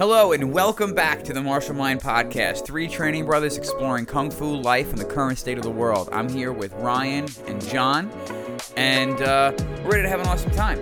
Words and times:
Hello 0.00 0.32
and 0.32 0.50
welcome 0.50 0.94
back 0.94 1.22
to 1.24 1.34
the 1.34 1.42
Martial 1.42 1.74
Mind 1.74 2.00
Podcast. 2.00 2.64
Three 2.64 2.88
training 2.88 3.26
brothers 3.26 3.58
exploring 3.58 4.06
kung 4.06 4.30
fu 4.30 4.56
life 4.56 4.88
and 4.88 4.96
the 4.96 5.04
current 5.04 5.38
state 5.38 5.58
of 5.58 5.62
the 5.62 5.70
world. 5.70 6.08
I'm 6.10 6.26
here 6.26 6.54
with 6.54 6.72
Ryan 6.76 7.26
and 7.46 7.62
John, 7.68 8.10
and 8.78 9.20
uh, 9.20 9.52
we're 9.84 9.90
ready 9.90 10.04
to 10.04 10.08
have 10.08 10.20
an 10.20 10.26
awesome 10.26 10.52
time. 10.52 10.78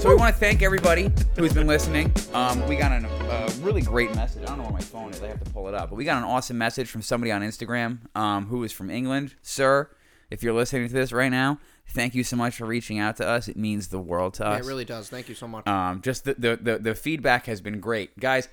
So 0.00 0.08
we 0.08 0.16
want 0.16 0.34
to 0.34 0.40
thank 0.40 0.62
everybody 0.62 1.12
who's 1.36 1.52
been 1.52 1.68
listening. 1.68 2.12
Um, 2.34 2.66
we 2.66 2.74
got 2.74 2.90
a 3.30 3.50
really 3.60 3.82
great 3.82 4.14
message. 4.14 4.42
I 4.42 4.46
don't 4.46 4.58
know 4.58 4.64
where 4.64 4.72
my 4.72 4.80
phone 4.80 5.10
is. 5.12 5.22
I 5.22 5.28
have 5.28 5.42
to 5.44 5.50
pull 5.50 5.68
it 5.68 5.74
up. 5.74 5.90
But 5.90 5.96
we 5.96 6.04
got 6.04 6.18
an 6.18 6.24
awesome 6.24 6.58
message 6.58 6.88
from 6.88 7.02
somebody 7.02 7.30
on 7.32 7.42
Instagram 7.42 7.98
um, 8.16 8.46
who 8.46 8.62
is 8.64 8.72
from 8.72 8.90
England. 8.90 9.34
Sir, 9.42 9.90
if 10.30 10.42
you're 10.42 10.54
listening 10.54 10.88
to 10.88 10.94
this 10.94 11.12
right 11.12 11.28
now, 11.30 11.58
thank 11.88 12.14
you 12.14 12.24
so 12.24 12.36
much 12.36 12.56
for 12.56 12.66
reaching 12.66 12.98
out 12.98 13.16
to 13.18 13.26
us. 13.26 13.48
It 13.48 13.56
means 13.56 13.88
the 13.88 13.98
world 13.98 14.34
to 14.34 14.44
Yeah, 14.44 14.50
us. 14.50 14.66
it 14.66 14.68
really 14.68 14.84
does. 14.84 15.08
Thank 15.08 15.28
you 15.28 15.34
so 15.34 15.46
much. 15.46 15.66
Um, 15.66 16.00
just 16.02 16.24
the, 16.24 16.34
the, 16.34 16.56
the, 16.56 16.78
the 16.78 16.94
feedback 16.94 17.46
has 17.46 17.60
been 17.60 17.80
great. 17.80 18.18
Guys, 18.18 18.48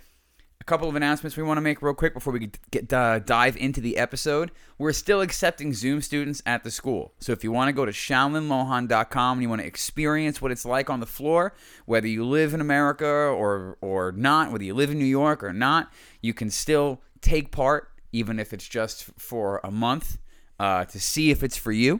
a 0.59 0.63
couple 0.63 0.87
of 0.87 0.95
announcements 0.95 1.35
we 1.35 1.43
want 1.43 1.57
to 1.57 1.61
make 1.61 1.81
real 1.81 1.93
quick 1.93 2.13
before 2.13 2.31
we 2.31 2.49
get 2.71 2.93
uh, 2.93 3.19
dive 3.19 3.57
into 3.57 3.81
the 3.81 3.97
episode. 3.97 4.49
We're 4.77 4.93
still 4.93 5.19
accepting 5.19 5.73
Zoom 5.73 6.01
students 6.01 6.41
at 6.45 6.63
the 6.63 6.71
school. 6.71 7.13
So 7.19 7.33
if 7.33 7.43
you 7.43 7.51
want 7.51 7.67
to 7.67 7.73
go 7.73 7.85
to 7.85 7.91
shaolinlohan.com 7.91 9.37
and 9.37 9.41
you 9.41 9.49
want 9.49 9.61
to 9.61 9.67
experience 9.67 10.41
what 10.41 10.51
it's 10.51 10.63
like 10.63 10.89
on 10.89 11.01
the 11.01 11.05
floor, 11.05 11.53
whether 11.85 12.07
you 12.07 12.23
live 12.23 12.53
in 12.53 12.61
America 12.61 13.05
or 13.05 13.77
or 13.81 14.13
not, 14.13 14.51
whether 14.51 14.63
you 14.63 14.73
live 14.73 14.89
in 14.89 14.99
New 14.99 15.05
York 15.05 15.43
or 15.43 15.51
not, 15.51 15.91
you 16.21 16.33
can 16.33 16.49
still 16.49 17.01
take 17.19 17.51
part, 17.51 17.89
even 18.13 18.39
if 18.39 18.53
it's 18.53 18.67
just 18.67 19.05
for 19.17 19.59
a 19.63 19.71
month, 19.71 20.17
uh, 20.59 20.85
to 20.85 20.99
see 20.99 21.29
if 21.29 21.43
it's 21.43 21.57
for 21.57 21.73
you. 21.73 21.99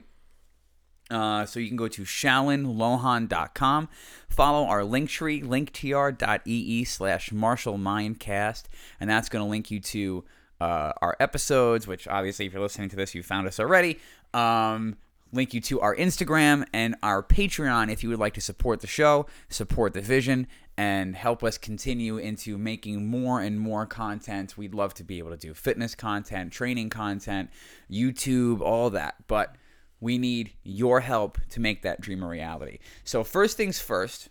Uh, 1.12 1.46
so 1.46 1.60
you 1.60 1.68
can 1.68 1.78
go 1.78 1.88
to 1.88 2.04
shaolinlohan.com, 2.04 3.90
follow 4.30 4.66
our 4.66 4.84
link 4.84 5.10
tree, 5.10 5.42
linktr.ee 5.42 6.84
slash 6.86 7.32
Martial 7.32 7.78
Mindcast, 7.78 8.64
and 9.00 9.10
that's 9.10 9.30
going 9.30 9.44
to 9.44 9.50
link 9.50 9.70
you 9.70 9.80
to 9.80 10.24
uh, 10.62 10.94
our 11.02 11.16
episodes, 11.20 11.88
which 11.88 12.08
obviously, 12.08 12.46
if 12.46 12.54
you're 12.54 12.62
listening 12.62 12.90
to 12.90 12.96
this, 12.96 13.14
you 13.14 13.22
found 13.22 13.48
us 13.48 13.60
already. 13.60 14.00
Um, 14.34 14.96
link 15.34 15.54
you 15.54 15.60
to 15.60 15.82
our 15.82 15.96
Instagram 15.96 16.66
and 16.74 16.96
our 17.04 17.22
Patreon 17.22 17.92
if 17.92 18.04
you 18.04 18.10
would 18.10 18.20
like 18.20 18.36
to 18.36 18.42
support 18.42 18.82
the 18.82 18.88
show, 18.88 19.26
support 19.50 19.94
the 19.94 20.02
vision, 20.02 20.48
and 20.78 21.16
help 21.16 21.44
us 21.44 21.58
continue 21.58 22.18
into 22.18 22.58
making 22.58 23.08
more 23.08 23.42
and 23.42 23.60
more 23.60 23.86
content. 23.86 24.58
We'd 24.58 24.74
love 24.74 24.94
to 24.96 25.04
be 25.04 25.20
able 25.20 25.32
to 25.32 25.38
do 25.38 25.54
fitness 25.54 25.96
content, 25.96 26.52
training 26.52 26.90
content, 26.90 27.50
YouTube, 27.92 28.62
all 28.62 28.90
that. 28.92 29.16
But 29.28 29.56
we 30.04 30.18
need 30.18 30.52
your 30.64 31.00
help 31.00 31.38
to 31.50 31.62
make 31.62 31.82
that 31.84 32.02
dream 32.02 32.22
a 32.24 32.28
reality. 32.28 32.80
So 33.06 33.24
first 33.24 33.56
things 33.56 33.80
first, 33.80 34.28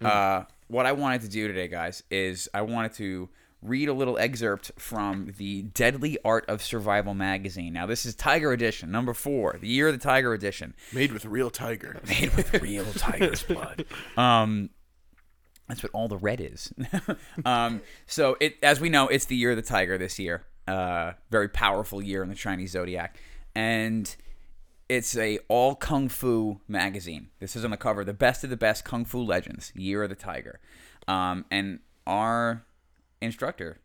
uh, 0.00 0.44
what 0.68 0.86
I 0.86 0.92
wanted 0.92 1.22
to 1.22 1.28
do 1.28 1.48
today, 1.48 1.66
guys, 1.66 2.04
is 2.08 2.48
I 2.54 2.62
wanted 2.62 2.92
to 2.94 3.28
read 3.60 3.88
a 3.88 3.92
little 3.92 4.16
excerpt 4.16 4.70
from 4.78 5.34
the 5.36 5.62
Deadly 5.62 6.18
Art 6.24 6.48
of 6.48 6.62
Survival 6.62 7.14
magazine. 7.14 7.72
Now 7.72 7.84
this 7.84 8.06
is 8.06 8.14
Tiger 8.14 8.52
Edition, 8.52 8.92
number 8.92 9.12
four, 9.12 9.58
the 9.60 9.66
Year 9.66 9.88
of 9.88 9.94
the 9.94 10.02
Tiger 10.02 10.34
Edition, 10.34 10.74
Made 10.92 11.10
with 11.10 11.24
real 11.24 11.50
tiger. 11.50 12.00
made 12.08 12.32
with 12.36 12.54
real 12.62 12.86
tiger's 12.92 13.42
blood. 13.42 13.84
Um, 14.16 14.70
that's 15.68 15.82
what 15.82 15.90
all 15.92 16.06
the 16.06 16.16
red 16.16 16.40
is. 16.40 16.72
um, 17.44 17.82
so 18.06 18.36
it, 18.40 18.56
as 18.62 18.80
we 18.80 18.88
know, 18.88 19.08
it's 19.08 19.24
the 19.26 19.36
year 19.36 19.50
of 19.50 19.56
the 19.56 19.62
tiger 19.62 19.98
this 19.98 20.18
year. 20.18 20.44
Uh, 20.68 21.12
very 21.30 21.48
powerful 21.48 22.00
year 22.00 22.22
in 22.22 22.28
the 22.28 22.34
Chinese 22.34 22.70
zodiac, 22.70 23.18
and 23.54 24.16
it's 24.88 25.16
a 25.16 25.38
all 25.48 25.74
kung 25.74 26.08
fu 26.08 26.60
magazine. 26.68 27.28
This 27.40 27.56
is 27.56 27.64
on 27.64 27.70
the 27.70 27.76
cover, 27.76 28.04
the 28.04 28.14
best 28.14 28.44
of 28.44 28.50
the 28.50 28.56
best 28.56 28.84
kung 28.84 29.04
fu 29.04 29.20
legends, 29.22 29.72
Year 29.74 30.02
of 30.02 30.08
the 30.10 30.14
Tiger, 30.16 30.60
um, 31.06 31.44
and 31.50 31.80
our 32.06 32.64
instructor 33.20 33.78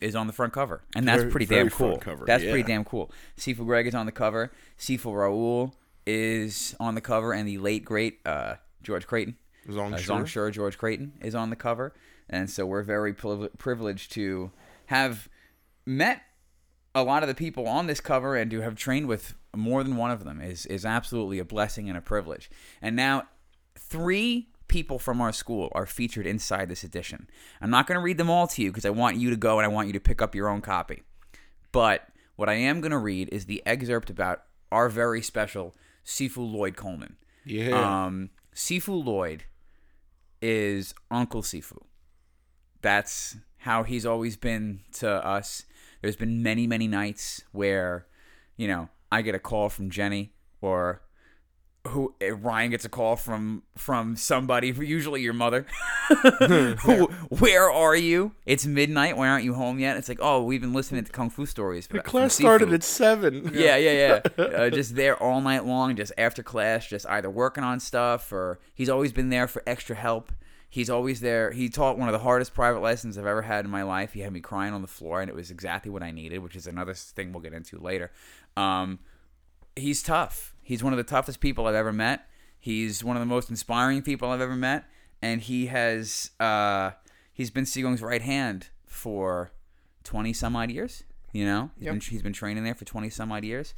is 0.00 0.16
on 0.16 0.26
the 0.26 0.32
front 0.32 0.52
cover, 0.52 0.82
and 0.96 1.06
that's 1.06 1.20
Very- 1.22 1.30
pretty 1.30 1.46
very 1.46 1.62
damn 1.64 1.70
cool. 1.70 1.96
cover, 1.98 2.24
That's 2.26 2.42
pretty 2.42 2.64
damn 2.64 2.84
cool. 2.84 3.10
Sifu 3.36 3.64
Greg 3.64 3.86
is 3.86 3.94
on 3.94 4.06
the 4.06 4.12
cover. 4.12 4.50
Sifu 4.78 5.06
Raul 5.12 5.72
is 6.06 6.74
on 6.80 6.94
the 6.96 7.00
cover, 7.00 7.32
and 7.32 7.46
the 7.48 7.58
late 7.58 7.84
great 7.84 8.18
uh, 8.26 8.56
George 8.82 9.06
Creighton, 9.06 9.36
uh, 9.68 9.96
Shi. 9.96 10.08
Zhong 10.08 10.26
Shi, 10.26 10.50
George 10.52 10.76
Creighton 10.76 11.12
is 11.20 11.36
on 11.36 11.50
the 11.50 11.56
cover, 11.56 11.94
and 12.28 12.50
so 12.50 12.66
we're 12.66 12.82
very 12.82 13.14
priv- 13.14 13.56
privileged 13.58 14.10
to 14.12 14.50
have 14.86 15.28
met 15.86 16.22
a 16.96 17.04
lot 17.04 17.22
of 17.22 17.28
the 17.28 17.34
people 17.34 17.68
on 17.68 17.86
this 17.86 18.00
cover 18.00 18.36
and 18.36 18.50
to 18.50 18.60
have 18.60 18.74
trained 18.74 19.06
with 19.06 19.34
more 19.54 19.82
than 19.84 19.96
one 19.96 20.10
of 20.10 20.24
them 20.24 20.40
is 20.40 20.66
is 20.66 20.84
absolutely 20.84 21.38
a 21.38 21.44
blessing 21.44 21.88
and 21.88 21.98
a 21.98 22.00
privilege. 22.00 22.50
And 22.80 22.96
now 22.96 23.24
three 23.76 24.48
people 24.68 24.98
from 24.98 25.20
our 25.20 25.32
school 25.32 25.70
are 25.72 25.84
featured 25.84 26.26
inside 26.26 26.68
this 26.68 26.82
edition. 26.82 27.28
I'm 27.60 27.70
not 27.70 27.86
going 27.86 27.98
to 27.98 28.02
read 28.02 28.16
them 28.16 28.30
all 28.30 28.46
to 28.48 28.62
you 28.62 28.70
because 28.70 28.86
I 28.86 28.90
want 28.90 29.18
you 29.18 29.28
to 29.30 29.36
go 29.36 29.58
and 29.58 29.66
I 29.66 29.68
want 29.68 29.86
you 29.86 29.92
to 29.92 30.00
pick 30.00 30.22
up 30.22 30.34
your 30.34 30.48
own 30.48 30.62
copy. 30.62 31.02
But 31.72 32.08
what 32.36 32.48
I 32.48 32.54
am 32.54 32.80
going 32.80 32.92
to 32.92 32.98
read 32.98 33.28
is 33.30 33.44
the 33.44 33.62
excerpt 33.66 34.08
about 34.08 34.44
our 34.70 34.88
very 34.88 35.20
special 35.20 35.74
Sifu 36.04 36.50
Lloyd 36.50 36.76
Coleman. 36.76 37.16
Yeah. 37.44 38.04
Um, 38.06 38.30
Sifu 38.54 39.04
Lloyd 39.04 39.44
is 40.40 40.94
Uncle 41.10 41.42
Sifu. 41.42 41.82
That's 42.80 43.36
how 43.58 43.82
he's 43.82 44.06
always 44.06 44.36
been 44.36 44.80
to 44.94 45.08
us. 45.08 45.64
There's 46.00 46.16
been 46.16 46.42
many, 46.42 46.66
many 46.66 46.88
nights 46.88 47.44
where, 47.52 48.06
you 48.56 48.66
know, 48.66 48.88
I 49.12 49.22
get 49.22 49.34
a 49.34 49.38
call 49.38 49.68
from 49.68 49.90
Jenny 49.90 50.32
or 50.60 51.02
who 51.88 52.14
eh, 52.20 52.30
Ryan 52.30 52.70
gets 52.70 52.84
a 52.84 52.88
call 52.88 53.16
from 53.16 53.64
from 53.76 54.14
somebody, 54.16 54.68
usually 54.68 55.20
your 55.20 55.32
mother. 55.32 55.66
Who- 56.84 57.06
Where 57.28 57.70
are 57.70 57.96
you? 57.96 58.32
It's 58.46 58.64
midnight. 58.66 59.16
Why 59.16 59.28
aren't 59.28 59.44
you 59.44 59.54
home 59.54 59.78
yet? 59.80 59.96
It's 59.96 60.08
like, 60.08 60.18
oh, 60.20 60.44
we've 60.44 60.60
been 60.60 60.72
listening 60.72 61.02
to 61.04 61.10
kung 61.10 61.28
fu 61.28 61.44
stories. 61.44 61.88
the 61.88 62.00
class 62.00 62.34
started 62.34 62.72
at 62.72 62.82
seven. 62.84 63.50
Yeah, 63.54 63.76
yeah, 63.76 64.20
yeah. 64.38 64.44
uh, 64.44 64.70
just 64.70 64.94
there 64.94 65.20
all 65.20 65.40
night 65.40 65.64
long, 65.66 65.96
just 65.96 66.12
after 66.16 66.42
class, 66.42 66.86
just 66.86 67.04
either 67.08 67.28
working 67.28 67.64
on 67.64 67.80
stuff 67.80 68.32
or 68.32 68.60
he's 68.74 68.88
always 68.88 69.12
been 69.12 69.30
there 69.30 69.48
for 69.48 69.62
extra 69.66 69.96
help. 69.96 70.30
He's 70.74 70.88
always 70.88 71.20
there. 71.20 71.50
He 71.50 71.68
taught 71.68 71.98
one 71.98 72.08
of 72.08 72.14
the 72.14 72.20
hardest 72.20 72.54
private 72.54 72.80
lessons 72.80 73.18
I've 73.18 73.26
ever 73.26 73.42
had 73.42 73.66
in 73.66 73.70
my 73.70 73.82
life. 73.82 74.14
He 74.14 74.20
had 74.20 74.32
me 74.32 74.40
crying 74.40 74.72
on 74.72 74.80
the 74.80 74.88
floor, 74.88 75.20
and 75.20 75.28
it 75.28 75.34
was 75.34 75.50
exactly 75.50 75.90
what 75.90 76.02
I 76.02 76.12
needed, 76.12 76.38
which 76.38 76.56
is 76.56 76.66
another 76.66 76.94
thing 76.94 77.30
we'll 77.30 77.42
get 77.42 77.52
into 77.52 77.76
later. 77.78 78.10
Um, 78.56 78.98
he's 79.76 80.02
tough. 80.02 80.54
He's 80.62 80.82
one 80.82 80.94
of 80.94 80.96
the 80.96 81.02
toughest 81.04 81.40
people 81.40 81.66
I've 81.66 81.74
ever 81.74 81.92
met. 81.92 82.26
He's 82.58 83.04
one 83.04 83.16
of 83.16 83.20
the 83.20 83.26
most 83.26 83.50
inspiring 83.50 84.00
people 84.00 84.30
I've 84.30 84.40
ever 84.40 84.56
met, 84.56 84.84
and 85.20 85.42
he 85.42 85.66
has 85.66 86.30
uh, 86.40 86.92
he's 87.34 87.50
been 87.50 87.64
Sigong's 87.64 88.00
right 88.00 88.22
hand 88.22 88.68
for 88.86 89.50
twenty 90.04 90.32
some 90.32 90.56
odd 90.56 90.70
years. 90.70 91.04
You 91.34 91.44
know, 91.44 91.70
he's, 91.76 91.84
Yep. 91.84 91.92
been, 91.92 92.00
he's 92.00 92.22
been 92.22 92.32
training 92.32 92.64
there 92.64 92.74
for 92.74 92.86
twenty 92.86 93.10
some 93.10 93.30
odd 93.30 93.44
years. 93.44 93.74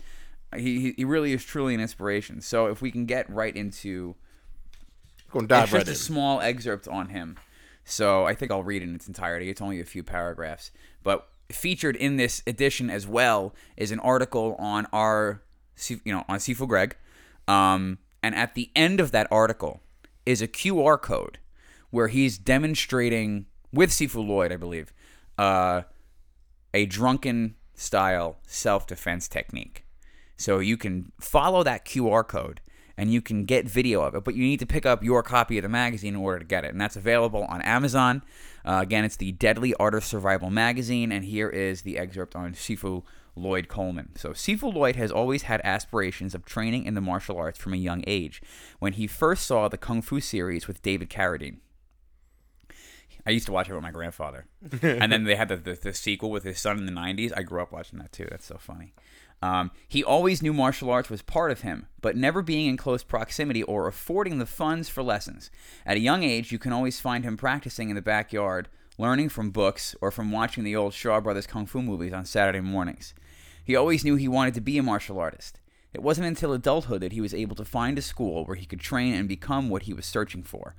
He, 0.54 0.78
he 0.80 0.94
he 0.98 1.04
really 1.04 1.32
is 1.32 1.44
truly 1.44 1.74
an 1.74 1.80
inspiration. 1.80 2.40
So 2.40 2.66
if 2.66 2.80
we 2.80 2.92
can 2.92 3.04
get 3.04 3.28
right 3.28 3.56
into 3.56 4.14
Going 5.34 5.46
to 5.46 5.48
dive 5.48 5.64
it's 5.64 5.72
right 5.72 5.86
just 5.86 6.00
a 6.00 6.04
small 6.04 6.40
excerpt 6.40 6.86
on 6.86 7.08
him. 7.08 7.36
So 7.84 8.24
I 8.24 8.36
think 8.36 8.52
I'll 8.52 8.62
read 8.62 8.82
it 8.82 8.88
in 8.88 8.94
its 8.94 9.08
entirety. 9.08 9.50
It's 9.50 9.60
only 9.60 9.80
a 9.80 9.84
few 9.84 10.04
paragraphs. 10.04 10.70
But 11.02 11.26
featured 11.50 11.96
in 11.96 12.18
this 12.18 12.40
edition 12.46 12.88
as 12.88 13.04
well 13.04 13.52
is 13.76 13.90
an 13.90 13.98
article 13.98 14.54
on 14.60 14.86
our, 14.92 15.42
you 15.88 16.00
know, 16.12 16.24
on 16.28 16.38
Sifu 16.38 16.68
Greg. 16.68 16.96
Um, 17.48 17.98
and 18.22 18.36
at 18.36 18.54
the 18.54 18.70
end 18.76 19.00
of 19.00 19.10
that 19.10 19.26
article 19.32 19.80
is 20.24 20.40
a 20.40 20.46
QR 20.46 21.02
code 21.02 21.38
where 21.90 22.06
he's 22.06 22.38
demonstrating 22.38 23.46
with 23.72 23.90
Sifu 23.90 24.24
Lloyd, 24.24 24.52
I 24.52 24.56
believe, 24.56 24.92
uh, 25.36 25.82
a 26.72 26.86
drunken 26.86 27.56
style 27.74 28.38
self 28.46 28.86
defense 28.86 29.26
technique. 29.26 29.84
So 30.36 30.60
you 30.60 30.76
can 30.76 31.10
follow 31.18 31.64
that 31.64 31.84
QR 31.84 32.24
code 32.24 32.60
and 32.96 33.12
you 33.12 33.20
can 33.20 33.44
get 33.44 33.68
video 33.68 34.02
of 34.02 34.14
it, 34.14 34.24
but 34.24 34.34
you 34.34 34.44
need 34.44 34.60
to 34.60 34.66
pick 34.66 34.86
up 34.86 35.02
your 35.02 35.22
copy 35.22 35.58
of 35.58 35.62
the 35.62 35.68
magazine 35.68 36.14
in 36.14 36.20
order 36.20 36.38
to 36.38 36.44
get 36.44 36.64
it. 36.64 36.70
And 36.72 36.80
that's 36.80 36.96
available 36.96 37.44
on 37.44 37.60
Amazon. 37.62 38.22
Uh, 38.64 38.80
again, 38.82 39.04
it's 39.04 39.16
the 39.16 39.32
Deadly 39.32 39.74
Art 39.74 39.94
of 39.94 40.04
Survival 40.04 40.50
magazine, 40.50 41.12
and 41.12 41.24
here 41.24 41.48
is 41.48 41.82
the 41.82 41.98
excerpt 41.98 42.36
on 42.36 42.54
Sifu 42.54 43.02
Lloyd 43.36 43.68
Coleman. 43.68 44.10
So, 44.16 44.30
Sifu 44.30 44.72
Lloyd 44.72 44.96
has 44.96 45.10
always 45.10 45.42
had 45.42 45.60
aspirations 45.64 46.34
of 46.34 46.44
training 46.44 46.84
in 46.84 46.94
the 46.94 47.00
martial 47.00 47.36
arts 47.36 47.58
from 47.58 47.74
a 47.74 47.78
young 47.78 48.04
age. 48.06 48.40
When 48.78 48.92
he 48.92 49.06
first 49.06 49.46
saw 49.46 49.68
the 49.68 49.76
Kung 49.76 50.02
Fu 50.02 50.20
series 50.20 50.68
with 50.68 50.82
David 50.82 51.10
Carradine, 51.10 51.58
I 53.26 53.30
used 53.30 53.46
to 53.46 53.52
watch 53.52 53.68
it 53.68 53.74
with 53.74 53.82
my 53.82 53.90
grandfather. 53.90 54.46
and 54.82 55.10
then 55.10 55.24
they 55.24 55.34
had 55.34 55.48
the, 55.48 55.56
the, 55.56 55.74
the 55.74 55.94
sequel 55.94 56.30
with 56.30 56.44
his 56.44 56.60
son 56.60 56.78
in 56.78 56.86
the 56.86 56.92
90s. 56.92 57.32
I 57.36 57.42
grew 57.42 57.62
up 57.62 57.72
watching 57.72 57.98
that 57.98 58.12
too. 58.12 58.26
That's 58.30 58.44
so 58.44 58.56
funny. 58.58 58.94
Um, 59.44 59.72
he 59.86 60.02
always 60.02 60.40
knew 60.40 60.54
martial 60.54 60.88
arts 60.88 61.10
was 61.10 61.20
part 61.20 61.50
of 61.50 61.60
him, 61.60 61.86
but 62.00 62.16
never 62.16 62.40
being 62.40 62.66
in 62.66 62.78
close 62.78 63.02
proximity 63.02 63.62
or 63.62 63.86
affording 63.86 64.38
the 64.38 64.46
funds 64.46 64.88
for 64.88 65.02
lessons. 65.02 65.50
At 65.84 65.98
a 65.98 66.00
young 66.00 66.22
age, 66.22 66.50
you 66.50 66.58
can 66.58 66.72
always 66.72 66.98
find 66.98 67.24
him 67.24 67.36
practicing 67.36 67.90
in 67.90 67.94
the 67.94 68.00
backyard, 68.00 68.70
learning 68.96 69.28
from 69.28 69.50
books 69.50 69.94
or 70.00 70.10
from 70.10 70.32
watching 70.32 70.64
the 70.64 70.74
old 70.74 70.94
Shaw 70.94 71.20
Brothers 71.20 71.46
Kung 71.46 71.66
Fu 71.66 71.82
movies 71.82 72.14
on 72.14 72.24
Saturday 72.24 72.60
mornings. 72.60 73.12
He 73.62 73.76
always 73.76 74.02
knew 74.02 74.16
he 74.16 74.28
wanted 74.28 74.54
to 74.54 74.62
be 74.62 74.78
a 74.78 74.82
martial 74.82 75.18
artist. 75.18 75.60
It 75.92 76.02
wasn't 76.02 76.26
until 76.26 76.54
adulthood 76.54 77.02
that 77.02 77.12
he 77.12 77.20
was 77.20 77.34
able 77.34 77.56
to 77.56 77.66
find 77.66 77.98
a 77.98 78.02
school 78.02 78.46
where 78.46 78.56
he 78.56 78.64
could 78.64 78.80
train 78.80 79.12
and 79.12 79.28
become 79.28 79.68
what 79.68 79.82
he 79.82 79.92
was 79.92 80.06
searching 80.06 80.42
for. 80.42 80.74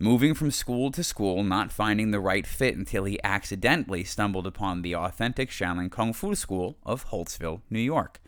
Moving 0.00 0.32
from 0.32 0.52
school 0.52 0.92
to 0.92 1.02
school, 1.02 1.42
not 1.42 1.72
finding 1.72 2.12
the 2.12 2.20
right 2.20 2.46
fit 2.46 2.76
until 2.76 3.02
he 3.02 3.18
accidentally 3.24 4.04
stumbled 4.04 4.46
upon 4.46 4.82
the 4.82 4.94
authentic 4.94 5.50
Shaolin 5.50 5.90
Kung 5.90 6.12
Fu 6.12 6.36
School 6.36 6.76
of 6.86 7.06
Holtsville, 7.06 7.62
New 7.68 7.80
York. 7.80 8.20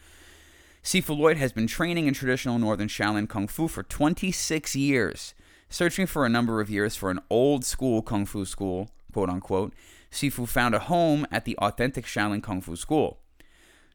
Sifu 0.82 1.17
Lloyd 1.17 1.37
has 1.37 1.52
been 1.52 1.69
training 1.69 2.08
in 2.08 2.14
traditional 2.14 2.58
Northern 2.58 2.88
Shaolin 2.88 3.28
Kung 3.28 3.46
Fu 3.46 3.69
for 3.69 3.84
26 3.84 4.75
years. 4.75 5.32
Searching 5.69 6.08
for 6.08 6.26
a 6.26 6.28
number 6.28 6.61
of 6.61 6.70
years 6.70 6.96
for 6.96 7.08
an 7.08 7.20
old 7.31 7.64
school 7.64 8.02
Kung 8.02 8.26
Fu 8.26 8.44
school, 8.44 8.90
quote 9.12 9.31
unquote, 9.31 9.72
Sifu 10.11 10.49
found 10.49 10.75
a 10.75 10.81
home 10.81 11.25
at 11.31 11.44
the 11.44 11.56
authentic 11.58 12.05
Shaolin 12.05 12.43
Kung 12.43 12.61
Fu 12.61 12.75
School. 12.75 13.20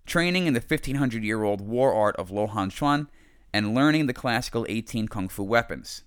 Training 0.05 0.47
in 0.47 0.53
the 0.53 0.61
1500 0.61 1.25
year 1.25 1.43
old 1.43 1.59
war 1.59 1.93
art 1.93 2.15
of 2.15 2.31
Lo 2.31 2.47
Han 2.47 2.69
Chuan 2.69 3.09
and 3.51 3.75
learning 3.75 4.05
the 4.05 4.13
classical 4.13 4.65
18 4.69 5.09
Kung 5.09 5.27
Fu 5.27 5.43
weapons. 5.43 6.03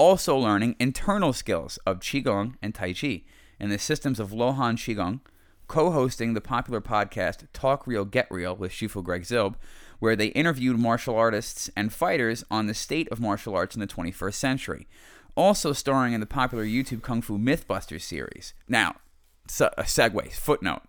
Also 0.00 0.34
learning 0.34 0.76
internal 0.80 1.34
skills 1.34 1.76
of 1.84 2.00
Qigong 2.00 2.54
and 2.62 2.74
Tai 2.74 2.94
Chi 2.94 3.20
and 3.60 3.70
the 3.70 3.78
systems 3.78 4.18
of 4.18 4.30
Lohan 4.30 4.76
Qigong, 4.76 5.20
co 5.68 5.90
hosting 5.90 6.32
the 6.32 6.40
popular 6.40 6.80
podcast 6.80 7.46
Talk 7.52 7.86
Real 7.86 8.06
Get 8.06 8.26
Real 8.30 8.56
with 8.56 8.72
Shifu 8.72 9.04
Greg 9.04 9.24
Zilb, 9.24 9.56
where 9.98 10.16
they 10.16 10.28
interviewed 10.28 10.78
martial 10.78 11.16
artists 11.16 11.68
and 11.76 11.92
fighters 11.92 12.42
on 12.50 12.66
the 12.66 12.72
state 12.72 13.10
of 13.10 13.20
martial 13.20 13.54
arts 13.54 13.76
in 13.76 13.80
the 13.82 13.86
21st 13.86 14.32
century. 14.32 14.88
Also 15.34 15.74
starring 15.74 16.14
in 16.14 16.20
the 16.20 16.26
popular 16.26 16.64
YouTube 16.64 17.02
Kung 17.02 17.20
Fu 17.20 17.36
Mythbusters 17.36 18.00
series. 18.00 18.54
Now, 18.66 18.96
a 19.60 19.80
uh, 19.80 19.82
segue, 19.82 20.32
footnote. 20.32 20.84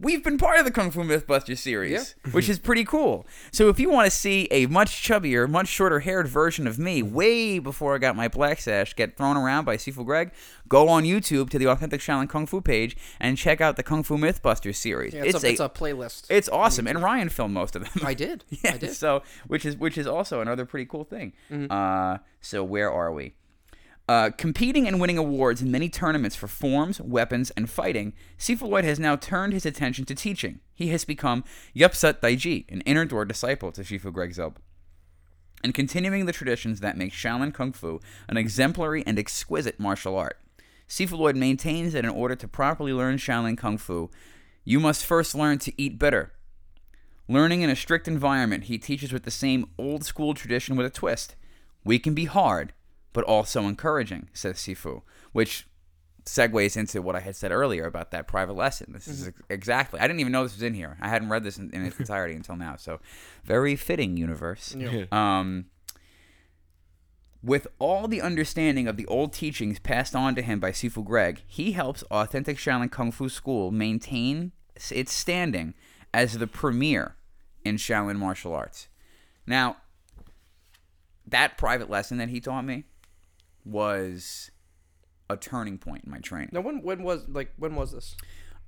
We've 0.00 0.22
been 0.22 0.38
part 0.38 0.60
of 0.60 0.64
the 0.64 0.70
Kung 0.70 0.92
Fu 0.92 1.02
Mythbusters 1.02 1.58
series, 1.58 2.14
which 2.30 2.48
is 2.48 2.60
pretty 2.60 2.84
cool. 2.84 3.26
So 3.50 3.68
if 3.68 3.80
you 3.80 3.90
want 3.90 4.06
to 4.06 4.12
see 4.12 4.46
a 4.52 4.66
much 4.66 4.90
chubbier, 5.02 5.48
much 5.48 5.66
shorter 5.66 5.98
haired 6.00 6.28
version 6.28 6.68
of 6.68 6.78
me, 6.78 7.02
way 7.02 7.58
before 7.58 7.96
I 7.96 7.98
got 7.98 8.14
my 8.14 8.28
black 8.28 8.60
sash, 8.60 8.94
get 8.94 9.16
thrown 9.16 9.36
around 9.36 9.64
by 9.64 9.76
Sifu 9.76 10.04
Greg, 10.04 10.30
go 10.68 10.88
on 10.88 11.02
YouTube 11.02 11.50
to 11.50 11.58
the 11.58 11.66
Authentic 11.66 12.00
Shaolin 12.00 12.28
Kung 12.28 12.46
Fu 12.46 12.60
page 12.60 12.96
and 13.18 13.36
check 13.36 13.60
out 13.60 13.74
the 13.74 13.82
Kung 13.82 14.04
Fu 14.04 14.16
Mythbusters 14.16 14.76
series. 14.76 15.14
Yeah, 15.14 15.24
it's, 15.24 15.42
a, 15.42 15.48
it's 15.50 15.60
a 15.60 15.68
playlist. 15.68 16.26
it's 16.30 16.48
awesome, 16.48 16.86
and 16.86 17.02
Ryan 17.02 17.28
filmed 17.28 17.54
most 17.54 17.74
of 17.74 17.82
them. 17.82 18.06
I 18.06 18.14
did. 18.14 18.44
yeah, 18.50 18.74
I 18.74 18.78
did. 18.78 18.94
so 18.94 19.22
which 19.48 19.66
is 19.66 19.76
which 19.76 19.98
is 19.98 20.06
also 20.06 20.40
another 20.40 20.64
pretty 20.64 20.86
cool 20.86 21.04
thing. 21.04 21.32
Mm-hmm. 21.50 21.72
Uh, 21.72 22.18
so 22.40 22.62
where 22.62 22.92
are 22.92 23.12
we? 23.12 23.34
Uh, 24.08 24.30
competing 24.30 24.88
and 24.88 24.98
winning 24.98 25.18
awards 25.18 25.60
in 25.60 25.70
many 25.70 25.90
tournaments 25.90 26.34
for 26.34 26.48
forms, 26.48 26.98
weapons, 26.98 27.50
and 27.50 27.68
fighting, 27.68 28.14
Sifu 28.38 28.62
Lloyd 28.62 28.84
has 28.84 28.98
now 28.98 29.16
turned 29.16 29.52
his 29.52 29.66
attention 29.66 30.06
to 30.06 30.14
teaching. 30.14 30.60
He 30.74 30.88
has 30.88 31.04
become 31.04 31.44
Yupsut 31.76 32.20
Daiji, 32.20 32.64
an 32.70 32.80
inner 32.82 33.04
door 33.04 33.26
disciple 33.26 33.70
to 33.72 33.82
Shifu 33.82 34.10
Greg. 34.10 34.34
And 35.62 35.74
continuing 35.74 36.24
the 36.24 36.32
traditions 36.32 36.80
that 36.80 36.96
make 36.96 37.12
Shaolin 37.12 37.52
Kung 37.52 37.72
Fu 37.72 38.00
an 38.28 38.38
exemplary 38.38 39.04
and 39.06 39.18
exquisite 39.18 39.78
martial 39.78 40.16
art. 40.16 40.38
Sifu 40.88 41.18
Lloyd 41.18 41.36
maintains 41.36 41.92
that 41.92 42.04
in 42.04 42.10
order 42.10 42.34
to 42.34 42.48
properly 42.48 42.94
learn 42.94 43.18
Shaolin 43.18 43.58
Kung 43.58 43.76
Fu, 43.76 44.10
you 44.64 44.80
must 44.80 45.04
first 45.04 45.34
learn 45.34 45.58
to 45.58 45.72
eat 45.76 45.98
bitter. 45.98 46.32
Learning 47.28 47.60
in 47.60 47.68
a 47.68 47.76
strict 47.76 48.08
environment, 48.08 48.64
he 48.64 48.78
teaches 48.78 49.12
with 49.12 49.24
the 49.24 49.30
same 49.30 49.68
old 49.76 50.02
school 50.02 50.32
tradition 50.32 50.76
with 50.76 50.86
a 50.86 50.90
twist. 50.90 51.36
We 51.84 51.98
can 51.98 52.14
be 52.14 52.24
hard, 52.24 52.72
but 53.18 53.24
also 53.24 53.66
encouraging, 53.66 54.28
says 54.32 54.58
Sifu, 54.58 55.02
which 55.32 55.66
segues 56.24 56.76
into 56.76 57.02
what 57.02 57.16
I 57.16 57.20
had 57.20 57.34
said 57.34 57.50
earlier 57.50 57.84
about 57.84 58.12
that 58.12 58.28
private 58.28 58.52
lesson. 58.52 58.92
This 58.92 59.08
is 59.08 59.26
ex- 59.26 59.42
exactly. 59.48 59.98
I 59.98 60.06
didn't 60.06 60.20
even 60.20 60.30
know 60.30 60.44
this 60.44 60.54
was 60.54 60.62
in 60.62 60.72
here. 60.72 60.96
I 61.00 61.08
hadn't 61.08 61.28
read 61.28 61.42
this 61.42 61.58
in, 61.58 61.68
in 61.72 61.84
its 61.84 61.98
entirety 61.98 62.36
until 62.36 62.54
now. 62.54 62.76
So, 62.76 63.00
very 63.42 63.74
fitting 63.74 64.16
universe. 64.16 64.72
Yeah. 64.78 65.06
Um, 65.10 65.64
with 67.42 67.66
all 67.80 68.06
the 68.06 68.22
understanding 68.22 68.86
of 68.86 68.96
the 68.96 69.06
old 69.06 69.32
teachings 69.32 69.80
passed 69.80 70.14
on 70.14 70.36
to 70.36 70.40
him 70.42 70.60
by 70.60 70.70
Sifu 70.70 71.04
Greg, 71.04 71.42
he 71.44 71.72
helps 71.72 72.04
Authentic 72.12 72.56
Shaolin 72.56 72.88
Kung 72.88 73.10
Fu 73.10 73.28
School 73.28 73.72
maintain 73.72 74.52
its 74.92 75.12
standing 75.12 75.74
as 76.14 76.38
the 76.38 76.46
premier 76.46 77.16
in 77.64 77.78
Shaolin 77.78 78.14
martial 78.14 78.54
arts. 78.54 78.86
Now, 79.44 79.78
that 81.26 81.58
private 81.58 81.90
lesson 81.90 82.18
that 82.18 82.28
he 82.28 82.40
taught 82.40 82.64
me 82.64 82.84
was 83.68 84.50
a 85.30 85.36
turning 85.36 85.78
point 85.78 86.04
in 86.04 86.10
my 86.10 86.18
training. 86.18 86.50
Now, 86.52 86.60
when 86.62 86.82
when 86.82 87.02
was 87.02 87.28
like 87.28 87.52
when 87.56 87.74
was 87.74 87.92
this? 87.92 88.16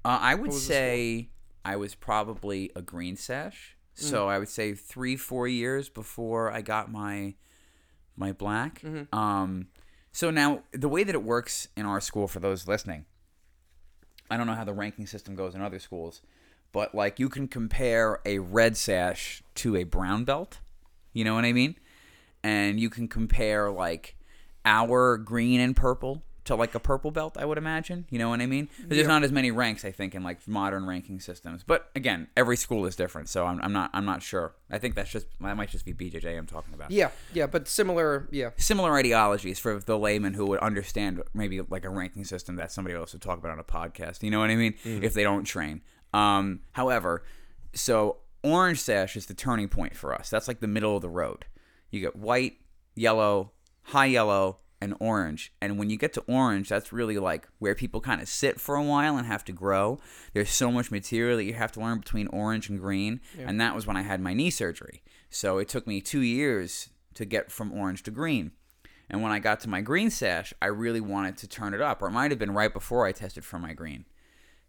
Uh, 0.04 0.18
I 0.20 0.34
would 0.34 0.52
say 0.52 1.30
I 1.64 1.76
was 1.76 1.94
probably 1.94 2.70
a 2.76 2.82
green 2.82 3.16
sash. 3.16 3.76
So 3.94 4.28
I 4.28 4.38
would 4.38 4.48
say 4.48 4.72
three, 4.74 5.16
four 5.16 5.46
years 5.46 5.88
before 5.90 6.50
I 6.50 6.62
got 6.62 6.90
my 6.90 7.34
my 8.16 8.32
black. 8.32 8.82
Um, 9.12 9.68
so 10.12 10.30
now 10.30 10.62
the 10.72 10.88
way 10.88 11.04
that 11.04 11.14
it 11.14 11.22
works 11.22 11.68
in 11.76 11.84
our 11.86 12.00
school, 12.00 12.26
for 12.28 12.40
those 12.40 12.66
listening, 12.66 13.04
I 14.30 14.36
don't 14.36 14.46
know 14.46 14.54
how 14.54 14.64
the 14.64 14.72
ranking 14.72 15.06
system 15.06 15.34
goes 15.34 15.54
in 15.54 15.60
other 15.60 15.78
schools, 15.78 16.22
but 16.72 16.94
like 16.94 17.18
you 17.18 17.28
can 17.28 17.46
compare 17.48 18.20
a 18.24 18.38
red 18.38 18.76
sash 18.76 19.42
to 19.56 19.76
a 19.76 19.84
brown 19.84 20.24
belt. 20.24 20.60
You 21.12 21.24
know 21.24 21.34
what 21.34 21.44
I 21.44 21.52
mean? 21.52 21.74
And 22.42 22.80
you 22.80 22.88
can 22.88 23.06
compare 23.08 23.70
like 23.70 24.16
our 24.64 25.16
green 25.16 25.60
and 25.60 25.74
purple 25.76 26.22
to 26.44 26.54
like 26.54 26.74
a 26.74 26.80
purple 26.80 27.10
belt, 27.10 27.36
I 27.38 27.44
would 27.44 27.58
imagine. 27.58 28.06
You 28.10 28.18
know 28.18 28.30
what 28.30 28.40
I 28.40 28.46
mean? 28.46 28.68
There's 28.82 29.06
not 29.06 29.22
as 29.22 29.30
many 29.30 29.50
ranks, 29.50 29.84
I 29.84 29.92
think, 29.92 30.14
in 30.14 30.22
like 30.22 30.48
modern 30.48 30.86
ranking 30.86 31.20
systems. 31.20 31.62
But 31.64 31.90
again, 31.94 32.28
every 32.36 32.56
school 32.56 32.86
is 32.86 32.96
different, 32.96 33.28
so 33.28 33.46
I'm, 33.46 33.60
I'm 33.62 33.72
not 33.72 33.90
I'm 33.92 34.04
not 34.04 34.22
sure. 34.22 34.54
I 34.70 34.78
think 34.78 34.94
that's 34.94 35.10
just 35.10 35.26
that 35.40 35.56
might 35.56 35.68
just 35.68 35.84
be 35.84 35.92
BJJ 35.92 36.36
I'm 36.36 36.46
talking 36.46 36.74
about. 36.74 36.90
Yeah, 36.90 37.10
yeah, 37.34 37.46
but 37.46 37.68
similar. 37.68 38.26
Yeah, 38.32 38.50
Similar 38.56 38.96
ideologies 38.96 39.58
for 39.58 39.78
the 39.78 39.98
layman 39.98 40.34
who 40.34 40.46
would 40.46 40.60
understand 40.60 41.22
maybe 41.34 41.60
like 41.60 41.84
a 41.84 41.90
ranking 41.90 42.24
system 42.24 42.56
that 42.56 42.72
somebody 42.72 42.96
else 42.96 43.12
would 43.12 43.22
talk 43.22 43.38
about 43.38 43.52
on 43.52 43.58
a 43.58 43.64
podcast. 43.64 44.22
You 44.22 44.30
know 44.30 44.40
what 44.40 44.50
I 44.50 44.56
mean? 44.56 44.74
If 44.84 45.14
they 45.14 45.22
don't 45.22 45.44
train. 45.44 45.82
Um, 46.12 46.60
however, 46.72 47.22
so 47.74 48.16
orange 48.42 48.80
sash 48.80 49.14
is 49.14 49.26
the 49.26 49.34
turning 49.34 49.68
point 49.68 49.94
for 49.94 50.14
us. 50.14 50.30
That's 50.30 50.48
like 50.48 50.60
the 50.60 50.66
middle 50.66 50.96
of 50.96 51.02
the 51.02 51.08
road. 51.08 51.44
You 51.90 52.00
get 52.00 52.16
white, 52.16 52.54
yellow, 52.94 53.52
high 53.84 54.06
yellow, 54.06 54.58
and 54.80 54.94
orange. 54.98 55.52
And 55.60 55.78
when 55.78 55.90
you 55.90 55.96
get 55.96 56.12
to 56.14 56.22
orange, 56.22 56.68
that's 56.68 56.92
really 56.92 57.18
like 57.18 57.46
where 57.58 57.74
people 57.74 58.00
kind 58.00 58.20
of 58.20 58.28
sit 58.28 58.60
for 58.60 58.76
a 58.76 58.82
while 58.82 59.16
and 59.16 59.26
have 59.26 59.44
to 59.44 59.52
grow. 59.52 59.98
There's 60.32 60.50
so 60.50 60.72
much 60.72 60.90
material 60.90 61.36
that 61.36 61.44
you 61.44 61.54
have 61.54 61.72
to 61.72 61.80
learn 61.80 61.98
between 61.98 62.26
orange 62.28 62.68
and 62.68 62.80
green. 62.80 63.20
And 63.46 63.60
that 63.60 63.74
was 63.74 63.86
when 63.86 63.96
I 63.96 64.02
had 64.02 64.20
my 64.20 64.32
knee 64.32 64.50
surgery. 64.50 65.02
So 65.28 65.58
it 65.58 65.68
took 65.68 65.86
me 65.86 66.00
two 66.00 66.22
years 66.22 66.88
to 67.14 67.24
get 67.24 67.52
from 67.52 67.72
orange 67.72 68.02
to 68.04 68.10
green. 68.10 68.52
And 69.10 69.22
when 69.22 69.32
I 69.32 69.38
got 69.38 69.60
to 69.60 69.68
my 69.68 69.80
green 69.80 70.08
sash, 70.08 70.54
I 70.62 70.66
really 70.66 71.00
wanted 71.00 71.36
to 71.38 71.48
turn 71.48 71.74
it 71.74 71.80
up. 71.80 72.00
Or 72.00 72.08
it 72.08 72.12
might 72.12 72.30
have 72.30 72.38
been 72.38 72.54
right 72.54 72.72
before 72.72 73.06
I 73.06 73.12
tested 73.12 73.44
for 73.44 73.58
my 73.58 73.74
green. 73.74 74.06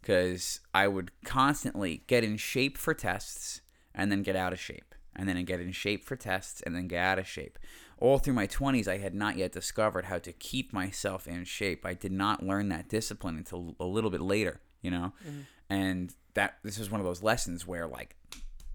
Because 0.02 0.60
I 0.74 0.88
would 0.88 1.12
constantly 1.24 2.04
get 2.08 2.24
in 2.24 2.38
shape 2.38 2.78
for 2.78 2.94
tests 2.94 3.62
and 3.94 4.12
then 4.12 4.24
get 4.24 4.36
out 4.36 4.52
of 4.52 4.60
shape. 4.60 4.96
And 5.16 5.30
then 5.30 5.44
get 5.46 5.60
in 5.60 5.72
shape 5.74 6.04
for 6.04 6.16
tests 6.16 6.62
and 6.62 6.76
then 6.76 6.88
get 6.88 7.04
out 7.04 7.20
of 7.20 7.28
shape. 7.28 7.60
All 8.02 8.18
through 8.18 8.34
my 8.34 8.48
20s, 8.48 8.88
I 8.88 8.98
had 8.98 9.14
not 9.14 9.38
yet 9.38 9.52
discovered 9.52 10.06
how 10.06 10.18
to 10.18 10.34
keep 10.34 10.74
myself 10.74 11.28
in 11.28 11.46
shape. 11.46 11.86
I 11.86 11.94
did 11.94 12.12
not 12.12 12.44
learn 12.44 12.70
that 12.70 12.90
discipline 12.90 13.38
until 13.38 13.76
a 13.80 13.86
little 13.86 14.10
bit 14.10 14.22
later, 14.22 14.60
you 14.82 14.92
know? 14.92 15.14
Mm-hmm. 15.26 15.42
And 15.70 16.14
that 16.34 16.56
this 16.64 16.80
was 16.80 16.90
one 16.90 17.00
of 17.00 17.06
those 17.06 17.24
lessons 17.24 17.66
where, 17.68 17.88
like, 17.88 18.16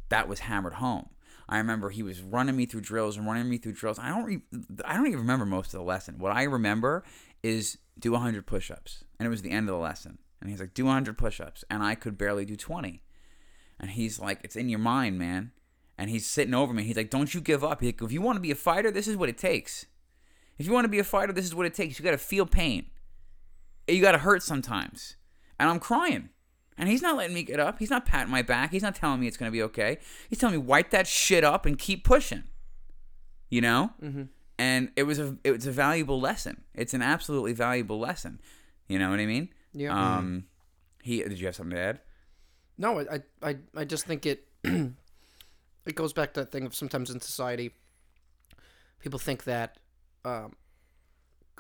that 0.08 0.28
was 0.28 0.40
hammered 0.40 0.74
home. 0.74 1.10
I 1.48 1.58
remember 1.58 1.90
he 1.90 2.02
was 2.02 2.22
running 2.22 2.56
me 2.56 2.66
through 2.66 2.80
drills 2.80 3.16
and 3.16 3.26
running 3.26 3.48
me 3.48 3.58
through 3.58 3.72
drills. 3.72 3.98
I 3.98 4.08
don't 4.08 4.24
re- 4.24 4.42
I 4.84 4.96
don't 4.96 5.06
even 5.06 5.18
remember 5.18 5.46
most 5.46 5.74
of 5.74 5.80
the 5.80 5.86
lesson. 5.86 6.18
What 6.18 6.32
I 6.32 6.44
remember 6.44 7.04
is 7.42 7.78
do 7.98 8.12
100 8.12 8.46
push-ups. 8.46 9.04
And 9.18 9.26
it 9.26 9.30
was 9.30 9.42
the 9.42 9.50
end 9.50 9.68
of 9.68 9.74
the 9.74 9.80
lesson. 9.80 10.18
And 10.40 10.50
he's 10.50 10.60
like, 10.60 10.74
"Do 10.74 10.84
100 10.84 11.16
push-ups." 11.16 11.64
And 11.70 11.82
I 11.82 11.94
could 11.94 12.18
barely 12.18 12.44
do 12.44 12.56
20. 12.56 13.02
And 13.78 13.90
he's 13.90 14.18
like, 14.18 14.40
"It's 14.42 14.56
in 14.56 14.68
your 14.68 14.78
mind, 14.78 15.18
man." 15.18 15.52
And 15.98 16.10
he's 16.10 16.26
sitting 16.26 16.54
over 16.54 16.74
me. 16.74 16.82
He's 16.82 16.96
like, 16.96 17.10
"Don't 17.10 17.32
you 17.32 17.40
give 17.40 17.64
up." 17.64 17.80
He's 17.80 17.88
like, 17.88 18.02
"If 18.02 18.12
you 18.12 18.20
want 18.20 18.36
to 18.36 18.40
be 18.40 18.50
a 18.50 18.56
fighter, 18.56 18.90
this 18.90 19.08
is 19.08 19.16
what 19.16 19.28
it 19.28 19.38
takes. 19.38 19.86
If 20.58 20.66
you 20.66 20.72
want 20.72 20.84
to 20.84 20.90
be 20.90 20.98
a 20.98 21.04
fighter, 21.04 21.32
this 21.32 21.44
is 21.44 21.54
what 21.54 21.66
it 21.66 21.74
takes. 21.74 21.98
You 21.98 22.04
got 22.04 22.10
to 22.10 22.18
feel 22.18 22.46
pain. 22.46 22.86
You 23.88 24.02
got 24.02 24.12
to 24.12 24.18
hurt 24.18 24.42
sometimes." 24.42 25.16
And 25.58 25.70
I'm 25.70 25.80
crying. 25.80 26.30
And 26.78 26.88
he's 26.88 27.02
not 27.02 27.16
letting 27.16 27.34
me 27.34 27.42
get 27.42 27.58
up. 27.58 27.78
He's 27.78 27.90
not 27.90 28.04
patting 28.04 28.30
my 28.30 28.42
back. 28.42 28.70
He's 28.70 28.82
not 28.82 28.94
telling 28.94 29.20
me 29.20 29.26
it's 29.26 29.36
going 29.36 29.50
to 29.50 29.52
be 29.52 29.62
okay. 29.62 29.98
He's 30.28 30.38
telling 30.38 30.56
me 30.56 30.62
wipe 30.62 30.90
that 30.90 31.06
shit 31.06 31.42
up 31.42 31.64
and 31.64 31.78
keep 31.78 32.04
pushing. 32.04 32.44
You 33.48 33.62
know? 33.62 33.90
Mm-hmm. 34.02 34.24
And 34.58 34.90
it 34.96 35.04
was 35.04 35.18
a 35.18 35.36
it 35.44 35.50
was 35.52 35.66
a 35.66 35.72
valuable 35.72 36.20
lesson. 36.20 36.64
It's 36.74 36.94
an 36.94 37.02
absolutely 37.02 37.52
valuable 37.52 37.98
lesson. 37.98 38.40
You 38.88 38.98
know 38.98 39.10
what 39.10 39.20
I 39.20 39.26
mean? 39.26 39.50
Yeah. 39.74 40.16
Um, 40.16 40.46
he 41.02 41.22
did 41.22 41.38
you 41.38 41.46
have 41.46 41.56
something 41.56 41.76
to 41.76 41.82
add? 41.82 42.00
No, 42.78 43.00
I, 43.00 43.22
I, 43.42 43.56
I 43.74 43.84
just 43.84 44.06
think 44.06 44.24
it 44.26 44.46
it 45.86 45.94
goes 45.94 46.12
back 46.12 46.34
to 46.34 46.40
that 46.40 46.52
thing 46.52 46.66
of 46.66 46.74
sometimes 46.74 47.10
in 47.10 47.20
society, 47.20 47.72
people 48.98 49.18
think 49.18 49.44
that 49.44 49.78
um, 50.24 50.56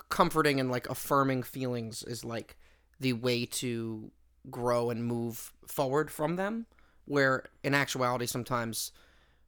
comforting 0.08 0.60
and 0.60 0.70
like 0.70 0.88
affirming 0.88 1.42
feelings 1.42 2.02
is 2.02 2.24
like 2.24 2.56
the 3.00 3.12
way 3.12 3.44
to 3.46 4.10
grow 4.50 4.90
and 4.90 5.04
move 5.04 5.52
forward 5.66 6.10
from 6.10 6.36
them. 6.36 6.66
where 7.06 7.44
in 7.62 7.72
actuality 7.72 8.26
sometimes 8.26 8.90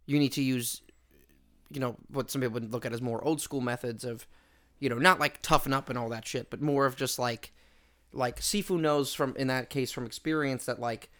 you 0.06 0.18
need 0.18 0.32
to 0.32 0.42
use 0.42 0.80
you 1.70 1.80
know 1.80 1.96
what 2.08 2.30
some 2.30 2.40
people 2.40 2.54
would 2.54 2.72
look 2.72 2.86
at 2.86 2.92
as 2.92 3.02
more 3.02 3.22
old 3.24 3.40
school 3.40 3.60
methods 3.60 4.04
of 4.04 4.26
you 4.78 4.88
know 4.88 4.96
not 4.98 5.18
like 5.20 5.42
toughen 5.42 5.72
up 5.72 5.88
and 5.88 5.98
all 5.98 6.08
that 6.08 6.26
shit 6.26 6.50
but 6.50 6.62
more 6.62 6.86
of 6.86 6.96
just 6.96 7.18
like 7.18 7.52
like 8.12 8.40
sifu 8.40 8.78
knows 8.80 9.12
from 9.12 9.34
in 9.36 9.48
that 9.48 9.68
case 9.70 9.90
from 9.90 10.06
experience 10.06 10.64
that 10.66 10.80
like 10.80 11.10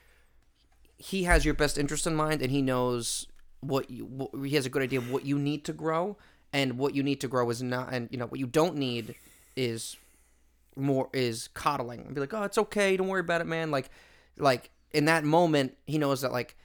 he 0.97 1.25
has 1.25 1.45
your 1.45 1.55
best 1.55 1.77
interest 1.77 2.07
in 2.07 2.15
mind 2.15 2.41
and 2.41 2.51
he 2.51 2.63
knows 2.63 3.27
what 3.61 3.91
you 3.91 4.05
what, 4.05 4.31
he 4.45 4.55
has 4.55 4.67
a 4.67 4.71
good 4.71 4.83
idea 4.83 4.99
of 4.99 5.11
what 5.11 5.25
you 5.25 5.39
need 5.39 5.65
to 5.65 5.73
grow 5.73 6.17
and 6.53 6.79
what 6.79 6.95
you 6.95 7.03
need 7.03 7.21
to 7.21 7.29
grow 7.29 7.49
is 7.51 7.63
not 7.63 7.93
and 7.93 8.09
you 8.11 8.19
know 8.19 8.27
what 8.27 8.41
you 8.41 8.47
don't 8.47 8.77
need 8.77 9.15
is 9.57 9.97
more 10.77 11.09
is 11.13 11.49
coddling. 11.55 12.01
And 12.01 12.15
be 12.15 12.21
like 12.21 12.35
oh 12.35 12.43
it's 12.45 12.59
okay 12.59 12.97
don't 12.97 13.09
worry 13.09 13.21
about 13.21 13.41
it 13.41 13.47
man. 13.47 13.71
Like 13.71 13.91
like 14.37 14.71
in 14.93 15.07
that 15.07 15.25
moment 15.25 15.77
he 15.87 15.99
knows 15.99 16.21
that 16.21 16.33
like 16.33 16.57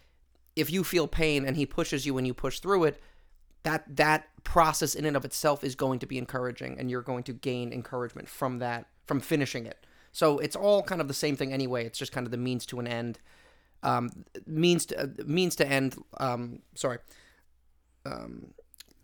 if 0.55 0.71
you 0.71 0.83
feel 0.83 1.07
pain 1.07 1.45
and 1.45 1.57
he 1.57 1.65
pushes 1.65 2.05
you 2.05 2.17
and 2.17 2.27
you 2.27 2.33
push 2.33 2.59
through 2.59 2.83
it 2.85 3.01
that 3.63 3.83
that 3.95 4.27
process 4.43 4.93
in 4.93 5.05
and 5.05 5.15
of 5.15 5.25
itself 5.25 5.63
is 5.63 5.73
going 5.73 5.99
to 5.99 6.05
be 6.05 6.17
encouraging 6.17 6.77
and 6.77 6.91
you're 6.91 7.01
going 7.01 7.23
to 7.23 7.33
gain 7.33 7.73
encouragement 7.73 8.27
from 8.27 8.59
that 8.59 8.87
from 9.05 9.19
finishing 9.19 9.65
it. 9.65 9.85
So 10.11 10.37
it's 10.37 10.55
all 10.55 10.83
kind 10.83 11.01
of 11.01 11.07
the 11.07 11.13
same 11.13 11.35
thing 11.35 11.51
anyway. 11.51 11.85
It's 11.85 11.97
just 11.97 12.11
kind 12.11 12.27
of 12.27 12.31
the 12.31 12.37
means 12.37 12.65
to 12.67 12.79
an 12.79 12.87
end 12.87 13.19
um, 13.83 14.09
means 14.47 14.85
to 14.87 14.99
uh, 15.03 15.07
means 15.25 15.55
to 15.57 15.67
end 15.67 15.95
um, 16.17 16.59
sorry 16.75 16.97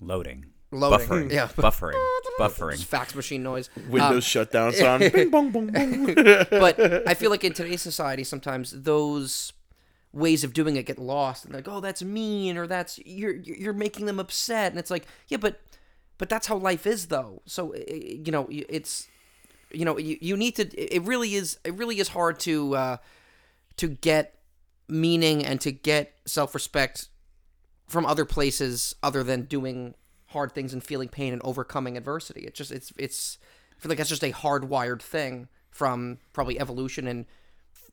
Loading. 0.02 0.46
Loading. 0.72 1.08
Buffering. 1.08 1.32
Yeah. 1.32 1.48
Buffering. 1.58 1.94
Just 2.24 2.40
Buffering. 2.58 2.84
fax 2.84 3.16
machine 3.16 3.44
noise 3.44 3.70
Windows 3.90 4.24
shutdown 4.24 4.72
sound. 4.74 5.12
Bing 5.12 5.30
bong 5.30 5.52
bong 5.52 5.68
bong. 5.68 6.14
but 6.16 7.08
I 7.08 7.14
feel 7.16 7.30
like 7.32 7.44
in 7.44 7.54
today's 7.54 7.82
society, 7.82 8.24
sometimes 8.24 8.72
those 8.72 9.52
ways 10.14 10.44
of 10.44 10.54
doing 10.54 10.76
it 10.76 10.86
get 10.86 10.98
lost, 11.00 11.46
and 11.46 11.54
like, 11.54 11.68
oh, 11.68 11.80
that's 11.82 12.02
mean, 12.04 12.58
or 12.58 12.68
that's 12.68 13.00
you're 13.06 13.36
you're 13.36 13.74
making 13.74 14.06
them 14.06 14.20
upset, 14.20 14.72
and 14.72 14.80
it's 14.80 14.92
like, 14.92 15.06
yeah, 15.28 15.38
but 15.38 15.60
but 16.18 16.30
that's 16.30 16.48
how 16.48 16.56
life 16.58 16.86
is, 16.88 17.08
though. 17.08 17.42
So 17.46 17.74
i- 17.74 17.78
i- 17.90 18.22
you 18.26 18.32
know, 18.32 18.48
it's 18.50 19.08
you 19.72 19.86
know, 19.86 19.98
you, 19.98 20.18
you 20.22 20.38
need 20.38 20.56
to. 20.58 20.64
It 20.96 21.02
really 21.04 21.36
is. 21.36 21.58
It 21.64 21.74
really 21.76 22.00
is 22.00 22.10
hard 22.10 22.40
to 22.42 22.76
uh, 22.76 22.98
to 23.78 23.88
get 23.88 24.36
meaning 24.90 25.46
and 25.46 25.62
to 25.62 25.72
get 25.72 26.14
self 26.26 26.54
respect 26.54 27.10
from 27.88 28.06
other 28.06 28.26
places 28.26 28.96
other 29.02 29.24
than 29.24 29.44
doing 29.44 29.96
hard 30.28 30.52
things 30.52 30.74
and 30.74 30.84
feeling 30.84 31.10
pain 31.10 31.34
and 31.34 31.42
overcoming 31.44 31.98
adversity. 31.98 32.42
It's 32.42 32.58
just 32.58 32.72
it's 32.72 32.94
it's 32.98 33.38
I 33.78 33.82
feel 33.82 33.90
like 33.90 33.98
that's 33.98 34.10
just 34.10 34.24
a 34.24 34.32
hardwired 34.32 35.02
thing 35.02 35.48
from 35.72 36.20
probably 36.34 36.60
evolution 36.60 37.08
and 37.08 37.26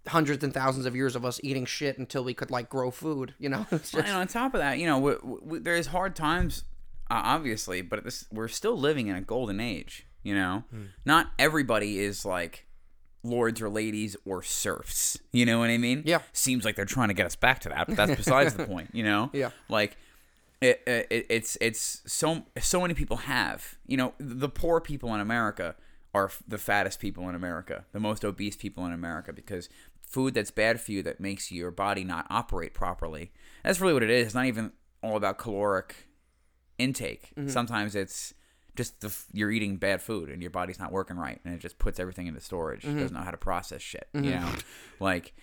hundreds 0.08 0.44
and 0.44 0.52
thousands 0.52 0.86
of 0.86 0.94
years 0.94 1.16
of 1.16 1.24
us 1.24 1.40
eating 1.42 1.64
shit 1.64 1.98
until 1.98 2.24
we 2.24 2.34
could 2.34 2.50
like 2.50 2.68
grow 2.68 2.90
food. 2.90 3.34
You 3.38 3.48
know, 3.48 3.66
just, 3.70 3.94
And 3.94 4.08
on 4.08 4.26
top 4.28 4.54
of 4.54 4.60
that, 4.60 4.78
you 4.78 4.86
know, 4.86 4.96
w 4.96 5.18
w 5.40 5.60
there's 5.60 5.88
hard 5.88 6.14
times, 6.14 6.64
uh, 7.10 7.20
obviously, 7.24 7.82
but 7.82 8.04
this, 8.04 8.26
we're 8.30 8.48
still 8.48 8.76
living 8.76 9.08
in 9.08 9.16
a 9.16 9.20
golden 9.20 9.60
age. 9.60 10.06
You 10.22 10.34
know, 10.34 10.64
not 11.04 11.28
everybody 11.38 12.00
is 12.00 12.24
like 12.24 12.65
lords 13.26 13.60
or 13.60 13.68
ladies 13.68 14.16
or 14.24 14.42
serfs. 14.42 15.18
You 15.32 15.44
know 15.44 15.58
what 15.58 15.70
I 15.70 15.78
mean? 15.78 16.02
Yeah. 16.04 16.20
Seems 16.32 16.64
like 16.64 16.76
they're 16.76 16.84
trying 16.84 17.08
to 17.08 17.14
get 17.14 17.26
us 17.26 17.36
back 17.36 17.60
to 17.60 17.68
that, 17.70 17.86
but 17.86 17.96
that's 17.96 18.14
besides 18.14 18.54
the 18.54 18.66
point. 18.66 18.90
You 18.92 19.04
know? 19.04 19.30
Yeah. 19.32 19.50
Like. 19.68 19.96
It, 20.62 20.80
uh, 20.86 21.04
it, 21.10 21.26
it's 21.28 21.58
it's 21.60 22.00
so 22.06 22.46
so 22.62 22.80
many 22.80 22.94
people 22.94 23.18
have 23.18 23.76
you 23.86 23.98
know 23.98 24.14
the 24.16 24.48
poor 24.48 24.80
people 24.80 25.14
in 25.14 25.20
America 25.20 25.76
are 26.14 26.30
the 26.48 26.56
fattest 26.56 26.98
people 26.98 27.28
in 27.28 27.34
America 27.34 27.84
the 27.92 28.00
most 28.00 28.24
obese 28.24 28.56
people 28.56 28.86
in 28.86 28.92
America 28.94 29.34
because 29.34 29.68
food 30.00 30.32
that's 30.32 30.50
bad 30.50 30.80
for 30.80 30.92
you 30.92 31.02
that 31.02 31.20
makes 31.20 31.52
your 31.52 31.70
body 31.70 32.04
not 32.04 32.26
operate 32.30 32.72
properly 32.72 33.32
that's 33.62 33.82
really 33.82 33.92
what 33.92 34.02
it 34.02 34.08
is 34.08 34.28
it's 34.28 34.34
not 34.34 34.46
even 34.46 34.72
all 35.02 35.18
about 35.18 35.36
caloric 35.36 36.08
intake 36.78 37.32
mm-hmm. 37.36 37.50
sometimes 37.50 37.94
it's 37.94 38.32
just 38.76 39.00
the, 39.00 39.08
f- 39.08 39.26
you're 39.32 39.50
eating 39.50 39.76
bad 39.76 40.00
food 40.00 40.28
and 40.30 40.42
your 40.42 40.50
body's 40.50 40.78
not 40.78 40.92
working 40.92 41.16
right 41.16 41.40
and 41.44 41.54
it 41.54 41.58
just 41.58 41.78
puts 41.78 41.98
everything 41.98 42.26
into 42.26 42.40
storage 42.40 42.84
it 42.84 42.88
doesn't 42.88 43.06
mm-hmm. 43.06 43.16
know 43.16 43.22
how 43.22 43.30
to 43.30 43.36
process 43.36 43.82
shit 43.82 44.08
you 44.14 44.20
mm-hmm. 44.20 44.44
know 44.44 44.52
like 45.00 45.34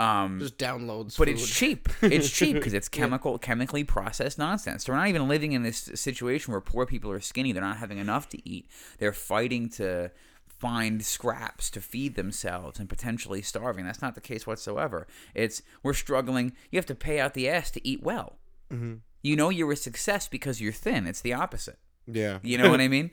um 0.00 0.38
just 0.40 0.56
downloads. 0.56 1.16
but 1.18 1.28
food. 1.28 1.34
it's 1.34 1.48
cheap. 1.48 1.88
It's 2.00 2.30
cheap 2.30 2.54
because 2.54 2.72
it's 2.72 2.88
chemical, 3.00 3.38
chemically 3.38 3.84
processed 3.84 4.38
nonsense. 4.38 4.84
So 4.84 4.92
we're 4.92 4.98
not 4.98 5.08
even 5.08 5.28
living 5.28 5.52
in 5.52 5.62
this 5.62 5.90
situation 5.94 6.52
where 6.52 6.60
poor 6.62 6.86
people 6.86 7.10
are 7.10 7.20
skinny. 7.20 7.52
They're 7.52 7.62
not 7.62 7.76
having 7.76 7.98
enough 7.98 8.28
to 8.30 8.48
eat. 8.48 8.70
They're 8.98 9.12
fighting 9.12 9.68
to 9.70 10.10
find 10.46 11.04
scraps 11.04 11.70
to 11.70 11.80
feed 11.80 12.16
themselves 12.16 12.80
and 12.80 12.88
potentially 12.88 13.42
starving. 13.42 13.84
That's 13.84 14.02
not 14.02 14.14
the 14.14 14.20
case 14.20 14.46
whatsoever. 14.46 15.06
It's 15.34 15.62
we're 15.82 15.94
struggling. 15.94 16.52
You 16.70 16.78
have 16.78 16.86
to 16.86 16.94
pay 16.94 17.20
out 17.20 17.34
the 17.34 17.48
ass 17.48 17.70
to 17.72 17.86
eat 17.86 18.02
well. 18.02 18.38
Mm-hmm. 18.72 18.96
You 19.22 19.36
know 19.36 19.50
you're 19.50 19.72
a 19.72 19.76
success 19.76 20.28
because 20.28 20.60
you're 20.62 20.72
thin. 20.72 21.06
It's 21.06 21.20
the 21.20 21.34
opposite. 21.34 21.78
Yeah. 22.12 22.38
You 22.42 22.58
know 22.58 22.70
what 22.70 22.80
I 22.80 22.88
mean? 22.96 23.10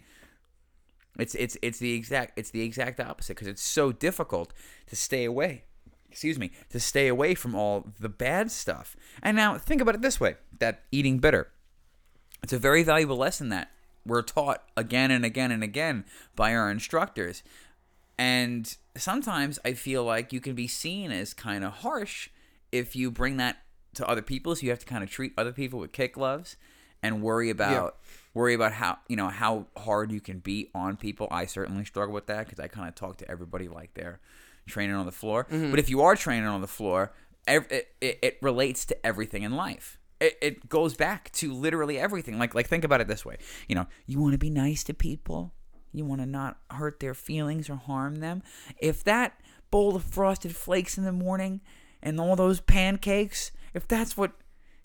It's 1.18 1.36
it's 1.36 1.58
it's 1.62 1.80
the 1.80 1.94
exact 1.94 2.38
it's 2.38 2.52
the 2.52 2.62
exact 2.62 3.00
opposite 3.00 3.36
because 3.36 3.48
it's 3.48 3.62
so 3.62 3.92
difficult 3.92 4.54
to 4.88 4.96
stay 4.96 5.26
away. 5.26 5.64
Excuse 6.10 6.40
me, 6.40 6.52
to 6.70 6.80
stay 6.80 7.08
away 7.08 7.36
from 7.36 7.54
all 7.54 7.88
the 8.00 8.10
bad 8.10 8.52
stuff. 8.52 8.96
And 9.22 9.36
now 9.36 9.58
think 9.58 9.82
about 9.82 9.96
it 9.96 10.02
this 10.02 10.20
way: 10.20 10.36
that 10.60 10.84
eating 10.92 11.18
bitter. 11.20 11.50
It's 12.44 12.54
a 12.54 12.60
very 12.60 12.84
valuable 12.84 13.18
lesson 13.18 13.50
that 13.50 13.72
we're 14.06 14.22
taught 14.22 14.64
again 14.78 15.12
and 15.12 15.26
again 15.26 15.52
and 15.52 15.64
again 15.64 16.06
by 16.36 16.54
our 16.54 16.70
instructors. 16.70 17.44
And 18.18 18.76
sometimes 18.96 19.60
I 19.66 19.74
feel 19.74 20.04
like 20.04 20.32
you 20.32 20.40
can 20.40 20.56
be 20.56 20.68
seen 20.68 21.12
as 21.12 21.34
kind 21.34 21.64
of 21.64 21.74
harsh 21.74 22.30
if 22.72 22.96
you 22.96 23.12
bring 23.12 23.38
that 23.38 23.58
to 23.96 24.08
other 24.08 24.22
people. 24.22 24.56
So 24.56 24.64
you 24.64 24.70
have 24.70 24.80
to 24.80 24.86
kind 24.86 25.04
of 25.04 25.10
treat 25.10 25.34
other 25.38 25.52
people 25.52 25.80
with 25.80 25.92
kick 25.92 26.14
gloves 26.14 26.56
and 27.04 27.22
worry 27.22 27.50
about 27.50 27.98
worry 28.38 28.54
about 28.54 28.72
how 28.72 29.00
you 29.10 29.16
know 29.16 29.28
how 29.30 29.68
hard 29.76 30.12
you 30.12 30.22
can 30.22 30.40
be 30.40 30.70
on 30.74 30.96
people. 30.96 31.28
I 31.32 31.46
certainly 31.46 31.84
struggle 31.84 32.14
with 32.14 32.28
that 32.28 32.46
because 32.46 32.60
I 32.60 32.68
kind 32.68 32.88
of 32.88 32.96
talk 32.96 33.18
to 33.18 33.30
everybody 33.30 33.68
like 33.68 33.94
they're 33.96 34.20
training 34.68 34.96
on 34.96 35.06
the 35.06 35.12
floor. 35.12 35.46
Mm-hmm. 35.46 35.72
But 35.72 35.80
if 35.80 35.90
you 35.90 36.02
are 36.02 36.16
training 36.16 36.48
on 36.48 36.62
the 36.62 36.68
floor, 36.68 37.14
it, 37.48 37.90
it, 38.02 38.20
it 38.22 38.38
relates 38.42 38.86
to 38.86 39.06
everything 39.06 39.44
in 39.44 39.56
life. 39.56 39.98
It, 40.20 40.38
it 40.42 40.70
goes 40.70 40.96
back 40.96 41.32
to 41.34 41.54
literally 41.54 42.00
everything. 42.00 42.40
Like 42.40 42.56
like 42.56 42.68
think 42.68 42.84
about 42.84 43.02
it 43.02 43.08
this 43.08 43.26
way. 43.26 43.38
You 43.68 43.76
know, 43.76 43.88
you 44.06 44.20
want 44.20 44.34
to 44.34 44.38
be 44.38 44.50
nice 44.50 44.84
to 44.86 44.94
people. 44.94 45.54
You 45.92 46.06
want 46.06 46.22
to 46.22 46.28
not 46.28 46.58
hurt 46.70 47.00
their 47.00 47.14
feelings 47.14 47.70
or 47.70 47.76
harm 47.76 48.18
them. 48.18 48.44
If 48.78 49.04
that 49.06 49.40
bowl 49.72 49.96
of 49.96 50.04
frosted 50.04 50.56
flakes 50.56 50.98
in 50.98 51.04
the 51.04 51.12
morning 51.12 51.62
and 52.02 52.20
all 52.20 52.36
those 52.36 52.62
pancakes, 52.62 53.52
if 53.74 53.88
that's 53.88 54.16
what 54.16 54.34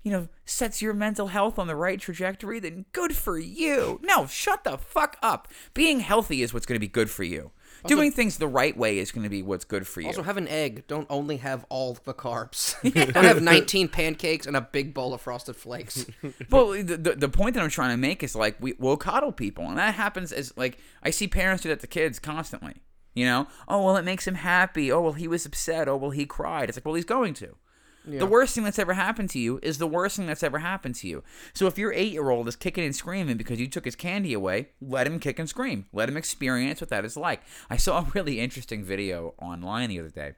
you 0.02 0.10
know, 0.10 0.28
sets 0.44 0.82
your 0.82 0.94
mental 0.94 1.28
health 1.28 1.58
on 1.58 1.66
the 1.66 1.76
right 1.76 2.00
trajectory, 2.00 2.58
then 2.58 2.86
good 2.92 3.16
for 3.16 3.38
you. 3.38 4.00
No, 4.02 4.26
shut 4.26 4.64
the 4.64 4.78
fuck 4.78 5.16
up. 5.22 5.48
Being 5.74 6.00
healthy 6.00 6.42
is 6.42 6.52
what's 6.52 6.66
going 6.66 6.76
to 6.76 6.80
be 6.80 6.88
good 6.88 7.10
for 7.10 7.24
you. 7.24 7.52
Doing 7.86 8.12
things 8.12 8.38
the 8.38 8.46
right 8.46 8.76
way 8.76 8.98
is 8.98 9.10
going 9.10 9.24
to 9.24 9.28
be 9.28 9.42
what's 9.42 9.64
good 9.64 9.86
for 9.86 10.00
you. 10.00 10.08
Also, 10.08 10.22
have 10.22 10.36
an 10.36 10.46
egg. 10.46 10.84
Don't 10.86 11.06
only 11.10 11.38
have 11.38 11.64
all 11.68 11.98
the 12.04 12.14
carbs. 12.14 12.76
Don't 13.12 13.24
have 13.24 13.42
19 13.42 13.88
pancakes 13.88 14.46
and 14.46 14.56
a 14.56 14.60
big 14.60 14.94
bowl 14.94 15.12
of 15.14 15.20
frosted 15.20 15.56
flakes. 15.56 16.06
well, 16.50 16.70
the, 16.70 16.96
the, 16.96 17.16
the 17.16 17.28
point 17.28 17.54
that 17.54 17.62
I'm 17.62 17.70
trying 17.70 17.90
to 17.90 17.96
make 17.96 18.22
is 18.22 18.36
like 18.36 18.56
we, 18.60 18.74
we'll 18.78 18.96
coddle 18.96 19.32
people, 19.32 19.66
and 19.66 19.78
that 19.78 19.94
happens 19.94 20.32
as 20.32 20.56
like 20.56 20.78
I 21.02 21.10
see 21.10 21.26
parents 21.26 21.62
do 21.62 21.68
that 21.70 21.80
to 21.80 21.86
kids 21.86 22.18
constantly. 22.18 22.74
You 23.14 23.26
know, 23.26 23.46
oh 23.68 23.84
well, 23.84 23.96
it 23.96 24.04
makes 24.04 24.26
him 24.26 24.36
happy. 24.36 24.90
Oh 24.92 25.00
well, 25.02 25.12
he 25.12 25.28
was 25.28 25.44
upset. 25.44 25.88
Oh 25.88 25.96
well, 25.96 26.12
he 26.12 26.24
cried. 26.24 26.68
It's 26.68 26.78
like 26.78 26.84
well, 26.84 26.94
he's 26.94 27.04
going 27.04 27.34
to. 27.34 27.56
The 28.04 28.26
worst 28.26 28.54
thing 28.54 28.64
that's 28.64 28.78
ever 28.78 28.94
happened 28.94 29.30
to 29.30 29.38
you 29.38 29.60
is 29.62 29.78
the 29.78 29.86
worst 29.86 30.16
thing 30.16 30.26
that's 30.26 30.42
ever 30.42 30.58
happened 30.58 30.96
to 30.96 31.08
you. 31.08 31.22
So 31.54 31.66
if 31.66 31.78
your 31.78 31.92
eight 31.92 32.12
year 32.12 32.30
old 32.30 32.48
is 32.48 32.56
kicking 32.56 32.84
and 32.84 32.94
screaming 32.96 33.36
because 33.36 33.60
you 33.60 33.68
took 33.68 33.84
his 33.84 33.94
candy 33.94 34.32
away, 34.32 34.70
let 34.80 35.06
him 35.06 35.20
kick 35.20 35.38
and 35.38 35.48
scream. 35.48 35.86
Let 35.92 36.08
him 36.08 36.16
experience 36.16 36.80
what 36.80 36.90
that 36.90 37.04
is 37.04 37.16
like. 37.16 37.42
I 37.70 37.76
saw 37.76 37.98
a 38.00 38.10
really 38.14 38.40
interesting 38.40 38.82
video 38.84 39.34
online 39.40 39.90
the 39.90 40.00
other 40.00 40.10
day, 40.10 40.32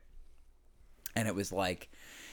and 1.17 1.29
it 1.29 1.35
was 1.35 1.53
like, 1.53 1.89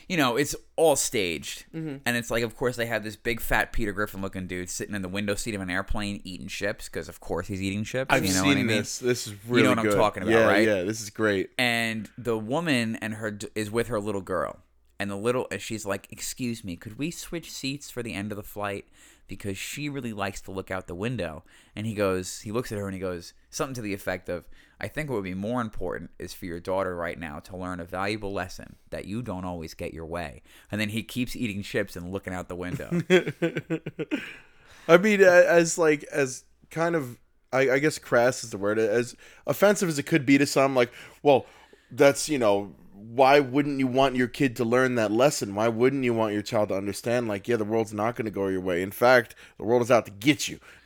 you 0.09 0.17
know, 0.17 0.35
it's 0.35 0.55
all 0.75 0.95
staged, 0.97 1.63
Mm-hmm. 1.73 1.97
and 2.05 2.17
it's 2.17 2.29
like, 2.29 2.43
of 2.43 2.57
course, 2.57 2.75
they 2.75 2.87
have 2.87 3.03
this 3.03 3.15
big 3.15 3.39
fat 3.39 3.71
Peter 3.71 3.93
Griffin 3.93 4.21
looking 4.21 4.47
dude 4.47 4.69
sitting 4.69 4.93
in 4.95 5.01
the 5.01 5.07
window 5.07 5.35
seat 5.35 5.55
of 5.55 5.61
an 5.61 5.69
airplane 5.69 6.19
eating 6.25 6.47
chips 6.47 6.89
because, 6.89 7.07
of 7.07 7.21
course, 7.21 7.47
he's 7.47 7.61
eating 7.61 7.85
chips. 7.85 8.13
I've 8.13 8.25
you 8.25 8.33
know 8.33 8.39
seen 8.41 8.47
what 8.47 8.51
I 8.57 8.63
mean? 8.63 8.67
this. 8.67 8.99
This 8.99 9.27
is 9.27 9.35
really 9.47 9.61
You 9.61 9.75
know 9.75 9.81
what 9.81 9.87
I'm 9.93 9.97
talking 9.97 10.23
about, 10.23 10.33
yeah, 10.33 10.45
right? 10.47 10.67
Yeah, 10.67 10.83
this 10.83 11.01
is 11.01 11.09
great. 11.11 11.51
and 11.57 12.09
the 12.17 12.37
woman 12.37 12.97
and 12.97 13.13
her 13.13 13.31
d- 13.31 13.47
is 13.55 13.71
with 13.71 13.87
her 13.87 13.99
little 14.01 14.19
girl 14.21 14.57
and 15.01 15.09
the 15.09 15.15
little 15.15 15.47
she's 15.57 15.83
like 15.83 16.07
excuse 16.11 16.63
me 16.63 16.75
could 16.75 16.99
we 16.99 17.09
switch 17.09 17.51
seats 17.51 17.89
for 17.89 18.03
the 18.03 18.13
end 18.13 18.31
of 18.31 18.35
the 18.35 18.43
flight? 18.43 18.85
Because 19.27 19.57
she 19.57 19.89
really 19.89 20.13
likes 20.13 20.41
to 20.41 20.51
look 20.51 20.69
out 20.69 20.85
the 20.85 20.93
window. 20.93 21.43
And 21.75 21.87
he 21.87 21.95
goes 21.95 22.41
he 22.41 22.51
looks 22.51 22.71
at 22.71 22.77
her 22.77 22.85
and 22.85 22.93
he 22.93 22.99
goes 22.99 23.33
something 23.49 23.73
to 23.73 23.81
the 23.81 23.95
effect 23.95 24.29
of 24.29 24.45
i 24.79 24.87
think 24.87 25.09
what 25.09 25.15
would 25.15 25.23
be 25.23 25.33
more 25.33 25.59
important 25.59 26.11
is 26.19 26.33
for 26.33 26.45
your 26.45 26.59
daughter 26.59 26.95
right 26.95 27.19
now 27.19 27.39
to 27.39 27.57
learn 27.57 27.79
a 27.79 27.85
valuable 27.85 28.31
lesson 28.31 28.75
that 28.91 29.05
you 29.05 29.23
don't 29.23 29.43
always 29.43 29.73
get 29.73 29.91
your 29.91 30.05
way. 30.05 30.43
And 30.71 30.79
then 30.79 30.89
he 30.89 31.01
keeps 31.01 31.35
eating 31.35 31.63
chips 31.63 31.95
and 31.95 32.11
looking 32.11 32.33
out 32.33 32.47
the 32.47 32.55
window. 32.55 33.01
I 34.87 34.97
mean, 34.97 35.21
as 35.21 35.79
like 35.79 36.03
as 36.11 36.43
kind 36.69 36.95
of, 36.95 37.17
I, 37.51 37.71
I 37.71 37.79
guess 37.79 37.97
crass 37.97 38.43
is 38.43 38.51
the 38.51 38.57
word. 38.59 38.77
As 38.77 39.15
offensive 39.47 39.89
as 39.89 39.97
it 39.97 40.03
could 40.03 40.25
be 40.25 40.37
to 40.37 40.45
some, 40.45 40.75
like, 40.75 40.91
well, 41.23 41.45
that's 41.91 42.29
you 42.29 42.37
know 42.37 42.75
why 43.01 43.39
wouldn't 43.39 43.79
you 43.79 43.87
want 43.87 44.15
your 44.15 44.27
kid 44.27 44.55
to 44.57 44.65
learn 44.65 44.95
that 44.95 45.11
lesson? 45.11 45.55
Why 45.55 45.67
wouldn't 45.67 46.03
you 46.03 46.13
want 46.13 46.33
your 46.33 46.41
child 46.41 46.69
to 46.69 46.75
understand, 46.75 47.27
like, 47.27 47.47
yeah, 47.47 47.55
the 47.55 47.65
world's 47.65 47.93
not 47.93 48.15
going 48.15 48.25
to 48.25 48.31
go 48.31 48.47
your 48.47 48.61
way. 48.61 48.81
In 48.81 48.91
fact, 48.91 49.35
the 49.57 49.63
world 49.63 49.81
is 49.81 49.91
out 49.91 50.05
to 50.05 50.11
get 50.11 50.47
you. 50.47 50.59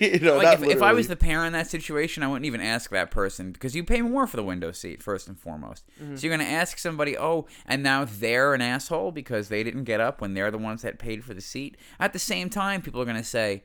you 0.00 0.18
know, 0.20 0.36
Like 0.36 0.60
not 0.60 0.62
if, 0.62 0.76
if 0.76 0.82
I 0.82 0.92
was 0.92 1.08
the 1.08 1.16
parent 1.16 1.48
in 1.48 1.52
that 1.52 1.68
situation, 1.68 2.22
I 2.22 2.28
wouldn't 2.28 2.46
even 2.46 2.60
ask 2.60 2.90
that 2.90 3.10
person 3.10 3.52
because 3.52 3.76
you 3.76 3.84
pay 3.84 4.02
more 4.02 4.26
for 4.26 4.36
the 4.36 4.42
window 4.42 4.72
seat 4.72 5.02
first 5.02 5.28
and 5.28 5.38
foremost. 5.38 5.84
Mm-hmm. 6.02 6.16
So 6.16 6.26
you're 6.26 6.36
gonna 6.36 6.48
ask 6.48 6.78
somebody, 6.78 7.16
oh, 7.16 7.46
and 7.66 7.82
now 7.82 8.04
they're 8.04 8.54
an 8.54 8.60
asshole 8.60 9.12
because 9.12 9.48
they 9.48 9.62
didn't 9.62 9.84
get 9.84 10.00
up 10.00 10.20
when 10.20 10.34
they're 10.34 10.50
the 10.50 10.58
ones 10.58 10.82
that 10.82 10.98
paid 10.98 11.24
for 11.24 11.34
the 11.34 11.40
seat. 11.40 11.76
At 12.00 12.12
the 12.12 12.18
same 12.18 12.50
time, 12.50 12.82
people 12.82 13.00
are 13.00 13.06
gonna 13.06 13.24
say, 13.24 13.64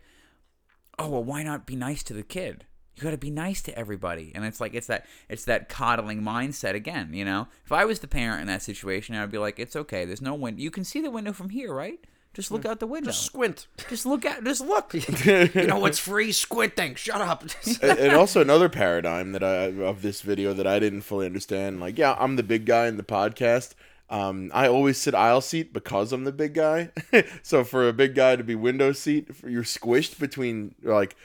oh, 0.99 1.09
well, 1.09 1.23
why 1.23 1.43
not 1.43 1.65
be 1.65 1.75
nice 1.75 2.03
to 2.03 2.13
the 2.13 2.23
kid? 2.23 2.65
You 2.97 3.03
got 3.03 3.11
to 3.11 3.17
be 3.17 3.29
nice 3.29 3.61
to 3.61 3.77
everybody, 3.77 4.31
and 4.33 4.43
it's 4.43 4.59
like 4.59 4.73
it's 4.73 4.87
that 4.87 5.05
it's 5.29 5.45
that 5.45 5.69
coddling 5.69 6.23
mindset 6.23 6.73
again. 6.73 7.13
You 7.13 7.25
know, 7.25 7.47
if 7.63 7.71
I 7.71 7.85
was 7.85 7.99
the 7.99 8.07
parent 8.07 8.41
in 8.41 8.47
that 8.47 8.63
situation, 8.63 9.13
I'd 9.13 9.29
be 9.29 9.37
like, 9.37 9.59
it's 9.59 9.75
okay. 9.75 10.03
There's 10.03 10.21
no 10.21 10.33
window. 10.33 10.61
You 10.61 10.71
can 10.71 10.83
see 10.83 10.99
the 10.99 11.11
window 11.11 11.31
from 11.31 11.51
here, 11.51 11.71
right? 11.71 11.99
Just 12.33 12.51
look 12.51 12.65
out 12.65 12.79
the 12.79 12.87
window. 12.87 13.09
Just 13.09 13.23
squint. 13.23 13.67
Just 13.87 14.05
look 14.07 14.25
at. 14.25 14.43
Just 14.43 14.61
look. 14.61 14.93
You 15.25 15.67
know 15.67 15.77
what's 15.77 15.99
free? 15.99 16.31
Squinting. 16.31 16.95
Shut 16.95 17.21
up. 17.21 17.43
and 17.83 17.99
and 17.99 18.13
also 18.15 18.41
another 18.41 18.67
paradigm 18.69 19.31
that 19.33 19.43
I 19.43 19.65
of 19.65 20.01
this 20.01 20.21
video 20.21 20.53
that 20.53 20.65
I 20.65 20.79
didn't 20.79 21.01
fully 21.01 21.27
understand. 21.27 21.79
Like, 21.79 21.99
yeah, 21.99 22.15
I'm 22.19 22.35
the 22.35 22.43
big 22.43 22.65
guy 22.65 22.87
in 22.87 22.97
the 22.97 23.03
podcast. 23.03 23.75
Um, 24.09 24.51
I 24.53 24.67
always 24.67 24.97
sit 24.97 25.13
aisle 25.13 25.41
seat 25.41 25.73
because 25.73 26.13
I'm 26.13 26.23
the 26.23 26.31
big 26.31 26.53
guy. 26.53 26.91
so 27.43 27.63
for 27.63 27.87
a 27.87 27.93
big 27.93 28.15
guy 28.15 28.35
to 28.35 28.43
be 28.43 28.55
window 28.55 28.91
seat, 28.91 29.29
you're 29.45 29.63
squished 29.63 30.19
between 30.19 30.75
like 30.81 31.15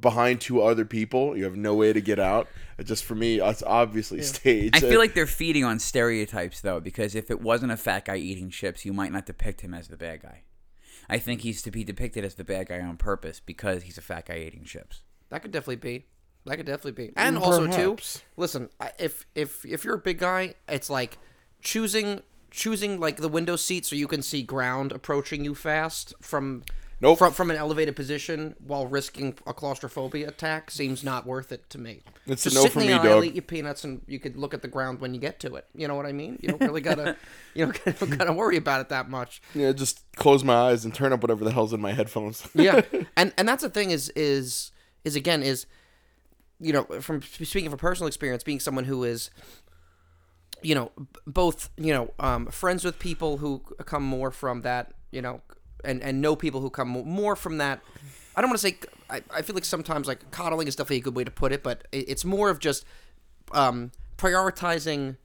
behind 0.00 0.40
two 0.40 0.62
other 0.62 0.84
people. 0.84 1.36
You 1.36 1.44
have 1.44 1.56
no 1.56 1.74
way 1.74 1.92
to 1.92 2.00
get 2.00 2.18
out. 2.18 2.48
Just 2.82 3.04
for 3.04 3.14
me, 3.14 3.40
it's 3.40 3.62
obviously 3.62 4.22
staged. 4.22 4.76
I 4.76 4.80
feel 4.80 4.98
like 4.98 5.14
they're 5.14 5.26
feeding 5.26 5.64
on 5.64 5.78
stereotypes 5.78 6.60
though, 6.60 6.80
because 6.80 7.14
if 7.14 7.30
it 7.30 7.40
wasn't 7.40 7.72
a 7.72 7.76
fat 7.76 8.06
guy 8.06 8.16
eating 8.16 8.50
chips, 8.50 8.84
you 8.84 8.92
might 8.92 9.12
not 9.12 9.26
depict 9.26 9.60
him 9.60 9.74
as 9.74 9.88
the 9.88 9.96
bad 9.96 10.22
guy. 10.22 10.42
I 11.08 11.18
think 11.18 11.40
he's 11.40 11.62
to 11.62 11.70
be 11.70 11.84
depicted 11.84 12.24
as 12.24 12.36
the 12.36 12.44
bad 12.44 12.68
guy 12.68 12.80
on 12.80 12.96
purpose 12.96 13.40
because 13.40 13.82
he's 13.82 13.98
a 13.98 14.02
fat 14.02 14.26
guy 14.26 14.38
eating 14.38 14.64
chips. 14.64 15.02
That 15.30 15.42
could 15.42 15.50
definitely 15.50 15.76
be. 15.76 16.06
That 16.44 16.56
could 16.56 16.66
definitely 16.66 17.06
be. 17.06 17.12
And 17.16 17.36
mm, 17.36 17.42
also 17.42 17.66
too, 17.66 17.96
listen, 18.36 18.68
if 18.98 19.26
if 19.34 19.64
if 19.64 19.84
you're 19.84 19.94
a 19.94 19.98
big 19.98 20.18
guy, 20.18 20.54
it's 20.68 20.90
like 20.90 21.18
choosing 21.60 22.22
choosing 22.50 23.00
like 23.00 23.16
the 23.16 23.28
window 23.28 23.56
seat 23.56 23.86
so 23.86 23.96
you 23.96 24.06
can 24.06 24.22
see 24.22 24.42
ground 24.42 24.92
approaching 24.92 25.44
you 25.44 25.54
fast 25.54 26.14
from 26.20 26.62
Nope. 27.02 27.18
from 27.18 27.32
from 27.32 27.50
an 27.50 27.56
elevated 27.56 27.96
position 27.96 28.54
while 28.64 28.86
risking 28.86 29.34
a 29.44 29.52
claustrophobia 29.52 30.28
attack 30.28 30.70
seems 30.70 31.02
not 31.02 31.26
worth 31.26 31.50
it 31.50 31.68
to 31.70 31.78
me. 31.78 32.02
It's 32.26 32.46
a 32.46 32.50
Just 32.50 32.56
no 32.56 32.62
sit 32.62 32.72
for 32.72 32.78
me, 32.78 32.88
dog. 32.90 33.24
eat 33.24 33.34
your 33.34 33.42
peanuts, 33.42 33.82
and 33.82 34.02
you 34.06 34.20
could 34.20 34.36
look 34.36 34.54
at 34.54 34.62
the 34.62 34.68
ground 34.68 35.00
when 35.00 35.12
you 35.12 35.18
get 35.18 35.40
to 35.40 35.56
it. 35.56 35.66
You 35.74 35.88
know 35.88 35.96
what 35.96 36.06
I 36.06 36.12
mean? 36.12 36.38
You 36.40 36.50
don't 36.50 36.60
really 36.60 36.80
gotta 36.80 37.16
you 37.54 37.66
don't 37.66 38.18
gotta 38.18 38.32
worry 38.32 38.56
about 38.56 38.80
it 38.82 38.88
that 38.90 39.10
much. 39.10 39.42
yeah, 39.52 39.72
just 39.72 40.04
close 40.14 40.44
my 40.44 40.54
eyes 40.54 40.84
and 40.84 40.94
turn 40.94 41.12
up 41.12 41.22
whatever 41.22 41.44
the 41.44 41.50
hell's 41.52 41.72
in 41.72 41.80
my 41.80 41.92
headphones. 41.92 42.48
yeah 42.54 42.82
and 43.16 43.34
and 43.36 43.48
that's 43.48 43.62
the 43.64 43.70
thing 43.70 43.90
is 43.90 44.08
is 44.10 44.70
is 45.04 45.16
again 45.16 45.42
is 45.42 45.66
you 46.60 46.72
know 46.72 46.84
from 47.00 47.20
speaking 47.20 47.68
from 47.68 47.78
personal 47.80 48.06
experience 48.06 48.44
being 48.44 48.60
someone 48.60 48.84
who 48.84 49.02
is 49.02 49.30
you 50.62 50.76
know 50.76 50.92
both 51.26 51.68
you 51.76 51.92
know 51.92 52.12
um, 52.20 52.46
friends 52.46 52.84
with 52.84 53.00
people 53.00 53.38
who 53.38 53.60
come 53.84 54.04
more 54.04 54.30
from 54.30 54.62
that 54.62 54.92
you 55.10 55.20
know 55.20 55.40
and 55.84 56.02
and 56.02 56.20
know 56.20 56.36
people 56.36 56.60
who 56.60 56.70
come 56.70 56.88
more 56.88 57.36
from 57.36 57.58
that 57.58 57.80
i 58.36 58.40
don't 58.40 58.50
want 58.50 58.60
to 58.60 58.66
say 58.68 58.76
I, 59.10 59.22
I 59.34 59.42
feel 59.42 59.54
like 59.54 59.64
sometimes 59.64 60.06
like 60.06 60.30
coddling 60.30 60.68
is 60.68 60.76
definitely 60.76 60.98
a 60.98 61.02
good 61.02 61.16
way 61.16 61.24
to 61.24 61.30
put 61.30 61.52
it 61.52 61.62
but 61.62 61.86
it, 61.92 62.08
it's 62.08 62.24
more 62.24 62.50
of 62.50 62.58
just 62.58 62.84
um, 63.52 63.90
prioritizing 64.16 65.16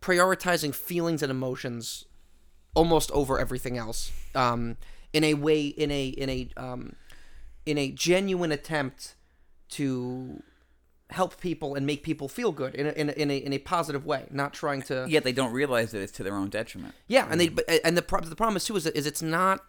prioritizing 0.00 0.74
feelings 0.74 1.22
and 1.22 1.30
emotions 1.30 2.06
almost 2.74 3.10
over 3.12 3.38
everything 3.38 3.76
else 3.78 4.12
um, 4.34 4.76
in 5.12 5.24
a 5.24 5.34
way 5.34 5.66
in 5.66 5.90
a 5.90 6.06
in 6.08 6.28
a 6.30 6.48
um, 6.56 6.94
in 7.66 7.78
a 7.78 7.90
genuine 7.90 8.52
attempt 8.52 9.14
to 9.70 10.42
help 11.10 11.40
people 11.40 11.74
and 11.74 11.86
make 11.86 12.02
people 12.02 12.28
feel 12.28 12.50
good 12.50 12.74
in 12.74 12.86
a, 12.86 12.90
in 12.90 13.08
a, 13.08 13.12
in 13.12 13.30
a, 13.30 13.36
in 13.36 13.52
a 13.52 13.58
positive 13.58 14.04
way 14.04 14.24
not 14.30 14.52
trying 14.52 14.82
to 14.82 15.06
Yet 15.08 15.22
they 15.22 15.32
don't 15.32 15.52
realize 15.52 15.92
that 15.92 16.00
it's 16.00 16.12
to 16.12 16.22
their 16.22 16.34
own 16.34 16.48
detriment. 16.48 16.94
yeah, 17.06 17.26
and 17.30 17.40
they 17.40 17.48
but, 17.48 17.64
and 17.84 17.96
the 17.96 18.02
pro- 18.02 18.20
the 18.20 18.36
problem 18.36 18.56
is 18.56 18.64
too 18.64 18.76
is, 18.76 18.86
is 18.86 19.06
it's 19.06 19.22
not 19.22 19.64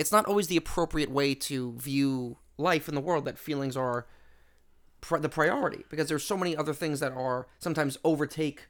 it's 0.00 0.10
not 0.10 0.24
always 0.24 0.46
the 0.46 0.56
appropriate 0.56 1.10
way 1.10 1.34
to 1.34 1.72
view 1.74 2.38
life 2.56 2.88
in 2.88 2.94
the 2.94 3.02
world 3.02 3.26
that 3.26 3.38
feelings 3.38 3.76
are 3.76 4.06
pr- 5.02 5.18
the 5.18 5.28
priority 5.28 5.84
because 5.90 6.08
there's 6.08 6.24
so 6.24 6.38
many 6.38 6.56
other 6.56 6.72
things 6.72 7.00
that 7.00 7.12
are 7.12 7.46
sometimes 7.58 7.98
overtake 8.02 8.68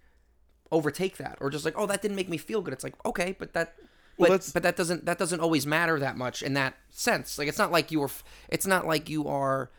overtake 0.73 1.17
that 1.19 1.39
or 1.41 1.49
just 1.49 1.65
like 1.65 1.75
oh 1.77 1.87
that 1.87 2.03
didn't 2.03 2.17
make 2.17 2.29
me 2.29 2.37
feel 2.37 2.61
good. 2.61 2.75
It's 2.75 2.83
like 2.83 2.95
okay 3.07 3.37
but 3.39 3.53
that 3.53 3.77
but, 4.19 4.51
but 4.53 4.65
that 4.65 4.77
doesn't 4.77 5.07
that 5.07 5.19
doesn't 5.19 5.41
always 5.41 5.67
matter 5.67 6.01
that 6.01 6.17
much 6.17 6.43
in 6.43 6.55
that 6.55 6.75
sense. 6.91 7.39
Like 7.39 7.47
it's 7.47 7.59
not 7.59 7.71
like 7.71 7.93
you 7.93 8.03
are 8.03 8.11
it's 8.49 8.67
not 8.67 8.85
like 8.85 9.09
you 9.09 9.29
are 9.29 9.71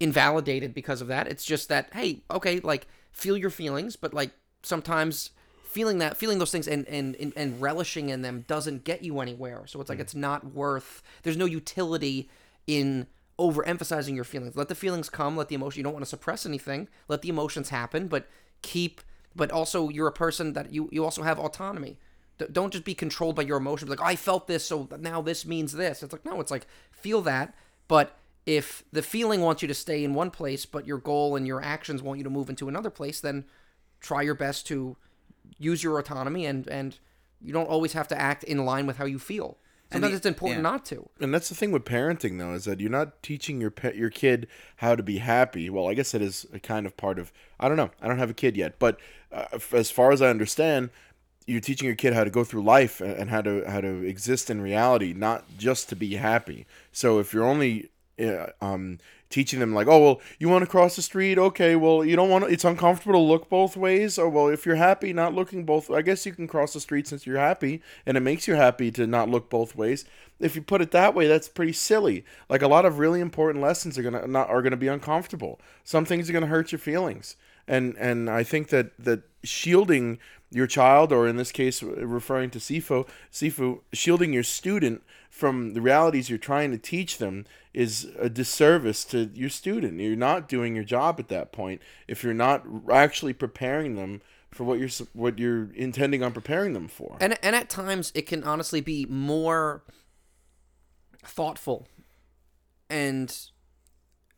invalidated 0.00 0.74
because 0.74 1.00
of 1.00 1.06
that. 1.06 1.28
It's 1.28 1.44
just 1.44 1.68
that 1.68 1.88
hey 1.92 2.24
okay 2.32 2.58
like 2.58 2.88
feel 3.12 3.36
your 3.36 3.50
feelings 3.50 3.94
but 3.94 4.12
like 4.12 4.32
sometimes 4.64 5.30
feeling 5.76 5.98
that 5.98 6.16
feeling 6.16 6.38
those 6.38 6.50
things 6.50 6.66
and 6.66 6.88
and 6.88 7.34
and, 7.36 7.60
relishing 7.60 8.08
in 8.08 8.22
them 8.22 8.46
doesn't 8.48 8.84
get 8.84 9.02
you 9.02 9.20
anywhere. 9.20 9.64
So 9.66 9.78
it's 9.78 9.90
like 9.90 9.98
mm. 9.98 10.02
it's 10.02 10.14
not 10.14 10.54
worth 10.54 11.02
there's 11.22 11.36
no 11.36 11.44
utility 11.44 12.30
in 12.66 13.06
overemphasizing 13.38 14.14
your 14.14 14.24
feelings. 14.24 14.56
Let 14.56 14.68
the 14.68 14.74
feelings 14.74 15.10
come 15.10 15.36
let 15.36 15.48
the 15.48 15.54
emotion 15.54 15.80
you 15.80 15.84
don't 15.84 15.92
want 15.92 16.04
to 16.06 16.08
suppress 16.08 16.46
anything 16.46 16.88
let 17.08 17.20
the 17.20 17.28
emotions 17.28 17.68
happen 17.68 18.08
but 18.08 18.26
keep 18.62 19.02
but 19.34 19.52
also 19.52 19.90
you're 19.90 20.06
a 20.06 20.12
person 20.12 20.54
that 20.54 20.72
you 20.72 20.88
you 20.90 21.04
also 21.04 21.22
have 21.22 21.38
autonomy. 21.38 21.98
D- 22.38 22.46
don't 22.50 22.72
just 22.72 22.84
be 22.84 22.94
controlled 22.94 23.36
by 23.36 23.42
your 23.42 23.58
emotions 23.58 23.90
like 23.90 24.00
i 24.00 24.16
felt 24.16 24.46
this 24.46 24.64
so 24.64 24.88
now 24.98 25.20
this 25.20 25.44
means 25.44 25.74
this. 25.74 26.02
It's 26.02 26.12
like 26.14 26.24
no 26.24 26.40
it's 26.40 26.50
like 26.50 26.66
feel 26.90 27.20
that 27.22 27.54
but 27.86 28.16
if 28.46 28.82
the 28.92 29.02
feeling 29.02 29.42
wants 29.42 29.60
you 29.60 29.68
to 29.68 29.74
stay 29.74 30.02
in 30.02 30.14
one 30.14 30.30
place 30.30 30.64
but 30.64 30.86
your 30.86 30.98
goal 30.98 31.36
and 31.36 31.46
your 31.46 31.62
actions 31.62 32.02
want 32.02 32.16
you 32.16 32.24
to 32.24 32.30
move 32.30 32.48
into 32.48 32.66
another 32.66 32.88
place 32.88 33.20
then 33.20 33.44
try 34.00 34.22
your 34.22 34.34
best 34.34 34.66
to 34.68 34.96
use 35.58 35.82
your 35.82 35.98
autonomy 35.98 36.46
and 36.46 36.66
and 36.68 36.98
you 37.40 37.52
don't 37.52 37.68
always 37.68 37.92
have 37.92 38.08
to 38.08 38.18
act 38.20 38.44
in 38.44 38.64
line 38.64 38.86
with 38.86 38.96
how 38.96 39.04
you 39.04 39.18
feel 39.18 39.58
sometimes 39.92 40.12
the- 40.12 40.16
it's 40.16 40.26
important 40.26 40.58
yeah. 40.58 40.70
not 40.70 40.84
to 40.86 41.08
And 41.20 41.32
that's 41.32 41.48
the 41.48 41.54
thing 41.54 41.70
with 41.70 41.84
parenting, 41.84 42.38
though, 42.38 42.54
is 42.54 42.64
that 42.64 42.80
you're 42.80 42.90
not 42.90 43.22
teaching 43.22 43.60
your 43.60 43.70
pet, 43.70 43.94
your 43.96 44.10
kid 44.10 44.48
how 44.76 44.96
to 44.96 45.02
be 45.02 45.18
happy. 45.18 45.70
Well, 45.70 45.88
I 45.88 45.94
guess 45.94 46.12
it 46.14 46.22
is 46.22 46.46
a 46.52 46.58
kind 46.58 46.86
of 46.86 46.96
part 46.96 47.18
of. 47.18 47.32
I 47.60 47.68
don't 47.68 47.76
know. 47.76 47.90
I 48.02 48.08
don't 48.08 48.18
have 48.18 48.30
a 48.30 48.34
kid 48.34 48.56
yet, 48.56 48.78
but 48.78 48.98
uh, 49.32 49.44
f- 49.52 49.74
as 49.74 49.90
far 49.90 50.10
as 50.12 50.20
I 50.20 50.28
understand, 50.28 50.90
you're 51.46 51.60
teaching 51.60 51.86
your 51.86 51.94
kid 51.94 52.12
how 52.14 52.24
to 52.24 52.30
go 52.30 52.42
through 52.42 52.62
life 52.62 53.00
and 53.00 53.12
and 53.12 53.30
how 53.30 53.42
to 53.42 53.62
how 53.70 53.80
to 53.80 54.02
exist 54.04 54.50
in 54.50 54.60
reality, 54.60 55.12
not 55.12 55.44
just 55.56 55.88
to 55.90 55.96
be 55.96 56.16
happy. 56.16 56.66
So 56.90 57.20
if 57.20 57.32
you're 57.32 57.44
only 57.44 57.90
uh, 58.20 58.46
um, 58.60 58.98
teaching 59.30 59.60
them 59.60 59.74
like, 59.74 59.86
oh 59.86 60.02
well, 60.02 60.20
you 60.38 60.48
want 60.48 60.62
to 60.62 60.70
cross 60.70 60.96
the 60.96 61.02
street, 61.02 61.38
okay, 61.38 61.76
well 61.76 62.04
you 62.04 62.16
don't 62.16 62.30
want 62.30 62.44
to. 62.44 62.50
It's 62.50 62.64
uncomfortable 62.64 63.14
to 63.14 63.18
look 63.18 63.48
both 63.48 63.76
ways. 63.76 64.18
Or 64.18 64.28
well, 64.28 64.48
if 64.48 64.66
you're 64.66 64.76
happy, 64.76 65.12
not 65.12 65.34
looking 65.34 65.64
both, 65.64 65.90
I 65.90 66.02
guess 66.02 66.26
you 66.26 66.32
can 66.32 66.46
cross 66.46 66.72
the 66.72 66.80
street 66.80 67.06
since 67.06 67.26
you're 67.26 67.38
happy, 67.38 67.82
and 68.04 68.16
it 68.16 68.20
makes 68.20 68.46
you 68.46 68.54
happy 68.54 68.90
to 68.92 69.06
not 69.06 69.28
look 69.28 69.50
both 69.50 69.74
ways. 69.76 70.04
If 70.38 70.54
you 70.54 70.62
put 70.62 70.82
it 70.82 70.90
that 70.90 71.14
way, 71.14 71.26
that's 71.26 71.48
pretty 71.48 71.72
silly. 71.72 72.24
Like 72.48 72.62
a 72.62 72.68
lot 72.68 72.84
of 72.84 72.98
really 72.98 73.20
important 73.20 73.62
lessons 73.62 73.98
are 73.98 74.02
gonna 74.02 74.26
not 74.26 74.48
are 74.48 74.62
gonna 74.62 74.76
be 74.76 74.88
uncomfortable. 74.88 75.60
Some 75.84 76.04
things 76.04 76.28
are 76.28 76.32
gonna 76.32 76.46
hurt 76.46 76.72
your 76.72 76.78
feelings, 76.78 77.36
and 77.66 77.96
and 77.98 78.28
I 78.30 78.42
think 78.42 78.68
that 78.68 78.92
that 78.98 79.22
shielding 79.42 80.18
your 80.50 80.66
child, 80.66 81.12
or 81.12 81.26
in 81.26 81.36
this 81.36 81.52
case, 81.52 81.82
referring 81.82 82.50
to 82.50 82.58
Sifu, 82.58 83.06
Sifu, 83.32 83.80
shielding 83.92 84.32
your 84.32 84.42
student 84.42 85.02
from 85.36 85.74
the 85.74 85.82
realities 85.82 86.30
you're 86.30 86.38
trying 86.38 86.70
to 86.70 86.78
teach 86.78 87.18
them 87.18 87.44
is 87.74 88.10
a 88.18 88.30
disservice 88.30 89.04
to 89.04 89.30
your 89.34 89.50
student. 89.50 90.00
You're 90.00 90.16
not 90.16 90.48
doing 90.48 90.74
your 90.74 90.82
job 90.82 91.16
at 91.20 91.28
that 91.28 91.52
point 91.52 91.82
if 92.08 92.24
you're 92.24 92.32
not 92.32 92.64
actually 92.90 93.34
preparing 93.34 93.96
them 93.96 94.22
for 94.50 94.64
what 94.64 94.78
you're 94.78 94.88
what 95.12 95.38
you're 95.38 95.70
intending 95.74 96.22
on 96.22 96.32
preparing 96.32 96.72
them 96.72 96.88
for. 96.88 97.18
and 97.20 97.38
and 97.42 97.54
at 97.54 97.68
times 97.68 98.12
it 98.14 98.22
can 98.22 98.44
honestly 98.44 98.80
be 98.80 99.04
more 99.10 99.82
thoughtful 101.22 101.86
and 102.88 103.50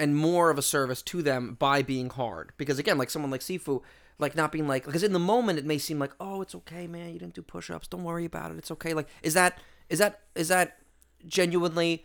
and 0.01 0.17
more 0.17 0.51
of 0.51 0.59
a 0.59 0.63
service 0.63 1.01
to 1.03 1.23
them 1.23 1.55
by 1.61 1.81
being 1.81 2.11
hard. 2.11 2.51
Because 2.57 2.81
again 2.81 2.99
like 2.99 3.11
someone 3.11 3.31
like 3.31 3.43
sifu 3.43 3.83
like 4.19 4.35
not 4.35 4.51
being 4.51 4.67
like 4.67 4.85
because 4.85 5.05
in 5.05 5.13
the 5.13 5.21
moment 5.21 5.61
it 5.61 5.65
may 5.65 5.79
seem 5.79 6.01
like 6.01 6.11
oh 6.19 6.43
it's 6.43 6.57
okay 6.57 6.89
man. 6.89 7.13
You 7.13 7.21
didn't 7.21 7.35
do 7.35 7.43
push-ups. 7.43 7.87
Don't 7.87 8.03
worry 8.03 8.25
about 8.25 8.51
it. 8.51 8.59
It's 8.59 8.73
okay. 8.73 8.95
Like 8.95 9.07
is 9.23 9.35
that 9.35 9.61
is 9.89 10.01
that 10.01 10.23
is 10.35 10.49
that 10.49 10.79
genuinely 11.27 12.05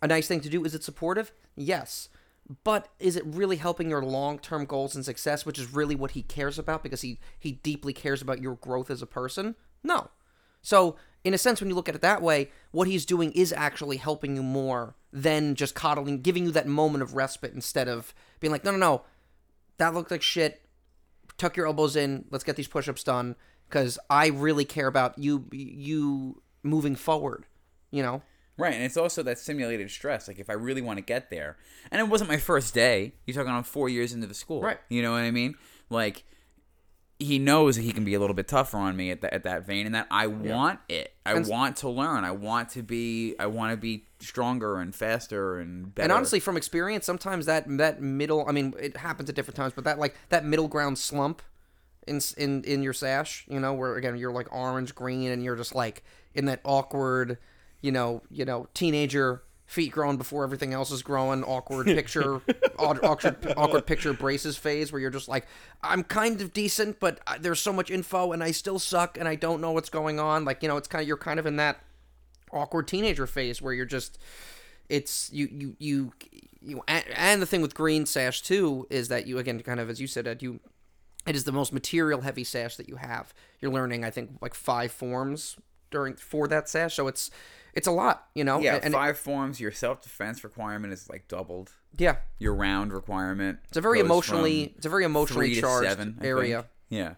a 0.00 0.06
nice 0.06 0.28
thing 0.28 0.40
to 0.40 0.48
do 0.48 0.64
is 0.64 0.74
it 0.74 0.84
supportive 0.84 1.32
yes 1.56 2.08
but 2.64 2.88
is 2.98 3.16
it 3.16 3.24
really 3.24 3.56
helping 3.56 3.88
your 3.88 4.02
long-term 4.02 4.64
goals 4.64 4.94
and 4.94 5.04
success 5.04 5.46
which 5.46 5.58
is 5.58 5.72
really 5.72 5.94
what 5.94 6.12
he 6.12 6.22
cares 6.22 6.58
about 6.58 6.82
because 6.82 7.02
he 7.02 7.18
he 7.38 7.52
deeply 7.52 7.92
cares 7.92 8.20
about 8.20 8.42
your 8.42 8.56
growth 8.56 8.90
as 8.90 9.02
a 9.02 9.06
person 9.06 9.54
no 9.82 10.10
so, 10.62 10.96
in 11.24 11.34
a 11.34 11.38
sense, 11.38 11.60
when 11.60 11.68
you 11.68 11.74
look 11.74 11.88
at 11.88 11.94
it 11.94 12.00
that 12.00 12.22
way, 12.22 12.50
what 12.70 12.88
he's 12.88 13.04
doing 13.04 13.32
is 13.32 13.52
actually 13.52 13.96
helping 13.96 14.36
you 14.36 14.42
more 14.42 14.94
than 15.12 15.54
just 15.56 15.74
coddling, 15.74 16.22
giving 16.22 16.44
you 16.44 16.52
that 16.52 16.66
moment 16.66 17.02
of 17.02 17.14
respite 17.14 17.52
instead 17.52 17.88
of 17.88 18.14
being 18.40 18.52
like, 18.52 18.64
no, 18.64 18.70
no, 18.70 18.78
no, 18.78 19.02
that 19.78 19.92
looked 19.92 20.10
like 20.10 20.22
shit. 20.22 20.62
Tuck 21.36 21.56
your 21.56 21.66
elbows 21.66 21.96
in. 21.96 22.24
Let's 22.30 22.44
get 22.44 22.56
these 22.56 22.68
push 22.68 22.88
ups 22.88 23.02
done. 23.02 23.36
because 23.68 23.98
I 24.08 24.28
really 24.28 24.64
care 24.64 24.86
about 24.86 25.18
you 25.18 25.46
you 25.50 26.42
moving 26.62 26.94
forward. 26.94 27.46
You 27.90 28.02
know. 28.02 28.22
Right, 28.58 28.74
and 28.74 28.84
it's 28.84 28.96
also 28.98 29.22
that 29.24 29.38
simulated 29.38 29.90
stress. 29.90 30.28
Like 30.28 30.38
if 30.38 30.50
I 30.50 30.52
really 30.54 30.82
want 30.82 30.98
to 30.98 31.02
get 31.02 31.30
there, 31.30 31.56
and 31.90 32.00
it 32.00 32.08
wasn't 32.08 32.28
my 32.30 32.36
first 32.36 32.74
day. 32.74 33.14
You're 33.26 33.34
talking 33.34 33.50
on 33.50 33.64
four 33.64 33.88
years 33.88 34.12
into 34.12 34.26
the 34.26 34.34
school, 34.34 34.60
Right. 34.62 34.78
You 34.88 35.02
know 35.02 35.12
what 35.12 35.22
I 35.22 35.30
mean? 35.30 35.54
Like 35.90 36.24
he 37.18 37.38
knows 37.38 37.76
that 37.76 37.82
he 37.82 37.92
can 37.92 38.04
be 38.04 38.14
a 38.14 38.20
little 38.20 38.34
bit 38.34 38.48
tougher 38.48 38.76
on 38.78 38.96
me 38.96 39.10
at, 39.12 39.20
that 39.20 39.32
at 39.32 39.44
that 39.44 39.64
vein, 39.64 39.86
and 39.86 39.94
that 39.94 40.08
I 40.10 40.26
want 40.26 40.80
it. 40.88 41.14
I 41.24 41.34
And- 41.34 41.46
want 41.46 41.76
to 41.78 41.88
learn. 41.88 42.24
I 42.24 42.32
want 42.32 42.68
to 42.70 42.82
be. 42.82 43.36
I 43.38 43.46
want 43.46 43.70
to 43.72 43.76
be 43.76 44.06
stronger 44.20 44.78
and 44.80 44.94
faster 44.94 45.58
and 45.58 45.94
better. 45.94 46.04
And 46.04 46.12
honestly, 46.12 46.40
from 46.40 46.56
experience, 46.56 47.06
sometimes 47.06 47.46
that 47.46 47.64
that 47.78 48.02
middle, 48.02 48.44
I 48.48 48.52
mean, 48.52 48.74
it 48.78 48.96
happens 48.96 49.28
at 49.30 49.36
different 49.36 49.56
times, 49.56 49.72
but 49.74 49.84
that 49.84 49.98
like 49.98 50.16
that 50.30 50.44
middle 50.44 50.68
ground 50.68 50.98
slump 50.98 51.42
in 52.08 52.20
in 52.36 52.64
in 52.64 52.82
your 52.82 52.92
sash, 52.92 53.44
you 53.48 53.60
know, 53.60 53.72
where 53.72 53.94
again 53.96 54.16
you're 54.16 54.32
like 54.32 54.52
orange 54.52 54.94
green 54.94 55.30
and 55.30 55.44
you're 55.44 55.56
just 55.56 55.74
like 55.76 56.02
in 56.34 56.46
that 56.46 56.60
awkward, 56.64 57.38
you 57.82 57.92
know, 57.92 58.22
you 58.30 58.44
know, 58.46 58.66
teenager 58.72 59.42
feet 59.66 59.92
growing 59.92 60.16
before 60.18 60.44
everything 60.44 60.72
else 60.72 60.90
is 60.90 61.02
growing, 61.02 61.42
awkward 61.44 61.86
picture, 61.86 62.36
aw- 62.78 62.98
awkward 63.02 63.36
awkward 63.56 63.86
picture 63.86 64.12
braces 64.12 64.56
phase 64.56 64.92
where 64.92 65.00
you're 65.00 65.10
just 65.10 65.28
like, 65.28 65.46
I'm 65.82 66.02
kind 66.04 66.40
of 66.40 66.52
decent, 66.52 67.00
but 67.00 67.20
I- 67.26 67.38
there's 67.38 67.60
so 67.60 67.72
much 67.72 67.90
info 67.90 68.32
and 68.32 68.42
I 68.42 68.50
still 68.52 68.78
suck 68.78 69.18
and 69.18 69.26
I 69.28 69.34
don't 69.34 69.60
know 69.60 69.72
what's 69.72 69.88
going 69.90 70.18
on. 70.20 70.44
Like 70.44 70.62
you 70.62 70.68
know, 70.68 70.76
it's 70.78 70.88
kind 70.88 71.02
of 71.02 71.08
you're 71.08 71.16
kind 71.16 71.38
of 71.38 71.46
in 71.46 71.56
that 71.56 71.80
awkward 72.52 72.86
teenager 72.88 73.26
phase 73.26 73.60
where 73.62 73.72
you're 73.72 73.86
just 73.86 74.18
it's 74.88 75.30
you 75.32 75.48
you 75.50 75.76
you 75.78 76.12
you 76.60 76.82
and, 76.86 77.04
and 77.16 77.40
the 77.40 77.46
thing 77.46 77.62
with 77.62 77.74
green 77.74 78.04
sash 78.04 78.42
too 78.42 78.86
is 78.90 79.08
that 79.08 79.26
you 79.26 79.38
again 79.38 79.58
kind 79.60 79.80
of 79.80 79.88
as 79.88 80.00
you 80.00 80.06
said 80.06 80.26
Ed, 80.26 80.42
you 80.42 80.60
it 81.26 81.34
is 81.34 81.44
the 81.44 81.52
most 81.52 81.72
material 81.72 82.20
heavy 82.20 82.44
sash 82.44 82.76
that 82.76 82.88
you 82.88 82.96
have 82.96 83.32
you're 83.60 83.70
learning 83.70 84.04
i 84.04 84.10
think 84.10 84.30
like 84.42 84.54
five 84.54 84.92
forms 84.92 85.56
during 85.92 86.14
for 86.14 86.48
that 86.48 86.68
sash 86.68 86.96
so 86.96 87.06
it's 87.06 87.30
it's 87.74 87.86
a 87.86 87.90
lot 87.92 88.26
you 88.34 88.44
know 88.44 88.58
yeah, 88.58 88.80
and, 88.82 88.92
five 88.92 89.18
forms. 89.18 89.60
Your 89.60 89.72
self 89.72 90.02
defense 90.02 90.44
requirement 90.44 90.92
is 90.92 91.08
like 91.08 91.28
doubled. 91.28 91.72
yeah 91.96 92.16
Your 92.38 92.54
round 92.54 92.92
requirement. 92.92 93.60
it's 93.68 93.76
a 93.76 93.80
very 93.80 94.00
emotionally 94.00 94.74
it's 94.76 94.86
a 94.86 94.90
very 94.90 95.04
emotionally 95.04 95.54
charged 95.54 95.88
seven, 95.88 96.18
area. 96.22 96.66
Yeah. 96.90 97.14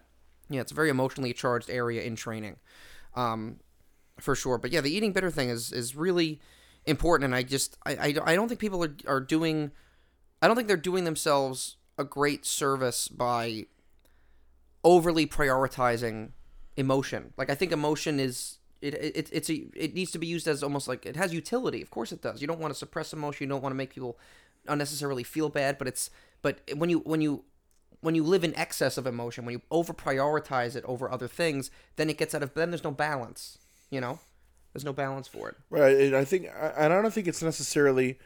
Yeah, 0.49 0.61
it's 0.61 0.71
a 0.71 0.75
very 0.75 0.89
emotionally 0.89 1.33
charged 1.33 1.69
area 1.69 2.03
in 2.03 2.15
training, 2.15 2.57
um, 3.15 3.57
for 4.19 4.35
sure. 4.35 4.57
But 4.57 4.71
yeah, 4.71 4.81
the 4.81 4.95
eating 4.95 5.11
bitter 5.11 5.31
thing 5.31 5.49
is 5.49 5.71
is 5.71 5.95
really 5.95 6.39
important, 6.85 7.25
and 7.25 7.35
I 7.35 7.43
just 7.43 7.77
I, 7.85 7.95
I, 7.95 8.15
I 8.31 8.35
don't 8.35 8.47
think 8.47 8.59
people 8.59 8.83
are 8.83 8.95
are 9.07 9.19
doing, 9.19 9.71
I 10.41 10.47
don't 10.47 10.55
think 10.55 10.67
they're 10.67 10.77
doing 10.77 11.03
themselves 11.03 11.77
a 11.97 12.03
great 12.03 12.45
service 12.45 13.07
by 13.07 13.65
overly 14.83 15.25
prioritizing 15.25 16.31
emotion. 16.77 17.33
Like 17.37 17.49
I 17.49 17.55
think 17.55 17.71
emotion 17.71 18.19
is. 18.19 18.59
It, 18.85 18.93
it, 19.17 19.29
it's 19.31 19.49
a 19.49 19.65
it 19.75 19.93
needs 19.95 20.11
to 20.11 20.19
be 20.19 20.27
used 20.27 20.47
as 20.47 20.61
almost 20.61 20.87
like 20.87 21.05
it 21.05 21.15
has 21.15 21.33
utility 21.33 21.81
of 21.81 21.89
course 21.89 22.11
it 22.11 22.21
does 22.21 22.39
you 22.39 22.47
don't 22.47 22.59
want 22.59 22.71
to 22.71 22.77
suppress 22.77 23.13
emotion 23.13 23.45
you 23.45 23.49
don't 23.49 23.63
want 23.63 23.73
to 23.73 23.77
make 23.77 23.93
people 23.93 24.19
unnecessarily 24.67 25.23
feel 25.23 25.49
bad 25.49 25.77
but 25.77 25.87
it's 25.87 26.11
but 26.41 26.59
when 26.75 26.89
you 26.89 26.99
when 26.99 27.21
you 27.21 27.43
when 28.05 28.13
you 28.13 28.23
live 28.23 28.43
in 28.43 28.55
excess 28.55 28.97
of 28.97 29.07
emotion, 29.07 29.45
when 29.45 29.53
you 29.53 29.61
over 29.71 29.91
prioritize 29.91 30.75
it 30.75 30.85
over 30.85 31.11
other 31.11 31.27
things, 31.27 31.71
then 31.95 32.07
it 32.07 32.19
gets 32.19 32.35
out 32.35 32.43
of 32.43 32.53
then 32.53 32.69
there's 32.69 32.83
no 32.83 32.91
balance. 32.91 33.57
You 33.89 33.99
know, 33.99 34.19
there's 34.73 34.85
no 34.85 34.93
balance 34.93 35.27
for 35.27 35.49
it. 35.49 35.55
Right, 35.71 35.97
and 35.97 36.15
I 36.15 36.23
think, 36.23 36.47
and 36.77 36.93
I 36.93 37.01
don't 37.01 37.13
think 37.13 37.27
it's 37.27 37.41
necessarily 37.41 38.19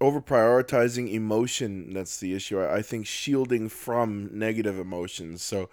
over 0.00 0.20
prioritizing 0.20 1.12
emotion 1.12 1.92
that's 1.92 2.20
the 2.20 2.32
issue. 2.32 2.60
I, 2.60 2.76
I 2.76 2.82
think 2.82 3.06
shielding 3.06 3.68
from 3.68 4.30
negative 4.32 4.78
emotions. 4.78 5.42
So, 5.42 5.68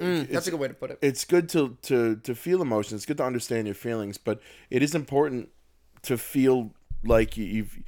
Mm, 0.00 0.22
it's, 0.24 0.32
That's 0.32 0.46
a 0.46 0.50
good 0.50 0.60
way 0.60 0.68
to 0.68 0.74
put 0.74 0.90
it. 0.90 0.98
it's 1.02 1.24
good 1.24 1.48
to, 1.50 1.76
to 1.82 2.16
to 2.16 2.34
feel 2.34 2.62
emotions. 2.62 3.00
It's 3.00 3.06
good 3.06 3.18
to 3.18 3.24
understand 3.24 3.66
your 3.66 3.74
feelings, 3.74 4.18
but 4.18 4.40
it 4.70 4.82
is 4.82 4.94
important 4.94 5.50
to 6.02 6.16
feel 6.18 6.70
like 7.04 7.36
you, 7.36 7.44
you've 7.44 7.78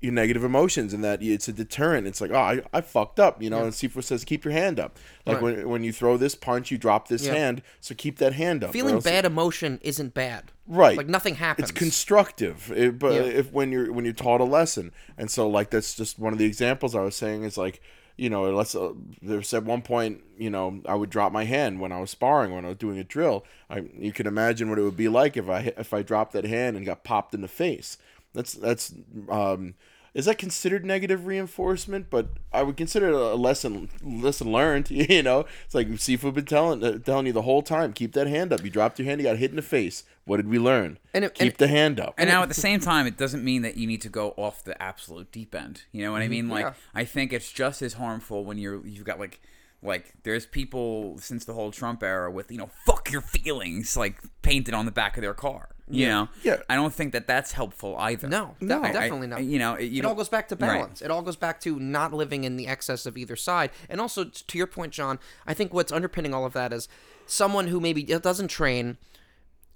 your 0.00 0.12
negative 0.12 0.44
emotions 0.44 0.92
and 0.92 1.02
that 1.02 1.22
it's 1.22 1.48
a 1.48 1.52
deterrent. 1.54 2.06
It's 2.06 2.20
like, 2.20 2.30
oh, 2.30 2.36
I, 2.36 2.60
I 2.72 2.80
fucked 2.82 3.18
up, 3.18 3.42
you 3.42 3.48
know. 3.48 3.64
And 3.64 3.72
Sifu 3.72 4.04
says, 4.04 4.24
keep 4.24 4.44
your 4.44 4.52
hand 4.52 4.78
up. 4.78 4.98
Like 5.24 5.36
Right. 5.40 5.42
when 5.56 5.68
when 5.68 5.84
you 5.84 5.92
throw 5.92 6.16
this 6.18 6.34
punch, 6.34 6.70
you 6.70 6.76
drop 6.78 7.08
this 7.08 7.24
Yeah. 7.26 7.34
hand, 7.34 7.62
so 7.80 7.94
keep 7.94 8.18
that 8.18 8.34
hand 8.34 8.62
up. 8.62 8.72
Feeling 8.72 9.00
bad 9.00 9.24
emotion 9.24 9.80
isn't 9.82 10.12
bad. 10.14 10.52
right? 10.68 10.96
Like 10.96 11.08
nothing 11.08 11.36
happens. 11.36 11.70
it's 11.70 11.78
constructive 11.78 12.70
it, 12.72 12.98
but 12.98 13.14
Yeah. 13.14 13.20
if 13.22 13.52
when 13.52 13.72
you're 13.72 13.90
when 13.92 14.04
you're 14.04 14.14
taught 14.14 14.40
a 14.40 14.44
lesson 14.44 14.92
and 15.16 15.30
so 15.30 15.48
like 15.48 15.70
that's 15.70 15.94
just 15.94 16.18
one 16.18 16.32
of 16.32 16.38
the 16.40 16.44
examples 16.44 16.94
i 16.96 17.00
was 17.00 17.14
saying 17.14 17.44
is 17.44 17.56
like 17.56 17.80
you 18.16 18.30
know 18.30 18.50
let's 18.54 18.74
uh, 18.74 18.92
there's 19.20 19.52
at 19.52 19.64
one 19.64 19.82
point 19.82 20.22
you 20.38 20.50
know 20.50 20.80
i 20.86 20.94
would 20.94 21.10
drop 21.10 21.32
my 21.32 21.44
hand 21.44 21.80
when 21.80 21.92
i 21.92 22.00
was 22.00 22.10
sparring 22.10 22.54
when 22.54 22.64
i 22.64 22.68
was 22.68 22.76
doing 22.78 22.98
a 22.98 23.04
drill. 23.04 23.44
I 23.68 23.84
you 23.98 24.12
can 24.12 24.26
imagine 24.26 24.68
what 24.70 24.78
it 24.78 24.82
would 24.82 24.96
be 24.96 25.08
like 25.08 25.36
if 25.36 25.48
i 25.48 25.72
if 25.76 25.92
i 25.92 26.02
dropped 26.02 26.32
that 26.32 26.44
hand 26.44 26.76
and 26.76 26.86
got 26.86 27.04
popped 27.04 27.34
in 27.34 27.42
the 27.42 27.48
face. 27.48 27.98
That's 28.32 28.54
that's 28.54 28.94
um 29.28 29.74
is 30.16 30.24
that 30.24 30.38
considered 30.38 30.84
negative 30.84 31.26
reinforcement? 31.26 32.08
But 32.10 32.28
I 32.52 32.62
would 32.62 32.76
consider 32.76 33.08
it 33.08 33.14
a 33.14 33.34
lesson 33.34 33.88
lesson 34.02 34.50
learned. 34.50 34.90
You 35.16 35.22
know, 35.22 35.44
it's 35.64 35.74
like 35.74 35.88
Sifu 35.88 36.32
been 36.34 36.44
telling 36.46 36.82
uh, 36.82 36.98
telling 36.98 37.26
you 37.26 37.32
the 37.32 37.42
whole 37.42 37.62
time. 37.62 37.92
Keep 37.92 38.12
that 38.14 38.26
hand 38.26 38.52
up. 38.52 38.64
You 38.64 38.70
dropped 38.70 38.98
your 38.98 39.06
hand. 39.06 39.20
You 39.20 39.26
got 39.26 39.36
hit 39.36 39.50
in 39.50 39.56
the 39.56 39.62
face. 39.62 40.04
What 40.24 40.38
did 40.38 40.48
we 40.48 40.58
learn? 40.58 40.98
And 41.14 41.24
it- 41.24 41.34
Keep 41.34 41.48
and- 41.52 41.58
the 41.58 41.68
hand 41.68 42.00
up. 42.00 42.14
And 42.18 42.28
now 42.28 42.42
at 42.42 42.48
the 42.48 42.54
same 42.68 42.80
time, 42.80 43.06
it 43.06 43.16
doesn't 43.16 43.44
mean 43.44 43.62
that 43.62 43.76
you 43.76 43.86
need 43.86 44.00
to 44.02 44.08
go 44.08 44.30
off 44.36 44.64
the 44.64 44.80
absolute 44.82 45.30
deep 45.30 45.54
end. 45.54 45.82
You 45.92 46.02
know 46.02 46.12
what 46.12 46.22
I 46.22 46.28
mean? 46.28 46.48
Like 46.48 46.64
Yeah. 46.64 46.72
I 46.94 47.04
think 47.04 47.32
it's 47.32 47.52
just 47.52 47.82
as 47.82 47.92
harmful 47.94 48.44
when 48.44 48.58
you're 48.58 48.84
you've 48.86 49.04
got 49.04 49.20
like 49.20 49.40
like 49.82 50.14
there's 50.24 50.46
people 50.46 51.18
since 51.18 51.44
the 51.44 51.52
whole 51.52 51.70
Trump 51.70 52.02
era 52.02 52.30
with 52.30 52.50
you 52.50 52.58
know 52.58 52.70
fuck 52.86 53.12
your 53.12 53.20
feelings 53.20 53.96
like 53.96 54.16
painted 54.42 54.72
on 54.74 54.86
the 54.86 54.92
back 54.92 55.16
of 55.16 55.22
their 55.22 55.34
car. 55.34 55.68
You 55.88 56.08
know? 56.08 56.28
Yeah. 56.42 56.56
I 56.68 56.74
don't 56.74 56.92
think 56.92 57.12
that 57.12 57.26
that's 57.28 57.52
helpful 57.52 57.96
either. 57.98 58.26
No, 58.28 58.56
No. 58.60 58.82
I- 58.82 58.90
definitely 58.92 59.28
not. 59.28 59.44
You 59.44 59.58
know, 59.60 59.78
you 59.78 60.00
it 60.00 60.04
all 60.04 60.10
don't- 60.10 60.16
goes 60.18 60.28
back 60.28 60.48
to 60.48 60.56
Right. 60.56 60.78
balance. 60.78 61.00
It 61.00 61.10
all 61.12 61.22
goes 61.22 61.36
back 61.36 61.60
to 61.60 61.78
not 61.78 62.12
living 62.12 62.42
in 62.44 62.56
the 62.56 62.66
excess 62.66 63.06
of 63.06 63.16
either 63.16 63.36
side. 63.36 63.70
And 63.88 64.00
also, 64.00 64.24
to 64.24 64.58
your 64.58 64.66
point, 64.66 64.92
John, 64.92 65.18
I 65.46 65.54
think 65.54 65.72
what's 65.72 65.92
underpinning 65.92 66.34
all 66.34 66.44
of 66.44 66.54
that 66.54 66.72
is 66.72 66.88
someone 67.26 67.68
who 67.68 67.78
maybe 67.80 68.02
doesn't 68.02 68.48
train, 68.48 68.98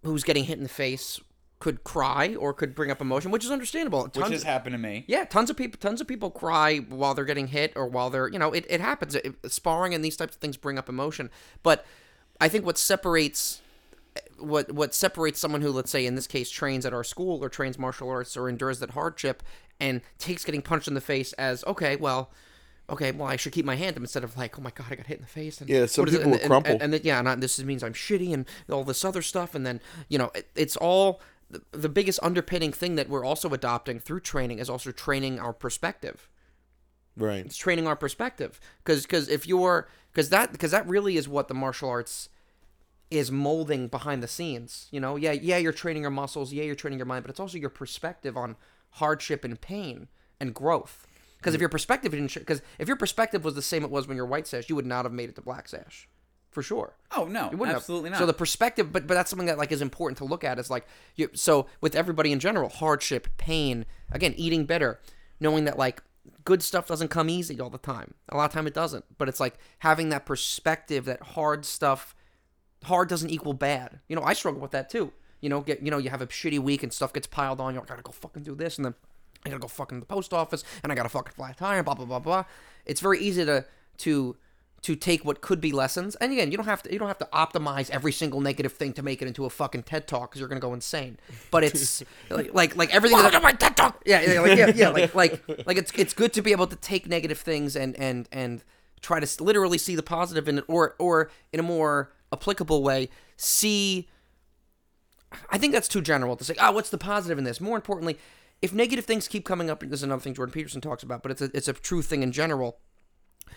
who's 0.03 0.25
getting 0.25 0.44
hit 0.44 0.57
in 0.59 0.64
the 0.64 0.68
face, 0.68 1.20
could 1.61 1.85
cry 1.85 2.35
or 2.37 2.55
could 2.55 2.75
bring 2.75 2.90
up 2.90 3.01
emotion, 3.03 3.31
which 3.31 3.44
is 3.44 3.51
understandable. 3.51 4.05
which 4.05 4.14
Tons- 4.14 4.31
has 4.33 4.42
happened 4.44 4.73
to 4.73 4.79
me. 4.79 5.05
yeah, 5.07 5.25
tons 5.25 5.51
of 5.51 5.57
people, 5.59 5.79
tons 5.79 6.01
of 6.01 6.09
people 6.09 6.31
cry 6.31 6.79
while 6.79 7.12
they're 7.14 7.25
getting 7.27 7.49
hit 7.49 7.73
or 7.77 7.87
while 7.87 8.09
they're, 8.11 8.29
you 8.29 8.38
know, 8.38 8.51
it, 8.53 8.64
it 8.70 8.81
happens. 8.81 9.14
It, 9.14 9.35
sparring 9.53 9.92
and 9.94 10.03
these 10.05 10.16
types 10.16 10.35
of 10.35 10.40
things 10.40 10.57
bring 10.57 10.79
up 10.79 10.88
emotion. 10.88 11.31
But 11.62 11.85
I 12.40 12.49
think 12.49 12.64
what 12.64 12.79
separates 12.79 13.61
what 14.38 14.73
what 14.73 14.94
separates 14.94 15.38
someone 15.38 15.62
who, 15.62 15.70
let's 15.70 15.90
say, 15.90 16.07
in 16.07 16.14
this 16.14 16.27
case, 16.27 16.51
trains 16.51 16.87
at 16.87 16.92
our 16.92 17.05
school 17.05 17.42
or 17.42 17.49
trains 17.49 17.79
martial 17.79 18.09
arts 18.09 18.37
or 18.37 18.49
endures 18.49 18.81
that 18.81 18.90
hardship 18.90 19.42
and 19.79 20.01
takes 20.18 20.44
getting 20.44 20.62
punched 20.62 20.88
in 20.88 20.94
the 20.94 21.01
face 21.01 21.33
as 21.35 21.64
okay, 21.64 21.96
well, 21.96 22.31
okay, 22.88 23.12
well, 23.12 23.29
I 23.29 23.37
should 23.37 23.53
keep 23.53 23.64
my 23.64 23.77
hand 23.77 23.96
up 23.96 24.03
instead 24.03 24.25
of 24.25 24.37
like, 24.37 24.59
oh 24.59 24.62
my 24.62 24.70
god, 24.70 24.87
I 24.90 24.94
got 24.96 25.07
hit 25.07 25.18
in 25.18 25.23
the 25.23 25.29
face. 25.29 25.61
And 25.61 25.68
Yeah, 25.68 25.87
some 25.87 26.09
is 26.09 26.14
it? 26.14 26.23
and, 26.23 26.33
will 26.33 26.38
crumple. 26.38 26.73
And, 26.73 26.83
and, 26.83 26.92
then, 26.92 27.01
yeah, 27.05 27.18
and 27.18 27.29
I, 27.29 27.35
this 27.35 27.62
means 27.62 27.83
I'm 27.83 27.94
shitty 27.94 28.33
and 28.33 28.46
all 28.70 28.85
this 28.85 29.05
other 29.05 29.23
stuff, 29.23 29.55
and 29.55 29.66
then 29.66 29.81
you 30.09 30.18
know, 30.18 30.31
it, 30.35 30.49
it's 30.55 30.77
all 30.77 31.20
the, 31.51 31.62
the 31.73 31.88
biggest 31.88 32.18
underpinning 32.23 32.73
thing 32.73 32.96
that 32.96 33.09
we're 33.09 33.25
also 33.25 33.51
adopting 33.51 33.99
through 33.99 34.20
training 34.20 34.59
is 34.59 34.70
also 34.70 34.92
training 34.92 35.38
our 35.38 35.53
perspective 35.53 36.29
right. 37.16 37.44
it's 37.44 37.57
training 37.57 37.87
our 37.87 37.96
perspective 37.96 38.61
because 38.85 39.03
because 39.03 39.29
if 39.29 39.46
you're 39.46 39.88
because 40.12 40.29
that 40.31 40.53
because 40.53 40.70
that 40.70 40.87
really 40.88 41.16
is 41.16 41.29
what 41.29 41.49
the 41.49 41.55
martial 41.55 41.88
arts 41.88 42.29
is 43.11 43.31
molding 43.31 43.88
behind 43.88 44.23
the 44.23 44.29
scenes 44.29 44.88
you 44.90 45.01
know 45.01 45.16
yeah 45.16 45.33
yeah 45.33 45.57
you're 45.57 45.73
training 45.73 46.03
your 46.03 46.11
muscles 46.11 46.53
yeah 46.53 46.62
you're 46.62 46.75
training 46.75 46.99
your 46.99 47.07
mind 47.07 47.23
but 47.23 47.31
it's 47.31 47.40
also 47.40 47.59
your 47.59 47.70
perspective 47.70 48.37
on 48.37 48.57
hardship 48.92 49.44
and 49.44 49.61
pain 49.61 50.09
and 50.38 50.55
growth 50.55 51.07
because 51.38 51.55
if 51.55 51.59
mm-hmm. 51.59 51.62
your 51.62 51.68
perspective 51.68 52.12
didn't 52.12 52.35
because 52.35 52.62
if 52.79 52.88
your 52.88 52.96
perspective 52.96 53.44
was 53.44 53.55
the 53.55 53.62
same 53.62 53.85
it 53.85 53.90
was 53.90 54.07
when 54.07 54.16
you're 54.16 54.27
white 54.27 54.46
sash 54.46 54.68
you 54.68 54.77
would 54.77 54.87
not 54.87 55.05
have 55.05 55.12
made 55.12 55.29
it 55.29 55.35
to 55.35 55.42
black 55.42 55.68
sash 55.68 56.09
for 56.51 56.62
sure 56.62 56.94
Oh 57.16 57.25
no, 57.25 57.51
you 57.51 57.57
wouldn't 57.57 57.75
have. 57.75 57.77
absolutely 57.79 58.11
not. 58.11 58.18
So 58.20 58.27
the 58.27 58.33
perspective, 58.33 58.92
but 58.92 59.07
but 59.07 59.14
that's 59.14 59.31
something 59.31 59.46
that 59.46 59.59
like 59.59 59.73
is 59.73 59.83
important 59.83 60.18
to 60.18 60.25
look 60.25 60.44
at. 60.44 60.59
Is 60.61 60.70
like 60.70 60.87
you. 61.16 61.29
So 61.35 61.66
with 61.81 61.96
everybody 61.96 62.31
in 62.31 62.38
general, 62.38 62.68
hardship, 62.68 63.27
pain, 63.37 63.85
again, 64.12 64.35
eating 64.37 64.64
bitter, 64.64 65.01
knowing 65.40 65.64
that 65.64 65.77
like 65.77 66.03
good 66.44 66.62
stuff 66.62 66.87
doesn't 66.87 67.09
come 67.09 67.29
easy 67.29 67.61
all 67.61 67.70
the 67.70 67.79
time. 67.79 68.14
A 68.29 68.37
lot 68.37 68.44
of 68.44 68.53
time 68.53 68.68
it 68.68 68.75
doesn't. 68.75 69.05
But 69.18 69.29
it's 69.29 69.40
like 69.40 69.55
having 69.81 70.11
that 70.11 70.25
perspective 70.25 71.05
that 71.07 71.20
hard 71.20 71.64
stuff, 71.64 72.14
hard 72.85 73.09
doesn't 73.09 73.31
equal 73.31 73.53
bad. 73.53 74.01
You 74.09 74.16
know, 74.16 74.23
I 74.23 74.33
struggle 74.33 74.61
with 74.61 74.71
that 74.73 74.90
too. 74.90 75.12
You 75.40 75.49
know, 75.49 75.61
get 75.61 75.83
you 75.83 75.90
know 75.90 75.99
you 75.99 76.11
have 76.11 76.23
a 76.23 76.27
shitty 76.27 76.59
week 76.59 76.83
and 76.83 76.93
stuff 76.93 77.12
gets 77.12 77.27
piled 77.27 77.61
on. 77.61 77.75
You're 77.75 77.83
like, 77.83 77.90
I 77.90 77.95
gotta 77.95 78.03
go 78.03 78.12
fucking 78.12 78.43
do 78.43 78.55
this, 78.55 78.77
and 78.77 78.85
then 78.85 78.95
I 79.45 79.49
gotta 79.49 79.61
go 79.61 79.69
fucking 79.69 79.99
to 79.99 80.01
the 80.01 80.07
post 80.07 80.35
office, 80.35 80.64
and 80.83 80.93
I 80.93 80.95
gotta 80.95 81.09
fucking 81.09 81.33
flat 81.33 81.57
tire, 81.57 81.79
and 81.79 81.85
blah 81.85 81.95
blah 81.95 82.07
blah 82.07 82.19
blah. 82.19 82.45
It's 82.85 83.01
very 83.01 83.21
easy 83.21 83.45
to 83.45 83.64
to 83.99 84.37
to 84.83 84.97
take 84.97 85.25
what 85.25 85.43
could 85.43 85.61
be 85.61 85.73
lessons, 85.73 86.14
and 86.16 86.33
again, 86.33 86.51
you 86.51 86.57
don't 86.57 86.66
have 86.66 86.83
to 86.83 86.93
you 86.93 86.99
don't 86.99 87.09
have 87.09 87.19
to 87.19 87.29
optimize 87.33 87.90
every 87.90 88.12
single 88.12 88.40
negative 88.40 88.73
thing 88.73 88.93
to 88.95 89.03
make 89.03 89.21
it 89.23 89.29
into 89.29 89.45
a 89.45 89.51
fucking 89.51 89.83
TED 89.83 90.07
talk 90.07 90.31
because 90.31 90.40
you're 90.40 90.49
gonna 90.49 90.61
go 90.61 90.75
insane. 90.75 91.19
But 91.51 91.64
it's 91.64 92.03
like 92.31 92.53
like 92.55 92.77
like 92.77 92.95
everything. 92.95 93.19
Welcome 93.19 93.43
my 93.43 93.53
TED 93.53 93.77
Talk! 93.77 94.03
yeah, 94.05 94.21
yeah, 94.21 94.40
like, 94.40 94.59
yeah, 94.59 94.73
yeah, 94.75 94.88
like 94.88 95.14
like 95.14 95.43
like 95.66 95.79
it's 95.79 95.93
it's 95.93 96.12
good 96.12 96.33
to 96.35 96.43
be 96.43 96.53
able 96.53 96.66
to 96.66 96.77
take 96.77 97.07
negative 97.07 97.38
things 97.38 97.77
and 97.77 97.99
and 97.99 98.29
and 98.31 98.62
try 99.01 99.21
to 99.21 99.43
literally 99.43 99.79
see 99.79 99.97
the 99.97 100.03
positive 100.03 100.49
in 100.49 100.59
it, 100.59 100.64
or 100.69 100.97
or 100.99 101.31
in 101.53 101.61
a 101.61 101.62
more 101.62 102.12
applicable 102.33 102.83
way, 102.83 103.09
see. 103.37 104.09
I 105.51 105.59
think 105.59 105.73
that's 105.73 105.88
too 105.88 106.01
general 106.01 106.37
to 106.37 106.45
say. 106.45 106.55
Oh, 106.61 106.73
what's 106.73 106.90
the 106.90 106.99
positive 106.99 107.38
in 107.38 107.45
this? 107.45 107.61
More 107.61 107.77
importantly, 107.77 108.19
if 108.62 108.73
negative 108.73 109.05
things 109.05 109.29
keep 109.29 109.45
coming 109.45 109.71
up, 109.71 109.81
this 109.81 110.01
is 110.01 110.03
another 110.03 110.21
thing 110.21 110.35
Jordan 110.35 110.53
Peterson 110.53 110.81
talks 110.81 111.03
about, 111.03 111.23
but 111.23 111.33
it's 111.33 111.43
a 111.43 111.51
it's 111.55 111.69
a 111.69 111.73
true 111.73 112.03
thing 112.03 112.23
in 112.23 112.33
general. 112.33 112.79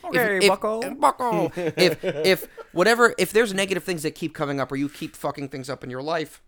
Okay, 0.05 0.37
if, 0.37 0.47
bucko. 0.47 0.81
If, 0.81 0.99
bucko. 0.99 1.51
if 1.55 2.03
if 2.03 2.47
whatever 2.71 3.13
if 3.17 3.31
there's 3.31 3.53
negative 3.53 3.83
things 3.83 4.03
that 4.03 4.11
keep 4.15 4.33
coming 4.33 4.59
up, 4.59 4.71
or 4.71 4.75
you 4.75 4.89
keep 4.89 5.15
fucking 5.15 5.49
things 5.49 5.69
up 5.69 5.83
in 5.83 5.89
your 5.89 6.01
life, 6.01 6.41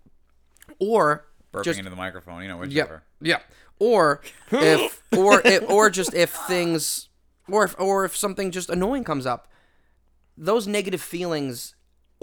or 0.79 1.25
Burping 1.51 1.63
just 1.63 1.79
into 1.79 1.89
the 1.89 1.95
microphone, 1.95 2.41
you 2.41 2.47
know, 2.47 2.57
whichever. 2.57 3.03
yeah, 3.21 3.37
whichever. 3.37 3.41
yeah. 3.41 3.55
Or 3.77 4.21
if, 4.51 5.03
or 5.17 5.41
if, 5.43 5.69
or 5.69 5.89
just 5.89 6.13
if 6.13 6.29
things, 6.31 7.09
or 7.49 7.65
if, 7.65 7.75
or 7.79 8.05
if 8.05 8.15
something 8.15 8.51
just 8.51 8.69
annoying 8.69 9.03
comes 9.03 9.25
up, 9.25 9.47
those 10.37 10.67
negative 10.67 11.01
feelings 11.01 11.75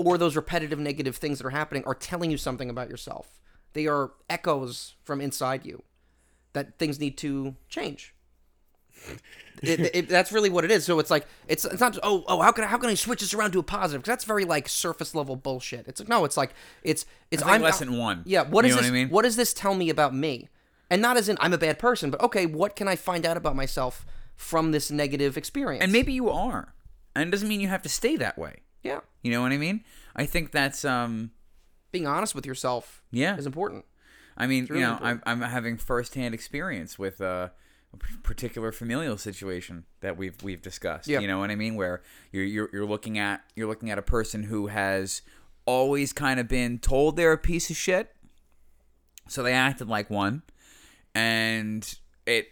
or 0.04 0.18
those 0.18 0.36
repetitive 0.36 0.78
negative 0.78 1.16
things 1.16 1.38
that 1.38 1.46
are 1.46 1.50
happening 1.50 1.82
are 1.86 1.94
telling 1.94 2.30
you 2.30 2.36
something 2.36 2.68
about 2.70 2.88
yourself. 2.88 3.40
They 3.72 3.86
are 3.86 4.12
echoes 4.28 4.94
from 5.02 5.20
inside 5.20 5.64
you 5.64 5.82
that 6.52 6.78
things 6.78 7.00
need 7.00 7.16
to 7.18 7.56
change. 7.68 8.14
it, 9.62 9.90
it, 9.94 10.08
that's 10.08 10.32
really 10.32 10.50
what 10.50 10.64
it 10.64 10.70
is. 10.70 10.84
So 10.84 10.98
it's 10.98 11.10
like 11.10 11.26
it's 11.48 11.64
it's 11.64 11.80
not 11.80 11.92
just, 11.94 12.04
oh 12.04 12.24
oh 12.28 12.40
how 12.40 12.52
can 12.52 12.64
I, 12.64 12.66
how 12.66 12.78
can 12.78 12.90
I 12.90 12.94
switch 12.94 13.20
this 13.20 13.34
around 13.34 13.52
to 13.52 13.58
a 13.58 13.62
positive? 13.62 14.02
Because 14.02 14.12
that's 14.12 14.24
very 14.24 14.44
like 14.44 14.68
surface 14.68 15.14
level 15.14 15.36
bullshit. 15.36 15.88
It's 15.88 16.00
like 16.00 16.08
no, 16.08 16.24
it's 16.24 16.36
like 16.36 16.54
it's 16.82 17.06
it's 17.30 17.42
I'm 17.42 17.62
lesson 17.62 17.96
one. 17.96 18.22
Yeah, 18.26 18.42
what 18.42 18.64
You 18.64 18.70
is 18.70 18.76
know 18.76 18.82
this? 18.82 18.90
what 18.90 18.96
I 18.96 19.00
mean? 19.00 19.08
What 19.08 19.22
does 19.22 19.36
this 19.36 19.52
tell 19.54 19.74
me 19.74 19.90
about 19.90 20.14
me? 20.14 20.48
And 20.90 21.00
not 21.00 21.16
as 21.16 21.28
in 21.28 21.38
I'm 21.40 21.52
a 21.52 21.58
bad 21.58 21.78
person, 21.78 22.10
but 22.10 22.20
okay, 22.22 22.44
what 22.46 22.76
can 22.76 22.86
I 22.86 22.96
find 22.96 23.24
out 23.24 23.36
about 23.36 23.56
myself 23.56 24.04
from 24.36 24.72
this 24.72 24.90
negative 24.90 25.36
experience? 25.36 25.82
And 25.82 25.90
maybe 25.92 26.12
you 26.12 26.28
are. 26.28 26.74
And 27.14 27.28
it 27.28 27.30
doesn't 27.30 27.48
mean 27.48 27.60
you 27.60 27.68
have 27.68 27.82
to 27.82 27.88
stay 27.88 28.16
that 28.16 28.36
way. 28.38 28.60
Yeah, 28.82 29.00
You 29.22 29.30
know 29.30 29.40
what 29.42 29.52
I 29.52 29.58
mean? 29.58 29.84
I 30.16 30.26
think 30.26 30.50
that's 30.52 30.84
um 30.84 31.30
being 31.92 32.06
honest 32.06 32.34
with 32.34 32.46
yourself 32.46 33.02
Yeah. 33.10 33.36
is 33.36 33.46
important. 33.46 33.84
I 34.36 34.46
mean, 34.46 34.64
really 34.66 34.80
you 34.80 34.86
know, 34.86 34.92
important. 34.94 35.22
I'm, 35.26 35.42
I'm 35.42 35.50
having 35.50 35.76
firsthand 35.76 36.34
experience 36.34 36.98
with 36.98 37.20
uh, 37.20 37.50
particular 38.22 38.72
familial 38.72 39.18
situation 39.18 39.84
that 40.00 40.16
we've 40.16 40.42
we've 40.42 40.62
discussed. 40.62 41.06
Yeah. 41.08 41.20
You 41.20 41.28
know 41.28 41.38
what 41.38 41.50
I 41.50 41.54
mean? 41.56 41.74
Where 41.74 42.02
you're, 42.32 42.44
you're 42.44 42.70
you're 42.72 42.86
looking 42.86 43.18
at 43.18 43.42
you're 43.54 43.68
looking 43.68 43.90
at 43.90 43.98
a 43.98 44.02
person 44.02 44.44
who 44.44 44.68
has 44.68 45.22
always 45.66 46.12
kind 46.12 46.40
of 46.40 46.48
been 46.48 46.78
told 46.78 47.16
they're 47.16 47.32
a 47.32 47.38
piece 47.38 47.68
of 47.70 47.76
shit, 47.76 48.14
so 49.28 49.42
they 49.42 49.52
acted 49.52 49.88
like 49.88 50.08
one, 50.10 50.42
and 51.14 51.98
it 52.26 52.48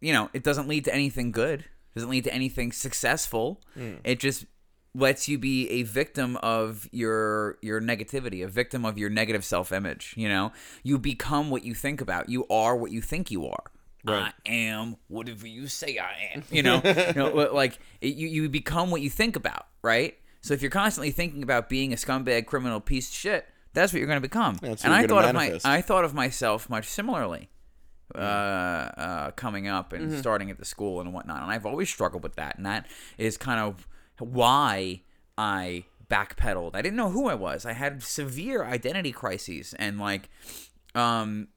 you 0.00 0.12
know 0.12 0.28
it 0.32 0.42
doesn't 0.42 0.68
lead 0.68 0.84
to 0.86 0.94
anything 0.94 1.30
good. 1.32 1.64
Doesn't 1.94 2.10
lead 2.10 2.24
to 2.24 2.34
anything 2.34 2.72
successful. 2.72 3.60
It 4.04 4.18
just 4.20 4.46
lets 4.94 5.28
you 5.28 5.38
be 5.38 5.68
a 5.70 5.82
victim 5.84 6.36
of 6.42 6.88
your 6.92 7.58
your 7.62 7.80
negativity, 7.80 8.44
a 8.44 8.48
victim 8.48 8.84
of 8.84 8.98
your 8.98 9.10
negative 9.10 9.44
self-image, 9.44 10.14
you 10.16 10.28
know? 10.28 10.52
You 10.82 10.98
become 10.98 11.50
what 11.50 11.64
you 11.64 11.74
think 11.74 12.00
about. 12.00 12.28
You 12.28 12.46
are 12.48 12.76
what 12.76 12.90
you 12.90 13.00
think 13.00 13.30
you 13.30 13.46
are. 13.46 13.64
Right. 14.04 14.32
I 14.46 14.50
am 14.50 14.96
whatever 15.08 15.46
you 15.46 15.68
say 15.68 15.98
I 15.98 16.34
am. 16.34 16.42
You 16.50 16.62
know, 16.62 16.82
you 16.84 17.12
know 17.14 17.30
like 17.52 17.78
it, 18.00 18.14
you 18.16 18.28
you 18.28 18.48
become 18.48 18.90
what 18.90 19.00
you 19.00 19.10
think 19.10 19.36
about, 19.36 19.66
right? 19.82 20.18
So 20.40 20.54
if 20.54 20.60
you're 20.60 20.72
constantly 20.72 21.12
thinking 21.12 21.42
about 21.42 21.68
being 21.68 21.92
a 21.92 21.96
scumbag, 21.96 22.46
criminal 22.46 22.80
piece 22.80 23.08
of 23.08 23.14
shit, 23.14 23.46
that's 23.74 23.92
what 23.92 24.00
you're 24.00 24.08
going 24.08 24.16
to 24.16 24.20
become. 24.20 24.56
That's 24.60 24.84
and 24.84 24.92
I 24.92 25.06
thought 25.06 25.22
gonna 25.22 25.28
of 25.28 25.34
my. 25.34 25.60
I 25.64 25.80
thought 25.82 26.04
of 26.04 26.14
myself 26.14 26.68
much 26.68 26.86
similarly 26.86 27.48
uh, 28.14 28.18
uh, 28.18 29.30
coming 29.32 29.68
up 29.68 29.92
and 29.92 30.18
starting 30.18 30.50
at 30.50 30.58
the 30.58 30.64
school 30.64 31.00
and 31.00 31.12
whatnot. 31.12 31.42
And 31.42 31.50
I've 31.50 31.66
always 31.66 31.88
struggled 31.88 32.22
with 32.22 32.36
that. 32.36 32.56
And 32.56 32.66
that 32.66 32.86
is 33.18 33.36
kind 33.36 33.60
of 33.60 33.86
why 34.18 35.02
I 35.36 35.84
backpedaled. 36.10 36.74
I 36.74 36.82
didn't 36.82 36.96
know 36.96 37.10
who 37.10 37.28
I 37.28 37.34
was. 37.34 37.64
I 37.64 37.72
had 37.72 38.02
severe 38.02 38.64
identity 38.64 39.12
crises 39.12 39.74
and 39.78 39.98
like, 39.98 40.28
um, 40.94 41.48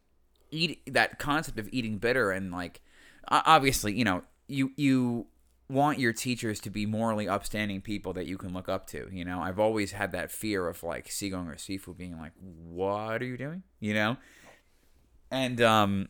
eat 0.52 0.82
that 0.94 1.20
concept 1.20 1.60
of 1.60 1.68
eating 1.72 1.98
bitter 1.98 2.32
and 2.32 2.52
like, 2.52 2.82
obviously, 3.28 3.94
you 3.94 4.04
know, 4.04 4.24
you 4.48 4.72
you 4.76 5.28
want 5.70 6.00
your 6.00 6.14
teachers 6.14 6.60
to 6.62 6.70
be 6.70 6.86
morally 6.86 7.28
upstanding 7.28 7.82
people 7.82 8.14
that 8.14 8.28
you 8.28 8.38
can 8.38 8.54
look 8.54 8.70
up 8.70 8.88
to. 8.88 9.10
You 9.12 9.26
know, 9.26 9.42
I've 9.42 9.60
always 9.60 9.94
had 9.94 10.12
that 10.12 10.32
fear 10.32 10.68
of 10.68 10.84
like 10.84 11.08
Sigong 11.08 11.48
or 11.48 11.56
Sifu 11.56 11.96
being 11.98 12.18
like, 12.18 12.34
"What 12.40 13.22
are 13.22 13.26
you 13.26 13.38
doing?" 13.38 13.64
You 13.80 13.94
know, 13.94 14.18
and 15.32 15.62
um, 15.62 16.10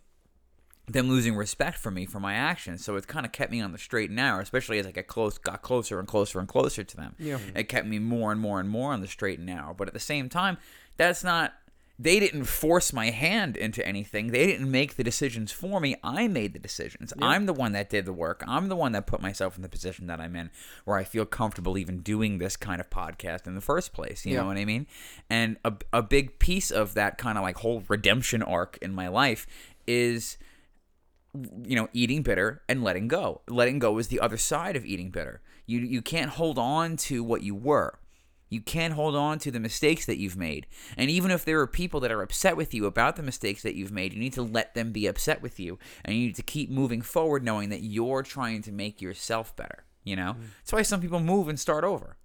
them 0.88 1.10
losing 1.10 1.36
respect 1.36 1.78
for 1.80 1.90
me 1.92 2.06
for 2.06 2.20
my 2.20 2.34
actions. 2.36 2.84
So 2.86 2.96
it 2.96 3.08
kind 3.08 3.26
of 3.26 3.32
kept 3.32 3.52
me 3.52 3.60
on 3.62 3.72
the 3.72 3.78
straight 3.78 4.10
and 4.10 4.16
narrow, 4.18 4.40
especially 4.42 4.78
as 4.80 4.86
I 4.86 4.92
get 4.92 5.08
close, 5.08 5.38
got 5.38 5.62
closer 5.62 5.98
and 6.00 6.08
closer 6.08 6.40
and 6.40 6.48
closer 6.48 6.84
to 6.84 6.96
them. 6.98 7.16
Yeah. 7.18 7.40
It 7.56 7.64
kept 7.70 7.88
me 7.88 7.98
more 8.00 8.32
and 8.32 8.40
more 8.40 8.60
and 8.60 8.70
more 8.70 8.94
on 8.94 9.02
the 9.02 9.08
straight 9.08 9.40
and 9.40 9.48
narrow. 9.48 9.74
But 9.74 9.88
at 9.88 9.94
the 9.94 10.00
same 10.00 10.30
time, 10.30 10.58
that's 10.98 11.24
not. 11.24 11.54
They 11.98 12.20
didn't 12.20 12.44
force 12.44 12.92
my 12.92 13.10
hand 13.10 13.56
into 13.56 13.86
anything. 13.88 14.28
They 14.32 14.46
didn't 14.46 14.70
make 14.70 14.96
the 14.98 15.04
decisions 15.04 15.54
for 15.54 15.80
me. 15.80 15.96
I 16.04 16.28
made 16.28 16.52
the 16.52 16.60
decisions. 16.60 17.14
I'm 17.22 17.46
the 17.46 17.54
one 17.54 17.72
that 17.72 17.90
did 17.90 18.04
the 18.06 18.12
work. 18.12 18.44
I'm 18.46 18.68
the 18.68 18.76
one 18.76 18.92
that 18.92 19.08
put 19.08 19.22
myself 19.22 19.56
in 19.56 19.62
the 19.62 19.70
position 19.70 20.08
that 20.08 20.20
I'm 20.20 20.36
in 20.36 20.50
where 20.84 20.98
I 20.98 21.06
feel 21.06 21.26
comfortable 21.26 21.78
even 21.78 22.00
doing 22.02 22.38
this 22.38 22.58
kind 22.58 22.82
of 22.82 22.90
podcast 22.90 23.48
in 23.48 23.56
the 23.56 23.62
first 23.62 23.94
place. 23.94 24.26
You 24.26 24.34
Yeah. 24.34 24.42
know 24.42 24.48
what 24.48 24.58
I 24.58 24.66
mean? 24.66 24.88
And 25.30 25.56
a, 25.64 25.72
a 25.94 26.04
big 26.04 26.38
piece 26.38 26.70
of 26.70 26.96
that 26.96 27.18
kind 27.18 27.38
of 27.38 27.46
like 27.46 27.60
whole 27.60 27.82
redemption 27.88 28.44
arc 28.44 28.78
in 28.82 28.94
my 28.94 29.08
life 29.08 29.48
is 29.88 30.38
you 31.64 31.76
know 31.76 31.90
eating 31.94 32.22
bitter 32.22 32.62
and 32.68 32.84
letting 32.84 33.08
go. 33.08 33.42
Letting 33.50 33.80
go 33.80 33.98
is 33.98 34.08
the 34.08 34.20
other 34.20 34.38
side 34.38 34.76
of 34.76 34.86
eating 34.86 35.10
bitter. 35.10 35.42
You 35.66 35.80
you 35.80 36.02
can't 36.02 36.32
hold 36.32 36.58
on 36.58 36.98
to 36.98 37.24
what 37.24 37.44
you 37.44 37.56
were. 37.56 38.00
You 38.50 38.62
can't 38.62 38.94
hold 38.94 39.16
on 39.16 39.40
to 39.40 39.52
the 39.52 39.60
mistakes 39.60 40.06
that 40.06 40.18
you've 40.18 40.38
made. 40.38 40.68
And 40.96 41.10
even 41.10 41.32
if 41.32 41.44
there 41.44 41.60
are 41.60 41.68
people 41.68 42.00
that 42.02 42.12
are 42.12 42.22
upset 42.22 42.56
with 42.56 42.74
you 42.74 42.86
about 42.86 43.16
the 43.16 43.24
mistakes 43.24 43.64
that 43.64 43.76
you've 43.76 43.92
made 43.92 44.14
you 44.14 44.20
need 44.20 44.34
to 44.34 44.44
let 44.44 44.76
them 44.76 44.92
be 44.92 45.08
upset 45.08 45.42
with 45.42 45.60
you. 45.60 45.80
And 46.04 46.16
you 46.16 46.28
need 46.28 46.36
to 46.36 46.44
keep 46.44 46.70
moving 46.70 47.02
forward 47.02 47.44
knowing 47.44 47.70
that 47.70 47.82
you're 47.82 48.24
trying 48.24 48.62
to 48.62 48.72
make 48.72 49.02
yourself 49.02 49.56
better 49.56 49.86
you 50.06 50.16
know? 50.16 50.36
Mm. 50.40 50.46
That's 50.60 50.72
why 50.72 50.82
some 50.84 51.02
people 51.02 51.20
move 51.20 51.50
and 51.50 51.60
start 51.60 51.84
over 51.84 52.16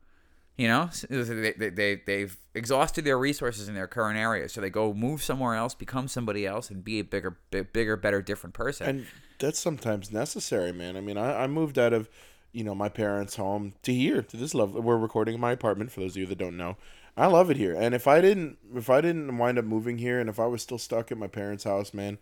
you 0.61 0.69
know, 0.69 0.91
they, 1.09 1.53
they, 1.53 1.71
they, 1.71 2.03
they've 2.07 2.37
exhausted 2.55 3.07
their 3.07 3.19
resources 3.19 3.67
in 3.67 3.75
their 3.75 3.87
current 3.87 4.19
area, 4.19 4.47
so 4.47 4.61
they 4.61 4.69
go 4.69 4.93
move 4.93 5.23
somewhere 5.23 5.55
else, 5.55 5.75
become 5.75 6.07
somebody 6.07 6.47
else, 6.47 6.69
and 6.69 6.85
be 6.85 6.99
a 7.01 7.03
bigger, 7.03 7.39
big, 7.51 7.73
bigger, 7.73 7.97
better, 7.97 8.21
different 8.21 8.53
person. 8.53 8.87
and 8.87 9.07
that's 9.39 9.59
sometimes 9.59 10.13
necessary, 10.13 10.71
man. 10.71 10.99
I 10.99 11.01
mean, 11.01 11.17
I, 11.17 11.45
I 11.45 11.47
moved 11.47 11.79
out 11.79 11.95
of, 11.95 12.11
you 12.53 12.63
know, 12.63 12.75
my 12.75 12.91
parents' 12.91 13.37
home 13.37 13.73
to 13.85 13.95
here 13.95 14.21
to 14.21 14.37
this 14.37 14.53
level. 14.53 14.83
We're 14.83 14.99
recording 14.99 15.37
in 15.37 15.41
my 15.41 15.53
apartment. 15.53 15.93
For 15.93 16.01
those 16.01 16.13
of 16.13 16.19
you 16.19 16.27
that 16.27 16.37
don't 16.37 16.59
know, 16.59 16.77
I 17.17 17.25
love 17.25 17.51
it 17.51 17.57
here. 17.57 17.75
And 17.75 17.95
if 17.95 18.07
I 18.07 18.21
didn't, 18.21 18.59
if 18.75 18.91
I 18.91 19.01
didn't 19.01 19.39
wind 19.39 19.59
up 19.59 19.65
moving 19.65 19.97
here, 19.97 20.21
and 20.21 20.29
if 20.29 20.39
I 20.39 20.45
was 20.45 20.61
still 20.61 20.77
stuck 20.77 21.11
at 21.11 21.17
my 21.17 21.27
parents' 21.27 21.65
house, 21.65 21.95
man, 21.95 22.19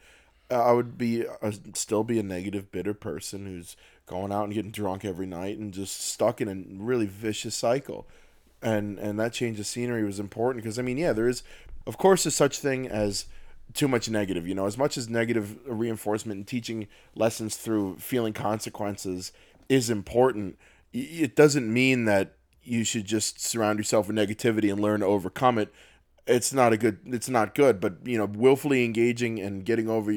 I 0.48 0.70
would 0.70 0.96
be 0.96 1.26
uh, 1.26 1.50
still 1.74 2.04
be 2.04 2.20
a 2.20 2.22
negative, 2.22 2.70
bitter 2.70 2.94
person 2.94 3.46
who's 3.46 3.76
going 4.06 4.30
out 4.30 4.44
and 4.44 4.54
getting 4.54 4.70
drunk 4.70 5.04
every 5.04 5.26
night 5.26 5.58
and 5.58 5.74
just 5.74 6.00
stuck 6.00 6.40
in 6.40 6.48
a 6.48 6.82
really 6.84 7.06
vicious 7.06 7.56
cycle. 7.56 8.06
And 8.62 8.98
and 8.98 9.18
that 9.20 9.32
change 9.32 9.60
of 9.60 9.66
scenery 9.66 10.04
was 10.04 10.18
important 10.18 10.62
because 10.62 10.78
I 10.78 10.82
mean, 10.82 10.98
yeah, 10.98 11.12
there 11.12 11.28
is, 11.28 11.42
of 11.86 11.96
course, 11.96 12.24
there's 12.24 12.34
such 12.34 12.58
thing 12.58 12.88
as 12.88 13.26
too 13.74 13.88
much 13.88 14.08
negative. 14.08 14.46
You 14.46 14.54
know, 14.54 14.66
as 14.66 14.78
much 14.78 14.96
as 14.96 15.08
negative 15.08 15.58
reinforcement 15.66 16.38
and 16.38 16.46
teaching 16.46 16.88
lessons 17.14 17.56
through 17.56 17.98
feeling 17.98 18.32
consequences 18.32 19.32
is 19.68 19.90
important, 19.90 20.58
it 20.92 21.36
doesn't 21.36 21.72
mean 21.72 22.04
that 22.06 22.34
you 22.62 22.84
should 22.84 23.04
just 23.04 23.40
surround 23.40 23.78
yourself 23.78 24.08
with 24.08 24.16
negativity 24.16 24.70
and 24.70 24.80
learn 24.80 25.00
to 25.00 25.06
overcome 25.06 25.58
it. 25.58 25.72
It's 26.26 26.52
not 26.52 26.72
a 26.72 26.76
good. 26.76 26.98
It's 27.06 27.28
not 27.28 27.54
good. 27.54 27.80
But 27.80 27.98
you 28.04 28.18
know, 28.18 28.26
willfully 28.26 28.84
engaging 28.84 29.40
and 29.40 29.64
getting 29.64 29.88
over, 29.88 30.12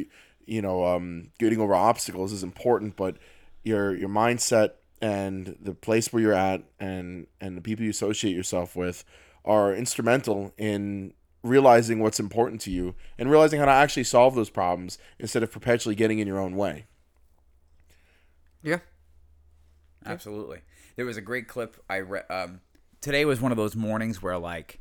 you 0.45 0.61
know, 0.61 0.85
um, 0.85 1.31
getting 1.39 1.59
over 1.59 1.73
obstacles 1.73 2.33
is 2.33 2.43
important. 2.43 2.95
But 2.95 3.17
your 3.63 3.95
your 3.95 4.09
mindset 4.09 4.71
and 5.01 5.57
the 5.59 5.73
place 5.73 6.13
where 6.13 6.21
you're 6.21 6.33
at 6.33 6.63
and 6.79 7.27
and 7.39 7.57
the 7.57 7.61
people 7.61 7.83
you 7.83 7.89
associate 7.89 8.35
yourself 8.35 8.75
with 8.75 9.03
are 9.43 9.73
instrumental 9.73 10.53
in 10.57 11.13
realizing 11.43 11.99
what's 11.99 12.19
important 12.19 12.61
to 12.61 12.71
you 12.71 12.93
and 13.17 13.29
realizing 13.29 13.59
how 13.59 13.65
to 13.65 13.71
actually 13.71 14.03
solve 14.03 14.35
those 14.35 14.49
problems 14.49 14.99
instead 15.17 15.41
of 15.41 15.51
perpetually 15.51 15.95
getting 15.95 16.19
in 16.19 16.27
your 16.27 16.39
own 16.39 16.55
way. 16.55 16.85
Yeah. 18.61 18.79
Absolutely. 20.05 20.61
There 20.95 21.05
was 21.05 21.17
a 21.17 21.21
great 21.21 21.47
clip 21.47 21.77
I 21.89 21.99
read. 21.99 22.25
Um, 22.29 22.61
today 23.01 23.25
was 23.25 23.41
one 23.41 23.51
of 23.51 23.57
those 23.57 23.75
mornings 23.75 24.21
where, 24.21 24.37
like, 24.37 24.79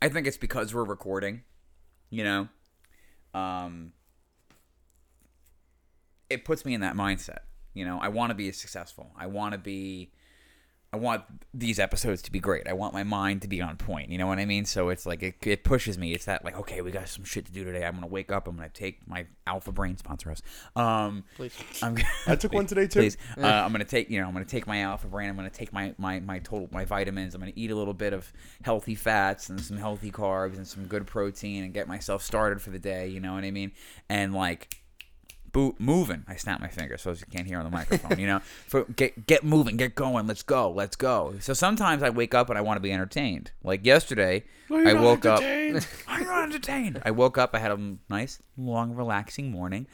I 0.00 0.08
think 0.08 0.26
it's 0.26 0.36
because 0.36 0.74
we're 0.74 0.84
recording, 0.84 1.42
you 2.10 2.24
know, 2.24 2.48
um, 3.34 3.92
it 6.28 6.44
puts 6.44 6.64
me 6.64 6.74
in 6.74 6.80
that 6.82 6.94
mindset. 6.94 7.40
You 7.76 7.84
know, 7.84 7.98
I 8.00 8.08
want 8.08 8.30
to 8.30 8.34
be 8.34 8.50
successful. 8.52 9.12
I 9.16 9.26
want 9.26 9.52
to 9.52 9.58
be, 9.58 10.10
I 10.92 10.96
I 10.96 10.98
want 10.98 11.24
these 11.52 11.78
episodes 11.78 12.22
to 12.22 12.32
be 12.32 12.40
great. 12.40 12.66
I 12.66 12.72
want 12.72 12.94
my 12.94 13.04
mind 13.04 13.42
to 13.42 13.48
be 13.48 13.60
on 13.60 13.76
point. 13.76 14.08
You 14.08 14.16
know 14.16 14.26
what 14.26 14.38
I 14.38 14.46
mean? 14.46 14.64
So 14.64 14.88
it's 14.88 15.04
like 15.04 15.22
it, 15.22 15.46
it 15.46 15.62
pushes 15.62 15.98
me. 15.98 16.14
It's 16.14 16.24
that 16.24 16.42
like 16.42 16.56
okay, 16.60 16.80
we 16.80 16.90
got 16.90 17.06
some 17.06 17.22
shit 17.22 17.44
to 17.44 17.52
do 17.52 17.64
today. 17.64 17.84
I'm 17.84 17.94
gonna 17.94 18.06
wake 18.06 18.32
up. 18.32 18.48
I'm 18.48 18.56
gonna 18.56 18.70
take 18.70 19.06
my 19.06 19.26
Alpha 19.46 19.72
Brain 19.72 19.98
sponsor 19.98 20.30
us. 20.30 20.40
Um, 20.74 21.24
Please. 21.36 21.52
I'm 21.82 21.98
I 22.26 22.34
took 22.36 22.54
one 22.54 22.66
today 22.66 22.86
too. 22.86 23.00
please. 23.00 23.18
Uh, 23.36 23.46
I'm 23.46 23.72
gonna 23.72 23.84
take 23.84 24.08
you 24.08 24.20
know 24.20 24.26
I'm 24.26 24.32
gonna 24.32 24.46
take 24.46 24.66
my 24.66 24.80
Alpha 24.80 25.06
Brain. 25.06 25.28
I'm 25.28 25.36
gonna 25.36 25.50
take 25.50 25.70
my 25.70 25.94
my 25.98 26.18
my 26.20 26.38
total 26.38 26.68
my 26.72 26.86
vitamins. 26.86 27.34
I'm 27.34 27.42
gonna 27.42 27.52
eat 27.56 27.70
a 27.70 27.76
little 27.76 27.92
bit 27.92 28.14
of 28.14 28.32
healthy 28.62 28.94
fats 28.94 29.50
and 29.50 29.60
some 29.60 29.76
healthy 29.76 30.10
carbs 30.10 30.56
and 30.56 30.66
some 30.66 30.86
good 30.86 31.06
protein 31.06 31.64
and 31.64 31.74
get 31.74 31.88
myself 31.88 32.22
started 32.22 32.62
for 32.62 32.70
the 32.70 32.78
day. 32.78 33.08
You 33.08 33.20
know 33.20 33.34
what 33.34 33.44
I 33.44 33.50
mean? 33.50 33.72
And 34.08 34.32
like 34.32 34.74
boot 35.56 35.80
moving. 35.80 36.22
I 36.28 36.36
snap 36.36 36.60
my 36.60 36.68
fingers 36.68 37.00
so 37.00 37.12
you 37.12 37.24
can't 37.30 37.46
hear 37.46 37.56
on 37.56 37.64
the 37.64 37.70
microphone. 37.70 38.18
You 38.18 38.26
know, 38.26 38.38
for 38.68 38.84
get 38.84 39.26
get 39.26 39.42
moving, 39.42 39.78
get 39.78 39.94
going. 39.94 40.26
Let's 40.26 40.42
go, 40.42 40.70
let's 40.70 40.96
go. 40.96 41.34
So 41.40 41.54
sometimes 41.54 42.02
I 42.02 42.10
wake 42.10 42.34
up 42.34 42.50
and 42.50 42.58
I 42.58 42.60
want 42.60 42.76
to 42.76 42.82
be 42.82 42.92
entertained. 42.92 43.52
Like 43.64 43.86
yesterday, 43.86 44.44
you're 44.68 44.86
I 44.86 44.92
woke 44.92 45.24
up. 45.24 45.40
I'm 46.08 46.24
not 46.24 46.42
entertained. 46.42 47.00
I 47.06 47.10
woke 47.10 47.38
up. 47.38 47.54
I 47.54 47.60
had 47.60 47.70
a 47.72 47.96
nice, 48.10 48.42
long, 48.58 48.94
relaxing 48.94 49.50
morning, 49.50 49.86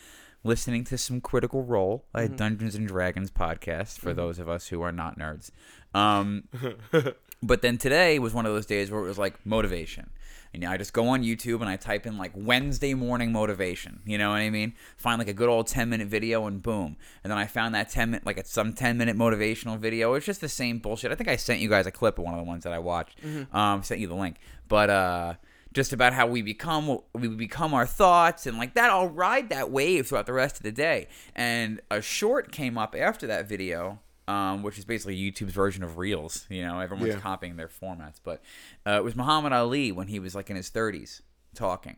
listening 0.42 0.82
to 0.86 0.98
some 0.98 1.20
Critical 1.20 1.62
Role, 1.62 2.06
a 2.12 2.28
Dungeons 2.28 2.74
and 2.74 2.88
Dragons 2.88 3.30
podcast 3.30 4.00
for 4.00 4.12
those 4.12 4.40
of 4.40 4.48
us 4.48 4.66
who 4.66 4.82
are 4.82 4.90
not 4.90 5.16
nerds. 5.16 5.52
Um, 5.94 6.48
but 7.42 7.62
then 7.62 7.78
today 7.78 8.18
was 8.18 8.34
one 8.34 8.46
of 8.46 8.52
those 8.52 8.66
days 8.66 8.90
where 8.90 9.00
it 9.00 9.06
was 9.06 9.18
like 9.18 9.46
motivation. 9.46 10.10
And 10.54 10.64
I 10.64 10.76
just 10.76 10.92
go 10.92 11.08
on 11.08 11.22
YouTube 11.22 11.60
and 11.60 11.68
I 11.68 11.76
type 11.76 12.06
in 12.06 12.18
like 12.18 12.32
Wednesday 12.34 12.94
morning 12.94 13.32
motivation. 13.32 14.00
You 14.04 14.18
know 14.18 14.30
what 14.30 14.36
I 14.36 14.50
mean? 14.50 14.74
Find 14.96 15.18
like 15.18 15.28
a 15.28 15.32
good 15.32 15.48
old 15.48 15.66
10 15.66 15.88
minute 15.88 16.08
video 16.08 16.46
and 16.46 16.62
boom. 16.62 16.96
And 17.24 17.30
then 17.30 17.38
I 17.38 17.46
found 17.46 17.74
that 17.74 17.88
10 17.90 18.10
minute, 18.10 18.26
like 18.26 18.36
it's 18.36 18.52
some 18.52 18.72
10 18.72 18.98
minute 18.98 19.16
motivational 19.16 19.78
video. 19.78 20.14
It's 20.14 20.26
just 20.26 20.40
the 20.40 20.48
same 20.48 20.78
bullshit. 20.78 21.10
I 21.10 21.14
think 21.14 21.28
I 21.28 21.36
sent 21.36 21.60
you 21.60 21.68
guys 21.68 21.86
a 21.86 21.90
clip 21.90 22.18
of 22.18 22.24
one 22.24 22.34
of 22.34 22.40
the 22.40 22.44
ones 22.44 22.64
that 22.64 22.72
I 22.72 22.78
watched. 22.78 23.18
Um, 23.52 23.82
sent 23.82 24.00
you 24.00 24.08
the 24.08 24.14
link. 24.14 24.36
But, 24.68 24.90
uh, 24.90 25.34
just 25.72 25.94
about 25.94 26.12
how 26.12 26.26
we 26.26 26.42
become 26.42 26.98
we 27.14 27.28
become 27.28 27.72
our 27.72 27.86
thoughts 27.86 28.46
and 28.46 28.58
like 28.58 28.74
that 28.74 28.90
I'll 28.90 29.08
ride 29.08 29.48
that 29.48 29.70
wave 29.70 30.06
throughout 30.06 30.26
the 30.26 30.32
rest 30.34 30.56
of 30.58 30.64
the 30.64 30.72
day. 30.72 31.08
And 31.34 31.80
a 31.90 32.02
short 32.02 32.52
came 32.52 32.76
up 32.76 32.94
after 32.94 33.26
that 33.26 33.48
video 33.48 34.00
um, 34.28 34.62
which 34.62 34.78
is 34.78 34.84
basically 34.84 35.16
YouTube's 35.16 35.52
version 35.52 35.82
of 35.82 35.98
Reels. 35.98 36.46
You 36.48 36.64
know, 36.66 36.80
everyone's 36.80 37.14
Yeah. 37.14 37.20
copying 37.20 37.56
their 37.56 37.68
formats. 37.68 38.20
But 38.22 38.42
uh, 38.86 38.92
it 38.92 39.04
was 39.04 39.16
Muhammad 39.16 39.52
Ali 39.52 39.92
when 39.92 40.08
he 40.08 40.18
was 40.18 40.34
like 40.34 40.50
in 40.50 40.56
his 40.56 40.70
30s 40.70 41.20
talking. 41.54 41.96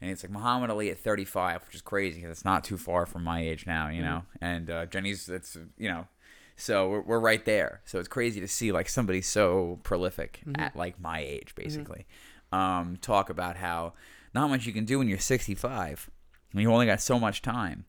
And 0.00 0.10
it's 0.10 0.24
like 0.24 0.32
Muhammad 0.32 0.70
Ali 0.70 0.90
at 0.90 0.98
35, 0.98 1.64
which 1.66 1.76
is 1.76 1.82
crazy 1.82 2.16
because 2.20 2.32
it's 2.32 2.44
not 2.44 2.64
too 2.64 2.76
far 2.76 3.06
from 3.06 3.22
my 3.22 3.40
age 3.40 3.66
now, 3.66 3.88
you 3.88 4.02
know. 4.02 4.24
And 4.40 4.68
uh, 4.68 4.86
Jenny's, 4.86 5.28
it's, 5.28 5.56
you 5.78 5.88
know, 5.88 6.08
so 6.56 6.88
we're, 6.90 7.00
we're 7.02 7.20
right 7.20 7.44
there. 7.44 7.82
So 7.84 7.98
it's 8.00 8.08
crazy 8.08 8.40
to 8.40 8.48
see 8.48 8.72
like 8.72 8.88
somebody 8.88 9.22
so 9.22 9.78
prolific 9.84 10.40
at 10.56 10.74
like 10.74 11.00
my 11.00 11.20
age, 11.20 11.54
basically, 11.54 12.06
um, 12.50 12.98
talk 13.00 13.30
about 13.30 13.56
how 13.58 13.92
not 14.34 14.48
much 14.48 14.66
you 14.66 14.72
can 14.72 14.84
do 14.84 14.98
when 14.98 15.06
you're 15.08 15.18
65. 15.18 16.10
and 16.52 16.60
You 16.60 16.72
only 16.72 16.86
got 16.86 17.00
so 17.00 17.20
much 17.20 17.40
time. 17.40 17.84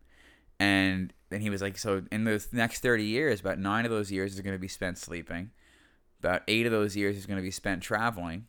And 0.63 1.13
then 1.29 1.41
he 1.41 1.49
was 1.49 1.61
like, 1.61 1.77
so 1.77 2.03
in 2.09 2.23
the 2.23 2.45
next 2.53 2.79
30 2.79 3.03
years, 3.03 3.41
about 3.41 3.59
nine 3.59 3.83
of 3.83 3.91
those 3.91 4.11
years 4.11 4.33
is 4.33 4.39
going 4.39 4.55
to 4.55 4.59
be 4.59 4.69
spent 4.69 4.97
sleeping. 4.97 5.51
About 6.19 6.41
eight 6.47 6.65
of 6.65 6.71
those 6.71 6.95
years 6.95 7.17
is 7.17 7.25
going 7.25 7.35
to 7.35 7.43
be 7.43 7.51
spent 7.51 7.83
traveling, 7.83 8.45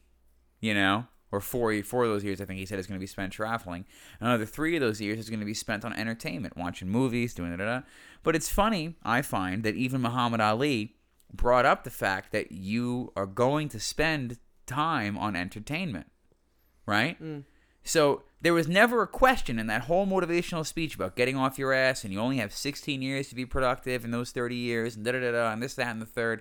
you 0.61 0.75
know, 0.75 1.07
or 1.33 1.41
four, 1.41 1.83
four 1.83 2.05
of 2.05 2.11
those 2.11 2.23
years, 2.23 2.41
I 2.41 2.45
think 2.45 2.61
he 2.61 2.67
said, 2.67 2.79
is 2.79 2.87
going 2.87 3.01
to 3.01 3.03
be 3.03 3.09
spent 3.09 3.33
traveling. 3.33 3.85
Another 4.21 4.47
three 4.47 4.77
of 4.77 4.81
those 4.81 5.01
years 5.01 5.19
is 5.19 5.29
going 5.29 5.41
to 5.41 5.47
be 5.47 5.55
spent 5.55 5.85
on 5.85 5.93
entertainment, 5.93 6.57
watching 6.57 6.89
movies, 6.89 7.35
doing 7.35 7.51
da 7.51 7.57
da 7.57 7.65
da. 7.65 7.87
But 8.23 8.37
it's 8.37 8.49
funny, 8.49 8.95
I 9.03 9.23
find, 9.23 9.65
that 9.65 9.75
even 9.75 10.01
Muhammad 10.01 10.41
Ali 10.41 10.95
brought 11.33 11.67
up 11.67 11.83
the 11.83 11.91
fact 11.91 12.31
that 12.31 12.53
you 12.53 13.13
are 13.17 13.27
going 13.27 13.69
to 13.71 13.81
spend 13.81 14.39
time 14.67 15.19
on 15.19 15.35
entertainment, 15.35 16.07
right? 16.87 17.21
Mm. 17.21 17.43
So 17.85 18.23
there 18.41 18.55
was 18.55 18.67
never 18.67 19.03
a 19.03 19.07
question 19.07 19.59
in 19.59 19.67
that 19.69 19.83
whole 19.83 20.07
motivational 20.07 20.67
speech 20.67 20.95
about 20.95 21.17
getting 21.17 21.37
off 21.37 21.59
your 21.59 21.73
ass 21.73 22.03
and 22.03 22.13
you 22.13 22.19
only 22.19 22.39
have 22.39 22.53
16 22.53 23.03
years 23.03 23.29
to 23.29 23.35
be 23.35 23.47
productive 23.47 24.05
in 24.05 24.11
those 24.11 24.33
30 24.33 24.57
years 24.57 24.97
and 24.97 25.05
da 25.05 25.13
da 25.13 25.21
da 25.21 25.33
da 25.33 25.53
and 25.53 25.63
this, 25.63 25.75
that, 25.75 25.89
and 25.89 26.01
the 26.03 26.07
third. 26.07 26.41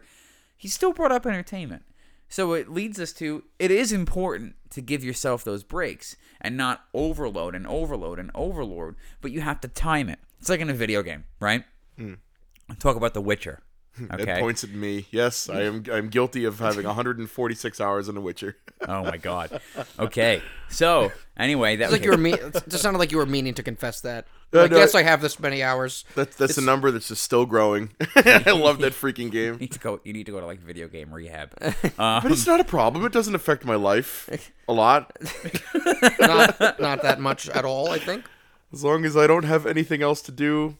He 0.57 0.67
still 0.67 0.93
brought 0.93 1.11
up 1.11 1.25
entertainment. 1.25 1.83
So 2.29 2.53
it 2.53 2.69
leads 2.69 2.99
us 2.99 3.13
to 3.13 3.43
it 3.59 3.69
is 3.69 3.91
important 3.91 4.55
to 4.71 4.81
give 4.81 5.03
yourself 5.03 5.43
those 5.43 5.63
breaks 5.63 6.15
and 6.41 6.57
not 6.57 6.85
overload 6.93 7.53
and 7.53 7.67
overload 7.67 8.17
and 8.19 8.31
overload, 8.33 8.95
but 9.21 9.31
you 9.31 9.41
have 9.41 9.61
to 9.61 9.67
time 9.67 10.09
it. 10.09 10.19
It's 10.39 10.49
like 10.49 10.59
in 10.59 10.69
a 10.69 10.73
video 10.73 11.03
game, 11.03 11.25
right? 11.39 11.63
Mm. 11.99 12.17
Talk 12.79 12.95
about 12.95 13.13
The 13.13 13.21
Witcher. 13.21 13.59
Okay. 14.11 14.37
It 14.37 14.39
points 14.39 14.63
at 14.63 14.71
me. 14.71 15.05
Yes, 15.11 15.49
I 15.49 15.61
am. 15.63 15.83
I'm 15.91 16.09
guilty 16.09 16.45
of 16.45 16.57
having 16.59 16.83
146 16.85 17.79
hours 17.81 18.09
in 18.09 18.15
The 18.15 18.21
Witcher. 18.21 18.57
Oh 18.85 19.01
my 19.01 19.15
god. 19.15 19.61
Okay. 19.97 20.41
So 20.67 21.09
anyway, 21.37 21.77
that 21.77 21.85
It's 21.85 21.91
was 21.93 21.99
like 22.01 22.03
you 22.05 22.11
were 22.11 22.17
mean. 22.17 22.33
It 22.33 22.51
just 22.67 22.81
sounded 22.83 22.99
like 22.99 23.13
you 23.13 23.17
were 23.17 23.25
meaning 23.25 23.53
to 23.53 23.63
confess 23.63 24.01
that. 24.01 24.27
No, 24.51 24.63
Like, 24.63 24.71
no. 24.71 24.77
yes, 24.77 24.93
I 24.93 25.03
have 25.03 25.21
this 25.21 25.39
many 25.39 25.63
hours. 25.63 26.03
That's 26.15 26.35
that's 26.35 26.57
a 26.57 26.61
number 26.61 26.91
that's 26.91 27.07
just 27.07 27.23
still 27.23 27.45
growing. 27.45 27.91
I 28.17 28.51
love 28.51 28.79
that 28.79 28.91
freaking 28.91 29.31
game. 29.31 29.31
you 29.31 29.51
game. 29.51 29.57
need 29.59 29.71
to 29.71 29.79
go. 29.79 30.01
You 30.03 30.11
need 30.11 30.25
to 30.25 30.33
go 30.33 30.41
to 30.41 30.45
like 30.45 30.59
video 30.59 30.89
game 30.89 31.13
rehab. 31.13 31.53
But 31.61 31.97
um, 31.97 32.29
it's 32.29 32.45
not 32.45 32.59
a 32.59 32.65
problem. 32.65 33.05
It 33.05 33.13
doesn't 33.13 33.35
affect 33.35 33.63
my 33.63 33.75
life 33.75 34.29
a 34.67 34.73
lot. 34.73 35.15
Not, 36.19 36.79
not 36.81 37.01
that 37.03 37.19
much 37.21 37.47
at 37.49 37.63
all. 37.63 37.89
I 37.89 37.99
think. 37.99 38.25
As 38.73 38.83
long 38.83 39.05
as 39.05 39.15
I 39.15 39.27
don't 39.27 39.43
have 39.45 39.65
anything 39.65 40.01
else 40.01 40.21
to 40.23 40.31
do 40.33 40.77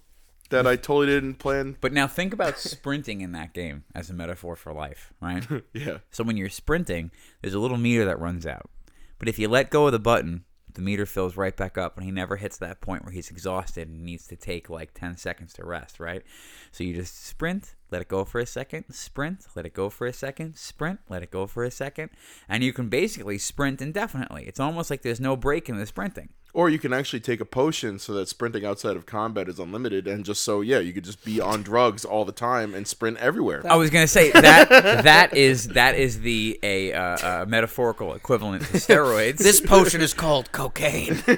that 0.54 0.68
I 0.68 0.76
totally 0.76 1.08
didn't 1.08 1.36
plan. 1.36 1.76
But 1.82 1.94
now 1.94 2.08
think 2.08 2.34
about 2.34 2.60
sprinting 2.60 3.22
in 3.22 3.32
that 3.34 3.54
game 3.54 3.84
as 3.94 4.10
a 4.10 4.14
metaphor 4.14 4.56
for 4.56 4.72
life, 4.74 5.12
right? 5.22 5.46
Yeah. 5.74 5.98
So 6.12 6.24
when 6.24 6.38
you're 6.38 6.50
sprinting, 6.50 7.12
there's 7.42 7.54
a 7.54 7.60
little 7.60 7.78
meter 7.78 8.06
that 8.06 8.20
runs 8.20 8.46
out. 8.46 8.70
But 9.18 9.28
if 9.28 9.40
you 9.40 9.48
let 9.48 9.70
go 9.70 9.88
of 9.88 9.92
the 9.92 10.00
button, 10.00 10.46
the 10.74 10.82
meter 10.82 11.06
fills 11.06 11.38
right 11.38 11.56
back 11.56 11.78
up 11.78 11.96
and 11.96 12.06
he 12.06 12.12
never 12.12 12.36
hits 12.36 12.58
that 12.58 12.82
point 12.82 13.04
where 13.04 13.12
he's 13.12 13.30
exhausted 13.30 13.88
and 13.88 14.04
needs 14.04 14.28
to 14.28 14.36
take 14.36 14.70
like 14.70 14.94
10 14.94 15.18
seconds 15.18 15.54
to 15.54 15.66
rest, 15.66 16.00
right? 16.00 16.24
So 16.72 16.84
you 16.84 16.94
just 16.94 17.26
sprint, 17.26 17.76
let 17.92 18.02
it 18.02 18.08
go 18.08 18.26
for 18.26 18.40
a 18.40 18.46
second, 18.46 18.86
sprint, 18.92 19.46
let 19.56 19.66
it 19.66 19.74
go 19.74 19.90
for 19.90 20.08
a 20.08 20.14
second, 20.14 20.56
sprint, 20.56 21.00
let 21.10 21.24
it 21.24 21.32
go 21.32 21.48
for 21.48 21.64
a 21.64 21.72
second, 21.72 22.10
and 22.50 22.64
you 22.64 22.74
can 22.74 22.90
basically 22.90 23.38
sprint 23.38 23.82
indefinitely. 23.82 24.46
It's 24.46 24.60
almost 24.60 24.90
like 24.90 25.02
there's 25.02 25.20
no 25.20 25.36
break 25.36 25.70
in 25.70 25.78
the 25.78 25.86
sprinting. 25.86 26.30
Or 26.56 26.70
you 26.70 26.78
can 26.78 26.94
actually 26.94 27.20
take 27.20 27.40
a 27.40 27.46
potion 27.46 27.98
so 27.98 28.14
that 28.14 28.28
sprinting 28.30 28.64
outside 28.64 28.96
of 28.96 29.08
combat 29.08 29.50
is 29.50 29.58
unlimited, 29.58 30.08
and 30.08 30.24
just 30.24 30.44
so 30.44 30.62
yeah, 30.62 30.78
you 30.78 30.94
could 30.94 31.04
just 31.04 31.26
be 31.26 31.42
on 31.42 31.64
drugs 31.64 32.06
all 32.06 32.26
the 32.26 32.32
time 32.32 32.76
and 32.76 32.88
sprint 32.88 33.18
everywhere. 33.18 33.64
I 33.68 33.76
was 33.76 33.90
gonna 33.90 34.06
say 34.08 34.30
that 34.32 34.70
that 35.04 35.36
is 35.36 35.70
that 35.70 35.96
is 35.96 36.22
the 36.22 36.60
a 36.62 36.94
uh, 36.94 37.02
uh, 37.02 37.46
metaphorical 37.48 38.14
equivalent 38.14 38.66
to 38.66 38.74
steroids. 38.74 39.38
This 39.38 39.62
potion 39.62 40.02
is 40.02 40.14
called 40.14 40.52
cocaine. 40.52 41.24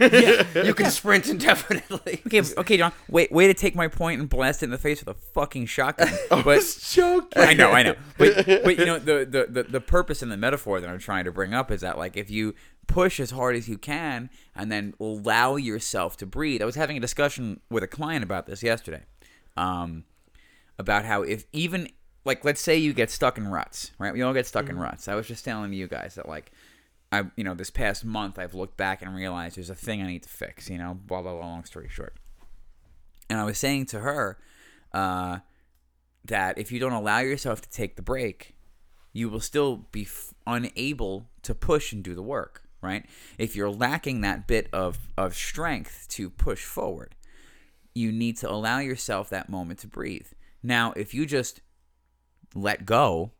You 0.56 0.74
can 0.74 0.90
sprint 0.90 1.28
indefinitely. 1.28 2.22
Okay, 2.28 2.42
okay, 2.58 2.78
John. 2.78 2.92
Wait, 3.10 3.32
way 3.32 3.48
to 3.48 3.54
take 3.54 3.76
my 3.76 3.88
point 3.88 4.20
and 4.20 4.30
blast 4.30 4.64
it 4.64 4.66
in 4.66 4.72
the 4.72 4.78
face 4.78 5.04
with 5.04 5.16
a 5.16 5.20
fucking 5.34 5.68
shotgun. 5.68 6.10
But 6.46 6.62
joking. 6.82 7.42
I 7.42 7.54
know, 7.54 7.72
I 7.72 7.84
know. 7.84 7.96
But 8.18 8.46
but 8.46 8.78
you 8.78 8.86
know 8.86 9.00
the, 9.00 9.26
the 9.26 9.48
the 9.50 9.64
the 9.64 9.82
purpose 9.82 10.22
and 10.22 10.32
the 10.32 10.38
metaphor 10.38 10.80
that 10.80 10.90
I'm 10.90 11.00
trying 11.00 11.26
to 11.26 11.32
bring 11.32 11.54
up 11.54 11.72
is 11.72 11.82
that 11.82 11.98
like 11.98 12.18
if 12.18 12.30
you 12.30 12.56
push 12.88 13.20
as 13.20 13.32
hard 13.32 13.56
as 13.56 13.68
you 13.68 13.78
can 13.78 14.30
and 14.56 14.72
then 14.72 14.94
allow 15.00 15.56
yourself 15.56 16.18
to 16.18 16.26
breathe. 16.26 16.62
I 16.62 16.66
was 16.66 16.76
having 16.76 16.98
a 16.98 17.02
discussion 17.02 17.60
with 17.70 17.84
a 17.84 17.88
client 17.88 18.24
about 18.24 18.46
this 18.46 18.64
yesterday. 18.64 19.04
Um, 19.58 20.04
about 20.78 21.06
how 21.06 21.22
if 21.22 21.46
even 21.54 21.90
like 22.26 22.44
let's 22.44 22.62
say 22.62 22.76
you 22.78 22.94
get 22.94 23.10
stuck 23.10 23.38
in 23.38 23.48
ruts, 23.48 23.92
right? 24.00 24.14
We 24.14 24.22
all 24.22 24.34
get 24.34 24.48
stuck 24.48 24.70
in 24.70 24.78
ruts. 24.78 25.08
I 25.08 25.16
was 25.16 25.28
just 25.28 25.46
telling 25.46 25.72
you 25.74 25.88
guys 25.88 26.16
that 26.16 26.28
like 26.28 26.52
I 27.12 27.24
you 27.36 27.44
know 27.44 27.54
this 27.54 27.70
past 27.70 28.04
month 28.04 28.38
I've 28.40 28.54
looked 28.54 28.78
back 28.78 29.02
and 29.02 29.16
realized 29.16 29.58
there's 29.58 29.70
a 29.70 29.76
thing 29.76 30.02
I 30.02 30.08
need 30.08 30.24
to 30.24 30.30
fix. 30.30 30.70
You 30.70 30.78
know, 30.78 31.00
blah 31.06 31.22
blah 31.22 31.34
blah. 31.34 31.46
Long 31.46 31.64
story 31.66 31.88
short, 31.90 32.16
and 33.30 33.40
I 33.40 33.44
was 33.44 33.58
saying 33.58 33.86
to 33.88 34.00
her 34.00 34.38
uh, 34.92 35.40
that 36.26 36.58
if 36.58 36.72
you 36.72 36.80
don't 36.80 36.94
allow 36.94 37.20
yourself 37.20 37.62
to 37.62 37.70
take 37.70 37.96
the 37.96 38.02
break, 38.02 38.56
you 39.14 39.30
will 39.30 39.40
still 39.40 39.88
be 39.92 40.04
f- 40.04 40.34
unable 40.46 41.30
to 41.44 41.56
push 41.56 41.94
and 41.94 42.04
do 42.04 42.16
the 42.16 42.24
work. 42.24 42.64
Right? 42.82 43.06
If 43.38 43.56
you're 43.56 43.72
lacking 43.72 44.22
that 44.22 44.48
bit 44.48 44.70
of 44.72 45.00
of 45.18 45.36
strength 45.36 46.08
to 46.10 46.30
push 46.30 46.64
forward, 46.64 47.16
you 47.96 48.12
need 48.12 48.38
to 48.38 48.52
allow 48.52 48.80
yourself 48.80 49.30
that 49.30 49.50
moment 49.50 49.80
to 49.80 49.88
breathe. 49.88 50.28
Now, 50.62 50.94
if 50.96 51.14
you 51.14 51.26
just 51.26 51.62
let 52.54 52.86
go 52.86 53.32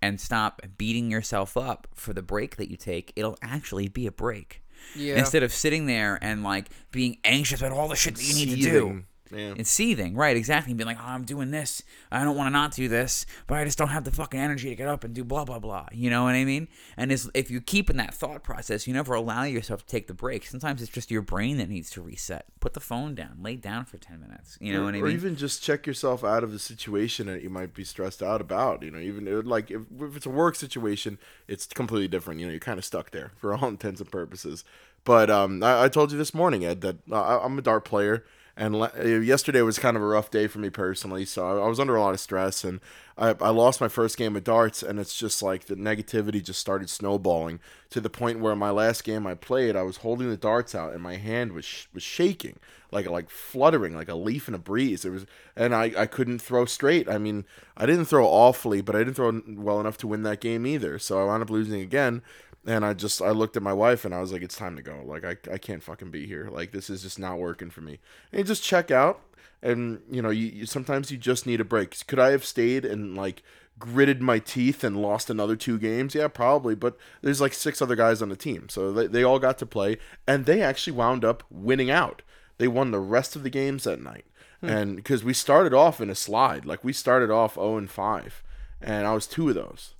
and 0.00 0.20
stop 0.20 0.62
beating 0.76 1.10
yourself 1.10 1.56
up 1.56 1.88
for 1.94 2.12
the 2.12 2.22
break 2.22 2.56
that 2.56 2.70
you 2.70 2.76
take, 2.76 3.12
it'll 3.16 3.38
actually 3.42 3.88
be 3.88 4.06
a 4.06 4.12
break. 4.12 4.62
Yeah. 4.94 5.16
Instead 5.16 5.42
of 5.42 5.52
sitting 5.52 5.86
there 5.86 6.18
and 6.20 6.42
like 6.42 6.68
being 6.90 7.18
anxious 7.24 7.60
about 7.60 7.72
all 7.72 7.88
the 7.88 7.96
shit 7.96 8.16
that 8.16 8.24
you 8.24 8.34
need 8.34 8.54
to 8.56 8.62
do. 8.62 9.04
Yeah. 9.30 9.54
and 9.56 9.66
seething, 9.66 10.14
right? 10.14 10.36
Exactly, 10.36 10.72
and 10.72 10.78
being 10.78 10.86
like, 10.86 10.98
"Oh, 11.00 11.06
I'm 11.06 11.24
doing 11.24 11.50
this. 11.50 11.82
I 12.12 12.22
don't 12.24 12.36
want 12.36 12.48
to 12.48 12.50
not 12.50 12.72
do 12.72 12.88
this, 12.88 13.24
but 13.46 13.56
I 13.56 13.64
just 13.64 13.78
don't 13.78 13.88
have 13.88 14.04
the 14.04 14.10
fucking 14.10 14.38
energy 14.38 14.68
to 14.68 14.76
get 14.76 14.86
up 14.86 15.02
and 15.02 15.14
do 15.14 15.24
blah 15.24 15.44
blah 15.44 15.58
blah." 15.58 15.86
You 15.92 16.10
know 16.10 16.24
what 16.24 16.34
I 16.34 16.44
mean? 16.44 16.68
And 16.96 17.10
if 17.10 17.50
you 17.50 17.60
keep 17.60 17.88
in 17.88 17.96
that 17.96 18.14
thought 18.14 18.42
process, 18.42 18.86
you 18.86 18.92
never 18.92 19.14
allow 19.14 19.44
yourself 19.44 19.80
to 19.80 19.86
take 19.86 20.06
the 20.06 20.14
break. 20.14 20.46
Sometimes 20.46 20.82
it's 20.82 20.90
just 20.90 21.10
your 21.10 21.22
brain 21.22 21.56
that 21.58 21.68
needs 21.68 21.90
to 21.90 22.02
reset. 22.02 22.46
Put 22.60 22.74
the 22.74 22.80
phone 22.80 23.14
down, 23.14 23.38
lay 23.40 23.56
down 23.56 23.86
for 23.86 23.96
ten 23.96 24.20
minutes. 24.20 24.58
You 24.60 24.74
know 24.74 24.82
or, 24.82 24.84
what 24.84 24.88
I 24.90 24.98
mean? 24.98 25.04
or 25.04 25.08
even 25.08 25.36
just 25.36 25.62
check 25.62 25.86
yourself 25.86 26.22
out 26.22 26.44
of 26.44 26.52
the 26.52 26.58
situation 26.58 27.26
that 27.26 27.42
you 27.42 27.50
might 27.50 27.74
be 27.74 27.84
stressed 27.84 28.22
out 28.22 28.40
about. 28.40 28.82
You 28.82 28.90
know, 28.90 28.98
even 28.98 29.26
it, 29.26 29.46
like 29.46 29.70
if, 29.70 29.82
if 30.00 30.16
it's 30.16 30.26
a 30.26 30.30
work 30.30 30.54
situation, 30.54 31.18
it's 31.48 31.66
completely 31.66 32.08
different. 32.08 32.40
You 32.40 32.46
know, 32.46 32.52
you're 32.52 32.60
kind 32.60 32.78
of 32.78 32.84
stuck 32.84 33.10
there 33.10 33.32
for 33.36 33.54
all 33.56 33.68
intents 33.68 34.00
and 34.00 34.10
purposes. 34.10 34.64
But 35.04 35.30
um, 35.30 35.62
I, 35.62 35.84
I 35.84 35.88
told 35.88 36.12
you 36.12 36.18
this 36.18 36.34
morning, 36.34 36.64
Ed, 36.64 36.80
that 36.80 36.96
uh, 37.10 37.40
I'm 37.42 37.58
a 37.58 37.62
dart 37.62 37.84
player, 37.84 38.24
and 38.56 38.78
le- 38.78 38.92
uh, 38.98 39.04
yesterday 39.04 39.62
was 39.62 39.78
kind 39.78 39.96
of 39.96 40.02
a 40.02 40.06
rough 40.06 40.30
day 40.30 40.46
for 40.46 40.58
me 40.60 40.70
personally. 40.70 41.24
So 41.24 41.46
I, 41.46 41.64
I 41.64 41.68
was 41.68 41.80
under 41.80 41.96
a 41.96 42.00
lot 42.00 42.14
of 42.14 42.20
stress, 42.20 42.62
and 42.62 42.80
I, 43.18 43.34
I 43.40 43.50
lost 43.50 43.80
my 43.80 43.88
first 43.88 44.16
game 44.16 44.36
of 44.36 44.44
darts, 44.44 44.82
and 44.82 44.98
it's 45.00 45.16
just 45.16 45.42
like 45.42 45.66
the 45.66 45.74
negativity 45.74 46.42
just 46.42 46.60
started 46.60 46.88
snowballing 46.88 47.60
to 47.90 48.00
the 48.00 48.10
point 48.10 48.40
where 48.40 48.54
my 48.54 48.70
last 48.70 49.04
game 49.04 49.26
I 49.26 49.34
played, 49.34 49.74
I 49.76 49.82
was 49.82 49.98
holding 49.98 50.30
the 50.30 50.36
darts 50.36 50.74
out, 50.74 50.92
and 50.92 51.02
my 51.02 51.16
hand 51.16 51.52
was 51.52 51.64
sh- 51.64 51.86
was 51.92 52.02
shaking, 52.02 52.58
like 52.92 53.08
like 53.08 53.28
fluttering, 53.28 53.94
like 53.96 54.08
a 54.08 54.14
leaf 54.14 54.46
in 54.46 54.54
a 54.54 54.58
breeze. 54.58 55.04
It 55.04 55.10
was, 55.10 55.26
and 55.56 55.74
I 55.74 55.92
I 55.96 56.06
couldn't 56.06 56.38
throw 56.40 56.64
straight. 56.64 57.08
I 57.08 57.18
mean, 57.18 57.44
I 57.76 57.86
didn't 57.86 58.06
throw 58.06 58.26
awfully, 58.26 58.80
but 58.82 58.94
I 58.94 59.00
didn't 59.00 59.14
throw 59.14 59.42
well 59.48 59.80
enough 59.80 59.98
to 59.98 60.06
win 60.06 60.22
that 60.22 60.40
game 60.40 60.66
either. 60.66 60.98
So 60.98 61.20
I 61.20 61.24
wound 61.24 61.42
up 61.42 61.50
losing 61.50 61.80
again. 61.80 62.22
And 62.66 62.84
I 62.84 62.94
just 62.94 63.20
I 63.20 63.30
looked 63.30 63.56
at 63.56 63.62
my 63.62 63.72
wife 63.72 64.04
and 64.04 64.14
I 64.14 64.20
was 64.20 64.32
like, 64.32 64.42
it's 64.42 64.56
time 64.56 64.76
to 64.76 64.82
go. 64.82 65.02
Like 65.04 65.24
I, 65.24 65.36
I 65.52 65.58
can't 65.58 65.82
fucking 65.82 66.10
be 66.10 66.26
here. 66.26 66.48
Like 66.50 66.72
this 66.72 66.88
is 66.88 67.02
just 67.02 67.18
not 67.18 67.38
working 67.38 67.70
for 67.70 67.82
me. 67.82 67.98
And 68.32 68.38
you 68.38 68.44
just 68.44 68.62
check 68.62 68.90
out 68.90 69.20
and 69.62 70.00
you 70.10 70.22
know 70.22 70.30
you, 70.30 70.46
you 70.46 70.66
sometimes 70.66 71.10
you 71.10 71.18
just 71.18 71.46
need 71.46 71.60
a 71.60 71.64
break. 71.64 72.06
Could 72.06 72.18
I 72.18 72.30
have 72.30 72.44
stayed 72.44 72.84
and 72.84 73.16
like 73.16 73.42
gritted 73.78 74.22
my 74.22 74.38
teeth 74.38 74.84
and 74.84 75.00
lost 75.00 75.30
another 75.30 75.56
two 75.56 75.78
games? 75.78 76.14
Yeah, 76.14 76.28
probably. 76.28 76.74
But 76.74 76.96
there's 77.22 77.40
like 77.40 77.54
six 77.54 77.82
other 77.82 77.96
guys 77.96 78.22
on 78.22 78.28
the 78.28 78.36
team, 78.36 78.68
so 78.68 78.92
they, 78.92 79.06
they 79.08 79.24
all 79.24 79.38
got 79.38 79.58
to 79.58 79.66
play 79.66 79.98
and 80.26 80.46
they 80.46 80.62
actually 80.62 80.92
wound 80.92 81.24
up 81.24 81.42
winning 81.50 81.90
out. 81.90 82.22
They 82.58 82.68
won 82.68 82.92
the 82.92 83.00
rest 83.00 83.34
of 83.34 83.42
the 83.42 83.50
games 83.50 83.84
that 83.84 84.00
night. 84.00 84.26
Hmm. 84.60 84.68
And 84.68 84.96
because 84.96 85.24
we 85.24 85.32
started 85.32 85.74
off 85.74 86.00
in 86.00 86.10
a 86.10 86.14
slide, 86.14 86.64
like 86.64 86.84
we 86.84 86.92
started 86.92 87.30
off 87.30 87.54
0 87.54 87.78
and 87.78 87.90
5, 87.90 88.42
and 88.80 89.06
I 89.06 89.14
was 89.14 89.26
two 89.26 89.48
of 89.48 89.54
those. 89.54 89.93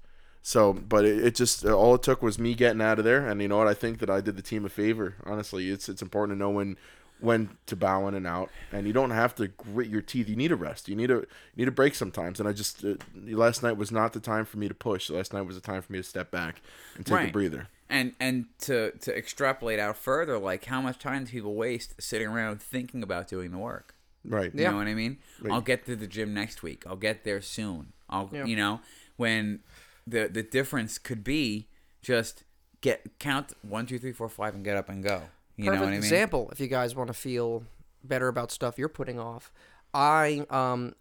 So, 0.47 0.75
but 0.75 1.07
it, 1.07 1.25
it 1.25 1.35
just 1.35 1.65
all 1.65 1.95
it 1.95 2.03
took 2.03 2.23
was 2.23 2.39
me 2.39 2.55
getting 2.55 2.83
out 2.83 2.99
of 2.99 3.05
there, 3.07 3.27
and 3.27 3.41
you 3.41 3.49
know 3.49 3.57
what? 3.57 3.67
I 3.67 3.73
think 3.73 3.99
that 4.01 4.11
I 4.11 4.21
did 4.21 4.37
the 4.37 4.43
team 4.43 4.67
a 4.67 4.69
favor. 4.69 5.15
Honestly, 5.25 5.71
it's 5.71 5.89
it's 5.89 6.03
important 6.03 6.37
to 6.37 6.39
know 6.39 6.51
when 6.51 6.77
when 7.19 7.57
to 7.65 7.75
bow 7.75 8.07
in 8.09 8.15
and 8.15 8.27
out, 8.27 8.51
and 8.71 8.87
you 8.87 8.93
don't 8.93 9.11
have 9.13 9.35
to 9.37 9.49
grit 9.49 9.89
your 9.89 10.03
teeth. 10.03 10.29
You 10.29 10.37
need 10.37 10.53
a 10.53 10.57
rest. 10.57 10.87
You 10.87 10.97
need 10.97 11.11
a 11.11 11.15
you 11.15 11.27
need 11.57 11.69
a 11.69 11.73
break 11.73 11.95
sometimes. 11.95 12.41
And 12.41 12.49
I 12.49 12.53
just 12.53 12.85
uh, 12.85 12.97
last 13.17 13.63
night 13.63 13.79
was 13.79 13.91
not 13.91 14.13
the 14.13 14.21
time 14.21 14.45
for 14.45 14.59
me 14.59 14.69
to 14.69 14.75
push. 14.75 15.09
Last 15.09 15.33
night 15.33 15.43
was 15.43 15.55
the 15.57 15.63
time 15.63 15.81
for 15.81 15.91
me 15.91 15.99
to 16.01 16.03
step 16.03 16.31
back 16.31 16.61
and 16.97 17.07
take 17.07 17.31
a 17.31 17.33
breather. 17.33 17.69
and 17.89 18.13
and 18.21 18.45
to 18.61 18.91
to 19.01 19.17
extrapolate 19.17 19.79
out 19.79 19.97
further, 19.97 20.39
like 20.39 20.67
how 20.67 20.83
much 20.83 20.99
time 20.99 21.25
do 21.25 21.31
people 21.31 21.55
waste 21.55 21.95
sitting 22.03 22.29
around 22.29 22.61
thinking 22.61 23.03
about 23.03 23.29
doing 23.29 23.51
the 23.51 23.59
work? 23.59 23.95
Right. 24.27 24.53
You 24.55 24.61
Yeah. 24.65 24.73
know 24.73 24.77
what 24.77 24.89
I 24.89 24.95
mean? 24.95 25.17
Right. 25.41 25.55
I'll 25.55 25.63
get 25.63 25.87
to 25.87 25.97
the 25.97 26.07
gym 26.07 26.35
next 26.35 26.63
week. 26.63 26.85
I'll 26.87 26.97
get 26.97 27.25
there 27.25 27.41
soon. 27.41 27.95
I'll 28.11 28.29
Yeah. 28.31 28.45
you 28.45 28.57
know 28.57 28.81
when 29.17 29.61
the 30.07 30.29
the 30.29 30.43
difference 30.43 30.99
could 30.99 31.25
be 31.25 31.69
just 32.03 32.45
get 32.81 33.19
count 33.19 33.53
one 33.63 33.87
two 33.87 33.99
three 33.99 34.13
four 34.13 34.29
five 34.29 34.55
and 34.55 34.65
get 34.65 34.77
up 34.77 34.89
and 34.89 35.03
go. 35.03 35.23
You 35.57 35.67
Perfect 35.67 35.75
know 35.75 35.81
what 35.81 35.89
I 35.89 35.91
mean? 35.93 35.99
example. 35.99 36.49
If 36.53 36.61
you 36.61 36.67
guys 36.67 36.95
want 36.95 37.09
to 37.09 37.15
feel 37.15 37.65
better 38.03 38.29
about 38.29 38.51
stuff 38.51 38.79
you're 38.79 38.89
putting 38.89 39.19
off, 39.19 39.53
I 39.93 40.47
um 40.51 40.95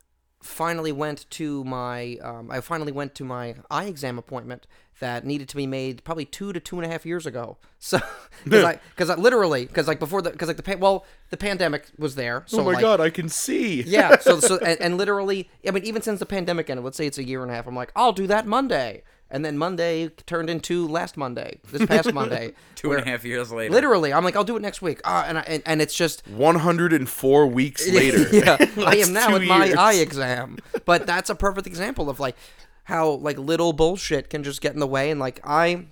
finally 0.44 0.92
went 0.92 1.30
to 1.32 1.64
my 1.64 2.18
um, 2.22 2.52
I 2.52 2.62
finally 2.62 2.92
went 2.92 3.16
to 3.16 3.24
my 3.24 3.56
eye 3.72 3.86
exam 3.86 4.20
appointment 4.20 4.68
that 5.00 5.26
needed 5.26 5.50
to 5.50 5.56
be 5.56 5.66
made 5.66 6.04
probably 6.04 6.26
two 6.26 6.54
to 6.54 6.60
two 6.60 6.78
and 6.78 6.86
a 6.86 6.90
half 6.90 7.06
years 7.06 7.26
ago. 7.26 7.58
So 7.84 8.00
because 8.46 8.64
I 8.64 8.80
because 8.96 9.10
I 9.10 9.16
literally 9.16 9.66
because 9.66 9.90
like 9.90 10.00
before 10.00 10.22
the 10.22 10.30
because 10.30 10.48
like 10.48 10.56
the 10.56 10.64
pan, 10.64 10.80
well 10.80 11.06
the 11.32 11.38
pandemic 11.38 11.88
was 11.98 12.16
there. 12.16 12.44
So 12.46 12.62
oh 12.62 12.64
my 12.64 12.72
like, 12.72 12.82
god, 12.82 13.02
I 13.02 13.10
can 13.10 13.28
see. 13.28 13.82
yeah. 13.82 14.20
So 14.20 14.40
so 14.40 14.58
and, 14.66 14.80
and 14.80 14.98
literally, 14.98 15.50
I 15.68 15.72
mean, 15.72 15.84
even 15.84 16.02
since 16.02 16.20
the 16.20 16.26
pandemic 16.26 16.70
ended, 16.70 16.86
let's 16.86 16.96
say 16.96 17.06
it's 17.08 17.18
a 17.18 17.26
year 17.26 17.42
and 17.42 17.52
a 17.52 17.54
half. 17.54 17.68
I'm 17.68 17.76
like, 17.76 17.92
I'll 17.94 18.14
do 18.14 18.26
that 18.28 18.48
Monday, 18.48 19.04
and 19.34 19.44
then 19.44 19.58
Monday 19.58 20.10
turned 20.28 20.48
into 20.48 20.88
last 20.88 21.18
Monday, 21.18 21.60
this 21.72 21.86
past 21.88 22.14
Monday. 22.22 22.54
Two 22.76 22.94
and 22.94 23.02
a 23.02 23.10
half 23.10 23.26
years 23.26 23.52
later. 23.52 23.74
Literally, 23.74 24.14
I'm 24.14 24.24
like, 24.24 24.36
I'll 24.36 24.44
do 24.44 24.56
it 24.56 24.62
next 24.62 24.82
week. 24.82 25.02
Uh, 25.04 25.26
and, 25.28 25.40
I, 25.40 25.42
and 25.42 25.64
and 25.66 25.82
it's 25.82 25.96
just 25.96 26.26
104 26.28 27.48
weeks 27.48 27.88
later. 27.92 28.30
yeah, 28.32 28.58
I 28.86 28.98
am 28.98 29.12
now 29.12 29.30
two 29.30 29.36
at 29.38 29.42
my 29.42 29.74
eye 29.78 29.96
exam. 29.96 30.60
But 30.86 31.08
that's 31.08 31.32
a 31.32 31.36
perfect 31.36 31.66
example 31.66 32.12
of 32.12 32.20
like 32.20 32.38
how 32.84 33.10
like 33.10 33.40
little 33.40 33.74
bullshit 33.74 34.30
can 34.30 34.44
just 34.44 34.62
get 34.62 34.74
in 34.74 34.80
the 34.80 34.88
way. 34.88 35.10
And 35.10 35.20
like 35.20 35.40
I, 35.44 35.88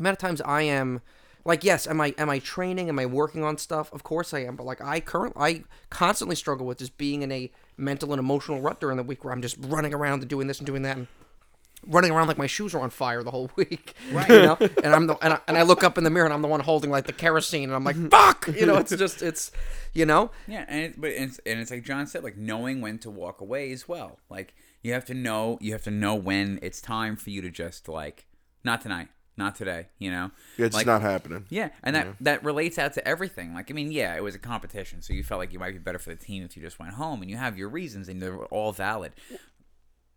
amount 0.00 0.14
of 0.14 0.18
times 0.18 0.40
I 0.40 0.62
am 0.62 1.02
like, 1.44 1.62
yes, 1.62 1.86
am 1.86 2.00
I 2.00 2.16
am 2.18 2.28
I 2.28 2.40
training? 2.40 2.88
Am 2.88 2.98
I 2.98 3.06
working 3.06 3.44
on 3.44 3.58
stuff? 3.58 3.92
Of 3.92 4.02
course 4.02 4.34
I 4.34 4.40
am. 4.40 4.56
But 4.56 4.66
like 4.66 4.80
I 4.80 4.98
current 4.98 5.34
I 5.36 5.62
constantly 5.88 6.34
struggle 6.34 6.66
with 6.66 6.78
just 6.78 6.98
being 6.98 7.22
in 7.22 7.30
a 7.30 7.48
mental 7.76 8.12
and 8.12 8.18
emotional 8.18 8.60
rut 8.60 8.80
during 8.80 8.96
the 8.96 9.04
week 9.04 9.22
where 9.22 9.32
I'm 9.32 9.40
just 9.42 9.56
running 9.60 9.94
around 9.94 10.20
and 10.22 10.28
doing 10.28 10.48
this 10.48 10.58
and 10.58 10.66
doing 10.66 10.82
that 10.82 10.96
and 10.96 11.06
running 11.86 12.10
around 12.10 12.28
like 12.28 12.38
my 12.38 12.46
shoes 12.46 12.74
are 12.74 12.80
on 12.80 12.90
fire 12.90 13.22
the 13.22 13.30
whole 13.30 13.50
week. 13.56 13.94
Right. 14.12 14.28
You 14.28 14.42
know? 14.42 14.58
and 14.82 14.94
I'm 14.94 15.06
the 15.06 15.16
and 15.22 15.34
I, 15.34 15.40
and 15.48 15.56
I 15.56 15.62
look 15.62 15.84
up 15.84 15.98
in 15.98 16.04
the 16.04 16.10
mirror 16.10 16.26
and 16.26 16.34
I'm 16.34 16.42
the 16.42 16.48
one 16.48 16.60
holding 16.60 16.90
like 16.90 17.06
the 17.06 17.12
kerosene 17.12 17.64
and 17.64 17.74
I'm 17.74 17.84
like, 17.84 17.96
fuck. 18.10 18.48
You 18.48 18.66
know, 18.66 18.76
it's 18.76 18.94
just 18.94 19.22
it's 19.22 19.50
you 19.92 20.06
know. 20.06 20.30
Yeah, 20.46 20.64
and 20.68 20.80
it, 20.80 21.00
but 21.00 21.10
it's, 21.10 21.40
and 21.44 21.60
it's 21.60 21.70
like 21.70 21.84
John 21.84 22.06
said, 22.06 22.24
like 22.24 22.36
knowing 22.36 22.80
when 22.80 22.98
to 23.00 23.10
walk 23.10 23.40
away 23.40 23.72
as 23.72 23.88
well. 23.88 24.18
Like 24.30 24.54
you 24.82 24.92
have 24.92 25.04
to 25.06 25.14
know, 25.14 25.58
you 25.60 25.72
have 25.72 25.82
to 25.84 25.90
know 25.90 26.14
when 26.14 26.58
it's 26.62 26.80
time 26.80 27.16
for 27.16 27.30
you 27.30 27.40
to 27.42 27.50
just 27.50 27.88
like, 27.88 28.26
not 28.64 28.80
tonight, 28.80 29.08
not 29.36 29.54
today. 29.54 29.86
You 29.98 30.10
know, 30.10 30.30
It's 30.58 30.74
like, 30.74 30.86
not 30.86 31.02
happening. 31.02 31.46
Yeah, 31.50 31.70
and 31.82 31.94
that 31.96 32.08
that 32.20 32.44
relates 32.44 32.78
out 32.78 32.92
to 32.94 33.06
everything. 33.06 33.54
Like, 33.54 33.70
I 33.70 33.74
mean, 33.74 33.92
yeah, 33.92 34.16
it 34.16 34.22
was 34.22 34.34
a 34.34 34.38
competition, 34.38 35.02
so 35.02 35.12
you 35.12 35.22
felt 35.22 35.38
like 35.38 35.52
you 35.52 35.58
might 35.58 35.72
be 35.72 35.78
better 35.78 35.98
for 35.98 36.10
the 36.10 36.16
team 36.16 36.44
if 36.44 36.56
you 36.56 36.62
just 36.62 36.78
went 36.78 36.94
home, 36.94 37.22
and 37.22 37.30
you 37.30 37.36
have 37.36 37.56
your 37.56 37.68
reasons, 37.68 38.08
and 38.08 38.20
they're 38.20 38.44
all 38.46 38.72
valid. 38.72 39.12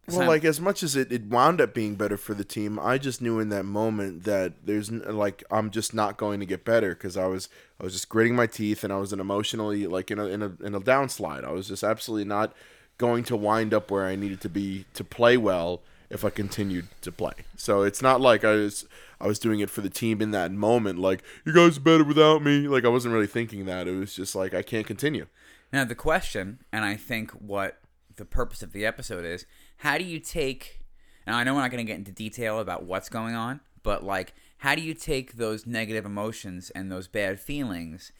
Well, 0.07 0.27
like 0.27 0.45
as 0.45 0.61
much 0.61 0.83
as 0.83 0.95
it, 0.95 1.11
it 1.11 1.25
wound 1.25 1.59
up 1.59 1.73
being 1.73 1.95
better 1.95 2.17
for 2.17 2.35
the 2.35 2.43
team, 2.43 2.79
I 2.79 2.97
just 2.97 3.21
knew 3.21 3.39
in 3.39 3.49
that 3.49 3.63
moment 3.63 4.23
that 4.25 4.65
there's 4.65 4.91
like 4.91 5.43
I'm 5.49 5.71
just 5.71 5.93
not 5.93 6.17
going 6.17 6.39
to 6.39 6.45
get 6.45 6.63
better 6.63 6.89
because 6.89 7.17
I 7.17 7.25
was 7.25 7.49
I 7.79 7.83
was 7.83 7.93
just 7.93 8.09
gritting 8.09 8.35
my 8.35 8.45
teeth 8.45 8.83
and 8.83 8.93
I 8.93 8.97
was 8.97 9.13
an 9.13 9.19
emotionally 9.19 9.87
like 9.87 10.11
in 10.11 10.19
a 10.19 10.25
in 10.25 10.43
a 10.43 10.51
in 10.63 10.75
a 10.75 10.81
downslide. 10.81 11.43
I 11.43 11.51
was 11.51 11.67
just 11.67 11.83
absolutely 11.83 12.25
not 12.25 12.53
going 12.97 13.23
to 13.25 13.35
wind 13.35 13.73
up 13.73 13.89
where 13.89 14.05
I 14.05 14.15
needed 14.15 14.41
to 14.41 14.49
be 14.49 14.85
to 14.93 15.03
play 15.03 15.37
well 15.37 15.81
if 16.09 16.23
I 16.23 16.29
continued 16.29 16.87
to 17.01 17.11
play. 17.11 17.33
So 17.57 17.81
it's 17.81 18.01
not 18.01 18.21
like 18.21 18.43
I 18.43 18.51
was 18.51 18.85
I 19.19 19.27
was 19.27 19.39
doing 19.39 19.59
it 19.59 19.69
for 19.69 19.81
the 19.81 19.89
team 19.89 20.21
in 20.21 20.31
that 20.31 20.51
moment. 20.51 20.99
Like 20.99 21.23
you 21.45 21.53
guys 21.53 21.77
are 21.77 21.81
better 21.81 22.03
without 22.03 22.43
me. 22.43 22.67
Like 22.67 22.85
I 22.85 22.89
wasn't 22.89 23.13
really 23.13 23.27
thinking 23.27 23.65
that. 23.65 23.87
It 23.87 23.95
was 23.95 24.15
just 24.15 24.35
like 24.35 24.53
I 24.53 24.61
can't 24.61 24.85
continue. 24.85 25.25
Now 25.73 25.83
the 25.83 25.95
question, 25.95 26.59
and 26.71 26.85
I 26.85 26.95
think 26.95 27.31
what 27.31 27.79
the 28.15 28.25
purpose 28.25 28.61
of 28.61 28.71
the 28.71 28.85
episode 28.85 29.25
is, 29.25 29.45
how 29.77 29.97
do 29.97 30.03
you 30.03 30.19
take? 30.19 30.81
And 31.25 31.35
I 31.35 31.43
know 31.43 31.55
we're 31.55 31.61
not 31.61 31.71
going 31.71 31.85
to 31.85 31.91
get 31.91 31.97
into 31.97 32.11
detail 32.11 32.59
about 32.59 32.83
what's 32.83 33.09
going 33.09 33.35
on, 33.35 33.59
but 33.83 34.03
like, 34.03 34.33
how 34.59 34.75
do 34.75 34.81
you 34.81 34.93
take 34.93 35.33
those 35.33 35.65
negative 35.65 36.05
emotions 36.05 36.69
and 36.71 36.91
those 36.91 37.07
bad 37.07 37.39
feelings, 37.39 38.11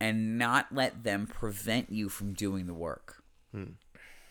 and 0.00 0.38
not 0.38 0.66
let 0.72 1.04
them 1.04 1.26
prevent 1.26 1.90
you 1.90 2.08
from 2.08 2.32
doing 2.32 2.66
the 2.66 2.74
work? 2.74 3.22
Hmm. 3.52 3.72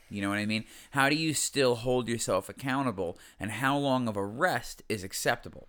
You 0.09 0.21
know 0.21 0.29
what 0.29 0.39
I 0.39 0.45
mean? 0.45 0.65
How 0.91 1.07
do 1.07 1.15
you 1.15 1.33
still 1.33 1.75
hold 1.75 2.09
yourself 2.09 2.49
accountable, 2.49 3.17
and 3.39 3.51
how 3.51 3.77
long 3.77 4.07
of 4.07 4.17
a 4.17 4.25
rest 4.25 4.83
is 4.89 5.03
acceptable? 5.03 5.67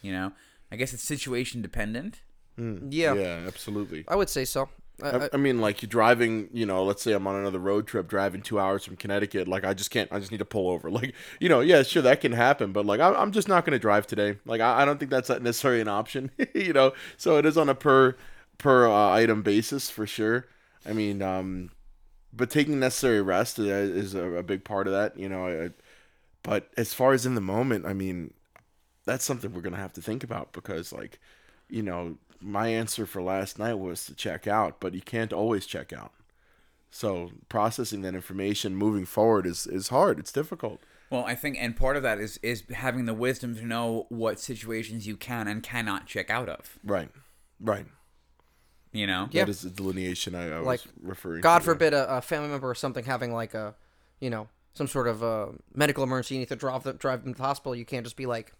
You 0.00 0.12
know, 0.12 0.32
I 0.70 0.76
guess 0.76 0.92
it's 0.92 1.02
situation 1.02 1.62
dependent. 1.62 2.20
Hmm. 2.56 2.88
Yeah, 2.90 3.14
Yeah, 3.14 3.44
absolutely. 3.46 4.04
I 4.06 4.16
would 4.16 4.28
say 4.28 4.44
so. 4.44 4.68
I, 5.00 5.10
I, 5.10 5.28
I, 5.32 5.36
mean, 5.36 5.60
like 5.60 5.82
you're 5.82 5.88
driving, 5.88 6.48
you 6.52 6.66
know, 6.66 6.84
let's 6.84 7.02
say 7.02 7.12
I'm 7.12 7.26
on 7.26 7.36
another 7.36 7.58
road 7.58 7.86
trip, 7.86 8.08
driving 8.08 8.42
two 8.42 8.60
hours 8.60 8.84
from 8.84 8.96
Connecticut. 8.96 9.48
Like, 9.48 9.64
I 9.64 9.74
just 9.74 9.90
can't, 9.90 10.12
I 10.12 10.18
just 10.18 10.30
need 10.30 10.38
to 10.38 10.44
pull 10.44 10.68
over. 10.68 10.90
Like, 11.02 11.14
you 11.40 11.48
know, 11.48 11.60
yeah, 11.60 11.82
sure, 11.82 12.02
that 12.02 12.20
can 12.20 12.32
happen, 12.32 12.72
but 12.72 12.84
like, 12.84 13.00
I, 13.00 13.14
I'm 13.14 13.32
just 13.32 13.48
not 13.48 13.64
going 13.64 13.72
to 13.72 13.78
drive 13.78 14.06
today. 14.06 14.38
Like, 14.44 14.60
I, 14.60 14.82
I 14.82 14.84
don't 14.84 14.98
think 14.98 15.10
that's 15.10 15.30
necessarily 15.30 15.80
an 15.80 15.88
option, 15.88 16.30
you 16.54 16.72
know. 16.74 16.92
So 17.16 17.38
it 17.38 17.46
is 17.46 17.56
on 17.56 17.68
a 17.68 17.74
per 17.74 18.14
per 18.58 18.86
uh, 18.86 19.10
item 19.10 19.42
basis 19.42 19.88
for 19.88 20.06
sure. 20.06 20.46
I 20.84 20.92
mean, 20.92 21.22
um, 21.22 21.70
but 22.32 22.50
taking 22.50 22.78
necessary 22.78 23.22
rest 23.22 23.58
is, 23.58 23.66
is 23.68 24.14
a, 24.14 24.24
a 24.34 24.42
big 24.42 24.64
part 24.64 24.86
of 24.86 24.92
that, 24.92 25.18
you 25.18 25.28
know. 25.28 25.46
I, 25.46 25.70
but 26.42 26.70
as 26.76 26.92
far 26.92 27.12
as 27.12 27.24
in 27.24 27.34
the 27.34 27.40
moment, 27.40 27.86
I 27.86 27.94
mean, 27.94 28.34
that's 29.04 29.24
something 29.24 29.52
we're 29.52 29.62
gonna 29.62 29.76
have 29.76 29.94
to 29.94 30.02
think 30.02 30.22
about 30.22 30.52
because, 30.52 30.92
like, 30.92 31.18
you 31.68 31.82
know, 31.82 32.18
my 32.42 32.68
answer 32.68 33.06
for 33.06 33.22
last 33.22 33.58
night 33.58 33.74
was 33.74 34.04
to 34.06 34.14
check 34.14 34.46
out, 34.46 34.80
but 34.80 34.94
you 34.94 35.00
can't 35.00 35.32
always 35.32 35.66
check 35.66 35.92
out. 35.92 36.12
So 36.90 37.30
processing 37.48 38.02
that 38.02 38.14
information 38.14 38.76
moving 38.76 39.06
forward 39.06 39.46
is 39.46 39.66
is 39.66 39.88
hard. 39.88 40.18
It's 40.18 40.32
difficult. 40.32 40.80
Well, 41.08 41.24
I 41.24 41.34
think, 41.34 41.56
and 41.60 41.76
part 41.76 41.96
of 41.96 42.02
that 42.02 42.18
is 42.18 42.38
is 42.42 42.64
having 42.74 43.06
the 43.06 43.14
wisdom 43.14 43.54
to 43.56 43.66
know 43.66 44.06
what 44.08 44.40
situations 44.40 45.06
you 45.06 45.16
can 45.16 45.48
and 45.48 45.62
cannot 45.62 46.06
check 46.06 46.30
out 46.30 46.48
of. 46.48 46.78
Right. 46.84 47.10
Right. 47.60 47.86
You 48.92 49.06
know? 49.06 49.28
Yeah. 49.30 49.44
That 49.44 49.50
is 49.50 49.62
the 49.62 49.70
delineation 49.70 50.34
I, 50.34 50.56
I 50.56 50.60
was 50.60 50.86
referring 51.02 51.40
God 51.40 51.58
to. 51.60 51.64
forbid 51.64 51.94
a, 51.94 52.16
a 52.16 52.20
family 52.20 52.48
member 52.48 52.68
or 52.68 52.74
something 52.74 53.04
having 53.04 53.32
like 53.32 53.54
a, 53.54 53.74
you 54.20 54.30
know, 54.30 54.48
some 54.74 54.86
sort 54.86 55.08
of 55.08 55.22
uh, 55.22 55.46
medical 55.74 56.02
emergency. 56.04 56.34
You 56.34 56.40
need 56.40 56.48
to 56.48 56.56
drive 56.56 56.82
them, 56.82 56.96
drive 56.96 57.24
them 57.24 57.34
to 57.34 57.38
the 57.38 57.44
hospital. 57.44 57.74
You 57.74 57.84
can't 57.84 58.04
just 58.04 58.16
be 58.16 58.26
like, 58.26 58.52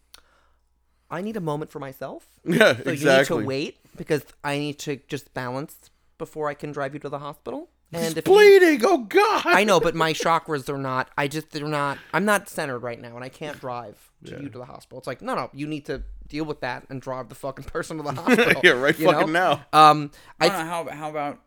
I 1.12 1.20
need 1.20 1.36
a 1.36 1.40
moment 1.40 1.70
for 1.70 1.78
myself. 1.78 2.26
Yeah, 2.44 2.74
So 2.82 2.90
exactly. 2.90 2.96
you 3.36 3.40
need 3.42 3.44
to 3.44 3.46
wait 3.48 3.76
because 3.96 4.24
I 4.42 4.58
need 4.58 4.78
to 4.80 4.96
just 5.08 5.32
balance 5.34 5.90
before 6.18 6.48
I 6.48 6.54
can 6.54 6.72
drive 6.72 6.94
you 6.94 7.00
to 7.00 7.08
the 7.08 7.18
hospital. 7.20 7.68
And 7.92 8.02
He's 8.04 8.16
if 8.16 8.26
you- 8.26 8.32
bleeding. 8.32 8.80
Oh 8.84 8.98
God. 9.04 9.42
I 9.44 9.64
know, 9.64 9.78
but 9.78 9.94
my 9.94 10.14
chakras 10.14 10.68
are 10.70 10.78
not. 10.78 11.10
I 11.18 11.28
just 11.28 11.50
they're 11.50 11.68
not. 11.68 11.98
I'm 12.14 12.24
not 12.24 12.48
centered 12.48 12.78
right 12.78 12.98
now, 13.00 13.14
and 13.16 13.22
I 13.24 13.28
can't 13.28 13.60
drive 13.60 14.10
to 14.24 14.40
you 14.42 14.48
to 14.48 14.58
the 14.58 14.64
hospital. 14.64 14.96
It's 14.98 15.06
like 15.06 15.20
no, 15.20 15.34
no, 15.34 15.50
you 15.52 15.66
need 15.66 15.84
to 15.86 16.02
deal 16.26 16.44
with 16.46 16.60
that 16.62 16.86
and 16.88 17.02
drive 17.02 17.28
the 17.28 17.34
fucking 17.34 17.64
person 17.66 17.98
to 17.98 18.02
the 18.02 18.12
hospital. 18.20 18.62
yeah, 18.64 18.70
right. 18.72 18.98
you 18.98 19.04
Fucking 19.12 19.30
know? 19.32 19.60
now. 19.72 19.90
Um, 19.90 20.10
I 20.40 20.46
I 20.46 20.48
don't 20.48 20.58
know, 20.58 20.64
how 20.64 20.88
how 20.88 21.10
about 21.10 21.38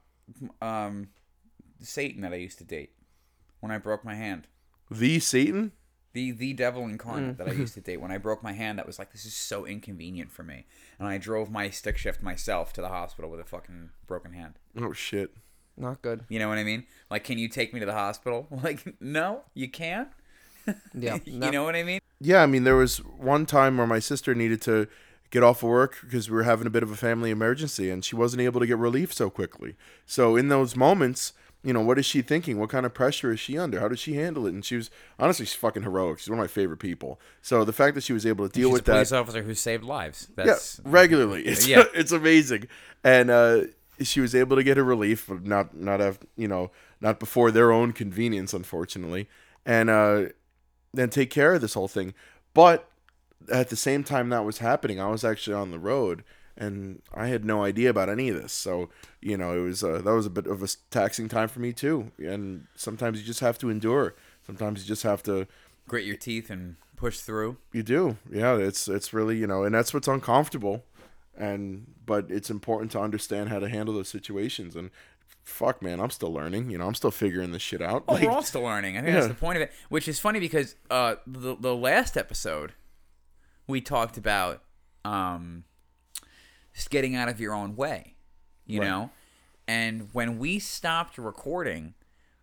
um 0.62 1.08
Satan 1.82 2.22
that 2.22 2.32
I 2.32 2.38
used 2.38 2.60
to 2.60 2.64
date 2.64 2.92
when 3.60 3.72
I 3.72 3.80
broke 3.80 4.06
my 4.06 4.14
hand. 4.16 4.48
The 4.92 5.20
Satan. 5.20 5.72
The 6.16 6.32
the 6.32 6.54
devil 6.54 6.84
incarnate 6.86 7.34
mm. 7.34 7.38
that 7.38 7.50
I 7.50 7.52
used 7.52 7.74
to 7.74 7.82
date 7.82 8.00
when 8.00 8.10
I 8.10 8.18
broke 8.18 8.42
my 8.42 8.54
hand 8.54 8.80
that 8.80 8.88
was 8.88 8.98
like 8.98 9.12
this 9.12 9.26
is 9.26 9.34
so 9.34 9.66
inconvenient 9.66 10.32
for 10.32 10.44
me. 10.44 10.66
And 10.98 11.10
I 11.10 11.18
drove 11.18 11.52
my 11.52 11.70
stick 11.70 11.98
shift 11.98 12.24
myself 12.24 12.72
to 12.74 12.82
the 12.82 12.88
hospital 12.88 13.30
with 13.30 13.42
a 13.42 13.44
fucking 13.44 13.90
broken 14.08 14.32
hand. 14.32 14.54
Oh 14.80 14.94
shit. 14.94 15.32
not 15.76 16.02
good. 16.02 16.24
You 16.30 16.40
know 16.40 16.48
what 16.48 16.58
I 16.58 16.64
mean? 16.64 16.86
Like 17.12 17.26
can 17.26 17.38
you 17.38 17.50
take 17.50 17.74
me 17.74 17.82
to 17.82 17.86
the 17.86 17.92
hospital? 17.92 18.48
Like 18.64 18.96
no, 19.02 19.42
you 19.54 19.70
can't. 19.70 20.08
Yeah, 20.96 21.20
you 21.26 21.52
know 21.52 21.66
what 21.66 21.76
I 21.76 21.84
mean? 21.84 22.00
Yeah, 22.22 22.42
I 22.42 22.46
mean, 22.46 22.64
there 22.64 22.78
was 22.78 23.00
one 23.00 23.46
time 23.46 23.78
where 23.78 23.86
my 23.86 24.00
sister 24.00 24.34
needed 24.34 24.62
to 24.64 24.88
get 25.30 25.44
off 25.44 25.64
of 25.64 25.70
work 25.70 25.98
because 26.02 26.30
we 26.30 26.36
were 26.38 26.44
having 26.44 26.66
a 26.66 26.70
bit 26.70 26.82
of 26.82 26.90
a 26.90 26.96
family 26.96 27.30
emergency, 27.30 27.90
and 27.90 28.06
she 28.06 28.16
wasn't 28.16 28.42
able 28.42 28.62
to 28.62 28.66
get 28.66 28.78
relief 28.78 29.14
so 29.14 29.30
quickly. 29.30 29.76
So 30.06 30.38
in 30.38 30.48
those 30.48 30.76
moments, 30.76 31.34
you 31.66 31.74
know, 31.74 31.82
what 31.82 31.98
is 31.98 32.06
she 32.06 32.22
thinking? 32.22 32.60
What 32.60 32.70
kind 32.70 32.86
of 32.86 32.94
pressure 32.94 33.32
is 33.32 33.40
she 33.40 33.58
under? 33.58 33.80
How 33.80 33.88
does 33.88 34.00
she 34.00 34.14
handle 34.14 34.46
it? 34.46 34.54
And 34.54 34.64
she 34.64 34.76
was 34.76 34.92
honestly, 35.18 35.48
she's 35.48 35.56
fucking 35.56 35.82
heroic. 35.82 36.20
She's 36.20 36.30
one 36.30 36.38
of 36.38 36.44
my 36.44 36.48
favorite 36.48 36.78
people. 36.78 37.20
So 37.42 37.66
the 37.66 37.74
fact 37.74 37.96
that 37.96 38.04
she 38.04 38.14
was 38.14 38.24
able 38.24 38.48
to 38.48 38.54
deal 38.54 38.70
She's 38.70 38.74
with 38.74 38.82
a 38.84 38.86
that, 38.86 38.94
police 38.94 39.12
officer 39.12 39.42
who 39.42 39.56
saved 39.56 39.84
lives. 39.84 40.28
That's 40.36 40.80
yeah, 40.86 40.92
regularly. 40.92 41.44
It's, 41.48 41.68
Yeah. 41.68 41.86
it's 41.96 42.12
amazing. 42.12 42.68
And 43.04 43.32
uh, 43.32 43.62
she 44.02 44.22
was 44.22 44.36
able 44.36 44.56
to 44.58 44.64
get 44.64 44.78
her 44.78 44.84
relief, 44.84 45.26
but 45.28 45.44
not 45.44 45.76
not 45.76 46.00
have 46.00 46.20
you 46.38 46.48
know 46.48 46.70
not 47.02 47.20
before 47.20 47.50
their 47.50 47.72
own 47.72 47.94
convenience, 47.94 48.54
unfortunately, 48.54 49.28
and 49.66 49.90
uh, 49.90 50.26
then 50.94 51.10
take 51.10 51.32
care 51.32 51.54
of 51.54 51.62
this 51.62 51.74
whole 51.74 51.88
thing. 51.88 52.14
But 52.54 52.88
at 53.52 53.70
the 53.70 53.76
same 53.76 54.04
time 54.04 54.30
that 54.30 54.46
was 54.46 54.60
happening, 54.60 55.00
I 55.00 55.10
was 55.10 55.24
actually 55.24 55.56
on 55.56 55.72
the 55.72 55.80
road. 55.80 56.24
And 56.58 57.02
I 57.14 57.28
had 57.28 57.44
no 57.44 57.64
idea 57.64 57.90
about 57.90 58.10
any 58.10 58.30
of 58.30 58.42
this, 58.42 58.54
so 58.54 58.90
you 59.22 59.36
know 59.38 59.58
it 59.58 59.62
was 59.62 59.84
uh, 59.84 60.02
that 60.04 60.12
was 60.14 60.26
a 60.26 60.30
bit 60.30 60.48
of 60.48 60.64
a 60.64 60.68
taxing 60.90 61.28
time 61.28 61.50
for 61.50 61.60
me 61.60 61.74
too. 61.74 62.12
And 62.18 62.68
sometimes 62.76 63.20
you 63.20 63.26
just 63.26 63.42
have 63.42 63.58
to 63.60 63.70
endure. 63.70 64.16
Sometimes 64.46 64.82
you 64.82 64.88
just 64.88 65.04
have 65.04 65.22
to 65.24 65.48
grit 65.88 66.06
your 66.06 66.16
teeth 66.16 66.50
and 66.50 66.78
push 66.96 67.20
through. 67.20 67.58
you 67.74 67.84
do. 67.84 68.18
Yeah, 68.32 68.56
it's 68.56 68.88
it's 68.88 69.14
really, 69.14 69.38
you 69.38 69.48
know, 69.48 69.64
and 69.64 69.76
that's 69.76 69.94
what's 69.94 70.08
uncomfortable. 70.08 70.86
And 71.38 71.88
but 72.06 72.28
it's 72.30 72.50
important 72.50 72.92
to 72.94 73.02
understand 73.02 73.50
how 73.50 73.60
to 73.60 73.68
handle 73.68 73.94
those 73.94 74.08
situations 74.08 74.76
and 74.78 74.92
fuck 75.44 75.82
man, 75.82 76.00
I'm 76.00 76.10
still 76.10 76.34
learning, 76.34 76.72
you 76.72 76.78
know, 76.78 76.88
I'm 76.88 76.96
still 76.96 77.12
figuring 77.12 77.52
this 77.52 77.62
shit 77.62 77.82
out. 77.82 78.04
Oh, 78.08 78.14
Like, 78.14 78.24
we're 78.24 78.32
all 78.32 78.42
still 78.42 78.64
learning. 78.64 78.98
I 78.98 79.02
think 79.02 79.14
that's 79.14 79.28
the 79.28 79.34
point 79.34 79.58
of 79.58 79.62
it. 79.64 79.74
Which 79.90 80.08
is 80.08 80.20
funny 80.20 80.40
because 80.40 80.76
uh, 80.90 81.16
the 81.28 81.56
the 81.56 81.76
last 81.76 82.16
episode 82.18 82.74
we 83.68 83.82
talked 83.82 84.18
about 84.18 84.64
um, 85.04 85.66
just 86.76 86.90
getting 86.92 87.16
out 87.16 87.30
of 87.30 87.40
your 87.40 87.54
own 87.56 87.76
way, 87.76 88.16
you 88.68 88.80
Right. 88.82 88.88
know. 88.88 89.10
And 89.68 90.10
when 90.14 90.38
we 90.38 90.60
stopped 90.60 91.18
recording, 91.18 91.96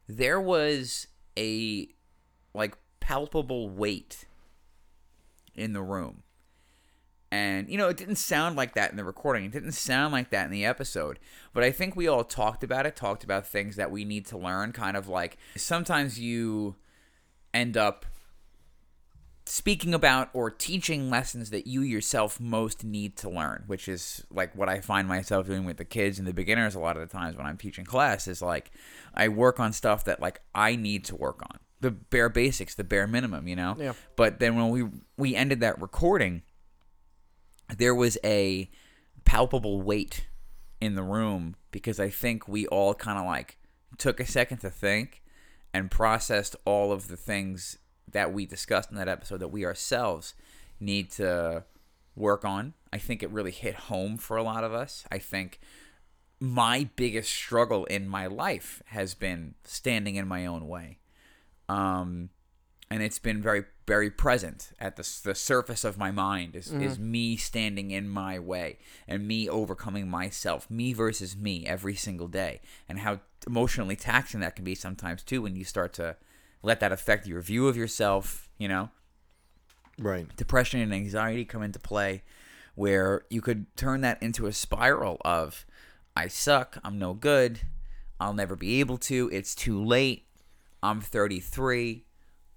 there 0.08 0.40
was 0.40 1.06
a 1.38 1.88
like 2.54 2.76
palpable 2.98 3.68
weight 3.70 4.24
in 5.54 5.72
the 5.72 5.82
room. 5.82 6.22
And 7.30 7.68
you 7.70 7.78
know, 7.78 7.88
it 7.88 7.96
didn't 7.96 8.16
sound 8.16 8.56
like 8.56 8.74
that 8.74 8.90
in 8.90 8.96
the 8.96 9.04
recording. 9.04 9.44
It 9.44 9.52
didn't 9.52 9.72
sound 9.72 10.12
like 10.12 10.30
that 10.30 10.46
in 10.46 10.50
the 10.50 10.64
episode. 10.66 11.18
But 11.54 11.62
I 11.62 11.70
think 11.70 11.94
we 11.96 12.08
all 12.08 12.24
talked 12.24 12.64
about 12.64 12.84
it, 12.86 12.96
talked 12.96 13.24
about 13.24 13.46
things 13.46 13.76
that 13.76 13.90
we 13.90 14.04
need 14.04 14.26
to 14.26 14.38
learn, 14.38 14.72
kind 14.72 14.96
of 14.96 15.08
like 15.08 15.38
sometimes 15.56 16.18
you 16.18 16.74
end 17.54 17.76
up 17.76 18.04
speaking 19.52 19.92
about 19.92 20.30
or 20.32 20.50
teaching 20.50 21.10
lessons 21.10 21.50
that 21.50 21.66
you 21.66 21.82
yourself 21.82 22.40
most 22.40 22.84
need 22.84 23.18
to 23.18 23.28
learn, 23.28 23.64
which 23.66 23.86
is 23.86 24.24
like 24.30 24.56
what 24.56 24.66
I 24.66 24.80
find 24.80 25.06
myself 25.06 25.46
doing 25.46 25.66
with 25.66 25.76
the 25.76 25.84
kids 25.84 26.18
and 26.18 26.26
the 26.26 26.32
beginners 26.32 26.74
a 26.74 26.80
lot 26.80 26.96
of 26.96 27.06
the 27.06 27.12
times 27.12 27.36
when 27.36 27.44
I'm 27.44 27.58
teaching 27.58 27.84
class 27.84 28.26
is 28.26 28.40
like 28.40 28.70
I 29.12 29.28
work 29.28 29.60
on 29.60 29.74
stuff 29.74 30.04
that 30.04 30.22
like 30.22 30.40
I 30.54 30.74
need 30.74 31.04
to 31.04 31.16
work 31.16 31.42
on. 31.42 31.58
The 31.82 31.90
bare 31.90 32.30
basics, 32.30 32.74
the 32.74 32.82
bare 32.82 33.06
minimum, 33.06 33.46
you 33.46 33.54
know? 33.54 33.76
Yeah. 33.78 33.92
But 34.16 34.40
then 34.40 34.56
when 34.56 34.70
we 34.70 34.88
we 35.18 35.36
ended 35.36 35.60
that 35.60 35.78
recording, 35.82 36.40
there 37.76 37.94
was 37.94 38.16
a 38.24 38.70
palpable 39.26 39.82
weight 39.82 40.28
in 40.80 40.94
the 40.94 41.02
room 41.02 41.56
because 41.72 42.00
I 42.00 42.08
think 42.08 42.48
we 42.48 42.66
all 42.68 42.94
kind 42.94 43.18
of 43.18 43.26
like 43.26 43.58
took 43.98 44.18
a 44.18 44.24
second 44.24 44.58
to 44.60 44.70
think 44.70 45.22
and 45.74 45.90
processed 45.90 46.56
all 46.64 46.90
of 46.90 47.08
the 47.08 47.18
things 47.18 47.76
that 48.12 48.32
we 48.32 48.46
discussed 48.46 48.90
in 48.90 48.96
that 48.96 49.08
episode 49.08 49.40
that 49.40 49.48
we 49.48 49.64
ourselves 49.64 50.34
need 50.80 51.10
to 51.12 51.64
work 52.14 52.44
on. 52.44 52.74
I 52.92 52.98
think 52.98 53.22
it 53.22 53.30
really 53.30 53.50
hit 53.50 53.74
home 53.74 54.18
for 54.18 54.36
a 54.36 54.42
lot 54.42 54.64
of 54.64 54.72
us. 54.72 55.04
I 55.10 55.18
think 55.18 55.60
my 56.40 56.88
biggest 56.96 57.32
struggle 57.32 57.84
in 57.86 58.08
my 58.08 58.26
life 58.26 58.82
has 58.86 59.14
been 59.14 59.54
standing 59.64 60.16
in 60.16 60.26
my 60.26 60.44
own 60.44 60.68
way. 60.68 60.98
Um, 61.68 62.30
and 62.90 63.02
it's 63.02 63.18
been 63.18 63.40
very 63.40 63.64
very 63.86 64.10
present 64.10 64.70
at 64.78 64.96
the, 64.96 65.20
the 65.24 65.34
surface 65.34 65.82
of 65.82 65.98
my 65.98 66.10
mind 66.10 66.54
is, 66.54 66.70
is 66.70 66.98
me 66.98 67.36
standing 67.36 67.90
in 67.90 68.08
my 68.08 68.38
way 68.38 68.78
and 69.08 69.26
me 69.26 69.48
overcoming 69.48 70.08
myself 70.08 70.70
me 70.70 70.92
versus 70.92 71.36
me 71.36 71.66
every 71.66 71.96
single 71.96 72.28
day 72.28 72.60
and 72.88 73.00
how 73.00 73.18
emotionally 73.46 73.96
taxing 73.96 74.40
that 74.40 74.54
can 74.54 74.64
be 74.64 74.74
sometimes 74.74 75.22
too 75.22 75.42
when 75.42 75.56
you 75.56 75.64
start 75.64 75.92
to 75.92 76.16
let 76.62 76.80
that 76.80 76.92
affect 76.92 77.26
your 77.26 77.40
view 77.40 77.68
of 77.68 77.76
yourself 77.76 78.48
you 78.58 78.68
know 78.68 78.90
right. 79.98 80.34
depression 80.36 80.80
and 80.80 80.92
anxiety 80.92 81.44
come 81.44 81.62
into 81.62 81.78
play 81.78 82.22
where 82.74 83.24
you 83.28 83.40
could 83.40 83.66
turn 83.76 84.00
that 84.00 84.22
into 84.22 84.46
a 84.46 84.52
spiral 84.52 85.18
of 85.24 85.66
I 86.16 86.28
suck, 86.28 86.78
I'm 86.84 86.98
no 86.98 87.14
good, 87.14 87.60
I'll 88.20 88.34
never 88.34 88.56
be 88.56 88.80
able 88.80 88.98
to, 88.98 89.30
it's 89.32 89.54
too 89.54 89.82
late, 89.82 90.26
I'm 90.82 91.00
33, 91.00 92.04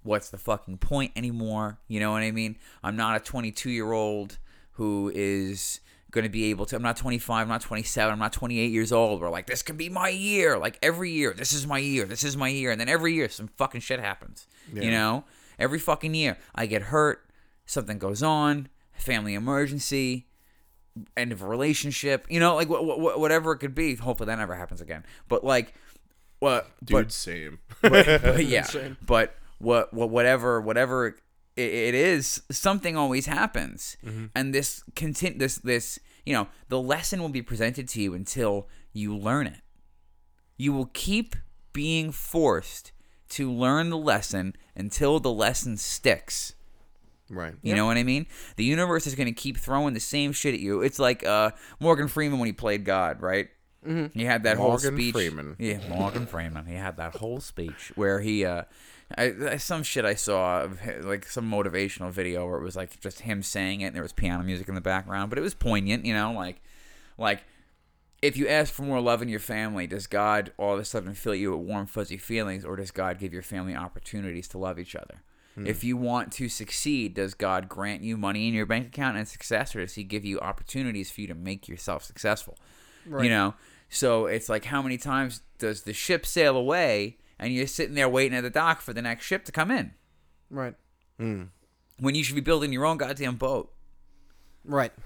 what's 0.03 0.29
the 0.29 0.37
fucking 0.37 0.77
point 0.79 1.11
anymore? 1.15 1.79
You 1.87 1.99
know 1.99 2.11
what 2.11 2.23
I 2.23 2.31
mean? 2.31 2.57
I'm 2.83 2.95
not 2.95 3.15
a 3.15 3.19
22 3.19 3.69
year 3.69 3.91
old 3.91 4.37
who 4.71 5.11
is 5.15 5.79
going 6.15 6.23
to 6.23 6.29
be 6.29 6.45
able 6.45 6.65
to. 6.65 6.75
I'm 6.75 6.81
not 6.81 6.97
25, 6.97 7.43
I'm 7.43 7.47
not 7.47 7.61
27, 7.61 8.11
I'm 8.11 8.17
not 8.17 8.33
28 8.33 8.71
years 8.71 8.91
old. 8.91 9.21
We're 9.21 9.29
like, 9.29 9.45
this 9.45 9.61
could 9.61 9.77
be 9.77 9.89
my 9.89 10.09
year. 10.09 10.57
Like 10.57 10.79
every 10.81 11.11
year, 11.11 11.33
this 11.33 11.53
is 11.53 11.67
my 11.67 11.77
year, 11.77 12.05
this 12.05 12.23
is 12.23 12.35
my 12.35 12.47
year. 12.47 12.71
And 12.71 12.81
then 12.81 12.89
every 12.89 13.13
year, 13.13 13.29
some 13.29 13.49
fucking 13.57 13.81
shit 13.81 13.99
happens. 13.99 14.47
You 14.73 14.89
know? 14.89 15.25
Every 15.59 15.77
fucking 15.77 16.15
year, 16.15 16.37
I 16.55 16.65
get 16.65 16.81
hurt, 16.83 17.29
something 17.67 17.99
goes 17.99 18.23
on, 18.23 18.69
family 18.93 19.35
emergency, 19.35 20.25
end 21.15 21.31
of 21.31 21.41
a 21.41 21.45
relationship, 21.47 22.25
you 22.29 22.39
know, 22.39 22.55
like 22.55 22.67
wh- 22.67 22.81
wh- 22.81 23.19
whatever 23.19 23.51
it 23.51 23.59
could 23.59 23.75
be. 23.75 23.95
Hopefully 23.95 24.27
that 24.27 24.39
never 24.39 24.55
happens 24.55 24.81
again. 24.81 25.03
But 25.27 25.43
like, 25.43 25.73
what, 26.39 26.71
Dude, 26.83 26.95
but 26.95 27.11
same. 27.11 27.59
but, 27.81 28.05
but 28.05 28.45
yeah, 28.47 28.63
Same. 28.63 28.97
but 29.05 29.35
what, 29.59 29.93
what 29.93 30.09
whatever 30.09 30.59
whatever 30.59 31.15
it, 31.55 31.73
it 31.73 31.95
is, 31.95 32.41
something 32.51 32.97
always 32.97 33.25
happens, 33.25 33.97
and 34.35 34.53
this 34.53 34.83
content 34.95 35.39
this 35.39 35.57
this 35.57 35.99
you 36.25 36.33
know 36.33 36.47
the 36.69 36.81
lesson 36.81 37.21
will 37.21 37.29
be 37.29 37.41
presented 37.41 37.87
to 37.89 38.01
you 38.01 38.13
until 38.13 38.67
you 38.93 39.15
learn 39.15 39.47
it. 39.47 39.61
You 40.57 40.73
will 40.73 40.89
keep 40.93 41.35
being 41.73 42.11
forced 42.11 42.91
to 43.29 43.51
learn 43.51 43.89
the 43.89 43.97
lesson 43.97 44.55
until 44.75 45.19
the 45.19 45.31
lesson 45.31 45.77
sticks. 45.77 46.53
right. 47.29 47.53
You 47.61 47.75
know 47.75 47.85
what 47.85 47.97
I 47.97 48.03
mean? 48.03 48.27
The 48.55 48.63
universe 48.63 49.07
is 49.07 49.15
going 49.15 49.27
to 49.27 49.33
keep 49.33 49.57
throwing 49.57 49.93
the 49.93 49.99
same 49.99 50.31
shit 50.31 50.53
at 50.53 50.59
you. 50.59 50.81
It's 50.81 50.99
like 50.99 51.25
uh, 51.25 51.51
Morgan 51.79 52.07
Freeman 52.07 52.39
when 52.39 52.47
he 52.47 52.53
played 52.53 52.85
God, 52.85 53.21
right? 53.21 53.49
Mm-hmm. 53.85 54.17
He 54.17 54.25
had 54.25 54.43
that 54.43 54.57
whole 54.57 54.69
Morgan 54.69 54.95
speech. 54.95 55.13
Freeman. 55.13 55.55
Yeah, 55.59 55.79
Morgan 55.89 56.25
Freeman. 56.27 56.65
He 56.65 56.75
had 56.75 56.97
that 56.97 57.15
whole 57.15 57.39
speech 57.39 57.91
where 57.95 58.19
he, 58.21 58.45
uh, 58.45 58.63
I, 59.17 59.33
I- 59.51 59.57
some 59.57 59.83
shit 59.83 60.05
I 60.05 60.15
saw, 60.15 60.67
like 61.01 61.25
some 61.25 61.49
motivational 61.49 62.11
video 62.11 62.45
where 62.47 62.57
it 62.57 62.63
was 62.63 62.75
like 62.75 62.99
just 62.99 63.21
him 63.21 63.43
saying 63.43 63.81
it, 63.81 63.87
and 63.87 63.95
there 63.95 64.03
was 64.03 64.13
piano 64.13 64.43
music 64.43 64.67
in 64.67 64.75
the 64.75 64.81
background, 64.81 65.29
but 65.29 65.37
it 65.37 65.41
was 65.43 65.53
poignant, 65.53 66.05
you 66.05 66.13
know, 66.13 66.31
like, 66.31 66.61
like 67.17 67.43
if 68.21 68.35
you 68.37 68.47
ask 68.47 68.73
for 68.73 68.81
more 68.81 68.99
love 69.01 69.21
in 69.21 69.29
your 69.29 69.39
family, 69.39 69.85
does 69.85 70.07
God 70.07 70.51
all 70.57 70.73
of 70.73 70.79
a 70.79 70.85
sudden 70.85 71.13
fill 71.13 71.35
you 71.35 71.55
with 71.55 71.67
warm, 71.67 71.85
fuzzy 71.85 72.17
feelings, 72.17 72.65
or 72.65 72.75
does 72.75 72.89
God 72.91 73.19
give 73.19 73.33
your 73.33 73.43
family 73.43 73.75
opportunities 73.75 74.47
to 74.49 74.57
love 74.57 74.79
each 74.79 74.95
other? 74.95 75.21
Hmm. 75.53 75.67
If 75.67 75.83
you 75.83 75.95
want 75.95 76.31
to 76.33 76.49
succeed, 76.49 77.13
does 77.13 77.33
God 77.35 77.69
grant 77.69 78.01
you 78.01 78.17
money 78.17 78.47
in 78.47 78.53
your 78.53 78.65
bank 78.65 78.87
account 78.87 79.17
and 79.17 79.27
success, 79.27 79.75
or 79.75 79.81
does 79.81 79.93
He 79.93 80.03
give 80.03 80.25
you 80.25 80.39
opportunities 80.39 81.11
for 81.11 81.21
you 81.21 81.27
to 81.27 81.35
make 81.35 81.67
yourself 81.67 82.03
successful? 82.03 82.57
You 83.25 83.29
know, 83.29 83.53
So 83.89 84.25
it's 84.25 84.49
like, 84.49 84.65
how 84.65 84.81
many 84.81 84.97
times 84.97 85.41
does 85.59 85.83
the 85.83 85.93
ship 85.93 86.25
sail 86.25 86.57
away, 86.57 87.17
and 87.39 87.53
you're 87.53 87.67
sitting 87.67 87.95
there 87.95 88.09
waiting 88.09 88.37
at 88.37 88.41
the 88.41 88.49
dock 88.49 88.81
for 88.81 88.93
the 88.93 89.01
next 89.01 89.25
ship 89.25 89.45
to 89.45 89.51
come 89.51 89.71
in 89.71 89.91
Right. 90.49 90.75
when 91.17 92.15
you 92.15 92.23
should 92.23 92.35
be 92.35 92.41
building 92.41 92.71
your 92.73 92.85
own 92.85 92.97
goddamn 92.97 93.35
boat? 93.35 93.71
Right. 94.63 94.91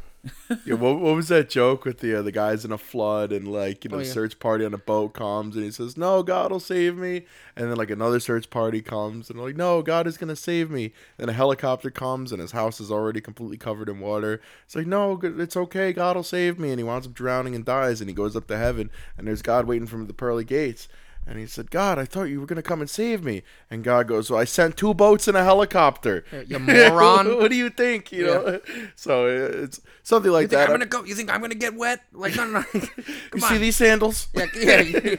Yeah, 0.65 0.73
what, 0.73 0.99
what 0.99 1.15
was 1.15 1.29
that 1.29 1.49
joke 1.49 1.85
with 1.85 1.99
the 1.99 2.13
uh, 2.19 2.21
the 2.21 2.31
guys 2.33 2.65
in 2.65 2.73
a 2.73 2.77
flood 2.77 3.31
and 3.31 3.47
like 3.47 3.85
you 3.85 3.89
know 3.89 3.97
Oh, 3.97 3.99
yeah. 4.01 4.11
search 4.11 4.37
party 4.37 4.65
on 4.65 4.73
a 4.73 4.77
boat 4.77 5.13
comes 5.13 5.55
and 5.55 5.63
he 5.63 5.71
says 5.71 5.95
no 5.95 6.23
God 6.23 6.51
will 6.51 6.59
save 6.59 6.97
me 6.97 7.25
and 7.55 7.69
then 7.71 7.77
like 7.77 7.89
another 7.89 8.19
search 8.19 8.49
party 8.49 8.81
comes 8.81 9.29
and 9.29 9.39
like 9.39 9.55
no 9.55 9.81
God 9.81 10.07
is 10.07 10.17
gonna 10.17 10.35
save 10.35 10.69
me 10.69 10.91
and 11.17 11.29
a 11.29 11.33
helicopter 11.33 11.89
comes 11.89 12.33
and 12.33 12.41
his 12.41 12.51
house 12.51 12.81
is 12.81 12.91
already 12.91 13.21
completely 13.21 13.55
covered 13.55 13.87
in 13.87 14.01
water 14.01 14.41
it's 14.65 14.75
like 14.75 14.87
no 14.87 15.17
it's 15.23 15.55
okay 15.55 15.93
God 15.93 16.17
will 16.17 16.23
save 16.23 16.59
me 16.59 16.69
and 16.71 16.79
he 16.79 16.83
winds 16.83 17.07
up 17.07 17.13
drowning 17.13 17.55
and 17.55 17.63
dies 17.63 18.01
and 18.01 18.09
he 18.09 18.13
goes 18.13 18.35
up 18.35 18.47
to 18.47 18.57
heaven 18.57 18.91
and 19.17 19.25
there's 19.25 19.41
God 19.41 19.67
waiting 19.67 19.87
for 19.87 19.95
him 19.95 20.01
at 20.01 20.09
the 20.09 20.13
pearly 20.13 20.43
gates 20.43 20.89
and 21.29 21.37
he 21.39 21.45
said 21.45 21.69
God 21.71 21.99
I 21.99 22.05
thought 22.05 22.23
you 22.23 22.39
were 22.41 22.45
gonna 22.47 22.61
come 22.63 22.81
and 22.81 22.89
save 22.89 23.23
me 23.23 23.43
and 23.69 23.83
God 23.83 24.07
goes 24.07 24.29
well 24.31 24.41
I 24.41 24.45
sent 24.45 24.75
two 24.75 24.93
boats 24.93 25.27
and 25.27 25.37
a 25.37 25.43
helicopter 25.43 26.25
You 26.47 26.57
moron. 26.59 27.27
what 27.37 27.49
do 27.51 27.55
you 27.55 27.69
think 27.69 28.11
you 28.11 28.25
know 28.25 28.59
so 28.95 29.27
it's 29.27 29.79
something 30.03 30.31
like 30.31 30.43
You 30.43 30.47
think 30.49 30.59
that 30.59 30.65
I'm 30.69 30.73
gonna 30.73 30.85
go? 30.87 31.03
You 31.03 31.13
think 31.15 31.31
I'm 31.31 31.39
gonna 31.39 31.55
get 31.55 31.75
wet? 31.75 32.01
Like 32.11 32.35
no, 32.35 32.45
no, 32.45 32.59
no. 32.59 32.65
you 32.73 32.81
Come 33.29 33.41
see 33.41 33.57
these 33.59 33.75
sandals? 33.75 34.27
Yeah, 34.33 34.47
yeah, 34.55 34.81
yeah. 34.81 35.15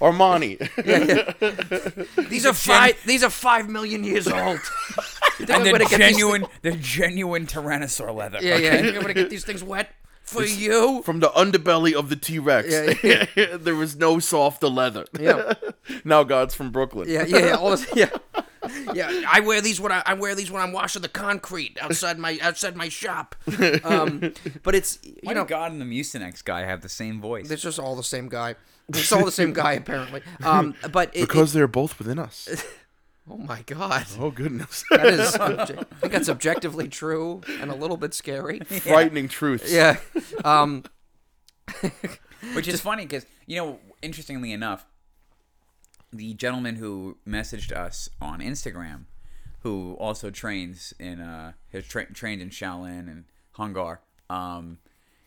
Armani. 0.00 0.58
These 2.28 2.46
are 2.46 2.52
five. 2.54 2.96
These 3.04 3.24
are 3.24 3.30
five 3.30 3.68
million 3.68 4.04
years 4.04 4.28
old. 4.28 4.60
You 5.40 5.46
think 5.46 5.50
I'm 5.50 5.56
And 5.56 5.66
they're 5.66 5.72
gonna 5.72 5.88
these- 5.88 5.98
genuine, 5.98 6.46
they're 6.62 6.72
genuine 6.72 7.46
Tyrannosaur 7.46 8.14
leather. 8.14 8.38
Yeah, 8.40 8.54
okay? 8.54 8.64
yeah. 8.64 8.74
You 8.76 8.82
think 8.84 8.96
I'm 8.96 9.02
gonna 9.02 9.14
get 9.14 9.30
these 9.30 9.44
things 9.44 9.62
wet 9.62 9.90
for 10.28 10.44
you? 10.44 11.02
From 11.02 11.20
the 11.20 11.28
underbelly 11.28 11.94
of 11.94 12.08
the 12.08 12.16
T 12.16 12.38
Rex. 12.38 12.68
Yeah, 13.02 13.26
there 13.56 13.74
was 13.74 13.96
no 13.96 14.18
softer 14.18 14.68
leather. 14.68 15.06
Yeah. 15.18 15.54
now 16.04 16.24
God's 16.24 16.54
from 16.54 16.70
Brooklyn. 16.70 17.08
Yeah, 17.08 17.24
yeah, 17.26 17.38
yeah. 17.38 17.52
All 17.56 17.70
this, 17.76 17.86
yeah. 17.94 18.10
Yeah, 18.92 19.24
I 19.26 19.40
wear 19.40 19.60
these 19.62 19.80
when 19.80 19.92
I, 19.92 20.02
I 20.04 20.14
wear 20.14 20.34
these 20.34 20.50
when 20.50 20.60
I'm 20.60 20.72
washing 20.72 21.00
the 21.00 21.08
concrete 21.08 21.78
outside 21.80 22.18
my 22.18 22.38
outside 22.42 22.76
my 22.76 22.90
shop. 22.90 23.34
Um, 23.82 24.34
but 24.62 24.74
it's 24.74 24.98
you 25.02 25.14
Why 25.22 25.32
know 25.32 25.44
God 25.44 25.72
and 25.72 25.80
the 25.80 25.86
Mucinex 25.86 26.44
guy 26.44 26.62
have 26.62 26.82
the 26.82 26.88
same 26.88 27.20
voice? 27.20 27.50
it's 27.50 27.62
just 27.62 27.78
all 27.78 27.96
the 27.96 28.02
same 28.02 28.28
guy. 28.28 28.56
It's 28.88 29.12
all 29.12 29.24
the 29.24 29.32
same 29.32 29.52
guy 29.52 29.72
apparently. 29.74 30.22
Um, 30.42 30.74
but 30.92 31.10
it, 31.14 31.22
Because 31.22 31.52
they're 31.52 31.66
both 31.68 31.98
within 31.98 32.18
us. 32.18 32.48
It- 33.28 33.32
oh 33.32 33.38
my 33.38 33.62
god, 33.66 34.06
Oh, 34.18 34.30
goodness. 34.30 34.84
that 34.90 35.06
is 35.06 35.32
obje- 35.36 35.78
I 35.78 35.94
think 36.00 36.12
that's 36.12 36.28
objectively 36.28 36.88
true 36.88 37.42
and 37.60 37.70
a 37.70 37.74
little 37.74 37.96
bit 37.96 38.14
scary. 38.14 38.58
Frightening 38.64 39.28
truths. 39.28 39.72
Yeah. 39.72 39.98
Um, 40.44 40.84
Which 42.54 42.68
is 42.68 42.80
funny 42.80 43.04
because 43.04 43.26
you 43.46 43.56
know, 43.56 43.78
interestingly 44.02 44.52
enough, 44.52 44.86
the 46.12 46.34
gentleman 46.34 46.76
who 46.76 47.18
messaged 47.26 47.72
us 47.72 48.08
on 48.20 48.40
Instagram, 48.40 49.04
who 49.60 49.94
also 49.98 50.30
trains 50.30 50.94
in 50.98 51.20
uh, 51.20 51.52
has 51.72 51.84
tra- 51.84 52.12
trained 52.12 52.40
in 52.40 52.50
Shaolin 52.50 53.00
and 53.10 53.24
Hung 53.52 53.72
Gar, 53.72 54.00
um, 54.30 54.78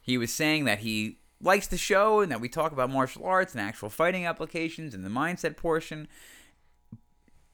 he 0.02 0.18
was 0.18 0.34
saying 0.34 0.66
that 0.66 0.80
he 0.80 1.18
likes 1.42 1.68
the 1.68 1.78
show 1.78 2.22
and 2.22 2.32
that 2.32 2.40
we 2.42 2.48
talk 2.50 2.72
about 2.72 2.90
martial 2.90 3.26
arts 3.26 3.54
and 3.54 3.62
actual 3.62 3.90
fighting 3.90 4.26
applications 4.26 4.94
and 4.94 5.04
the 5.04 5.10
mindset 5.10 5.58
portion, 5.58 6.08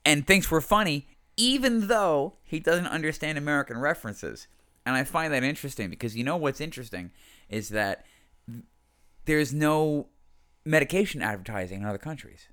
and 0.08 0.26
thinks 0.26 0.50
we're 0.50 0.62
funny, 0.62 1.06
even 1.36 1.88
though 1.88 2.34
he 2.44 2.60
doesn't 2.60 2.88
understand 2.88 3.38
American 3.38 3.78
references. 3.78 4.48
And 4.86 4.96
I 4.96 5.04
find 5.04 5.34
that 5.34 5.44
interesting 5.44 5.90
because 5.90 6.16
you 6.16 6.24
know 6.24 6.38
what's 6.38 6.62
interesting 6.62 7.12
is 7.50 7.70
that 7.70 8.06
there's 9.26 9.54
no 9.54 10.08
medication 10.66 11.22
advertising 11.22 11.82
in 11.82 11.86
other 11.86 11.98
countries. 11.98 12.48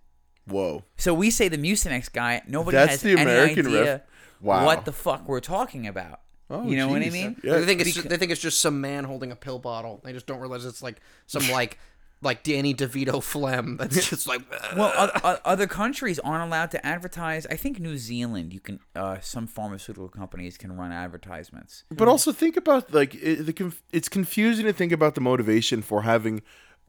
Whoa. 0.47 0.83
So 0.97 1.15
we 1.15 1.31
say 1.31 1.49
the 1.49 1.57
Mucinex 1.59 2.13
guy, 2.13 2.43
nobody 2.47 2.77
That's 2.77 2.91
has 2.93 3.03
the 3.03 3.13
any 3.17 3.31
idea 3.31 3.85
ref- 3.85 4.01
Wow. 4.41 4.67
what 4.67 4.85
the 4.85 4.93
fuck 4.93 5.27
we're 5.29 5.41
talking 5.41 5.87
about. 5.87 6.21
Oh, 6.51 6.69
you 6.69 6.77
know 6.77 6.89
what 6.89 7.03
I 7.03 7.09
mean? 7.09 7.41
Yeah. 7.43 7.59
they 7.59 7.65
think 7.65 7.81
it's 7.81 7.95
ju- 7.95 8.03
they 8.03 8.19
think 8.19 8.31
it's 8.31 8.41
just 8.41 8.61
some 8.61 8.81
man 8.81 9.05
holding 9.05 9.33
a 9.33 9.37
pill 9.37 9.59
bottle. 9.59 10.01
They 10.05 10.13
just 10.13 10.27
don't 10.27 10.41
realize 10.41 10.67
it's 10.67 10.83
like 10.83 11.01
some 11.27 11.49
like 11.51 11.79
like 12.25 12.43
Danny 12.43 12.75
DeVito 12.75 13.23
phlegm 13.23 13.77
that's 13.81 14.09
just 14.09 14.27
like 14.27 14.43
Well, 14.77 14.93
o- 14.97 15.21
o- 15.23 15.39
other 15.45 15.67
countries 15.67 16.19
aren't 16.19 16.43
allowed 16.45 16.71
to 16.73 16.85
advertise. 16.87 17.47
I 17.47 17.57
think 17.57 17.79
New 17.79 17.97
Zealand, 17.99 18.53
you 18.53 18.61
can. 18.61 18.81
Uh, 18.97 19.19
some 19.21 19.47
pharmaceutical 19.47 20.09
companies 20.09 20.57
can 20.57 20.77
run 20.77 20.91
advertisements. 20.93 21.85
But 21.91 22.09
also 22.09 22.33
think 22.33 22.57
about 22.57 22.93
like 22.93 23.15
it, 23.15 23.45
the 23.47 23.53
conf- 23.53 23.83
it's 23.93 24.09
confusing 24.09 24.65
to 24.67 24.73
think 24.73 24.93
about 24.93 25.15
the 25.15 25.21
motivation 25.21 25.83
for 25.83 26.03
having 26.03 26.43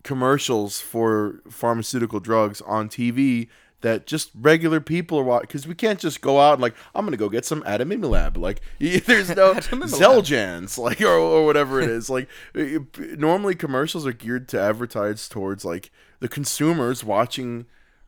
commercials 0.04 0.80
for 0.80 1.42
pharmaceutical 1.50 2.20
drugs 2.20 2.62
on 2.62 2.88
TV 2.90 3.48
that 3.82 4.08
just 4.08 4.32
regular 4.34 4.80
people 4.80 5.20
are 5.20 5.24
watching 5.24 5.48
because 5.48 5.68
we 5.68 5.76
can't 5.76 6.00
just 6.00 6.22
go 6.22 6.40
out 6.40 6.54
and 6.54 6.62
like 6.62 6.76
I'm 6.94 7.06
gonna 7.06 7.18
go 7.18 7.30
get 7.30 7.46
some 7.46 7.62
adalimumab 7.64 8.38
like 8.38 8.62
there's 8.80 9.30
no 9.36 9.54
Xeljanz 9.54 10.78
like 10.78 11.02
or, 11.02 11.10
or 11.10 11.46
whatever 11.46 11.82
it 11.82 11.90
is. 11.90 12.10
Like 12.10 12.28
normally 12.54 13.56
commercials 13.56 14.06
are 14.06 14.14
geared 14.14 14.48
to 14.50 14.62
advertise 14.62 15.28
towards 15.30 15.66
like 15.66 15.92
the 16.20 16.28
consumers 16.28 17.04
watching 17.04 17.66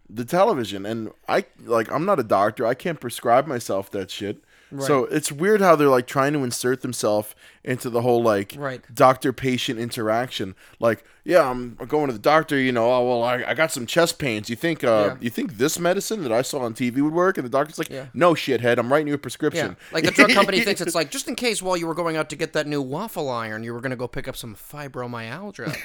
the 0.09 0.25
television. 0.25 0.85
And 0.85 1.11
I 1.27 1.45
like 1.63 1.91
I'm 1.91 2.05
not 2.05 2.19
a 2.19 2.23
doctor. 2.23 2.65
I 2.65 2.73
can't 2.73 2.99
prescribe 2.99 3.45
myself 3.47 3.91
that 3.91 4.09
shit. 4.09 4.43
So 4.79 5.05
it's 5.05 5.31
weird 5.31 5.61
how 5.61 5.77
they're 5.77 5.87
like 5.87 6.07
trying 6.07 6.33
to 6.33 6.43
insert 6.43 6.81
themselves 6.81 7.33
into 7.67 7.89
the 7.89 8.01
whole 8.01 8.23
like 8.23 8.55
Right. 8.57 8.81
doctor 8.93 9.31
patient 9.33 9.77
interaction 9.79 10.55
like 10.79 11.03
yeah 11.25 11.49
I'm 11.49 11.75
going 11.75 12.07
to 12.07 12.13
the 12.13 12.19
doctor 12.19 12.57
you 12.57 12.71
know 12.71 12.89
oh 12.91 13.07
well 13.07 13.23
I, 13.23 13.43
I 13.45 13.53
got 13.53 13.71
some 13.71 13.85
chest 13.85 14.17
pains 14.19 14.49
you 14.49 14.55
think 14.55 14.83
uh 14.83 14.87
Yeah. 14.87 15.17
you 15.19 15.29
think 15.29 15.57
this 15.57 15.77
medicine 15.77 16.23
that 16.23 16.31
I 16.31 16.41
saw 16.41 16.59
on 16.61 16.73
TV 16.73 17.01
would 17.01 17.13
work 17.13 17.37
and 17.37 17.45
the 17.45 17.49
doctor's 17.49 17.77
like 17.77 17.89
Yeah. 17.89 18.05
no 18.13 18.33
shithead 18.33 18.77
I'm 18.79 18.91
writing 18.91 19.07
you 19.07 19.13
a 19.13 19.17
yeah. 19.17 19.21
prescription 19.21 19.77
Like 19.91 20.05
the 20.05 20.11
drug 20.11 20.29
company 20.31 20.61
thinks 20.67 20.81
it's 20.81 20.95
like 20.95 21.11
just 21.11 21.27
in 21.27 21.35
case 21.35 21.61
while 21.61 21.75
you 21.77 21.85
were 21.87 21.93
going 21.95 22.15
out 22.15 22.29
to 22.29 22.35
get 22.35 22.53
that 22.53 22.65
new 22.67 22.81
waffle 22.81 23.29
iron, 23.29 23.63
you 23.63 23.73
were 23.73 23.81
going 23.81 23.89
to 23.91 23.95
go 23.97 24.07
pick 24.07 24.27
up 24.27 24.35
some 24.37 24.55
fibromyalgia. 24.55 25.75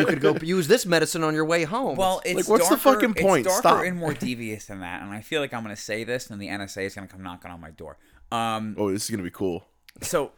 you 0.00 0.06
could 0.06 0.20
go 0.20 0.36
use 0.42 0.68
this 0.68 0.84
medicine 0.86 1.22
on 1.22 1.34
your 1.34 1.44
way 1.44 1.64
home. 1.64 1.96
Well, 1.96 2.20
it's 2.24 2.34
like, 2.36 2.48
what's 2.48 2.68
the 2.68 2.76
darker- 2.76 3.00
fucking 3.08 3.14
point? 3.22 3.46
It's 3.46 3.60
darker 3.60 3.78
Stop. 3.78 3.84
and 3.86 3.96
more 3.98 4.14
devious 4.28 4.66
than 4.66 4.80
that, 4.80 5.02
and 5.02 5.12
I 5.12 5.20
feel 5.20 5.40
like 5.40 5.54
I'm 5.54 5.62
going 5.62 5.74
to 5.74 5.80
say 5.80 6.04
this, 6.04 6.30
and 6.30 6.40
the 6.40 6.48
NSA 6.48 6.84
is 6.86 6.94
going 6.94 7.06
to 7.06 7.12
come 7.12 7.22
knocking 7.22 7.50
on 7.50 7.60
my 7.60 7.70
door. 7.70 7.98
Um, 8.32 8.76
oh 8.78 8.92
this 8.92 9.04
is 9.04 9.10
gonna 9.10 9.24
be 9.24 9.30
cool 9.32 9.64
so, 10.02 10.30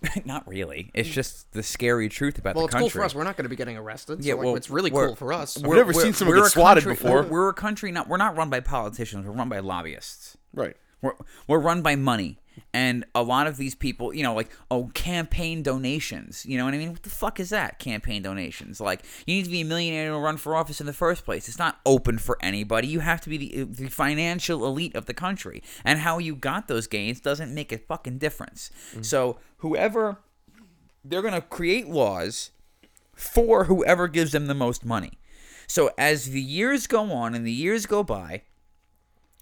not 0.24 0.46
really. 0.46 0.90
It's 0.94 1.08
mm. 1.08 1.12
just 1.12 1.52
the 1.52 1.62
scary 1.62 2.08
truth 2.08 2.38
about 2.38 2.54
well, 2.54 2.62
the 2.62 2.66
it's 2.66 2.74
country. 2.74 2.90
cool 2.90 3.00
for 3.00 3.04
us. 3.04 3.14
We're 3.14 3.24
not 3.24 3.36
going 3.36 3.44
to 3.44 3.48
be 3.48 3.56
getting 3.56 3.76
arrested. 3.76 4.24
Yeah, 4.24 4.32
so 4.32 4.36
like, 4.36 4.44
well, 4.46 4.56
it's 4.56 4.70
really 4.70 4.90
cool 4.90 5.16
for 5.16 5.32
us. 5.32 5.56
I've 5.56 5.70
never 5.70 5.92
seen 5.92 6.12
someone 6.12 6.36
get 6.36 6.46
a 6.46 6.50
swatted 6.50 6.84
country- 6.84 7.02
before. 7.02 7.22
We're, 7.22 7.28
we're 7.28 7.48
a 7.48 7.54
country 7.54 7.92
not. 7.92 8.08
We're 8.08 8.16
not 8.16 8.36
run 8.36 8.50
by 8.50 8.60
politicians. 8.60 9.26
We're 9.26 9.32
run 9.32 9.48
by 9.48 9.58
lobbyists. 9.58 10.36
right 10.54 10.76
We're, 11.02 11.14
we're 11.46 11.58
run 11.58 11.82
by 11.82 11.96
money. 11.96 12.38
And 12.72 13.04
a 13.14 13.22
lot 13.22 13.46
of 13.46 13.56
these 13.56 13.74
people, 13.74 14.12
you 14.12 14.22
know, 14.22 14.34
like, 14.34 14.50
oh, 14.70 14.90
campaign 14.94 15.62
donations. 15.62 16.44
You 16.44 16.58
know 16.58 16.64
what 16.64 16.74
I 16.74 16.78
mean? 16.78 16.92
What 16.92 17.02
the 17.02 17.10
fuck 17.10 17.40
is 17.40 17.50
that? 17.50 17.78
Campaign 17.78 18.22
donations. 18.22 18.80
Like, 18.80 19.04
you 19.26 19.36
need 19.36 19.44
to 19.44 19.50
be 19.50 19.60
a 19.60 19.64
millionaire 19.64 20.10
to 20.10 20.18
run 20.18 20.36
for 20.36 20.56
office 20.56 20.80
in 20.80 20.86
the 20.86 20.92
first 20.92 21.24
place. 21.24 21.48
It's 21.48 21.58
not 21.58 21.80
open 21.86 22.18
for 22.18 22.36
anybody. 22.42 22.88
You 22.88 23.00
have 23.00 23.20
to 23.22 23.28
be 23.28 23.36
the, 23.38 23.64
the 23.64 23.88
financial 23.88 24.66
elite 24.66 24.94
of 24.94 25.06
the 25.06 25.14
country. 25.14 25.62
And 25.84 26.00
how 26.00 26.18
you 26.18 26.34
got 26.34 26.68
those 26.68 26.86
gains 26.86 27.20
doesn't 27.20 27.54
make 27.54 27.72
a 27.72 27.78
fucking 27.78 28.18
difference. 28.18 28.70
Mm. 28.94 29.04
So, 29.04 29.38
whoever, 29.58 30.18
they're 31.04 31.22
going 31.22 31.34
to 31.34 31.40
create 31.40 31.88
laws 31.88 32.50
for 33.14 33.64
whoever 33.64 34.08
gives 34.08 34.32
them 34.32 34.46
the 34.46 34.54
most 34.54 34.84
money. 34.84 35.12
So, 35.66 35.90
as 35.98 36.30
the 36.30 36.40
years 36.40 36.86
go 36.86 37.12
on 37.12 37.34
and 37.34 37.46
the 37.46 37.52
years 37.52 37.86
go 37.86 38.02
by, 38.02 38.42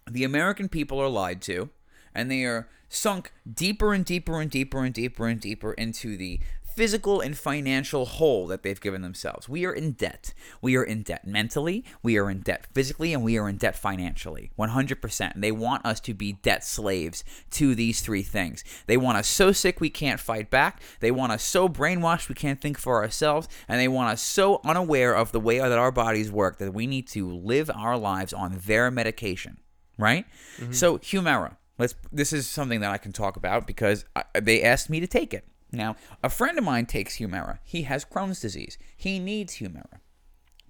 the 0.09 0.23
American 0.23 0.69
people 0.69 0.99
are 0.99 1.09
lied 1.09 1.41
to, 1.43 1.69
and 2.13 2.31
they 2.31 2.43
are 2.43 2.67
sunk 2.89 3.31
deeper 3.51 3.93
and 3.93 4.05
deeper 4.05 4.39
and 4.39 4.49
deeper 4.49 4.83
and 4.83 4.93
deeper 4.93 5.27
and 5.27 5.41
deeper 5.41 5.73
into 5.73 6.17
the 6.17 6.39
physical 6.77 7.21
and 7.21 7.35
financial 7.35 8.05
hole 8.05 8.45
that 8.45 8.61
they've 8.61 8.79
given 8.79 9.01
themselves. 9.01 9.49
We 9.49 9.65
are 9.65 9.73
in 9.73 9.93
debt. 9.93 10.35
We 10.61 10.77
are 10.77 10.83
in 10.83 11.01
debt 11.01 11.25
mentally, 11.25 11.83
we 12.03 12.19
are 12.19 12.29
in 12.29 12.41
debt 12.41 12.67
physically, 12.71 13.15
and 13.15 13.23
we 13.23 13.35
are 13.35 13.49
in 13.49 13.57
debt 13.57 13.75
financially. 13.75 14.51
100%. 14.59 15.33
And 15.33 15.43
they 15.43 15.51
want 15.51 15.83
us 15.87 15.99
to 16.01 16.13
be 16.13 16.33
debt 16.33 16.63
slaves 16.63 17.23
to 17.51 17.73
these 17.73 18.01
three 18.01 18.21
things. 18.21 18.63
They 18.85 18.95
want 18.95 19.17
us 19.17 19.27
so 19.27 19.51
sick 19.51 19.81
we 19.81 19.89
can't 19.89 20.19
fight 20.19 20.51
back. 20.51 20.79
They 20.99 21.09
want 21.09 21.31
us 21.31 21.43
so 21.43 21.67
brainwashed 21.67 22.29
we 22.29 22.35
can't 22.35 22.61
think 22.61 22.77
for 22.77 23.01
ourselves. 23.01 23.47
And 23.67 23.79
they 23.79 23.87
want 23.87 24.11
us 24.11 24.21
so 24.21 24.61
unaware 24.63 25.15
of 25.15 25.31
the 25.31 25.39
way 25.39 25.57
that 25.57 25.71
our 25.71 25.91
bodies 25.91 26.31
work 26.31 26.59
that 26.59 26.75
we 26.75 26.85
need 26.85 27.07
to 27.07 27.27
live 27.27 27.71
our 27.73 27.97
lives 27.97 28.33
on 28.33 28.61
their 28.67 28.91
medication 28.91 29.57
right? 29.97 30.25
Mm-hmm. 30.57 30.71
So 30.73 30.97
Humira, 30.99 31.57
let's. 31.77 31.95
This 32.11 32.33
is 32.33 32.47
something 32.47 32.79
that 32.81 32.91
I 32.91 32.97
can 32.97 33.11
talk 33.11 33.37
about 33.37 33.67
because 33.67 34.05
I, 34.15 34.23
they 34.39 34.63
asked 34.63 34.89
me 34.89 34.99
to 34.99 35.07
take 35.07 35.33
it. 35.33 35.47
Now, 35.71 35.95
a 36.23 36.29
friend 36.29 36.57
of 36.57 36.63
mine 36.63 36.85
takes 36.85 37.17
Humira. 37.17 37.59
He 37.63 37.83
has 37.83 38.05
Crohn's 38.05 38.39
disease. 38.39 38.77
He 38.95 39.19
needs 39.19 39.57
Humira. 39.57 39.99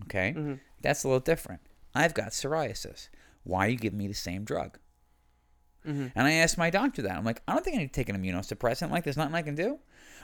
Okay, 0.03 0.33
mm-hmm. 0.35 0.53
that's 0.81 1.03
a 1.03 1.07
little 1.07 1.19
different. 1.19 1.61
I've 1.93 2.13
got 2.13 2.29
psoriasis. 2.29 3.09
Why 3.43 3.65
are 3.65 3.69
you 3.69 3.77
giving 3.77 3.99
me 3.99 4.07
the 4.07 4.13
same 4.13 4.43
drug? 4.43 4.77
Mm-hmm. 5.87 6.07
And 6.15 6.27
I 6.27 6.33
asked 6.33 6.57
my 6.57 6.69
doctor 6.69 7.01
that. 7.03 7.15
I'm 7.15 7.23
like, 7.23 7.41
I 7.47 7.53
don't 7.53 7.63
think 7.63 7.77
I 7.77 7.79
need 7.79 7.93
to 7.93 7.93
take 7.93 8.09
an 8.09 8.21
immunosuppressant. 8.21 8.91
Like, 8.91 9.03
there's 9.03 9.17
nothing 9.17 9.35
I 9.35 9.41
can 9.41 9.55
do. 9.55 9.79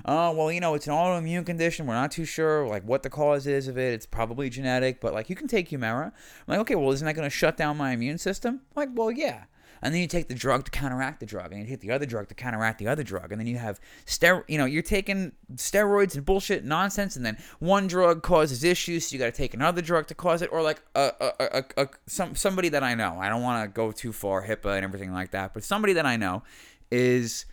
Oh, 0.05 0.31
well, 0.33 0.51
you 0.51 0.59
know, 0.59 0.73
it's 0.73 0.87
an 0.87 0.93
autoimmune 0.93 1.45
condition. 1.45 1.85
We're 1.85 1.93
not 1.93 2.11
too 2.11 2.25
sure, 2.25 2.67
like, 2.67 2.83
what 2.83 3.03
the 3.03 3.09
cause 3.09 3.47
is 3.47 3.67
of 3.67 3.77
it. 3.77 3.93
It's 3.93 4.05
probably 4.05 4.49
genetic, 4.49 5.01
but, 5.01 5.13
like, 5.13 5.29
you 5.29 5.35
can 5.35 5.47
take 5.47 5.69
Humira. 5.69 6.05
I'm 6.05 6.13
like, 6.47 6.59
okay, 6.59 6.75
well, 6.75 6.91
isn't 6.91 7.05
that 7.05 7.15
going 7.15 7.25
to 7.25 7.35
shut 7.35 7.57
down 7.57 7.77
my 7.77 7.91
immune 7.91 8.17
system? 8.17 8.61
I'm 8.75 8.87
like, 8.87 8.89
well, 8.93 9.11
yeah. 9.11 9.45
And 9.81 9.93
then 9.93 10.01
you 10.01 10.07
take 10.07 10.29
the 10.29 10.33
drug 10.33 10.63
to 10.63 10.71
counteract 10.71 11.19
the 11.19 11.25
drug, 11.25 11.51
and 11.51 11.61
you 11.61 11.67
take 11.67 11.81
the 11.81 11.91
other 11.91 12.05
drug 12.05 12.29
to 12.29 12.33
counteract 12.33 12.79
the 12.79 12.87
other 12.87 13.03
drug, 13.03 13.33
and 13.33 13.39
then 13.39 13.47
you 13.47 13.57
have 13.57 13.81
ster, 14.05 14.45
you 14.47 14.57
know, 14.57 14.63
you're 14.63 14.81
taking 14.81 15.33
steroids 15.55 16.15
and 16.15 16.25
bullshit 16.25 16.63
nonsense, 16.63 17.17
and 17.17 17.25
then 17.25 17.37
one 17.59 17.87
drug 17.87 18.23
causes 18.23 18.63
issues, 18.63 19.07
so 19.07 19.13
you 19.13 19.19
got 19.19 19.25
to 19.25 19.33
take 19.33 19.53
another 19.53 19.81
drug 19.81 20.07
to 20.07 20.15
cause 20.15 20.41
it, 20.41 20.49
or 20.53 20.61
like 20.61 20.81
a, 20.95 21.11
a, 21.19 21.33
a, 21.39 21.83
a 21.83 21.87
some 22.07 22.33
somebody 22.33 22.69
that 22.69 22.81
I 22.81 22.95
know. 22.95 23.17
I 23.19 23.27
don't 23.27 23.41
want 23.41 23.61
to 23.65 23.73
go 23.73 23.91
too 23.91 24.13
far, 24.13 24.47
HIPAA 24.47 24.77
and 24.77 24.85
everything 24.85 25.11
like 25.11 25.31
that, 25.31 25.53
but 25.53 25.65
somebody 25.65 25.91
that 25.93 26.05
I 26.05 26.15
know 26.15 26.43
is 26.89 27.45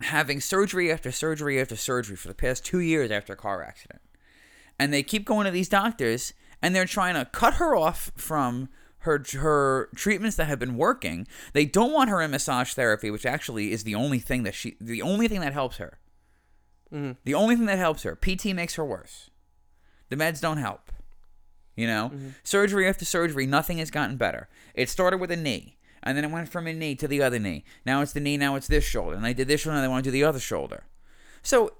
having 0.00 0.40
surgery 0.40 0.90
after 0.90 1.10
surgery 1.10 1.60
after 1.60 1.76
surgery 1.76 2.16
for 2.16 2.28
the 2.28 2.34
past 2.34 2.64
two 2.64 2.80
years 2.80 3.10
after 3.10 3.32
a 3.32 3.36
car 3.36 3.62
accident. 3.62 4.00
And 4.78 4.92
they 4.92 5.02
keep 5.02 5.24
going 5.24 5.44
to 5.44 5.50
these 5.50 5.68
doctors 5.68 6.34
and 6.60 6.74
they're 6.74 6.86
trying 6.86 7.14
to 7.14 7.24
cut 7.26 7.54
her 7.54 7.76
off 7.76 8.10
from 8.16 8.68
her 8.98 9.22
her 9.34 9.90
treatments 9.94 10.36
that 10.36 10.46
have 10.46 10.58
been 10.58 10.76
working. 10.76 11.28
They 11.52 11.66
don't 11.66 11.92
want 11.92 12.10
her 12.10 12.20
in 12.22 12.30
massage 12.30 12.72
therapy, 12.72 13.10
which 13.10 13.26
actually 13.26 13.70
is 13.70 13.84
the 13.84 13.94
only 13.94 14.18
thing 14.18 14.42
that 14.44 14.54
she 14.54 14.76
the 14.80 15.02
only 15.02 15.28
thing 15.28 15.40
that 15.40 15.52
helps 15.52 15.76
her. 15.76 15.98
Mm-hmm. 16.92 17.12
The 17.24 17.34
only 17.34 17.56
thing 17.56 17.66
that 17.66 17.78
helps 17.78 18.02
her. 18.04 18.16
PT 18.16 18.46
makes 18.46 18.76
her 18.76 18.84
worse. 18.84 19.30
The 20.08 20.16
meds 20.16 20.40
don't 20.40 20.58
help. 20.58 20.90
You 21.76 21.88
know, 21.88 22.10
mm-hmm. 22.14 22.28
surgery 22.44 22.88
after 22.88 23.04
surgery, 23.04 23.46
nothing 23.46 23.78
has 23.78 23.90
gotten 23.90 24.16
better. 24.16 24.48
It 24.74 24.88
started 24.88 25.18
with 25.18 25.32
a 25.32 25.36
knee, 25.36 25.73
and 26.04 26.16
then 26.16 26.24
it 26.24 26.30
went 26.30 26.48
from 26.48 26.66
a 26.66 26.72
knee 26.72 26.94
to 26.94 27.08
the 27.08 27.22
other 27.22 27.38
knee. 27.38 27.64
Now 27.84 28.02
it's 28.02 28.12
the 28.12 28.20
knee, 28.20 28.36
now 28.36 28.54
it's 28.54 28.68
this 28.68 28.84
shoulder, 28.84 29.16
and 29.16 29.26
I 29.26 29.32
did 29.32 29.48
this 29.48 29.62
shoulder, 29.62 29.76
and 29.76 29.84
they 29.84 29.88
want 29.88 30.04
to 30.04 30.08
do 30.08 30.12
the 30.12 30.24
other 30.24 30.38
shoulder. 30.38 30.84
So, 31.42 31.72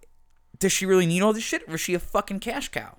does 0.58 0.72
she 0.72 0.86
really 0.86 1.06
need 1.06 1.22
all 1.22 1.32
this 1.32 1.42
shit, 1.42 1.62
or 1.68 1.74
is 1.74 1.80
she 1.80 1.94
a 1.94 1.98
fucking 1.98 2.40
cash 2.40 2.68
cow? 2.68 2.96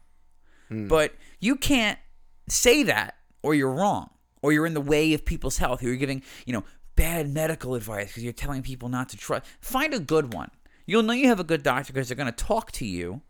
Hmm. 0.69 0.87
But 0.87 1.13
you 1.39 1.55
can't 1.55 1.99
say 2.47 2.83
that, 2.83 3.15
or 3.43 3.55
you're 3.55 3.71
wrong, 3.71 4.09
or 4.41 4.53
you're 4.53 4.65
in 4.65 4.73
the 4.73 4.81
way 4.81 5.13
of 5.13 5.25
people's 5.25 5.57
health. 5.57 5.81
Or 5.81 5.87
you're 5.87 5.95
giving, 5.95 6.21
you 6.45 6.53
know, 6.53 6.63
bad 6.95 7.33
medical 7.33 7.75
advice 7.75 8.07
because 8.07 8.23
you're 8.23 8.33
telling 8.33 8.61
people 8.61 8.89
not 8.89 9.09
to 9.09 9.17
trust. 9.17 9.45
Find 9.61 9.93
a 9.93 9.99
good 9.99 10.33
one. 10.33 10.51
You'll 10.85 11.03
know 11.03 11.13
you 11.13 11.29
have 11.29 11.39
a 11.39 11.43
good 11.43 11.63
doctor 11.63 11.91
because 11.91 12.09
they're 12.09 12.17
going 12.17 12.31
to 12.31 12.45
talk 12.45 12.71
to 12.73 12.85
you 12.85 13.21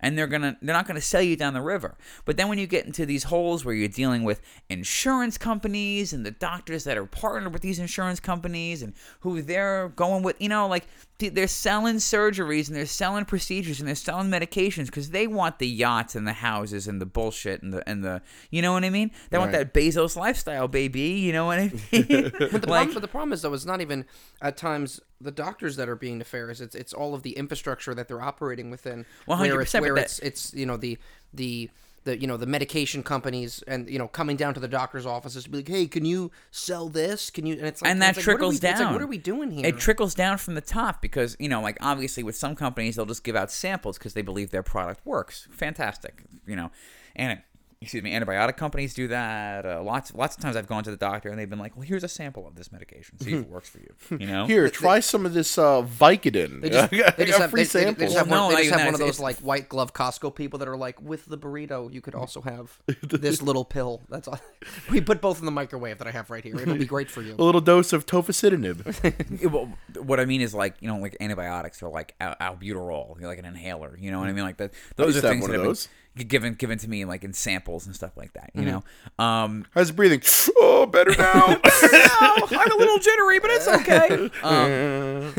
and 0.00 0.16
they're 0.16 0.26
gonna 0.26 0.56
they're 0.60 0.74
not 0.74 0.86
gonna 0.86 1.00
sell 1.00 1.22
you 1.22 1.36
down 1.36 1.54
the 1.54 1.62
river. 1.62 1.96
But 2.24 2.36
then 2.36 2.48
when 2.48 2.58
you 2.58 2.66
get 2.66 2.86
into 2.86 3.06
these 3.06 3.24
holes 3.24 3.64
where 3.64 3.74
you're 3.74 3.88
dealing 3.88 4.24
with 4.24 4.40
insurance 4.68 5.38
companies 5.38 6.12
and 6.12 6.24
the 6.26 6.30
doctors 6.30 6.84
that 6.84 6.96
are 6.96 7.06
partnered 7.06 7.52
with 7.52 7.62
these 7.62 7.78
insurance 7.78 8.20
companies 8.20 8.82
and 8.82 8.94
who 9.20 9.42
they're 9.42 9.88
going 9.90 10.22
with, 10.22 10.40
you 10.40 10.48
know, 10.48 10.66
like 10.66 10.86
they're 11.18 11.46
selling 11.46 11.96
surgeries 11.96 12.68
and 12.68 12.76
they're 12.76 12.86
selling 12.86 13.24
procedures 13.24 13.78
and 13.78 13.88
they're 13.88 13.94
selling 13.94 14.28
medications 14.28 14.86
because 14.86 15.10
they 15.10 15.26
want 15.26 15.58
the 15.58 15.68
yachts 15.68 16.14
and 16.14 16.26
the 16.26 16.32
houses 16.32 16.88
and 16.88 17.00
the 17.00 17.06
bullshit 17.06 17.62
and 17.62 17.72
the 17.72 17.88
and 17.88 18.02
the 18.02 18.22
you 18.50 18.62
know 18.62 18.72
what 18.72 18.84
I 18.84 18.90
mean? 18.90 19.10
They 19.30 19.38
want 19.38 19.52
that 19.52 19.74
Bezos 19.74 20.16
lifestyle, 20.16 20.68
baby. 20.68 21.00
You 21.00 21.32
know 21.32 21.46
what 21.46 21.58
I 21.58 21.72
mean? 21.92 22.32
But 22.50 22.62
the, 22.62 22.68
like, 22.68 22.84
problem, 22.88 22.94
but 22.94 23.02
the 23.02 23.08
problem 23.08 23.32
is 23.32 23.42
though, 23.42 23.52
it's 23.52 23.66
not 23.66 23.80
even 23.80 24.06
at 24.40 24.56
times 24.56 25.00
the 25.20 25.30
doctors 25.30 25.76
that 25.76 25.88
are 25.88 25.96
being 25.96 26.18
nefarious. 26.18 26.60
It's 26.60 26.74
it's 26.74 26.92
all 26.92 27.14
of 27.14 27.22
the 27.22 27.32
infrastructure 27.32 27.94
that 27.94 28.08
they're 28.08 28.22
operating 28.22 28.70
within. 28.70 29.06
Well, 29.26 29.38
where 29.38 29.60
it's 29.60 29.72
100%, 29.72 29.74
but 29.74 29.82
where 29.82 29.96
it's 29.98 30.18
it's 30.20 30.54
you 30.54 30.66
know 30.66 30.76
the 30.76 30.98
the 31.34 31.70
the 32.04 32.18
you 32.18 32.26
know 32.26 32.36
the 32.36 32.46
medication 32.46 33.02
companies 33.02 33.62
and 33.66 33.88
you 33.90 33.98
know 33.98 34.08
coming 34.08 34.36
down 34.36 34.54
to 34.54 34.60
the 34.60 34.68
doctor's 34.68 35.04
offices 35.04 35.44
to 35.44 35.50
be 35.50 35.58
like, 35.58 35.68
hey, 35.68 35.86
can 35.86 36.04
you 36.04 36.30
sell 36.50 36.88
this? 36.88 37.30
Can 37.30 37.44
you? 37.46 37.54
And 37.56 37.66
it's 37.66 37.82
like 37.82 37.90
and 37.90 37.98
it's 37.98 38.06
that 38.06 38.16
like, 38.16 38.16
what 38.16 38.22
trickles 38.32 38.54
we- 38.54 38.60
down. 38.60 38.72
It's 38.72 38.80
like, 38.80 38.92
what 38.92 39.02
are 39.02 39.06
we 39.06 39.18
doing 39.18 39.50
here? 39.50 39.66
It 39.66 39.78
trickles 39.78 40.14
down 40.14 40.38
from 40.38 40.54
the 40.54 40.60
top 40.62 41.02
because 41.02 41.36
you 41.38 41.48
know, 41.48 41.60
like 41.60 41.76
obviously 41.80 42.22
with 42.22 42.36
some 42.36 42.56
companies 42.56 42.96
they'll 42.96 43.06
just 43.06 43.24
give 43.24 43.36
out 43.36 43.50
samples 43.50 43.98
because 43.98 44.14
they 44.14 44.22
believe 44.22 44.50
their 44.50 44.62
product 44.62 45.04
works. 45.04 45.46
Fantastic, 45.52 46.22
you 46.46 46.56
know, 46.56 46.70
and 47.14 47.42
excuse 47.82 48.02
me, 48.02 48.12
antibiotic 48.12 48.58
companies 48.58 48.92
do 48.92 49.08
that. 49.08 49.64
Uh, 49.64 49.82
lots, 49.82 50.12
lots 50.14 50.36
of 50.36 50.42
times 50.42 50.54
I've 50.54 50.66
gone 50.66 50.84
to 50.84 50.90
the 50.90 50.98
doctor 50.98 51.30
and 51.30 51.38
they've 51.38 51.48
been 51.48 51.58
like, 51.58 51.74
"Well, 51.76 51.86
here's 51.86 52.04
a 52.04 52.08
sample 52.08 52.46
of 52.46 52.54
this 52.54 52.70
medication. 52.70 53.18
See 53.18 53.32
if 53.32 53.40
it 53.40 53.48
works 53.48 53.70
for 53.70 53.78
you." 53.78 53.94
You 54.18 54.26
know, 54.26 54.46
Here, 54.46 54.68
try 54.68 55.00
some 55.00 55.24
of 55.24 55.32
this 55.32 55.56
uh, 55.56 55.80
Vicodin. 55.82 56.60
They 56.60 56.68
just, 56.68 56.90
they 57.16 57.24
just 57.24 57.38
have, 57.38 57.50
free 57.50 57.64
they, 57.64 57.84
they- 57.86 57.92
they 57.92 58.04
just 58.04 58.18
have, 58.18 58.28
Well, 58.28 58.44
one, 58.48 58.52
no, 58.52 58.56
they 58.58 58.64
just 58.68 58.76
have 58.78 58.84
one 58.86 58.94
of 58.94 59.00
it's- 59.00 59.16
those 59.16 59.20
like 59.20 59.38
white 59.38 59.70
glove 59.70 59.94
Costco 59.94 60.34
people 60.34 60.58
that 60.58 60.68
are 60.68 60.76
like, 60.76 61.00
with 61.00 61.24
the 61.24 61.38
burrito, 61.38 61.90
you 61.90 62.02
could 62.02 62.14
also 62.14 62.42
have 62.42 62.78
this 63.02 63.40
little 63.40 63.64
pill. 63.64 64.02
That's 64.10 64.28
all. 64.28 64.38
We 64.90 65.00
put 65.00 65.22
both 65.22 65.38
in 65.38 65.46
the 65.46 65.50
microwave 65.52 65.98
that 65.98 66.06
I 66.06 66.10
have 66.10 66.28
right 66.28 66.44
here. 66.44 66.60
It'll 66.60 66.74
be 66.76 66.84
great 66.84 67.10
for 67.10 67.22
you. 67.22 67.34
a 67.38 67.42
little 67.42 67.62
dose 67.62 67.94
of 67.94 68.04
tofacitinib. 68.04 69.40
Yeah, 69.40 69.48
well, 69.48 69.72
what 70.02 70.20
I 70.20 70.26
mean 70.26 70.42
is 70.42 70.52
like 70.54 70.74
you 70.80 70.88
know, 70.88 70.98
like 70.98 71.16
antibiotics 71.18 71.82
or 71.82 71.88
like 71.90 72.14
al- 72.20 72.34
albuterol, 72.40 73.18
like 73.22 73.38
an 73.38 73.46
inhaler. 73.46 73.96
You 73.98 74.10
know 74.10 74.20
what 74.20 74.28
I 74.28 74.32
mean? 74.32 74.44
Like 74.44 74.58
that. 74.58 74.72
Those 74.96 75.14
used 75.14 75.24
are 75.24 75.28
things 75.30 75.46
that 75.46 75.54
of 75.54 75.60
have 75.60 75.64
those. 75.66 75.86
been 75.86 75.92
given 76.16 76.54
given 76.54 76.78
to 76.78 76.88
me 76.88 77.04
like 77.04 77.24
in 77.24 77.32
samples 77.32 77.86
and 77.86 77.94
stuff 77.94 78.16
like 78.16 78.32
that. 78.34 78.50
You 78.54 78.62
know, 78.62 78.84
um, 79.24 79.64
How's 79.74 79.90
it 79.90 79.96
breathing? 79.96 80.22
Oh, 80.58 80.86
better 80.86 81.10
now. 81.16 81.44
oh, 81.64 82.48
I'm 82.50 82.72
a 82.72 82.76
little 82.76 82.98
jittery, 82.98 83.38
but 83.38 83.50
it's 83.50 83.68
okay. 83.68 84.30
Um, 84.42 85.32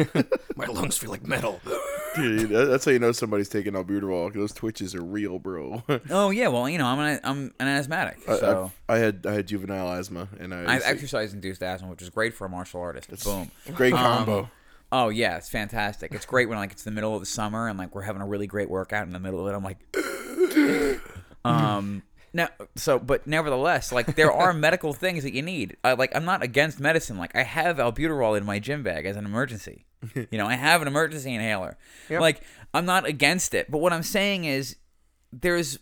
My 0.56 0.66
lungs 0.66 0.98
feel 0.98 1.10
like 1.12 1.26
metal. 1.26 1.60
Dude, 2.16 2.50
that's 2.50 2.86
how 2.86 2.92
you 2.92 3.00
know 3.00 3.12
somebody's 3.14 3.48
taking 3.50 3.74
albuterol. 3.74 4.34
Those 4.34 4.52
twitches 4.52 4.94
are 4.96 5.02
real, 5.04 5.40
bro. 5.40 5.82
oh 6.10 6.30
yeah, 6.30 6.48
well 6.50 6.68
you 6.68 6.78
know 6.78 6.86
I'm 6.86 7.00
an 7.00 7.20
I'm 7.24 7.54
an 7.60 7.68
asthmatic, 7.68 8.20
I- 8.28 8.38
so 8.38 8.72
I, 8.90 8.96
I 8.96 8.98
had 8.98 9.26
I 9.26 9.34
had 9.34 9.48
juvenile 9.48 9.90
asthma, 9.94 10.28
and 10.40 10.54
I, 10.54 10.66
I 10.70 10.74
have 10.74 10.84
exercise 10.86 11.34
induced 11.34 11.64
asthma, 11.64 11.88
which 11.90 12.02
is 12.02 12.10
great 12.10 12.34
for 12.34 12.46
a 12.46 12.50
martial 12.50 12.82
artist. 12.82 13.10
Boom. 13.24 13.50
great 13.76 13.94
Um, 13.94 14.00
combo. 14.00 14.50
Oh 14.92 15.10
yeah, 15.10 15.38
it's 15.38 15.50
fantastic. 15.50 16.14
It's 16.14 16.26
great 16.26 16.50
when 16.50 16.58
like 16.58 16.72
it's 16.72 16.84
the 16.84 16.92
middle 16.92 17.14
of 17.14 17.22
the 17.22 17.26
summer 17.26 17.68
and 17.68 17.80
like 17.80 17.96
we're 17.96 18.02
having 18.02 18.22
a 18.22 18.28
really 18.28 18.48
great 18.48 18.70
workout 18.70 19.08
in 19.08 19.14
the 19.14 19.20
middle 19.20 19.40
of 19.40 19.48
it. 19.48 19.56
I'm 19.56 19.64
like, 19.64 21.02
um, 21.46 22.04
now 22.34 22.50
so 22.76 23.00
but 23.00 23.26
nevertheless, 23.26 23.92
like 23.92 24.16
there 24.16 24.32
are 24.32 24.54
medical 24.54 24.94
things 24.94 25.24
that 25.24 25.34
you 25.34 25.42
need. 25.42 25.78
I, 25.84 25.94
like 25.94 26.14
I'm 26.16 26.26
not 26.26 26.44
against 26.44 26.80
medicine. 26.80 27.18
Like 27.18 27.36
I 27.36 27.44
have 27.44 27.78
albuterol 27.78 28.38
in 28.38 28.46
my 28.46 28.60
gym 28.60 28.84
bag 28.84 29.06
as 29.06 29.16
an 29.16 29.26
emergency. 29.26 29.86
you 30.16 30.38
know, 30.38 30.48
I 30.48 30.56
have 30.56 30.82
an 30.82 30.88
emergency 30.88 31.34
inhaler. 31.34 31.78
Like 32.20 32.42
I'm 32.74 32.86
not 32.86 33.06
against 33.06 33.54
it, 33.54 33.72
but 33.72 33.78
what 33.78 33.94
I'm 33.94 34.04
saying 34.04 34.44
is 34.46 34.76
there's 35.32 35.80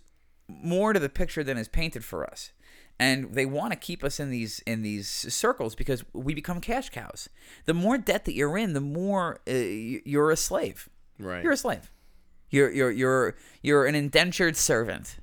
more 0.47 0.93
to 0.93 0.99
the 0.99 1.09
picture 1.09 1.43
than 1.43 1.57
is 1.57 1.67
painted 1.67 2.03
for 2.03 2.29
us 2.29 2.51
and 2.99 3.33
they 3.33 3.45
want 3.45 3.71
to 3.71 3.77
keep 3.79 4.03
us 4.03 4.19
in 4.19 4.29
these 4.29 4.59
in 4.65 4.81
these 4.81 5.07
circles 5.09 5.75
because 5.75 6.03
we 6.13 6.33
become 6.33 6.59
cash 6.61 6.89
cows. 6.89 7.29
The 7.65 7.73
more 7.73 7.97
debt 7.97 8.25
that 8.25 8.33
you're 8.33 8.57
in 8.57 8.73
the 8.73 8.81
more 8.81 9.39
uh, 9.47 9.53
you're 9.53 10.31
a 10.31 10.37
slave. 10.37 10.89
Right. 11.17 11.43
you're 11.43 11.53
a 11.53 11.57
slave. 11.57 11.91
You're 12.49 12.71
you're 12.71 12.91
you're 12.91 13.35
you're 13.61 13.85
an 13.85 13.95
indentured 13.95 14.55
servant. 14.57 15.17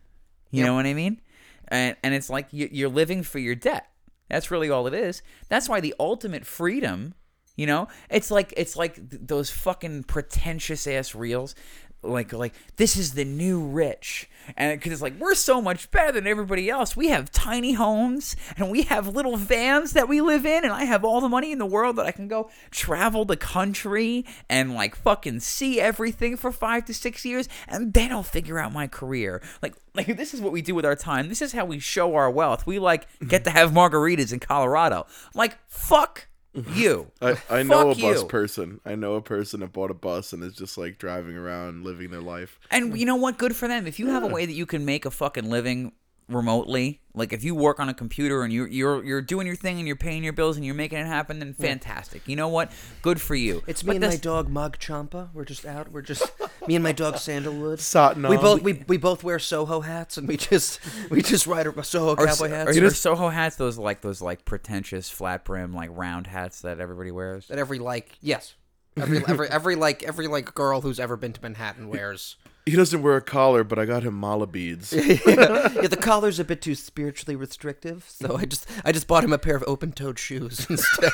You 0.51 0.65
know 0.65 0.75
what 0.75 0.87
i 0.87 0.95
mean? 0.95 1.21
And 1.69 1.97
and 2.03 2.15
it's 2.15 2.31
like 2.31 2.49
you- 2.53 2.69
you're 2.73 2.89
living 2.89 3.23
for 3.23 3.39
your 3.39 3.55
debt. 3.55 3.87
That's 4.29 4.51
really 4.51 4.71
all 4.71 4.87
it 4.87 4.95
is. 4.95 5.23
That's 5.49 5.69
why 5.69 5.81
the 5.81 5.95
ultimate 6.01 6.47
freedom 6.47 7.15
you 7.59 7.67
know 7.67 7.89
it's 8.11 8.31
like 8.31 8.53
it's 8.55 8.77
like 8.77 8.97
those 8.99 9.49
fucking 9.51 10.03
pretentious 10.05 10.87
ass 10.87 11.15
reels 11.15 11.55
like 12.03 12.33
like 12.33 12.55
this 12.77 12.97
is 12.97 13.13
the 13.15 13.25
new 13.25 13.61
rich. 13.61 14.29
And 14.57 14.79
because 14.79 14.93
it's 14.93 15.03
like 15.03 15.19
we're 15.19 15.35
so 15.35 15.61
much 15.61 15.91
better 15.91 16.13
than 16.13 16.27
everybody 16.27 16.71
else. 16.71 16.97
We 16.97 17.09
have 17.09 17.33
tiny 17.33 17.73
homes 17.73 18.37
and 18.57 18.71
we 18.71 18.83
have 18.83 19.09
little 19.09 19.37
vans 19.37 19.93
that 19.93 20.09
we 20.09 20.21
live 20.21 20.47
in 20.47 20.65
and 20.65 20.73
i 20.73 20.85
have 20.85 21.05
all 21.05 21.21
the 21.21 21.29
money 21.29 21.53
in 21.53 21.59
the 21.59 21.67
world 21.67 21.97
that 21.97 22.07
i 22.07 22.13
can 22.13 22.29
go 22.29 22.51
travel 22.71 23.25
the 23.25 23.37
country 23.37 24.25
and 24.49 24.75
like 24.75 24.95
fucking 24.95 25.41
see 25.41 25.81
everything 25.81 26.37
for 26.37 26.53
five 26.53 26.85
to 26.85 26.95
six 26.95 27.25
years 27.25 27.49
and 27.69 27.93
then 27.93 28.13
i'll 28.13 28.23
figure 28.23 28.59
out 28.59 28.73
my 28.73 28.87
career. 28.87 29.43
Like 29.63 29.75
like 29.95 30.17
this 30.17 30.35
is 30.35 30.41
what 30.41 30.53
we 30.53 30.63
do 30.63 30.75
with 30.75 30.85
our 30.85 30.97
time. 30.97 31.29
This 31.29 31.43
is 31.43 31.53
how 31.53 31.65
we 31.65 31.79
show 31.79 32.15
our 32.15 32.31
wealth. 32.31 32.67
We 32.67 32.79
like 32.79 33.09
get 33.27 33.45
to 33.45 33.51
mm-hmm. 33.51 33.59
have 33.59 33.71
margaritas 33.73 34.33
in 34.33 34.41
colorado. 34.41 35.07
Like 35.35 35.57
fuck 35.69 36.29
you 36.75 37.11
I, 37.21 37.37
I 37.51 37.63
know 37.63 37.91
a 37.91 37.95
bus 37.95 38.23
you. 38.23 38.27
person. 38.27 38.81
I 38.85 38.95
know 38.95 39.15
a 39.15 39.23
person 39.23 39.61
that 39.61 39.73
bought 39.73 39.91
a 39.91 39.95
bus 39.95 40.33
and 40.33 40.43
is 40.43 40.55
just 40.55 40.79
like 40.79 40.99
driving 40.99 41.37
around, 41.37 41.85
living 41.85 42.11
their 42.11 42.21
life. 42.21 42.59
And 42.71 42.99
you 42.99 43.07
know 43.07 43.17
what? 43.17 43.39
Good 43.39 43.55
for 43.55 43.69
them. 43.69 43.87
If 43.87 43.99
you 43.99 44.09
have 44.09 44.23
a 44.23 44.29
way 44.29 44.47
that 44.47 44.53
you 44.53 44.67
can 44.67 44.85
make 44.85 45.05
a 45.05 45.11
fucking 45.11 45.51
living 45.51 45.93
remotely, 46.29 47.01
like 47.15 47.33
if 47.33 47.45
you 47.45 47.55
work 47.55 47.79
on 47.81 47.89
a 47.89 47.95
computer 47.95 48.43
and 48.43 48.53
you're 48.53 48.67
you're 48.67 49.05
you're 49.05 49.23
doing 49.23 49.47
your 49.47 49.57
thing 49.57 49.79
and 49.79 49.87
you're 49.87 49.97
paying 49.97 50.23
your 50.25 50.33
bills 50.33 50.57
and 50.57 50.65
you're 50.67 50.75
making 50.75 50.99
it 50.99 51.07
happen, 51.07 51.39
then 51.39 51.55
fantastic. 51.55 52.27
You 52.27 52.37
know 52.37 52.49
what? 52.49 52.73
Good 53.03 53.21
for 53.21 53.35
you. 53.35 53.63
It's 53.67 53.83
But 53.83 53.91
me 53.91 53.97
and 53.97 54.03
my 54.03 54.07
that's- 54.09 54.21
dog 54.21 54.49
Nag 54.51 54.79
Champa. 54.79 55.31
We're 55.33 55.45
just 55.45 55.65
out. 55.65 55.93
We're 55.93 56.03
just 56.03 56.31
me 56.67 56.75
and 56.75 56.83
my 56.83 56.93
dog 56.93 57.17
Sandalwood. 57.19 57.79
Sotno. 57.79 58.29
We 58.29 58.37
both 58.37 58.63
we, 58.63 58.85
we 58.89 58.97
both 58.97 59.23
wear 59.25 59.39
Soho 59.39 59.81
hats 59.81 60.17
and 60.19 60.27
we 60.29 60.37
just 60.37 60.81
we 61.11 61.23
just 61.23 61.47
ride 61.47 61.67
a 61.67 61.85
Soho 61.85 62.13
Or, 62.21 62.27
cowboy 62.27 62.47
or, 62.47 62.49
hats. 62.55 62.77
or 62.79 62.91
Soho 62.91 63.29
hats, 63.29 63.57
those 63.57 63.79
like 63.79 64.01
those 64.03 64.21
like 64.21 64.45
pretentious 64.45 65.09
flat 65.09 65.45
brim 65.45 65.73
like 65.75 65.91
round 65.93 66.27
hats 66.27 66.61
that 66.63 66.81
everybody 66.81 67.11
wears. 67.11 67.49
that 67.49 67.59
every 67.59 67.79
like 67.79 68.19
yes 68.21 68.55
every 68.97 69.23
every 69.29 69.49
every 69.49 69.77
like 69.77 70.03
every 70.03 70.27
like 70.27 70.55
girl 70.55 70.81
who's 70.81 70.99
ever 70.99 71.17
been 71.17 71.33
to 71.33 71.41
Manhattan 71.43 71.89
wears 71.89 72.37
he 72.67 72.73
doesn't 72.75 73.01
wear 73.01 73.17
a 73.17 73.21
collar, 73.23 73.63
but 73.63 73.79
I 73.79 73.85
got 73.87 74.03
him 74.03 74.15
mala 74.15 74.47
beads. 74.49 74.93
yeah, 74.93 75.05
the 75.07 75.99
collar's 76.01 76.41
a 76.41 76.45
bit 76.45 76.61
too 76.61 76.75
spiritually 76.75 77.37
restrictive, 77.37 78.05
so 78.09 78.37
I 78.37 78.45
just 78.45 78.69
I 78.85 78.91
just 78.93 79.07
bought 79.07 79.23
him 79.23 79.33
a 79.33 79.39
pair 79.39 79.55
of 79.55 79.63
open-toed 79.69 80.19
shoes 80.19 80.67
instead. 80.71 81.13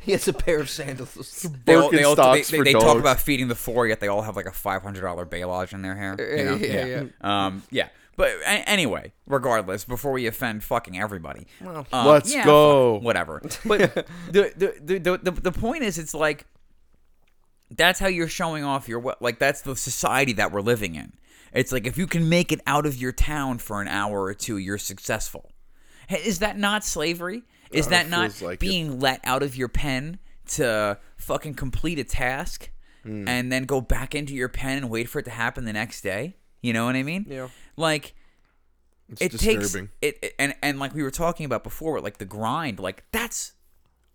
he 0.00 0.12
has 0.12 0.26
a 0.28 0.32
pair 0.32 0.60
of 0.60 0.70
sandals. 0.70 1.46
They, 1.64 1.74
all, 1.74 1.90
they, 1.90 2.02
all, 2.02 2.14
they, 2.14 2.22
Birkenstocks 2.22 2.50
they, 2.50 2.56
for 2.58 2.64
they 2.64 2.72
talk 2.72 2.98
about 2.98 3.20
feeding 3.20 3.48
the 3.48 3.54
four, 3.54 3.86
yet 3.86 4.00
they 4.00 4.08
all 4.08 4.22
have 4.22 4.34
like 4.34 4.46
a 4.46 4.52
five 4.52 4.82
hundred 4.82 5.02
dollar 5.02 5.26
balayage 5.26 5.74
in 5.74 5.82
their 5.82 5.94
hair. 5.94 6.16
You 6.38 6.44
know? 6.44 6.54
Yeah, 6.62 6.84
yeah, 6.86 7.04
Um, 7.20 7.62
yeah. 7.70 7.88
But 8.16 8.28
a- 8.42 8.68
anyway, 8.68 9.12
regardless, 9.26 9.84
before 9.84 10.12
we 10.12 10.26
offend 10.26 10.64
fucking 10.64 10.98
everybody, 10.98 11.46
Well, 11.60 11.86
um, 11.92 12.06
Let's 12.06 12.32
yeah, 12.32 12.44
go. 12.44 12.96
fuck, 12.96 13.04
whatever. 13.04 13.42
But 13.66 13.94
the, 14.30 14.52
the, 14.56 14.74
the, 14.82 14.98
the, 14.98 15.18
the, 15.18 15.30
the 15.32 15.52
point 15.52 15.82
is, 15.82 15.98
it's 15.98 16.14
like 16.14 16.46
that's 17.76 17.98
how 18.00 18.06
you're 18.08 18.28
showing 18.28 18.64
off 18.64 18.88
your 18.88 18.98
we- 19.00 19.12
like 19.20 19.38
that's 19.38 19.62
the 19.62 19.74
society 19.76 20.32
that 20.34 20.52
we're 20.52 20.60
living 20.60 20.94
in. 20.94 21.12
It's 21.52 21.72
like 21.72 21.86
if 21.86 21.98
you 21.98 22.06
can 22.06 22.28
make 22.28 22.52
it 22.52 22.60
out 22.66 22.86
of 22.86 22.96
your 22.96 23.12
town 23.12 23.58
for 23.58 23.80
an 23.82 23.88
hour 23.88 24.22
or 24.22 24.34
two, 24.34 24.56
you're 24.56 24.78
successful. 24.78 25.50
Is 26.08 26.38
that 26.40 26.58
not 26.58 26.84
slavery? 26.84 27.42
Is 27.70 27.86
Uh, 27.86 27.90
that 27.90 28.08
not 28.08 28.40
like 28.42 28.54
it. 28.54 28.60
being 28.60 28.98
let 29.00 29.20
out 29.24 29.42
of 29.42 29.56
your 29.56 29.68
pen 29.68 30.18
to 30.48 30.98
fucking 31.16 31.54
complete 31.54 31.98
a 31.98 32.04
task 32.04 32.70
Hmm. 33.04 33.26
and 33.26 33.50
then 33.50 33.64
go 33.64 33.80
back 33.80 34.14
into 34.14 34.34
your 34.34 34.48
pen 34.48 34.76
and 34.78 34.90
wait 34.90 35.08
for 35.08 35.18
it 35.18 35.24
to 35.24 35.30
happen 35.30 35.64
the 35.64 35.72
next 35.72 36.02
day? 36.02 36.36
You 36.60 36.72
know 36.72 36.84
what 36.84 36.94
I 36.96 37.02
mean? 37.02 37.26
Yeah. 37.28 37.48
Like 37.76 38.14
It's 39.08 39.20
it 39.22 39.32
disturbing. 39.32 39.60
takes 39.60 39.74
it, 40.00 40.18
it 40.22 40.34
and 40.38 40.54
and 40.62 40.78
like 40.78 40.94
we 40.94 41.02
were 41.02 41.10
talking 41.10 41.44
about 41.46 41.64
before 41.64 42.00
like 42.00 42.18
the 42.18 42.24
grind 42.24 42.78
like 42.78 43.04
that's 43.12 43.52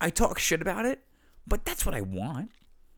i 0.01 0.09
talk 0.09 0.39
shit 0.39 0.61
about 0.61 0.85
it 0.85 1.03
but 1.45 1.65
that's 1.65 1.85
what 1.85 1.93
i 1.93 2.01
want 2.01 2.49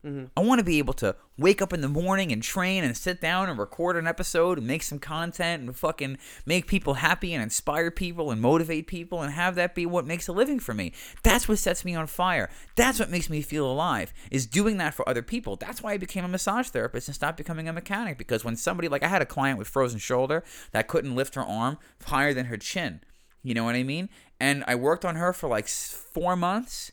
Mm-hmm. 0.06 0.26
i 0.38 0.40
want 0.40 0.60
to 0.60 0.66
be 0.66 0.78
able 0.78 0.94
to 0.94 1.14
wake 1.40 1.62
up 1.62 1.74
in 1.74 1.82
the 1.82 1.90
morning 1.90 2.32
and 2.32 2.44
train 2.44 2.84
and 2.84 2.96
sit 2.96 3.20
down 3.20 3.50
and 3.50 3.58
record 3.58 3.96
an 3.98 4.08
episode 4.08 4.58
and 4.58 4.68
make 4.68 4.84
some 4.84 5.00
content 5.00 5.64
and 5.64 5.76
fucking 5.76 6.18
make 6.46 6.68
people 6.68 6.96
happy 6.96 7.34
and 7.34 7.42
inspire 7.42 7.90
people 7.92 8.32
and 8.32 8.42
motivate 8.42 8.88
people 8.88 9.22
and 9.22 9.34
have 9.34 9.56
that 9.56 9.76
be 9.76 9.86
what 9.86 10.06
makes 10.06 10.28
a 10.28 10.32
living 10.32 10.60
for 10.60 10.74
me. 10.74 10.92
That's 11.24 11.48
what 11.48 11.60
sets 11.60 11.86
me 11.86 11.96
on 11.96 12.08
fire. 12.08 12.50
That's 12.76 13.00
what 13.00 13.10
makes 13.10 13.30
me 13.30 13.42
feel 13.42 13.70
alive 13.70 14.14
is 14.32 14.46
doing 14.46 14.78
that 14.78 14.94
for 14.94 15.08
other 15.08 15.22
people. 15.22 15.56
That's 15.56 15.82
why 15.82 15.94
i 15.94 15.98
became 15.98 16.26
a 16.26 16.30
massage 16.30 16.68
therapist 16.68 17.08
and 17.08 17.16
stopped 17.16 17.38
becoming 17.38 17.68
a 17.68 17.74
mechanic 17.74 18.18
because 18.18 18.44
when 18.44 18.56
somebody 18.56 18.88
like 18.88 19.04
i 19.04 19.08
had 19.08 19.22
a 19.22 19.26
client 19.26 19.58
with 19.58 19.68
frozen 19.68 20.00
shoulder 20.00 20.44
that 20.72 20.88
couldn't 20.88 21.16
lift 21.16 21.36
her 21.36 21.44
arm 21.44 21.78
higher 22.06 22.34
than 22.34 22.46
her 22.46 22.58
chin. 22.58 23.02
You 23.44 23.54
know 23.54 23.64
what 23.64 23.76
i 23.76 23.84
mean? 23.84 24.10
And 24.40 24.64
i 24.68 24.76
worked 24.76 25.06
on 25.06 25.16
her 25.16 25.34
for 25.34 25.48
like 25.48 25.68
four 25.68 26.36
months 26.36 26.92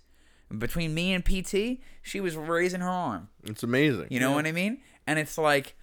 between 0.58 0.94
me 0.94 1.12
and 1.12 1.24
pt 1.24 1.80
she 2.02 2.20
was 2.20 2.36
raising 2.36 2.80
her 2.80 2.88
arm 2.88 3.28
It's 3.44 3.62
amazing. 3.62 4.06
you 4.10 4.20
know 4.20 4.32
what 4.32 4.46
I 4.46 4.52
mean? 4.52 4.78
And 5.06 5.18
it's 5.18 5.36
like, 5.38 5.76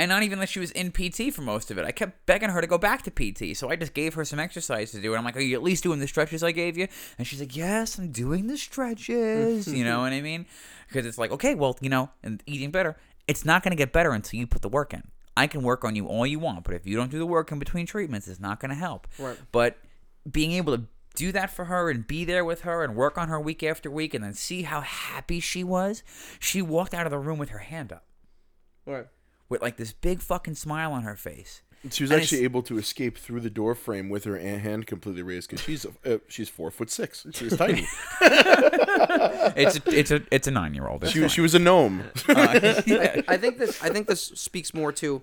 and 0.00 0.08
not 0.08 0.22
even 0.22 0.38
that 0.38 0.48
she 0.48 0.60
was 0.60 0.70
in 0.70 0.92
PT 0.92 1.34
for 1.34 1.42
most 1.42 1.70
of 1.72 1.78
it. 1.78 1.84
I 1.84 1.90
kept 1.90 2.24
begging 2.24 2.50
her 2.50 2.60
to 2.60 2.66
go 2.68 2.78
back 2.78 3.02
to 3.02 3.10
PT, 3.10 3.56
so 3.56 3.68
I 3.68 3.74
just 3.76 3.94
gave 3.94 4.14
her 4.14 4.24
some 4.24 4.38
exercise 4.38 4.92
to 4.92 5.00
do. 5.00 5.10
And 5.12 5.18
I'm 5.18 5.24
like, 5.24 5.36
"Are 5.36 5.40
you 5.40 5.56
at 5.56 5.62
least 5.62 5.82
doing 5.82 5.98
the 5.98 6.06
stretches 6.06 6.42
I 6.44 6.52
gave 6.52 6.78
you?" 6.78 6.86
And 7.18 7.26
she's 7.26 7.40
like, 7.40 7.56
"Yes, 7.56 7.98
I'm 7.98 8.12
doing 8.12 8.46
the 8.46 8.56
stretches." 8.56 9.66
you 9.72 9.84
know 9.84 10.00
what 10.00 10.12
I 10.12 10.20
mean? 10.20 10.46
Because 10.86 11.04
it's 11.04 11.18
like, 11.18 11.32
okay, 11.32 11.54
well, 11.56 11.76
you 11.80 11.90
know, 11.90 12.10
and 12.22 12.42
eating 12.46 12.70
better, 12.70 12.96
it's 13.26 13.44
not 13.44 13.62
going 13.64 13.72
to 13.72 13.76
get 13.76 13.92
better 13.92 14.12
until 14.12 14.38
you 14.38 14.46
put 14.46 14.62
the 14.62 14.68
work 14.68 14.94
in. 14.94 15.02
I 15.36 15.46
can 15.48 15.62
work 15.62 15.84
on 15.84 15.96
you 15.96 16.06
all 16.06 16.26
you 16.26 16.38
want, 16.38 16.64
but 16.64 16.74
if 16.74 16.86
you 16.86 16.96
don't 16.96 17.10
do 17.10 17.18
the 17.18 17.26
work 17.26 17.50
in 17.50 17.58
between 17.58 17.84
treatments, 17.84 18.28
it's 18.28 18.40
not 18.40 18.60
going 18.60 18.70
to 18.70 18.76
help. 18.76 19.06
Right. 19.18 19.36
But 19.52 19.78
being 20.30 20.52
able 20.52 20.76
to 20.76 20.84
do 21.18 21.32
that 21.32 21.50
for 21.50 21.66
her 21.66 21.90
and 21.90 22.06
be 22.06 22.24
there 22.24 22.44
with 22.44 22.60
her 22.62 22.82
and 22.84 22.94
work 22.94 23.18
on 23.18 23.28
her 23.28 23.40
week 23.40 23.62
after 23.62 23.90
week 23.90 24.14
and 24.14 24.22
then 24.24 24.32
see 24.34 24.62
how 24.62 24.80
happy 24.80 25.40
she 25.40 25.62
was, 25.64 26.02
she 26.38 26.62
walked 26.62 26.94
out 26.94 27.06
of 27.06 27.10
the 27.10 27.18
room 27.18 27.38
with 27.38 27.48
her 27.50 27.58
hand 27.58 27.92
up, 27.92 28.04
Right. 28.86 29.06
with 29.48 29.60
like 29.60 29.76
this 29.76 29.92
big 29.92 30.20
fucking 30.20 30.54
smile 30.54 30.92
on 30.92 31.02
her 31.02 31.16
face. 31.16 31.62
She 31.90 32.02
was 32.02 32.10
And 32.10 32.20
actually 32.20 32.42
able 32.42 32.62
to 32.62 32.76
escape 32.76 33.16
through 33.16 33.40
the 33.40 33.50
door 33.50 33.74
frame 33.76 34.08
with 34.08 34.24
her 34.24 34.36
hand 34.36 34.86
completely 34.88 35.22
raised 35.22 35.48
because 35.48 35.64
she's 35.64 35.86
uh, 36.04 36.18
she's 36.26 36.48
four 36.48 36.72
foot 36.72 36.90
six. 36.90 37.24
She's 37.32 37.56
tiny. 37.56 37.86
It's 39.56 39.76
a, 39.76 39.82
it's 39.98 40.10
a 40.10 40.20
it's 40.30 40.46
a 40.46 40.50
nine 40.50 40.74
year 40.74 40.86
old. 40.88 41.06
she, 41.08 41.28
she 41.28 41.40
was 41.40 41.54
a 41.54 41.58
gnome. 41.58 42.02
I 42.28 43.36
think 43.40 43.58
this 43.58 43.82
I 43.82 43.88
think 43.90 44.06
this 44.08 44.22
speaks 44.24 44.74
more 44.74 44.92
to 44.92 45.22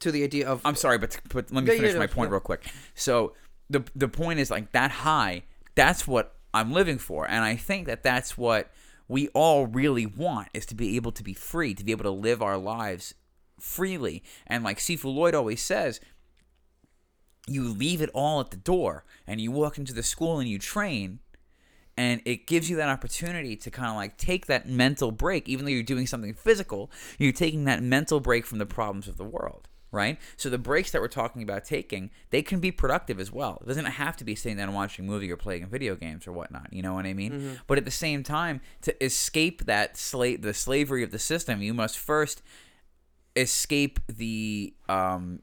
to 0.00 0.10
the 0.10 0.24
idea 0.24 0.48
of 0.48 0.60
I'm 0.64 0.74
sorry, 0.76 0.98
but 0.98 1.18
but 1.28 1.50
let 1.52 1.62
me 1.64 1.68
Yeah, 1.68 1.74
yeah, 1.74 1.78
finish 1.80 1.92
yeah, 1.94 1.98
my 2.00 2.06
point 2.08 2.28
yeah. 2.28 2.32
real 2.32 2.40
quick. 2.40 2.64
So 2.94 3.34
the 3.70 3.84
the 3.94 4.08
point 4.08 4.40
is 4.40 4.50
like 4.50 4.72
that 4.72 4.90
high. 4.90 5.44
That's 5.74 6.06
what 6.06 6.36
I'm 6.52 6.72
living 6.72 6.98
for, 6.98 7.28
and 7.28 7.44
I 7.44 7.56
think 7.56 7.86
that 7.86 8.02
that's 8.02 8.38
what 8.38 8.70
we 9.08 9.28
all 9.28 9.66
really 9.66 10.06
want 10.06 10.48
is 10.54 10.66
to 10.66 10.74
be 10.74 10.96
able 10.96 11.12
to 11.12 11.22
be 11.22 11.34
free, 11.34 11.74
to 11.74 11.84
be 11.84 11.92
able 11.92 12.04
to 12.04 12.10
live 12.10 12.42
our 12.42 12.56
lives 12.56 13.14
freely. 13.60 14.22
And 14.46 14.64
like 14.64 14.78
Sifu 14.78 15.14
Lloyd 15.14 15.34
always 15.34 15.62
says, 15.62 16.00
you 17.46 17.64
leave 17.68 18.00
it 18.00 18.10
all 18.14 18.40
at 18.40 18.50
the 18.50 18.56
door, 18.56 19.04
and 19.26 19.40
you 19.40 19.50
walk 19.50 19.76
into 19.78 19.92
the 19.92 20.02
school 20.02 20.38
and 20.38 20.48
you 20.48 20.58
train. 20.58 21.18
And 21.96 22.22
it 22.24 22.46
gives 22.46 22.68
you 22.68 22.76
that 22.76 22.88
opportunity 22.88 23.54
to 23.56 23.70
kind 23.70 23.88
of 23.88 23.94
like 23.94 24.16
take 24.16 24.46
that 24.46 24.68
mental 24.68 25.12
break, 25.12 25.48
even 25.48 25.64
though 25.64 25.70
you're 25.70 25.84
doing 25.84 26.08
something 26.08 26.34
physical, 26.34 26.90
you're 27.18 27.32
taking 27.32 27.64
that 27.66 27.82
mental 27.82 28.18
break 28.18 28.46
from 28.46 28.58
the 28.58 28.66
problems 28.66 29.06
of 29.06 29.16
the 29.16 29.24
world 29.24 29.68
right? 29.94 30.18
So 30.36 30.50
the 30.50 30.58
breaks 30.58 30.90
that 30.90 31.00
we're 31.00 31.08
talking 31.08 31.42
about 31.42 31.64
taking, 31.64 32.10
they 32.30 32.42
can 32.42 32.60
be 32.60 32.70
productive 32.70 33.18
as 33.20 33.32
well. 33.32 33.58
It 33.62 33.68
doesn't 33.68 33.84
have 33.86 34.16
to 34.18 34.24
be 34.24 34.34
sitting 34.34 34.58
down 34.58 34.68
and 34.68 34.74
watching 34.74 35.06
a 35.06 35.08
movie 35.08 35.30
or 35.32 35.36
playing 35.36 35.66
video 35.68 35.94
games 35.96 36.26
or 36.26 36.32
whatnot. 36.32 36.72
You 36.72 36.82
know 36.82 36.92
what 36.94 37.06
I 37.06 37.14
mean? 37.14 37.60
But 37.66 37.78
at 37.78 37.84
the 37.84 37.90
same 37.90 38.22
time, 38.22 38.60
to 38.82 39.02
escape 39.04 39.64
that 39.66 39.96
slave, 39.96 40.42
the 40.42 40.52
slavery 40.52 41.02
of 41.02 41.10
the 41.12 41.18
system, 41.18 41.62
you 41.62 41.72
must 41.72 41.96
first 41.98 42.42
escape 43.36 43.98
the 44.08 44.74
um, 44.88 45.40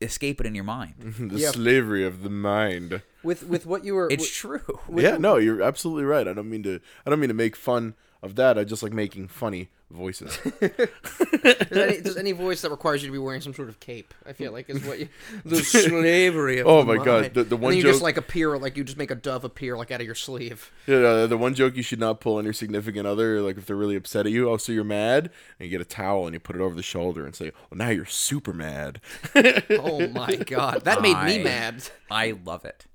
escape 0.00 0.40
it 0.40 0.46
in 0.46 0.54
your 0.54 0.64
mind. 0.64 0.94
the 1.18 1.38
Yeah. 1.38 1.50
slavery 1.50 2.04
of 2.04 2.22
the 2.22 2.30
mind. 2.30 3.02
with 3.22 3.44
with 3.44 3.66
what 3.66 3.84
you 3.84 3.94
were 3.94 4.08
It's 4.10 4.22
with- 4.22 4.32
true. 4.32 4.80
yeah, 4.96 5.16
no, 5.16 5.36
you're 5.36 5.62
absolutely 5.62 6.04
right. 6.04 6.26
I 6.26 6.32
don't 6.32 6.50
mean 6.50 6.62
to. 6.64 6.80
I 7.06 7.10
don't 7.10 7.20
mean 7.20 7.28
to 7.28 7.34
make 7.34 7.56
fun 7.56 7.94
of 8.22 8.34
that. 8.36 8.58
I 8.58 8.64
just 8.64 8.82
like 8.82 8.92
making 8.92 9.28
funny 9.28 9.70
voices. 9.92 10.38
Does 11.42 11.78
any, 11.78 12.00
does 12.00 12.16
any 12.16 12.32
voice 12.32 12.60
that 12.62 12.70
requires 12.70 13.02
you 13.02 13.08
to 13.08 13.12
be 13.12 13.18
wearing 13.18 13.40
some 13.40 13.54
sort 13.54 13.68
of 13.68 13.80
cape? 13.80 14.14
I 14.26 14.32
feel 14.32 14.52
like 14.52 14.68
is 14.70 14.84
what 14.84 14.98
you 14.98 15.08
the 15.44 15.56
slavery 15.56 16.58
of 16.60 16.66
Oh 16.66 16.78
the 16.82 16.84
my 16.96 16.96
God, 17.04 17.22
mind. 17.22 17.34
the- 17.34 17.44
the 17.44 17.54
And 17.56 17.62
one 17.62 17.70
then 17.72 17.76
you 17.78 17.82
just 17.82 17.96
joke- 17.98 18.02
like 18.04 18.16
appear 18.16 18.56
like 18.58 18.76
you 18.76 18.84
just 18.84 18.96
make 18.98 19.10
a 19.10 19.14
dove 19.14 19.44
appear 19.44 19.76
like 19.76 19.90
out 19.90 20.00
of 20.00 20.06
your 20.06 20.14
sleeve. 20.14 20.70
yeah, 20.86 20.96
uh, 20.96 21.26
the 21.26 21.36
one 21.36 21.54
joke 21.54 21.76
you 21.76 21.82
should 21.82 21.98
not 22.00 22.20
pull 22.20 22.36
on 22.36 22.44
your 22.44 22.52
significant 22.52 23.06
other, 23.06 23.40
like 23.40 23.56
if 23.56 23.66
they're 23.66 23.76
really 23.76 23.96
upset 23.96 24.26
at 24.26 24.32
you. 24.32 24.48
Oh, 24.50 24.56
so 24.56 24.72
you're 24.72 24.84
mad, 24.84 25.30
and 25.58 25.68
you 25.68 25.70
get 25.70 25.80
a 25.80 25.88
towel 25.88 26.26
and 26.26 26.34
you 26.34 26.40
put 26.40 26.56
it 26.56 26.62
over 26.62 26.74
the 26.74 26.82
shoulder 26.82 27.24
and 27.26 27.34
say, 27.34 27.52
"Well, 27.70 27.78
now 27.78 27.88
you're 27.88 28.04
super 28.06 28.52
mad." 28.52 29.00
Oh 29.70 30.06
my 30.08 30.36
god, 30.36 30.84
that 30.84 31.02
made 31.02 31.16
me 31.24 31.42
mad. 31.42 31.82
I 32.10 32.36
love 32.44 32.64
it. 32.64 32.86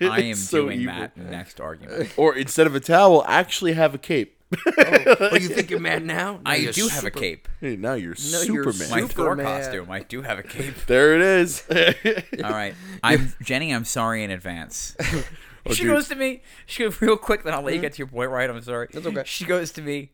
I 0.00 0.20
am 0.22 0.34
so 0.36 0.62
doing 0.62 0.82
evil. 0.82 0.94
that 0.94 1.16
next 1.16 1.60
argument. 1.60 2.12
Or 2.16 2.34
instead 2.36 2.66
of 2.66 2.74
a 2.74 2.80
towel, 2.80 3.24
actually 3.26 3.72
have 3.72 3.94
a 3.94 3.98
cape. 3.98 4.38
Oh, 4.78 5.34
you 5.36 5.48
think 5.48 5.70
you're 5.70 5.80
mad 5.80 6.04
now? 6.04 6.13
Now 6.16 6.40
I 6.46 6.56
you're 6.56 6.72
do 6.72 6.88
have 6.88 7.04
a 7.04 7.10
cape. 7.10 7.48
Hey, 7.60 7.76
now 7.76 7.94
you're 7.94 8.14
No, 8.30 8.42
you're 8.42 8.72
Superman. 8.72 8.90
My 8.90 9.00
Super 9.00 9.12
Thor 9.14 9.36
mad. 9.36 9.44
costume. 9.64 9.90
I 9.90 10.00
do 10.00 10.22
have 10.22 10.38
a 10.38 10.42
cape. 10.42 10.74
there 10.86 11.14
it 11.14 11.20
is. 11.22 11.64
All 12.44 12.50
right. 12.50 12.74
I'm 13.02 13.32
Jenny. 13.42 13.72
I'm 13.74 13.84
sorry 13.84 14.22
in 14.24 14.30
advance. 14.30 14.96
she 15.00 15.22
Oh, 15.66 15.72
dude. 15.74 15.86
goes 15.86 16.08
to 16.08 16.14
me. 16.14 16.42
She 16.66 16.82
goes 16.84 17.00
real 17.00 17.16
quick. 17.16 17.42
Then 17.42 17.54
I'll 17.54 17.62
let 17.62 17.74
you 17.74 17.80
get 17.80 17.92
to 17.94 17.98
your 17.98 18.06
point. 18.06 18.30
Right. 18.30 18.48
I'm 18.50 18.60
sorry. 18.62 18.88
That's 18.92 19.06
okay. 19.06 19.22
She 19.24 19.44
goes 19.44 19.72
to 19.72 19.82
me. 19.82 20.10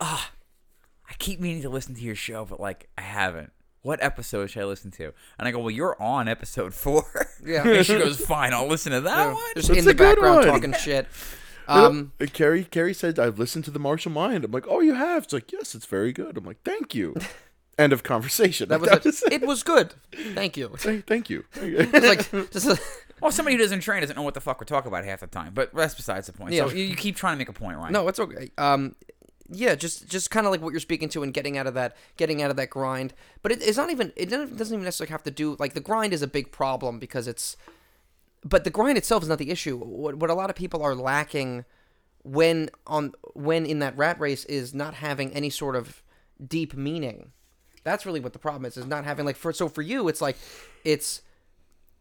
Ah, 0.00 0.30
I 1.08 1.14
keep 1.14 1.40
meaning 1.40 1.62
to 1.62 1.68
listen 1.68 1.94
to 1.94 2.00
your 2.02 2.14
show, 2.16 2.44
but 2.44 2.58
like 2.60 2.88
I 2.98 3.02
haven't. 3.02 3.52
What 3.82 4.02
episode 4.02 4.50
should 4.50 4.62
I 4.62 4.66
listen 4.66 4.90
to? 4.92 5.14
And 5.38 5.48
I 5.48 5.52
go, 5.52 5.58
well, 5.60 5.70
you're 5.70 5.96
on 6.02 6.28
episode 6.28 6.74
four. 6.74 7.04
Yeah. 7.42 7.66
and 7.66 7.86
she 7.86 7.94
goes, 7.98 8.20
fine. 8.20 8.52
I'll 8.52 8.66
listen 8.66 8.92
to 8.92 9.00
that 9.00 9.16
Yeah, 9.28 9.32
one. 9.32 9.42
Just 9.54 9.68
That's 9.68 9.78
in 9.78 9.84
the 9.86 9.90
a 9.92 9.94
good 9.94 10.16
background 10.16 10.36
one. 10.36 10.46
talking 10.48 10.72
shit. 10.74 11.06
Um, 11.70 12.12
Uh, 12.20 12.26
Carrie, 12.32 12.64
Carrie 12.64 12.94
said, 12.94 13.18
"I've 13.18 13.38
listened 13.38 13.64
to 13.66 13.70
the 13.70 13.78
Martial 13.78 14.10
Mind." 14.12 14.44
I'm 14.44 14.50
like, 14.52 14.66
"Oh, 14.68 14.80
you 14.80 14.94
have?" 14.94 15.24
It's 15.24 15.32
like, 15.32 15.52
"Yes, 15.52 15.74
it's 15.74 15.86
very 15.86 16.12
good." 16.12 16.36
I'm 16.36 16.44
like, 16.44 16.62
"Thank 16.64 16.94
you." 16.94 17.14
End 17.78 17.92
of 17.94 18.02
conversation. 18.02 18.68
that 18.68 18.80
was, 18.80 19.22
it. 19.22 19.32
it 19.32 19.46
was 19.46 19.62
good. 19.62 19.94
Thank 20.34 20.56
you. 20.58 20.68
Thank- 20.76 21.06
Thank 21.06 21.30
you. 21.30 21.44
It's 21.54 22.06
like 22.32 22.50
just 22.52 22.66
a, 22.66 22.78
Well, 23.22 23.30
somebody 23.32 23.56
who 23.56 23.62
doesn't 23.62 23.80
train 23.80 24.00
doesn't 24.02 24.16
know 24.16 24.22
what 24.22 24.34
the 24.34 24.40
fuck 24.40 24.60
we're 24.60 24.64
talking 24.66 24.88
about 24.88 25.04
half 25.04 25.20
the 25.20 25.26
time. 25.26 25.52
But 25.54 25.74
that's 25.74 25.94
besides 25.94 26.26
the 26.26 26.32
point. 26.34 26.54
So 26.54 26.68
Yeah. 26.68 26.74
you, 26.74 26.84
you 26.84 26.96
keep 26.96 27.16
trying 27.16 27.34
to 27.34 27.38
make 27.38 27.48
a 27.48 27.52
point, 27.54 27.78
right? 27.78 27.90
no, 27.90 28.06
it's 28.08 28.18
okay. 28.20 28.50
Um, 28.58 28.96
yeah, 29.52 29.74
just 29.74 30.08
just 30.08 30.30
kind 30.30 30.46
of 30.46 30.52
like 30.52 30.60
what 30.62 30.70
you're 30.72 30.80
speaking 30.80 31.08
to 31.10 31.22
and 31.22 31.32
getting 31.34 31.56
out 31.58 31.66
of 31.66 31.74
that, 31.74 31.96
getting 32.16 32.40
out 32.42 32.50
of 32.50 32.56
that 32.56 32.70
grind. 32.70 33.14
But 33.42 33.52
it, 33.52 33.62
it's 33.62 33.76
not 33.78 33.90
even. 33.90 34.12
It 34.16 34.26
doesn't 34.30 34.56
doesn't 34.56 34.74
even 34.74 34.84
necessarily 34.84 35.10
have 35.12 35.22
to 35.24 35.30
do 35.30 35.56
like 35.58 35.74
the 35.74 35.80
grind 35.80 36.12
is 36.12 36.22
a 36.22 36.26
big 36.28 36.52
problem 36.52 36.98
because 36.98 37.26
it's. 37.26 37.56
But 38.44 38.64
the 38.64 38.70
grind 38.70 38.96
itself 38.96 39.22
is 39.22 39.28
not 39.28 39.38
the 39.38 39.50
issue. 39.50 39.76
What 39.78 40.16
what 40.16 40.30
a 40.30 40.34
lot 40.34 40.50
of 40.50 40.56
people 40.56 40.82
are 40.82 40.94
lacking 40.94 41.64
when 42.22 42.70
on 42.86 43.12
when 43.34 43.66
in 43.66 43.78
that 43.80 43.96
rat 43.96 44.18
race 44.20 44.44
is 44.46 44.74
not 44.74 44.94
having 44.94 45.32
any 45.32 45.50
sort 45.50 45.76
of 45.76 46.02
deep 46.46 46.74
meaning. 46.74 47.32
That's 47.84 48.04
really 48.04 48.20
what 48.20 48.32
the 48.32 48.38
problem 48.38 48.64
is. 48.64 48.76
Is 48.76 48.86
not 48.86 49.04
having 49.04 49.26
like 49.26 49.36
for 49.36 49.52
so 49.52 49.68
for 49.68 49.82
you 49.82 50.08
it's 50.08 50.20
like 50.20 50.36
it's 50.84 51.22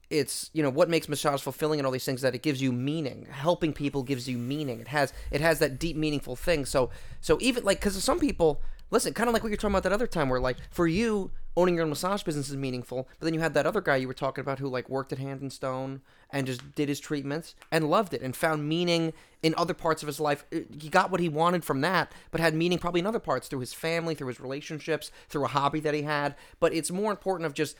it's 0.10 0.50
you 0.54 0.64
know 0.64 0.70
what 0.70 0.90
makes 0.90 1.08
massage 1.08 1.42
fulfilling 1.42 1.80
and 1.80 1.86
all 1.86 1.92
these 1.92 2.06
things 2.06 2.22
that 2.22 2.34
it 2.34 2.42
gives 2.42 2.62
you 2.62 2.72
meaning 2.72 3.28
helping 3.30 3.72
people 3.72 4.02
gives 4.02 4.28
you 4.28 4.40
meaning 4.40 4.80
it 4.80 4.88
has 4.88 5.14
it 5.30 5.40
has 5.40 5.60
that 5.60 5.78
deep 5.78 5.96
meaningful 5.96 6.36
thing 6.36 6.66
so 6.66 6.90
so 7.22 7.38
even 7.40 7.64
like 7.64 7.80
because 7.80 8.04
some 8.04 8.20
people 8.20 8.60
listen, 8.92 9.14
kind 9.14 9.28
of 9.28 9.34
like 9.34 9.44
what 9.44 9.50
you're 9.50 9.58
talking 9.58 9.74
about 9.74 9.84
that 9.84 9.92
other 9.92 10.08
time, 10.08 10.30
where 10.30 10.40
like 10.40 10.58
for 10.72 10.88
you 10.88 11.32
owning 11.60 11.76
your 11.76 11.84
own 11.84 11.89
massage 11.89 12.24
business 12.24 12.49
is 12.49 12.55
meaningful, 12.55 13.10
but 13.20 13.26
then 13.26 13.34
you 13.34 13.41
had 13.41 13.53
that 13.53 13.66
other 13.66 13.82
guy 13.82 13.97
you 13.97 14.07
were 14.07 14.14
talking 14.14 14.41
about 14.41 14.60
who 14.60 14.70
like 14.70 14.88
worked 14.89 15.12
at 15.12 15.20
Hand 15.20 15.41
and 15.41 15.51
Stone 15.51 16.01
and 16.30 16.47
just 16.47 16.74
did 16.74 16.88
his 16.88 17.01
treatments 17.01 17.53
and 17.70 17.89
loved 17.89 18.14
it 18.14 18.22
and 18.22 18.34
found 18.34 18.68
meaning 18.68 19.12
in 19.43 19.53
other 19.57 19.74
parts 19.74 20.01
of 20.01 20.07
his 20.07 20.22
life. 20.22 20.45
Uh, 20.53 20.60
He 20.80 20.88
got 20.88 21.12
what 21.12 21.20
he 21.20 21.28
wanted 21.28 21.66
from 21.66 21.82
that, 21.82 22.14
but 22.32 22.39
had 22.39 22.53
meaning 22.55 22.80
probably 22.80 23.01
in 23.01 23.05
other 23.05 23.20
parts 23.20 23.49
through 23.49 23.60
his 23.60 23.74
family, 23.74 24.16
through 24.16 24.30
his 24.30 24.39
relationships, 24.39 25.12
through 25.28 25.43
a 25.43 25.49
hobby 25.49 25.82
that 25.82 25.93
he 25.93 26.03
had. 26.03 26.36
But 26.62 26.74
it's 26.74 26.91
more 26.91 27.12
important 27.12 27.45
of 27.45 27.53
just 27.53 27.76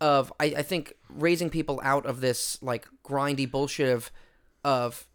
of 0.00 0.32
I, 0.40 0.46
I 0.46 0.62
think 0.62 0.94
raising 1.08 1.50
people 1.50 1.80
out 1.84 2.04
of 2.06 2.20
this 2.20 2.60
like 2.60 2.88
grindy 3.04 3.48
bullshit 3.48 3.90
of 3.90 4.10
of 4.64 5.06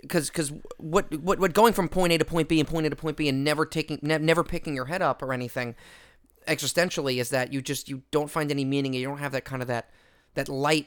because 0.00 0.28
because 0.28 0.52
what 0.78 1.12
what 1.20 1.40
what 1.40 1.54
going 1.54 1.72
from 1.72 1.88
point 1.88 2.12
A 2.12 2.18
to 2.18 2.24
point 2.24 2.48
B 2.48 2.60
and 2.60 2.68
point 2.68 2.86
A 2.86 2.90
to 2.90 2.96
point 2.96 3.16
B 3.16 3.28
and 3.28 3.42
never 3.42 3.66
taking 3.66 3.98
ne- 4.00 4.18
never 4.18 4.44
picking 4.44 4.76
your 4.76 4.86
head 4.86 5.02
up 5.02 5.22
or 5.22 5.32
anything 5.32 5.74
existentially 6.46 7.20
is 7.20 7.30
that 7.30 7.52
you 7.52 7.60
just 7.62 7.88
you 7.88 8.02
don't 8.10 8.30
find 8.30 8.50
any 8.50 8.64
meaning 8.64 8.94
and 8.94 9.00
you 9.00 9.08
don't 9.08 9.18
have 9.18 9.32
that 9.32 9.44
kind 9.44 9.62
of 9.62 9.68
that 9.68 9.90
that 10.34 10.48
light 10.48 10.86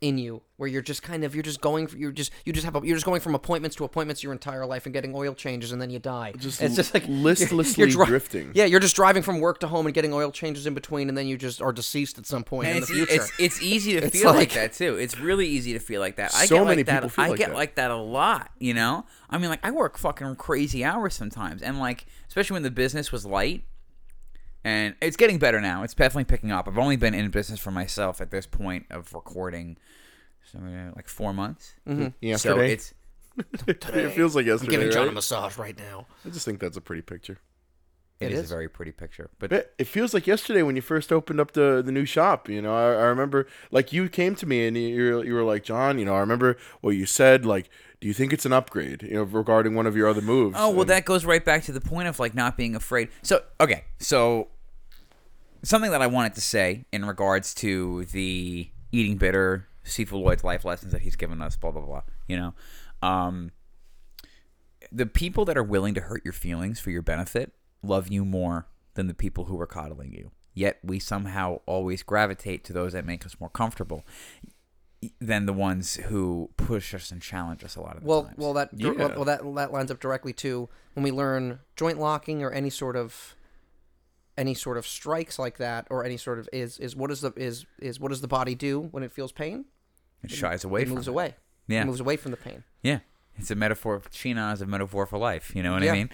in 0.00 0.18
you 0.18 0.42
where 0.58 0.68
you're 0.68 0.82
just 0.82 1.02
kind 1.02 1.24
of 1.24 1.34
you're 1.34 1.42
just 1.42 1.60
going 1.62 1.88
you're 1.96 2.10
just 2.12 2.30
you 2.44 2.52
just 2.52 2.64
have 2.66 2.74
a, 2.76 2.80
you're 2.86 2.96
just 2.96 3.06
going 3.06 3.20
from 3.20 3.34
appointments 3.34 3.74
to 3.76 3.84
appointments 3.84 4.22
your 4.22 4.32
entire 4.32 4.66
life 4.66 4.84
and 4.84 4.92
getting 4.92 5.14
oil 5.14 5.32
changes 5.34 5.72
and 5.72 5.80
then 5.80 5.88
you 5.88 5.98
die 5.98 6.32
Just 6.36 6.60
it's 6.60 6.74
just 6.74 6.92
like 6.92 7.04
you're- 7.08 7.20
listlessly 7.20 7.88
dri- 7.88 8.04
drifting. 8.04 8.50
yeah 8.54 8.64
you're 8.66 8.80
just 8.80 8.96
driving 8.96 9.22
from 9.22 9.40
work 9.40 9.60
to 9.60 9.68
home 9.68 9.86
and 9.86 9.94
getting 9.94 10.12
oil 10.12 10.30
changes 10.30 10.66
in 10.66 10.74
between 10.74 11.08
and 11.08 11.16
then 11.16 11.26
you 11.26 11.38
just 11.38 11.62
are 11.62 11.72
deceased 11.72 12.18
at 12.18 12.26
some 12.26 12.44
point 12.44 12.66
And 12.68 12.76
in 12.78 12.82
it's, 12.82 12.88
the 12.90 12.94
future 13.06 13.12
it's 13.14 13.32
it's 13.38 13.62
easy 13.62 13.92
to 13.92 13.98
It's 14.06 14.18
feel 14.20 14.26
like, 14.30 14.36
like- 14.36 14.52
that 14.54 14.72
too. 14.74 14.96
It's 14.96 15.18
really 15.18 15.46
easy 15.46 15.72
to 15.72 15.78
feel 15.78 16.00
like 16.02 16.16
that. 16.16 16.34
I 16.34 16.46
So 16.46 16.56
get 16.56 16.64
many 16.64 16.76
like 16.78 16.86
that. 16.86 16.94
people 16.96 17.08
feel 17.08 17.24
I 17.24 17.28
like 17.28 17.38
get 17.38 17.48
that. 17.50 17.56
like 17.56 17.74
that 17.76 17.90
a 17.90 17.96
lot. 17.96 18.50
You 18.58 18.74
know, 18.74 19.06
I 19.30 19.38
mean, 19.38 19.48
like 19.48 19.60
I 19.64 19.70
work 19.70 19.96
fucking 19.96 20.36
crazy 20.36 20.84
hours 20.84 21.14
sometimes, 21.14 21.62
and 21.62 21.78
like 21.78 22.04
especially 22.28 22.54
when 22.56 22.62
the 22.64 22.70
business 22.70 23.10
was 23.10 23.24
light, 23.24 23.64
and 24.64 24.94
it's 25.00 25.16
getting 25.16 25.38
better 25.38 25.60
now. 25.60 25.82
It's 25.82 25.94
definitely 25.94 26.24
picking 26.24 26.50
up. 26.50 26.66
I've 26.66 26.78
only 26.78 26.96
been 26.96 27.14
in 27.14 27.30
business 27.30 27.60
for 27.60 27.70
myself 27.70 28.20
at 28.20 28.30
this 28.30 28.46
point 28.46 28.86
of 28.90 29.12
recording, 29.12 29.76
so 30.50 30.58
uh, 30.58 30.92
like 30.96 31.08
four 31.08 31.32
months. 31.32 31.74
So 31.86 32.12
Yesterday, 32.20 32.72
it's 32.72 32.94
it 33.66 34.12
feels 34.12 34.36
like 34.36 34.44
i'm 34.44 34.48
yesterday. 34.50 34.70
giving 34.70 34.90
john 34.92 35.08
a 35.08 35.12
massage 35.12 35.58
right 35.58 35.76
now 35.76 36.06
I 36.24 36.28
just 36.30 36.44
think 36.44 36.60
that's 36.60 36.76
a 36.76 36.80
pretty 36.80 37.02
picture. 37.02 37.38
it 38.20 38.26
It 38.26 38.32
is, 38.32 38.44
is. 38.44 38.50
a 38.52 38.54
very 38.54 38.68
pretty 38.68 38.92
picture, 38.92 39.28
but 39.40 39.52
It 39.52 39.74
it 39.76 39.88
feels 39.88 40.14
like 40.14 40.26
yesterday 40.28 40.62
when 40.62 40.76
you 40.76 40.82
first 40.82 41.10
opened 41.12 41.40
up 41.40 41.50
the 41.52 41.82
the 41.84 41.90
new 41.92 42.04
shop. 42.04 42.48
You 42.48 42.62
know, 42.62 42.74
I, 42.74 42.84
I 43.02 43.04
remember 43.06 43.46
like 43.72 43.92
you 43.92 44.08
came 44.08 44.34
to 44.36 44.46
me 44.46 44.66
and 44.68 44.76
you 44.76 45.20
you 45.22 45.34
were 45.34 45.42
like, 45.42 45.64
John, 45.64 45.98
you 45.98 46.04
know, 46.04 46.14
I 46.14 46.20
remember 46.20 46.56
what 46.80 46.90
you 46.90 47.06
said. 47.06 47.44
Like, 47.44 47.68
do 48.00 48.06
you 48.06 48.14
think 48.14 48.32
it's 48.32 48.46
an 48.46 48.52
upgrade? 48.52 49.02
You 49.02 49.14
know, 49.14 49.22
regarding 49.24 49.74
one 49.74 49.86
of 49.88 49.96
your 49.96 50.06
other 50.08 50.22
moves. 50.22 50.56
Oh 50.56 50.70
well, 50.70 50.82
And- 50.82 50.90
that 50.90 51.04
goes 51.04 51.24
right 51.24 51.44
back 51.44 51.64
to 51.64 51.72
the 51.72 51.80
point 51.80 52.06
of 52.06 52.20
like 52.20 52.34
not 52.36 52.56
being 52.56 52.76
afraid. 52.76 53.08
So 53.22 53.42
okay, 53.60 53.82
so 53.98 54.46
something 55.64 55.90
that 55.90 56.02
I 56.02 56.06
wanted 56.06 56.34
to 56.34 56.40
say 56.40 56.84
in 56.92 57.04
regards 57.04 57.54
to 57.56 58.04
the 58.06 58.68
eating 58.92 59.16
bitter, 59.16 59.66
Sifu 59.84 60.12
Lloyd's 60.12 60.44
life 60.44 60.64
lessons 60.64 60.92
that 60.92 61.02
he's 61.02 61.16
given 61.16 61.42
us, 61.42 61.56
blah 61.56 61.70
blah 61.70 61.82
blah. 61.82 62.02
You 62.28 62.36
know, 62.36 62.54
um, 63.02 63.50
the 64.92 65.06
people 65.06 65.44
that 65.46 65.56
are 65.56 65.62
willing 65.62 65.94
to 65.94 66.00
hurt 66.02 66.22
your 66.24 66.32
feelings 66.32 66.80
for 66.80 66.90
your 66.90 67.02
benefit 67.02 67.52
love 67.82 68.08
you 68.08 68.24
more 68.24 68.66
than 68.94 69.08
the 69.08 69.14
people 69.14 69.46
who 69.46 69.60
are 69.60 69.66
coddling 69.66 70.12
you. 70.12 70.30
Yet 70.54 70.78
we 70.84 71.00
somehow 71.00 71.60
always 71.66 72.02
gravitate 72.02 72.62
to 72.64 72.72
those 72.72 72.92
that 72.92 73.04
make 73.04 73.26
us 73.26 73.36
more 73.40 73.48
comfortable 73.48 74.04
than 75.20 75.46
the 75.46 75.52
ones 75.52 75.96
who 75.96 76.48
push 76.56 76.94
us 76.94 77.10
and 77.10 77.20
challenge 77.20 77.62
us 77.64 77.76
a 77.76 77.80
lot 77.80 77.96
of 77.96 78.02
the 78.02 78.08
well 78.08 78.22
times. 78.24 78.38
well 78.38 78.52
that 78.54 78.70
Yeah. 78.72 78.92
well, 78.92 79.08
well 79.16 79.24
that 79.24 79.42
that 79.56 79.72
lines 79.72 79.90
up 79.90 80.00
directly 80.00 80.32
to 80.34 80.68
when 80.94 81.02
we 81.02 81.10
learn 81.10 81.58
joint 81.76 81.98
locking 81.98 82.42
or 82.42 82.50
any 82.50 82.70
sort 82.70 82.96
of 82.96 83.34
any 84.36 84.54
sort 84.54 84.76
of 84.76 84.86
strikes 84.86 85.38
like 85.38 85.58
that 85.58 85.86
or 85.90 86.04
any 86.04 86.16
sort 86.16 86.38
of 86.38 86.48
is 86.52 86.78
is 86.78 86.96
what 86.96 87.10
is 87.10 87.20
the 87.20 87.32
is 87.36 87.66
is 87.80 88.00
what 88.00 88.08
does 88.10 88.20
the 88.20 88.28
body 88.28 88.54
do 88.54 88.80
when 88.92 89.02
it 89.02 89.12
feels 89.12 89.32
pain 89.32 89.64
it 90.22 90.30
shies 90.30 90.64
away 90.64 90.82
it 90.82 90.86
from 90.86 90.94
moves 90.96 91.06
it. 91.08 91.10
away 91.12 91.34
Yeah. 91.68 91.82
it 91.82 91.86
moves 91.86 92.00
away 92.00 92.16
from 92.16 92.30
the 92.32 92.36
pain 92.36 92.64
Yeah, 92.82 92.98
it's 93.36 93.50
a 93.50 93.54
metaphor. 93.54 94.02
China 94.10 94.52
is 94.52 94.60
a 94.60 94.66
metaphor 94.66 95.06
for 95.06 95.18
life. 95.18 95.54
You 95.56 95.62
know 95.62 95.72
what 95.72 95.82
Yeah. 95.82 95.92
I 95.92 95.94
mean? 95.94 96.10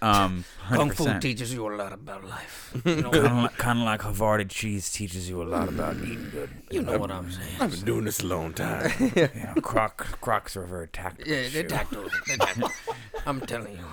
Um, 0.00 0.44
kung 0.70 0.90
fu 0.90 1.04
teaches 1.20 1.52
you 1.52 1.66
a 1.68 1.74
lot 1.76 1.92
about 1.92 2.24
life 2.24 2.72
kind 2.84 3.04
of 3.04 3.12
like, 3.44 3.56
kind 3.58 3.78
of 3.80 3.84
like 3.84 4.00
Havarti 4.00 4.48
cheese 4.48 4.90
teaches 4.90 5.28
you 5.28 5.42
a 5.42 5.44
lot 5.44 5.68
about 5.68 5.96
eating 5.96 6.30
good. 6.30 6.48
you 6.70 6.80
know 6.80 6.96
what 6.98 7.10
i'm 7.10 7.30
saying 7.30 7.56
I've 7.60 7.72
been 7.72 7.84
doing 7.84 8.04
this 8.04 8.20
a 8.20 8.26
long 8.26 8.54
time. 8.54 8.90
You 9.16 9.28
know, 9.34 9.60
croc, 9.60 10.18
crocs 10.22 10.56
are 10.56 10.64
very 10.64 10.88
tactical. 10.88 11.30
yeah 11.30 11.42
they're 11.52 11.62
shoe. 11.68 11.68
tactile 11.68 12.08
they're 12.26 12.36
tactile 12.38 12.70
i'm 13.26 13.40
telling 13.42 13.72
you 13.72 13.84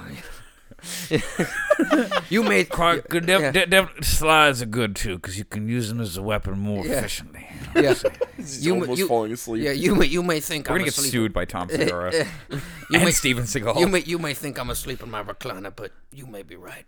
you 2.29 2.43
made 2.43 2.69
Croc, 2.69 3.05
yeah, 3.13 3.19
def, 3.19 3.41
yeah. 3.41 3.51
def, 3.51 3.69
def- 3.69 4.05
slides 4.05 4.61
are 4.61 4.65
good 4.67 4.95
too 4.95 5.15
because 5.15 5.37
you 5.37 5.45
can 5.45 5.67
use 5.67 5.89
them 5.89 5.99
as 6.01 6.17
a 6.17 6.21
weapon 6.21 6.59
more 6.59 6.85
Yeah. 6.85 6.99
efficiently. 6.99 7.47
yeah. 7.75 7.93
He's 8.37 8.65
You- 8.65 8.73
almost 8.73 8.99
you- 8.99 9.07
falling 9.07 9.31
asleep. 9.33 9.63
yeah 9.63 9.71
you 9.71 9.95
may 9.95 10.05
you 10.05 10.23
may 10.23 10.39
think 10.39 10.67
We're 10.67 10.75
I'm 10.75 10.79
gonna 10.81 10.91
get 10.91 10.93
sued 10.95 11.33
by 11.33 11.45
Tom 11.45 11.69
Segura 11.69 12.13
and 12.49 12.61
may, 13.03 13.11
Steven 13.11 13.43
Seagal. 13.45 13.79
you 13.79 13.87
may 13.87 13.99
you 14.01 14.19
may 14.19 14.33
think 14.33 14.59
I'm 14.59 14.69
asleep 14.69 15.01
in 15.03 15.09
my 15.09 15.23
recliner, 15.23 15.73
but 15.75 15.91
you 16.11 16.25
may 16.27 16.43
be 16.43 16.55
right. 16.55 16.85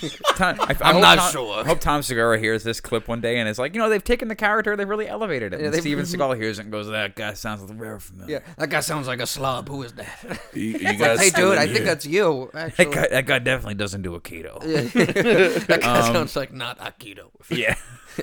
Tom, 0.36 0.56
I, 0.60 0.74
I 0.80 0.90
I'm 0.90 1.00
not 1.00 1.18
Tom- 1.18 1.32
sure. 1.32 1.60
I 1.60 1.64
hope 1.64 1.80
Tom 1.80 2.02
Segura 2.02 2.38
hears 2.38 2.64
this 2.64 2.80
clip 2.80 3.08
one 3.08 3.20
day 3.20 3.38
and 3.38 3.48
is 3.48 3.58
like, 3.58 3.74
you 3.74 3.80
know, 3.80 3.88
they've 3.88 4.02
taken 4.02 4.28
the 4.28 4.34
character, 4.34 4.76
they've 4.76 4.88
really 4.88 5.08
elevated 5.08 5.52
it. 5.54 5.60
Yeah, 5.60 5.66
and 5.66 5.74
Steven 5.76 6.04
Seagal 6.04 6.36
hears 6.36 6.58
it 6.58 6.62
and 6.62 6.72
goes, 6.72 6.88
"That 6.88 7.14
guy 7.16 7.34
sounds 7.34 7.62
very 7.70 8.00
familiar." 8.00 8.34
Yeah, 8.46 8.52
that 8.58 8.70
guy 8.70 8.80
sounds 8.80 9.06
like 9.06 9.20
a 9.20 9.26
slob. 9.26 9.68
Who 9.68 9.82
is 9.82 9.92
that? 9.94 10.40
You, 10.54 10.62
you 10.62 10.94
guys 10.94 11.20
hey, 11.20 11.30
dude, 11.30 11.58
I 11.58 11.64
think 11.66 11.78
here? 11.78 11.84
that's 11.86 12.06
you. 12.06 12.50
That 12.52 12.66
Actually, 12.68 12.94
guy, 12.94 13.08
that 13.10 13.26
guy 13.26 13.38
definitely 13.40 13.74
doesn't 13.74 14.02
do 14.02 14.14
a 14.14 14.20
keto. 14.20 14.60
that 15.66 15.80
guy 15.80 15.98
Um, 16.06 16.12
sounds 16.12 16.36
like 16.36 16.52
not 16.52 16.78
Aikido, 16.78 17.30
Yeah. 17.50 17.74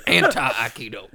anti 0.07 0.49
Aikido. 0.49 1.09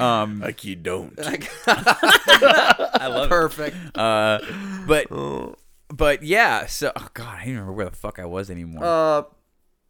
Um, 0.00 0.40
like 0.40 0.64
you 0.64 0.76
don't. 0.76 1.18
I 1.66 3.06
love 3.08 3.26
it. 3.26 3.28
Perfect. 3.30 3.76
Uh, 3.96 4.40
but 4.86 5.06
but 5.88 6.22
yeah. 6.22 6.66
So 6.66 6.92
oh 6.94 7.08
god, 7.14 7.38
I 7.40 7.44
don't 7.44 7.54
remember 7.54 7.72
where 7.72 7.88
the 7.88 7.96
fuck 7.96 8.18
I 8.18 8.26
was 8.26 8.50
anymore. 8.50 8.84
Uh, 8.84 9.22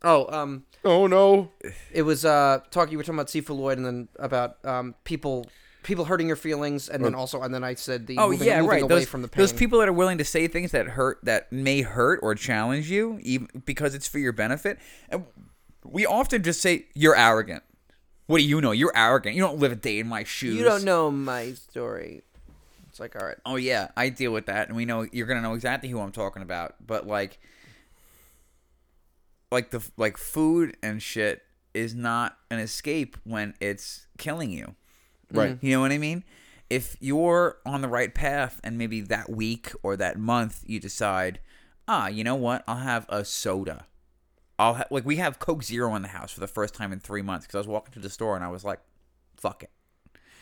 oh, 0.03 0.27
um, 0.35 0.65
oh 0.85 1.07
no. 1.07 1.51
it 1.93 2.03
was 2.03 2.25
uh, 2.25 2.61
talking. 2.71 2.93
You 2.93 2.99
were 2.99 3.05
talking 3.05 3.19
about 3.19 3.29
Sifu 3.29 3.57
Lloyd, 3.57 3.79
and 3.79 3.87
then 3.87 4.09
about 4.19 4.65
um, 4.65 4.95
people, 5.05 5.47
people 5.83 6.05
hurting 6.05 6.27
your 6.27 6.37
feelings, 6.37 6.89
and 6.89 7.05
then 7.05 7.15
also, 7.15 7.43
and 7.43 7.55
then 7.55 7.65
I 7.65 7.75
said 7.75 8.07
the 8.07 8.19
oh 8.19 8.31
moving, 8.31 8.47
yeah, 8.47 8.57
moving 8.61 8.71
right. 8.71 8.83
away 8.83 8.89
Those, 9.01 9.09
from 9.09 9.23
the 9.23 9.29
pain. 9.29 9.41
those 9.41 9.53
people 9.53 9.79
that 9.81 9.89
are 9.89 9.93
willing 9.93 10.19
to 10.19 10.25
say 10.25 10.47
things 10.49 10.73
that 10.73 10.87
hurt, 10.89 11.19
that 11.23 11.53
may 11.53 11.83
hurt 11.83 12.21
or 12.23 12.35
challenge 12.35 12.91
you, 12.91 13.19
even 13.23 13.49
because 13.65 13.95
it's 13.95 14.09
for 14.09 14.19
your 14.19 14.33
benefit. 14.33 14.79
And 15.09 15.25
we 15.85 16.07
often 16.07 16.43
just 16.43 16.61
say 16.61 16.87
you're 16.95 17.17
arrogant. 17.17 17.63
What 18.27 18.39
do 18.39 18.45
you 18.45 18.61
know? 18.61 18.73
You're 18.73 18.93
arrogant. 18.95 19.37
You 19.37 19.43
don't 19.43 19.59
live 19.59 19.73
a 19.73 19.77
day 19.77 19.99
in 19.99 20.07
my 20.07 20.23
shoes. 20.23 20.57
You 20.57 20.65
don't 20.65 20.85
know 20.85 21.11
my 21.11 21.53
story. 21.53 22.23
It's 22.89 23.01
like, 23.01 23.15
all 23.21 23.27
right, 23.27 23.37
Oh 23.47 23.57
yeah, 23.57 23.89
I 23.97 24.09
deal 24.09 24.33
with 24.33 24.47
that, 24.47 24.69
and 24.69 24.77
we 24.77 24.85
know 24.85 25.07
you're 25.13 25.27
gonna 25.27 25.41
know 25.41 25.55
exactly 25.55 25.89
who 25.89 26.01
I'm 26.01 26.13
talking 26.13 26.43
about. 26.43 26.75
But 26.85 27.07
like, 27.07 27.39
like 29.51 29.71
the 29.71 29.83
like 29.97 30.17
food 30.17 30.77
and 30.83 31.03
shit 31.03 31.43
is 31.75 31.95
not 31.95 32.39
an 32.51 32.59
escape 32.59 33.17
when 33.25 33.55
it's 33.61 34.07
killing 34.19 34.51
you. 34.51 34.75
Right. 35.33 35.59
You 35.61 35.73
know 35.73 35.81
what 35.81 35.93
I 35.93 35.99
mean? 35.99 36.25
If 36.71 36.97
you're 37.01 37.59
on 37.65 37.81
the 37.81 37.89
right 37.89 38.15
path, 38.15 38.61
and 38.63 38.77
maybe 38.77 39.01
that 39.03 39.31
week 39.31 39.73
or 39.83 39.97
that 39.97 40.19
month 40.19 40.65
you 40.67 40.81
decide, 40.81 41.41
ah, 41.87 42.09
you 42.09 42.25
know 42.25 42.35
what? 42.35 42.63
I'll 42.67 42.77
have 42.77 43.07
a 43.09 43.25
soda. 43.25 43.87
I'll 44.59 44.75
ha- 44.75 44.85
like 44.91 45.07
we 45.07 45.17
have 45.17 45.39
Coke 45.39 45.63
Zero 45.63 45.95
in 45.95 46.03
the 46.03 46.09
house 46.09 46.33
for 46.33 46.41
the 46.41 46.47
first 46.47 46.75
time 46.75 46.93
in 46.93 47.01
three 47.01 47.23
months 47.23 47.47
because 47.47 47.55
I 47.55 47.59
was 47.59 47.69
walking 47.69 47.93
to 47.95 48.01
the 48.01 48.11
store 48.11 48.37
and 48.37 48.45
I 48.45 48.49
was 48.49 48.65
like, 48.65 48.81
fuck 49.37 49.63
it. 49.63 49.71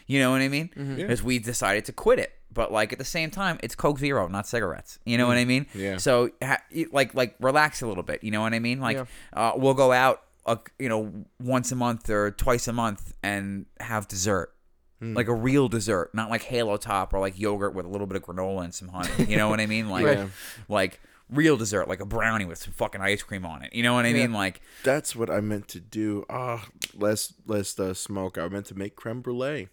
You 0.07 0.21
know 0.21 0.31
what 0.31 0.41
I 0.41 0.49
mean? 0.49 0.71
Yeah. 0.77 1.15
We 1.25 1.39
decided 1.39 1.85
to 1.87 1.93
quit 1.93 2.19
it, 2.19 2.33
but 2.53 2.71
like 2.73 2.93
at 2.93 2.99
the 2.99 3.05
same 3.05 3.31
time, 3.31 3.59
it's 3.63 3.75
Coke 3.75 3.99
Zero, 3.99 4.29
not 4.29 4.47
cigarettes. 4.47 4.99
You 5.05 5.19
know 5.19 5.27
what 5.27 5.37
I 5.37 5.45
mean? 5.45 5.67
Yeah. 5.75 5.97
So 5.99 6.31
ha- 6.43 6.63
like 6.93 7.15
like 7.15 7.35
relax 7.41 7.83
a 7.83 7.87
little 7.87 8.03
bit. 8.05 8.23
You 8.23 8.31
know 8.31 8.41
what 8.43 8.55
I 8.55 8.59
mean? 8.61 8.81
Like 8.81 8.97
Yeah. 8.97 9.05
uh, 9.33 9.53
we'll 9.57 9.75
go 9.75 9.93
out, 9.93 10.23
uh, 10.47 10.57
you 10.79 10.89
know, 10.89 11.13
once 11.41 11.73
a 11.73 11.77
month 11.77 12.09
or 12.09 12.31
twice 12.31 12.69
a 12.69 12.73
month 12.73 13.15
and 13.23 13.67
have 13.81 14.07
dessert. 14.09 14.53
Like 14.99 15.29
a 15.29 15.35
real 15.35 15.69
dessert, 15.69 16.15
not 16.15 16.31
like 16.31 16.43
Halo 16.45 16.79
Top 16.79 17.13
or 17.13 17.21
like 17.21 17.39
yogurt 17.39 17.75
with 17.75 17.85
a 17.85 17.89
little 17.89 18.07
bit 18.07 18.17
of 18.17 18.23
granola 18.25 18.65
and 18.65 18.75
some 18.75 18.89
honey. 18.89 19.27
You 19.31 19.37
know 19.37 19.49
what 19.51 19.61
I 19.61 19.67
mean? 19.75 19.91
Like, 19.91 20.07
Right. 20.07 20.29
like 20.71 21.01
real 21.29 21.59
dessert, 21.59 21.87
like 21.87 22.01
a 22.01 22.07
brownie 22.07 22.47
with 22.47 22.57
some 22.59 22.73
fucking 22.73 23.03
ice 23.03 23.23
cream 23.23 23.45
on 23.45 23.63
it. 23.63 23.75
You 23.75 23.83
know 23.83 23.93
what 23.93 24.07
I 24.07 24.15
mean? 24.15 24.33
Like, 24.33 24.63
That's 24.85 25.15
what 25.15 25.29
I 25.29 25.41
meant 25.43 25.69
to 25.69 25.81
do. 25.81 26.25
Ah, 26.31 26.67
less 26.95 27.35
less 27.47 27.79
uh, 27.79 27.93
smoke. 27.93 28.39
I 28.39 28.49
meant 28.49 28.67
to 28.67 28.75
make 28.75 28.97
creme 28.97 29.21
brulee. 29.21 29.69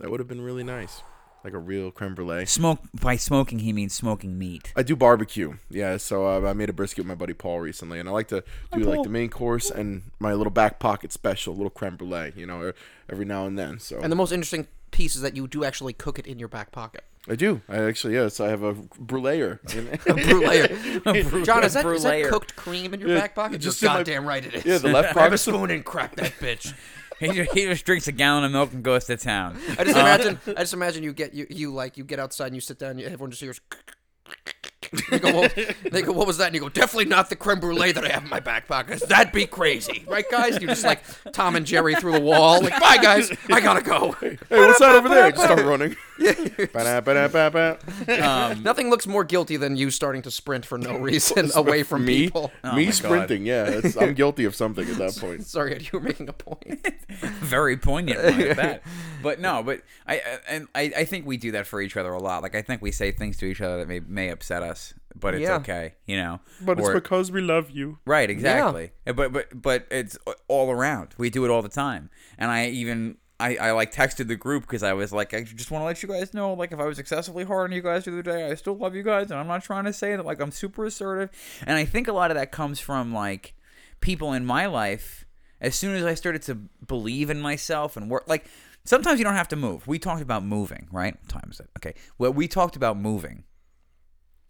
That 0.00 0.10
would 0.10 0.20
have 0.20 0.28
been 0.28 0.40
really 0.40 0.64
nice, 0.64 1.02
like 1.44 1.52
a 1.52 1.58
real 1.58 1.90
creme 1.90 2.14
brulee. 2.14 2.46
smoke 2.46 2.80
by 3.00 3.16
smoking 3.16 3.60
he 3.60 3.72
means 3.72 3.94
smoking 3.94 4.38
meat. 4.38 4.72
I 4.74 4.82
do 4.82 4.96
barbecue. 4.96 5.54
Yeah, 5.70 5.96
so 5.98 6.26
uh, 6.26 6.48
I 6.48 6.52
made 6.54 6.68
a 6.70 6.72
brisket 6.72 6.98
with 6.98 7.06
my 7.08 7.14
buddy 7.14 7.34
Paul 7.34 7.60
recently, 7.60 8.00
and 8.00 8.08
I 8.08 8.12
like 8.12 8.28
to 8.28 8.42
do 8.72 8.80
like 8.80 9.02
the 9.02 9.08
main 9.10 9.28
course 9.28 9.70
and 9.70 10.02
my 10.18 10.32
little 10.34 10.50
back 10.50 10.78
pocket 10.80 11.12
special, 11.12 11.54
little 11.54 11.70
creme 11.70 11.96
brulee. 11.96 12.32
You 12.36 12.46
know, 12.46 12.72
every 13.10 13.24
now 13.24 13.46
and 13.46 13.58
then. 13.58 13.78
So 13.78 14.00
and 14.00 14.10
the 14.10 14.16
most 14.16 14.32
interesting 14.32 14.66
piece 14.90 15.14
is 15.16 15.22
that 15.22 15.36
you 15.36 15.46
do 15.48 15.64
actually 15.64 15.92
cook 15.92 16.18
it 16.18 16.26
in 16.26 16.38
your 16.38 16.48
back 16.48 16.70
pocket. 16.72 17.04
I 17.28 17.36
do. 17.36 17.60
I 17.68 17.76
actually 17.84 18.14
yes. 18.14 18.40
I 18.40 18.48
have 18.48 18.64
a 18.64 18.72
bruleer. 18.98 19.60
Brulee. 20.06 20.66
John, 21.44 21.62
is 21.62 21.74
that, 21.74 21.86
is 21.86 22.02
that 22.02 22.26
cooked 22.28 22.56
cream 22.56 22.92
in 22.94 23.00
your 23.00 23.10
Yeah, 23.10 23.20
back 23.20 23.34
pocket? 23.36 23.60
just 23.60 23.80
You're 23.80 23.90
in 23.92 23.94
my- 23.94 24.00
goddamn 24.00 24.26
right 24.26 24.44
it 24.44 24.54
is. 24.54 24.64
yeah, 24.64 24.78
the 24.78 24.88
left 24.88 25.12
Grab 25.14 25.26
a 25.26 25.28
pocket. 25.30 25.38
spoon 25.38 25.70
and 25.70 25.84
crack 25.84 26.16
that 26.16 26.32
bitch. 26.40 26.74
He 27.22 27.32
just, 27.32 27.52
he 27.52 27.64
just 27.64 27.84
drinks 27.84 28.08
a 28.08 28.12
gallon 28.12 28.44
of 28.44 28.52
milk 28.52 28.72
and 28.72 28.82
goes 28.82 29.04
to 29.06 29.16
town. 29.16 29.58
I 29.78 29.84
just 29.84 29.96
uh, 29.96 30.00
imagine. 30.00 30.40
I 30.48 30.60
just 30.60 30.74
imagine 30.74 31.02
you 31.02 31.12
get 31.12 31.34
you 31.34 31.46
you 31.48 31.72
like 31.72 31.96
you 31.96 32.04
get 32.04 32.18
outside 32.18 32.46
and 32.46 32.54
you 32.54 32.60
sit 32.60 32.78
down. 32.78 32.98
You, 32.98 33.06
everyone 33.06 33.30
just 33.30 33.42
hears. 33.42 33.60
They 35.10 35.18
go, 35.20 35.32
well, 35.32 35.48
they 35.90 36.02
go, 36.02 36.12
what 36.12 36.26
was 36.26 36.38
that? 36.38 36.46
And 36.46 36.54
you 36.54 36.60
go, 36.60 36.68
definitely 36.68 37.06
not 37.06 37.30
the 37.30 37.36
creme 37.36 37.60
brulee 37.60 37.92
that 37.92 38.04
I 38.04 38.08
have 38.08 38.24
in 38.24 38.28
my 38.28 38.40
back 38.40 38.66
pocket. 38.66 39.00
That'd 39.08 39.32
be 39.32 39.46
crazy, 39.46 40.04
right, 40.06 40.24
guys? 40.30 40.60
You 40.60 40.66
just 40.66 40.84
like 40.84 41.02
Tom 41.32 41.56
and 41.56 41.64
Jerry 41.64 41.94
through 41.94 42.12
the 42.12 42.20
wall. 42.20 42.60
Like, 42.60 42.78
bye, 42.78 42.98
guys, 42.98 43.30
I 43.50 43.60
gotta 43.60 43.80
go. 43.82 44.12
Hey, 44.20 44.38
what's 44.48 44.80
that 44.80 44.94
over 44.94 45.08
there? 45.08 45.30
Just 45.30 45.44
start 45.44 45.64
running. 45.64 45.96
Ba-da-ba-da-ba-ba. 46.72 47.78
Um, 48.22 48.62
Nothing 48.62 48.90
looks 48.90 49.06
more 49.06 49.24
guilty 49.24 49.56
than 49.56 49.76
you 49.76 49.90
starting 49.90 50.22
to 50.22 50.30
sprint 50.30 50.64
for 50.66 50.78
no 50.78 50.96
reason 50.98 51.50
away 51.56 51.82
from 51.82 52.04
me, 52.04 52.24
people. 52.24 52.50
Oh 52.64 52.74
me 52.74 52.90
sprinting. 52.90 53.46
Yeah, 53.46 53.64
it's, 53.66 53.96
I'm 53.96 54.14
guilty 54.14 54.44
of 54.44 54.54
something 54.54 54.88
at 54.88 54.96
that 54.96 55.16
point. 55.16 55.46
Sorry, 55.46 55.74
Ed, 55.74 55.82
you 55.82 55.88
were 55.92 56.00
making 56.00 56.28
a 56.28 56.32
point. 56.32 56.86
very 57.40 57.76
poignant 57.76 58.22
like 58.24 58.56
that. 58.56 58.82
But 59.22 59.40
no, 59.40 59.62
but 59.62 59.82
I 60.06 60.16
I- 60.16 60.38
and 60.48 60.68
I, 60.74 60.92
I 60.98 61.04
think 61.04 61.26
we 61.26 61.36
do 61.36 61.52
that 61.52 61.66
for 61.66 61.80
each 61.80 61.96
other 61.96 62.12
a 62.12 62.20
lot. 62.20 62.42
Like 62.42 62.54
I 62.54 62.62
think 62.62 62.82
we 62.82 62.90
say 62.92 63.12
things 63.12 63.36
to 63.38 63.46
each 63.46 63.60
other 63.60 63.78
that 63.78 63.88
may 63.88 64.00
may 64.00 64.28
upset 64.30 64.62
us, 64.62 64.94
but 65.14 65.34
it's 65.34 65.42
Yeah. 65.42 65.56
okay, 65.56 65.94
you 66.06 66.16
know. 66.16 66.40
But 66.60 66.78
it's 66.78 66.90
because 66.90 67.30
we 67.30 67.40
love 67.40 67.70
you. 67.70 67.98
right, 68.04 68.28
exactly. 68.28 68.92
But 69.04 69.32
but 69.32 69.60
but 69.62 69.86
it's 69.90 70.18
all 70.48 70.70
around. 70.70 71.14
We 71.18 71.30
do 71.30 71.44
it 71.44 71.50
all 71.50 71.62
the 71.62 71.68
time, 71.68 72.10
and 72.38 72.50
I 72.50 72.68
even. 72.68 73.16
I, 73.42 73.56
I 73.56 73.70
like 73.72 73.92
texted 73.92 74.28
the 74.28 74.36
group 74.36 74.62
because 74.62 74.82
I 74.82 74.92
was 74.92 75.12
like 75.12 75.34
I 75.34 75.42
just 75.42 75.70
want 75.70 75.82
to 75.82 75.86
let 75.86 76.02
you 76.02 76.08
guys 76.08 76.32
know 76.32 76.54
like 76.54 76.72
if 76.72 76.78
I 76.78 76.84
was 76.84 76.98
excessively 76.98 77.44
hard 77.44 77.70
on 77.70 77.76
you 77.76 77.82
guys 77.82 78.04
the 78.04 78.12
other 78.12 78.22
day 78.22 78.48
I 78.50 78.54
still 78.54 78.76
love 78.76 78.94
you 78.94 79.02
guys 79.02 79.30
and 79.30 79.40
I'm 79.40 79.48
not 79.48 79.64
trying 79.64 79.84
to 79.84 79.92
say 79.92 80.14
that 80.14 80.24
like 80.24 80.40
I'm 80.40 80.52
super 80.52 80.84
assertive 80.84 81.30
and 81.66 81.76
I 81.76 81.84
think 81.84 82.06
a 82.06 82.12
lot 82.12 82.30
of 82.30 82.36
that 82.36 82.52
comes 82.52 82.78
from 82.78 83.12
like 83.12 83.54
people 84.00 84.32
in 84.32 84.46
my 84.46 84.66
life 84.66 85.24
as 85.60 85.74
soon 85.74 85.96
as 85.96 86.04
I 86.04 86.14
started 86.14 86.42
to 86.42 86.54
believe 86.86 87.30
in 87.30 87.40
myself 87.40 87.96
and 87.96 88.08
work 88.08 88.24
like 88.28 88.46
sometimes 88.84 89.18
you 89.18 89.24
don't 89.24 89.34
have 89.34 89.48
to 89.48 89.56
move. 89.56 89.86
We 89.86 89.98
talked 89.98 90.22
about 90.22 90.44
moving, 90.44 90.88
right? 90.90 91.14
What 91.14 91.28
time 91.28 91.48
is 91.50 91.60
it? 91.60 91.70
Okay. 91.78 91.94
Well, 92.18 92.32
we 92.32 92.48
talked 92.48 92.76
about 92.76 92.96
moving 92.96 93.44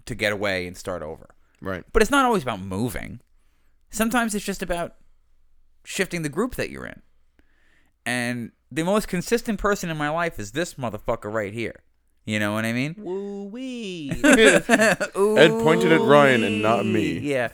to 0.06 0.14
get 0.14 0.32
away 0.32 0.66
and 0.66 0.76
start 0.76 1.02
over. 1.02 1.34
Right. 1.60 1.84
But 1.92 2.02
it's 2.02 2.10
not 2.10 2.24
always 2.24 2.42
about 2.42 2.60
moving. 2.60 3.20
Sometimes 3.90 4.34
it's 4.34 4.44
just 4.44 4.62
about 4.62 4.96
shifting 5.84 6.22
the 6.22 6.28
group 6.28 6.56
that 6.56 6.70
you're 6.70 6.86
in. 6.86 7.02
And 8.04 8.52
the 8.74 8.84
most 8.84 9.08
consistent 9.08 9.58
person 9.58 9.90
in 9.90 9.96
my 9.96 10.08
life 10.08 10.38
is 10.38 10.52
this 10.52 10.74
motherfucker 10.74 11.32
right 11.32 11.52
here. 11.52 11.82
You 12.24 12.38
know 12.38 12.52
what 12.52 12.64
I 12.64 12.72
mean? 12.72 12.94
Woo 12.98 13.44
wee. 13.46 14.12
Ed 14.24 15.00
pointed 15.14 15.90
at 15.92 16.00
Ryan 16.00 16.44
and 16.44 16.62
not 16.62 16.86
me. 16.86 17.18
Yeah. 17.18 17.48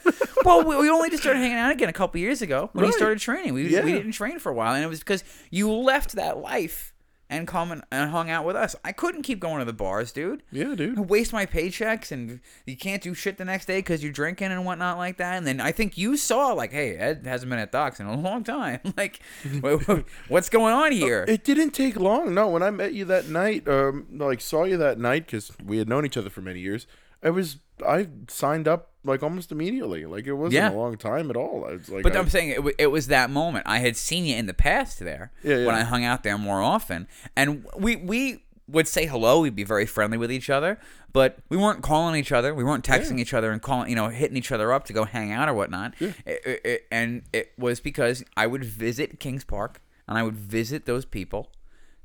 Well, 0.44 0.62
we, 0.64 0.76
we 0.76 0.90
only 0.90 1.08
just 1.08 1.22
started 1.22 1.40
hanging 1.40 1.56
out 1.56 1.72
again 1.72 1.88
a 1.88 1.92
couple 1.92 2.20
years 2.20 2.42
ago 2.42 2.68
when 2.74 2.84
he 2.84 2.92
started 2.92 3.18
training. 3.18 3.54
We, 3.54 3.68
Yeah. 3.68 3.82
we 3.84 3.92
didn't 3.92 4.12
train 4.12 4.38
for 4.38 4.50
a 4.50 4.54
while, 4.54 4.74
and 4.74 4.84
it 4.84 4.88
was 4.88 4.98
because 4.98 5.24
you 5.50 5.72
left 5.72 6.12
that 6.16 6.38
life 6.38 6.92
and 7.30 7.46
come 7.46 7.70
and, 7.70 7.82
and 7.90 8.10
hung 8.10 8.30
out 8.30 8.44
with 8.44 8.56
us. 8.56 8.74
I 8.84 8.92
couldn't 8.92 9.22
keep 9.22 9.38
going 9.40 9.58
to 9.58 9.64
the 9.64 9.72
bars, 9.72 10.12
dude. 10.12 10.42
Yeah, 10.50 10.72
I 10.72 10.74
dude. 10.74 10.98
waste 11.10 11.32
my 11.32 11.44
paychecks, 11.46 12.10
and 12.10 12.40
you 12.66 12.76
can't 12.76 13.02
do 13.02 13.14
shit 13.14 13.36
the 13.38 13.44
next 13.44 13.66
day 13.66 13.78
because 13.78 14.02
you're 14.02 14.12
drinking 14.12 14.50
and 14.52 14.64
whatnot 14.64 14.96
like 14.98 15.18
that. 15.18 15.36
And 15.36 15.46
then 15.46 15.60
I 15.60 15.72
think 15.72 15.98
you 15.98 16.16
saw 16.16 16.52
like, 16.52 16.72
hey, 16.72 16.96
Ed 16.96 17.22
hasn't 17.26 17.50
been 17.50 17.58
at 17.58 17.72
Docs 17.72 18.00
in 18.00 18.06
a 18.06 18.16
long 18.16 18.44
time. 18.44 18.80
like, 18.96 19.20
wha- 19.62 19.78
wha- 19.86 20.02
what's 20.28 20.48
going 20.48 20.72
on 20.74 20.92
here? 20.92 21.24
It 21.28 21.44
didn't 21.44 21.70
take 21.70 21.96
long. 21.96 22.34
No, 22.34 22.48
when 22.48 22.62
I 22.62 22.70
met 22.70 22.94
you 22.94 23.04
that 23.06 23.28
night, 23.28 23.68
um, 23.68 24.06
like 24.12 24.40
saw 24.40 24.64
you 24.64 24.76
that 24.78 24.98
night 24.98 25.26
because 25.26 25.52
we 25.64 25.78
had 25.78 25.88
known 25.88 26.06
each 26.06 26.16
other 26.16 26.30
for 26.30 26.40
many 26.40 26.60
years. 26.60 26.86
I 27.22 27.30
was 27.30 27.58
I 27.86 28.08
signed 28.28 28.66
up 28.68 28.92
like 29.04 29.22
almost 29.22 29.52
immediately. 29.52 30.04
Like 30.06 30.26
it 30.26 30.32
wasn't 30.34 30.54
Yeah. 30.54 30.70
a 30.72 30.74
long 30.74 30.96
time 30.96 31.30
at 31.30 31.36
all. 31.36 31.64
I 31.68 31.72
was 31.74 31.88
like, 31.88 32.02
But 32.02 32.16
I- 32.16 32.18
I'm 32.18 32.28
saying 32.28 32.50
it, 32.50 32.64
wa- 32.64 32.72
it 32.78 32.88
was 32.88 33.06
that 33.08 33.30
moment. 33.30 33.64
I 33.66 33.78
had 33.78 33.96
seen 33.96 34.24
you 34.24 34.36
in 34.36 34.46
the 34.46 34.54
past 34.54 34.98
there 35.00 35.30
Yeah, 35.42 35.58
yeah. 35.58 35.66
when 35.66 35.74
I 35.74 35.82
hung 35.84 36.04
out 36.04 36.22
there 36.24 36.36
more 36.38 36.60
often, 36.60 37.06
and 37.36 37.64
we 37.76 37.96
we 37.96 38.44
would 38.66 38.86
say 38.88 39.06
hello. 39.06 39.40
We'd 39.40 39.56
be 39.56 39.64
very 39.64 39.86
friendly 39.86 40.18
with 40.18 40.30
each 40.30 40.50
other, 40.50 40.78
but 41.12 41.38
we 41.48 41.56
weren't 41.56 41.82
calling 41.82 42.16
each 42.16 42.32
other. 42.32 42.54
We 42.54 42.64
weren't 42.64 42.84
texting 42.84 43.18
each 43.18 43.32
other 43.32 43.50
and 43.50 43.62
calling, 43.62 43.88
you 43.88 43.96
know, 43.96 44.08
hitting 44.10 44.36
each 44.36 44.52
other 44.52 44.72
up 44.74 44.84
to 44.86 44.92
go 44.92 45.04
hang 45.04 45.32
out 45.32 45.48
or 45.48 45.54
whatnot. 45.54 45.94
It- 46.00 46.14
it- 46.26 46.60
it- 46.64 46.86
and 46.90 47.22
it 47.32 47.52
was 47.56 47.80
because 47.80 48.22
I 48.36 48.46
would 48.46 48.64
visit 48.64 49.20
Kings 49.20 49.42
Park 49.44 49.80
and 50.06 50.18
I 50.18 50.22
would 50.22 50.36
visit 50.36 50.84
those 50.84 51.06
people, 51.06 51.50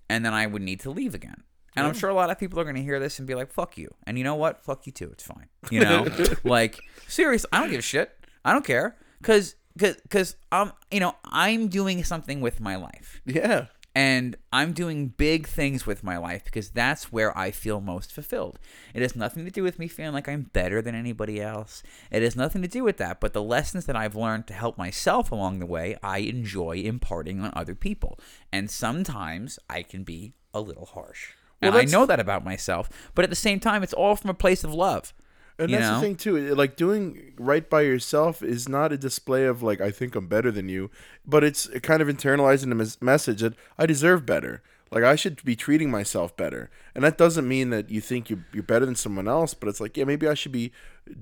and 0.10 0.24
then 0.26 0.34
I 0.34 0.46
would 0.48 0.62
need 0.62 0.80
to 0.82 0.90
leave 0.90 1.14
again. 1.14 1.44
And 1.76 1.88
I'm 1.88 1.94
sure 1.94 2.10
a 2.10 2.14
lot 2.14 2.30
of 2.30 2.38
people 2.38 2.60
are 2.60 2.64
going 2.64 2.76
to 2.76 2.84
hear 2.84 3.00
this 3.00 3.18
and 3.20 3.28
be 3.28 3.36
like, 3.36 3.52
"Fuck 3.52 3.78
you," 3.78 3.94
and 4.06 4.18
you 4.18 4.24
know 4.24 4.36
what? 4.36 4.64
Fuck 4.64 4.86
you 4.86 4.92
too. 4.92 5.10
It's 5.12 5.24
fine. 5.24 5.48
You 5.72 5.80
know, 5.84 6.08
like 6.44 6.80
serious. 7.08 7.46
I 7.52 7.60
don't 7.60 7.70
give 7.70 7.80
a 7.80 7.84
shit. 7.84 8.16
I 8.46 8.52
don't 8.52 8.66
care 8.66 8.96
because 9.22 9.56
because 9.76 10.36
I'm 10.52 10.72
you 10.92 11.00
know 11.00 11.16
I'm 11.26 11.68
doing 11.68 12.04
something 12.04 12.42
with 12.42 12.60
my 12.60 12.76
life 12.76 13.22
yeah. 13.26 13.68
and 13.96 14.36
I'm 14.52 14.74
doing 14.74 15.08
big 15.08 15.48
things 15.48 15.86
with 15.86 16.04
my 16.04 16.18
life 16.18 16.44
because 16.46 16.70
that's 16.70 17.12
where 17.12 17.36
I 17.38 17.52
feel 17.52 17.82
most 17.82 18.12
fulfilled. 18.12 18.60
It 18.94 19.02
has 19.02 19.16
nothing 19.16 19.46
to 19.46 19.52
do 19.52 19.64
with 19.64 19.80
me 19.80 19.88
feeling 19.88 20.14
like 20.14 20.30
I'm 20.30 20.50
better 20.54 20.82
than 20.82 20.96
anybody 20.96 21.42
else. 21.42 21.82
It 22.12 22.22
has 22.22 22.36
nothing 22.36 22.62
to 22.62 22.68
do 22.68 22.84
with 22.84 22.98
that. 22.98 23.20
But 23.20 23.34
the 23.34 23.42
lessons 23.42 23.86
that 23.86 23.96
I've 23.96 24.16
learned 24.16 24.48
to 24.48 24.54
help 24.54 24.78
myself 24.78 25.32
along 25.32 25.60
the 25.60 25.66
way, 25.66 25.98
I 26.04 26.20
enjoy 26.20 26.78
imparting 26.78 27.42
on 27.42 27.52
other 27.56 27.76
people. 27.76 28.20
And 28.52 28.70
sometimes 28.70 29.58
I 29.70 29.82
can 29.82 30.04
be 30.04 30.34
a 30.54 30.62
little 30.62 30.86
harsh. 30.86 31.32
Well, 31.64 31.78
and 31.78 31.88
I 31.88 31.92
know 31.92 32.06
that 32.06 32.20
about 32.20 32.44
myself. 32.44 32.90
But 33.16 33.24
at 33.24 33.30
the 33.30 33.36
same 33.36 33.60
time, 33.60 33.84
it's 33.84 33.94
all 33.94 34.16
from 34.16 34.30
a 34.30 34.36
place 34.36 34.64
of 34.64 34.74
love. 34.74 35.14
And 35.60 35.72
that's 35.72 35.82
know? 35.82 35.96
the 35.96 36.02
thing 36.02 36.16
too. 36.16 36.56
Like 36.56 36.76
doing 36.76 37.34
right 37.38 37.70
by 37.70 37.82
yourself 37.82 38.42
is 38.42 38.68
not 38.68 38.92
a 38.92 38.98
display 38.98 39.46
of 39.46 39.62
like 39.62 39.82
I 39.82 39.92
think 39.92 40.16
I'm 40.16 40.28
better 40.28 40.52
than 40.52 40.68
you, 40.68 40.90
but 41.26 41.44
it's 41.44 41.68
kind 41.82 42.02
of 42.02 42.08
internalizing 42.08 42.70
the 42.70 42.76
mes- 42.76 43.02
message 43.02 43.42
that 43.42 43.54
I 43.78 43.86
deserve 43.86 44.26
better. 44.26 44.64
Like 44.92 45.04
I 45.04 45.16
should 45.16 45.44
be 45.44 45.56
treating 45.56 45.92
myself 45.92 46.36
better, 46.36 46.70
and 46.94 47.04
that 47.04 47.18
doesn't 47.18 47.48
mean 47.48 47.70
that 47.70 47.90
you 47.90 48.02
think 48.02 48.30
you 48.30 48.44
you're 48.52 48.64
better 48.64 48.86
than 48.86 48.96
someone 48.96 49.28
else. 49.28 49.54
But 49.54 49.70
it's 49.70 49.80
like 49.80 49.96
yeah, 49.96 50.06
maybe 50.06 50.28
I 50.28 50.34
should 50.34 50.52
be 50.52 50.72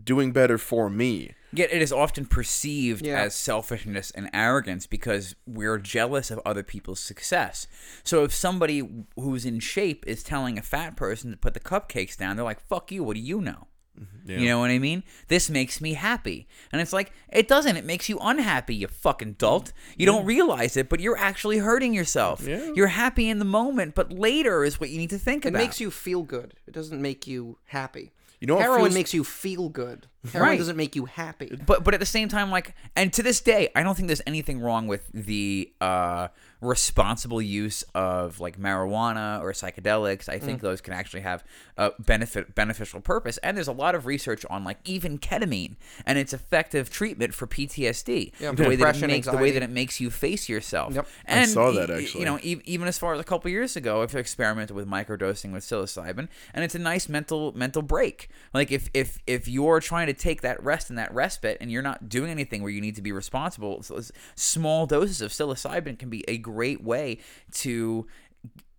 doing 0.04 0.32
better 0.32 0.58
for 0.58 0.90
me. 0.90 1.36
Yet 1.54 1.72
it 1.74 1.82
is 1.82 1.92
often 1.92 2.26
perceived 2.26 3.06
Yeah. 3.06 3.22
as 3.22 3.36
selfishness 3.36 4.12
and 4.12 4.30
arrogance 4.34 4.88
because 4.88 5.36
we're 5.46 5.78
jealous 5.78 6.32
of 6.32 6.40
other 6.46 6.64
people's 6.64 7.00
success. 7.00 7.68
So 8.04 8.24
if 8.24 8.34
somebody 8.34 8.88
who's 9.16 9.46
in 9.46 9.60
shape 9.60 10.06
is 10.08 10.24
telling 10.24 10.58
a 10.58 10.62
fat 10.62 10.96
person 10.96 11.32
to 11.32 11.38
put 11.38 11.54
the 11.54 11.60
cupcakes 11.60 12.16
down, 12.18 12.36
they're 12.36 12.46
like, 12.46 12.62
"Fuck 12.62 12.92
you! 12.92 13.04
What 13.04 13.16
do 13.16 13.22
you 13.22 13.42
know?" 13.42 13.68
Mm-hmm. 14.00 14.40
You 14.40 14.48
know 14.48 14.60
what 14.60 14.72
I 14.72 14.80
mean? 14.80 15.04
This 15.28 15.50
makes 15.50 15.82
me 15.82 15.94
happy. 15.94 16.48
And 16.72 16.82
it's 16.82 16.94
like, 16.94 17.12
it 17.32 17.48
doesn't. 17.50 17.76
It 17.76 17.84
makes 17.86 18.08
you 18.08 18.18
unhappy, 18.22 18.74
you 18.74 18.88
fucking 18.88 19.34
dolt. 19.34 19.74
You 19.98 20.06
don't 20.06 20.26
realize 20.26 20.78
it, 20.78 20.88
but 20.88 21.02
you're 21.02 21.18
actually 21.18 21.58
hurting 21.58 21.94
yourself. 21.94 22.48
Yeah. 22.48 22.72
You're 22.74 22.88
happy 22.88 23.28
in 23.30 23.40
the 23.40 23.46
moment, 23.46 23.94
but 23.94 24.14
later 24.14 24.64
is 24.64 24.80
what 24.80 24.90
you 24.90 24.98
need 24.98 25.10
to 25.10 25.20
think 25.20 25.46
It 25.46 25.50
about. 25.50 25.60
It 25.60 25.66
makes 25.66 25.82
you 25.82 25.92
feel 25.92 26.24
good. 26.24 26.54
It 26.66 26.74
doesn't 26.74 27.02
make 27.02 27.28
you 27.28 27.58
happy. 27.66 28.14
You 28.42 28.48
know 28.48 28.56
what 28.56 28.64
heroin 28.64 28.82
feels- 28.86 28.94
makes 28.96 29.14
you 29.14 29.24
feel 29.24 29.70
good. 29.70 30.08
Heroin 30.34 30.50
Right. 30.50 30.58
doesn't 30.58 30.76
make 30.78 30.96
you 30.96 31.06
happy. 31.06 31.58
but 31.66 31.84
but 31.84 31.94
at 31.94 32.00
the 32.00 32.06
same 32.06 32.28
time 32.28 32.52
like 32.52 32.76
and 32.96 33.12
to 33.14 33.24
this 33.24 33.40
day 33.42 33.70
i 33.76 33.82
don't 33.84 33.96
think 33.96 34.08
there's 34.08 34.22
anything 34.28 34.60
wrong 34.60 34.86
with 34.88 35.08
the 35.14 35.72
uh 35.82 36.28
responsible 36.62 37.42
use 37.42 37.84
of 37.96 38.40
like 38.40 38.60
marijuana 38.60 39.42
or 39.42 39.52
psychedelics 39.52 40.30
i 40.30 40.38
think 40.38 40.60
mm. 40.60 40.62
those 40.62 40.80
can 40.80 40.94
actually 40.94 41.22
have 41.22 41.44
a 41.78 41.92
benefit 42.00 42.54
beneficial 42.54 43.02
purpose. 43.02 43.38
And 43.40 43.58
there's 43.58 43.68
a 43.68 43.72
lot 43.72 43.96
of 43.96 44.06
research 44.06 44.46
on 44.50 44.64
like 44.64 44.78
even 44.86 45.18
ketamine 45.18 45.78
and 46.06 46.18
its 46.18 46.32
effective 46.34 46.92
treatment 46.92 47.34
for 47.34 47.48
ptsd 47.48 48.32
Yeah, 48.40 48.52
the 48.52 48.64
way 48.64 48.70
that 48.70 48.74
it 48.74 48.78
depression, 48.78 49.08
makes 49.08 49.28
the 49.28 49.38
way 49.38 49.52
that 49.52 49.64
it 49.64 49.70
makes 49.70 50.00
you 50.00 50.12
face 50.12 50.48
yourself. 50.48 50.94
Yep. 50.94 51.08
I 51.28 51.46
saw 51.46 51.72
that, 51.72 51.90
y- 51.90 51.96
y- 51.96 52.02
actually. 52.02 52.20
you 52.20 52.26
know 52.26 52.40
e- 52.42 52.62
even 52.66 52.88
as 52.88 52.98
far 52.98 53.14
as 53.14 53.20
a 53.20 53.24
couple 53.24 53.50
years 53.50 53.76
ago 53.76 54.04
i've 54.04 54.16
experimented 54.16 54.76
with 54.76 54.88
microdosing 54.88 55.52
with 55.54 55.64
psilocybin 55.64 56.28
and 56.54 56.64
it's 56.64 56.76
a 56.76 56.80
nice 56.80 57.10
mental 57.10 57.52
mental 57.54 57.82
break. 57.82 58.30
Like 58.54 58.72
if 58.72 58.90
if 58.94 59.18
if 59.26 59.48
you're 59.48 59.80
trying 59.80 60.08
to 60.08 60.14
take 60.14 60.42
that 60.42 60.62
rest 60.64 60.90
and 60.90 61.00
that 61.00 61.14
respite 61.14 61.58
and 61.62 61.72
you're 61.72 61.82
not 61.82 62.10
doing 62.10 62.30
anything 62.30 62.62
where 62.62 62.72
you 62.72 62.82
need 62.82 62.96
to 62.96 63.02
be 63.02 63.12
responsible 63.12 63.82
so 63.82 64.00
small 64.36 64.86
doses 64.86 65.22
of 65.22 65.32
psilocybin 65.32 65.98
can 65.98 66.10
be 66.10 66.24
a 66.28 66.38
great 66.52 66.84
way 66.84 67.18
to 67.52 68.08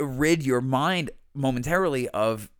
rid 0.01 0.45
your 0.45 0.61
mind 0.61 1.11
momentarily 1.35 2.09
of 2.11 2.51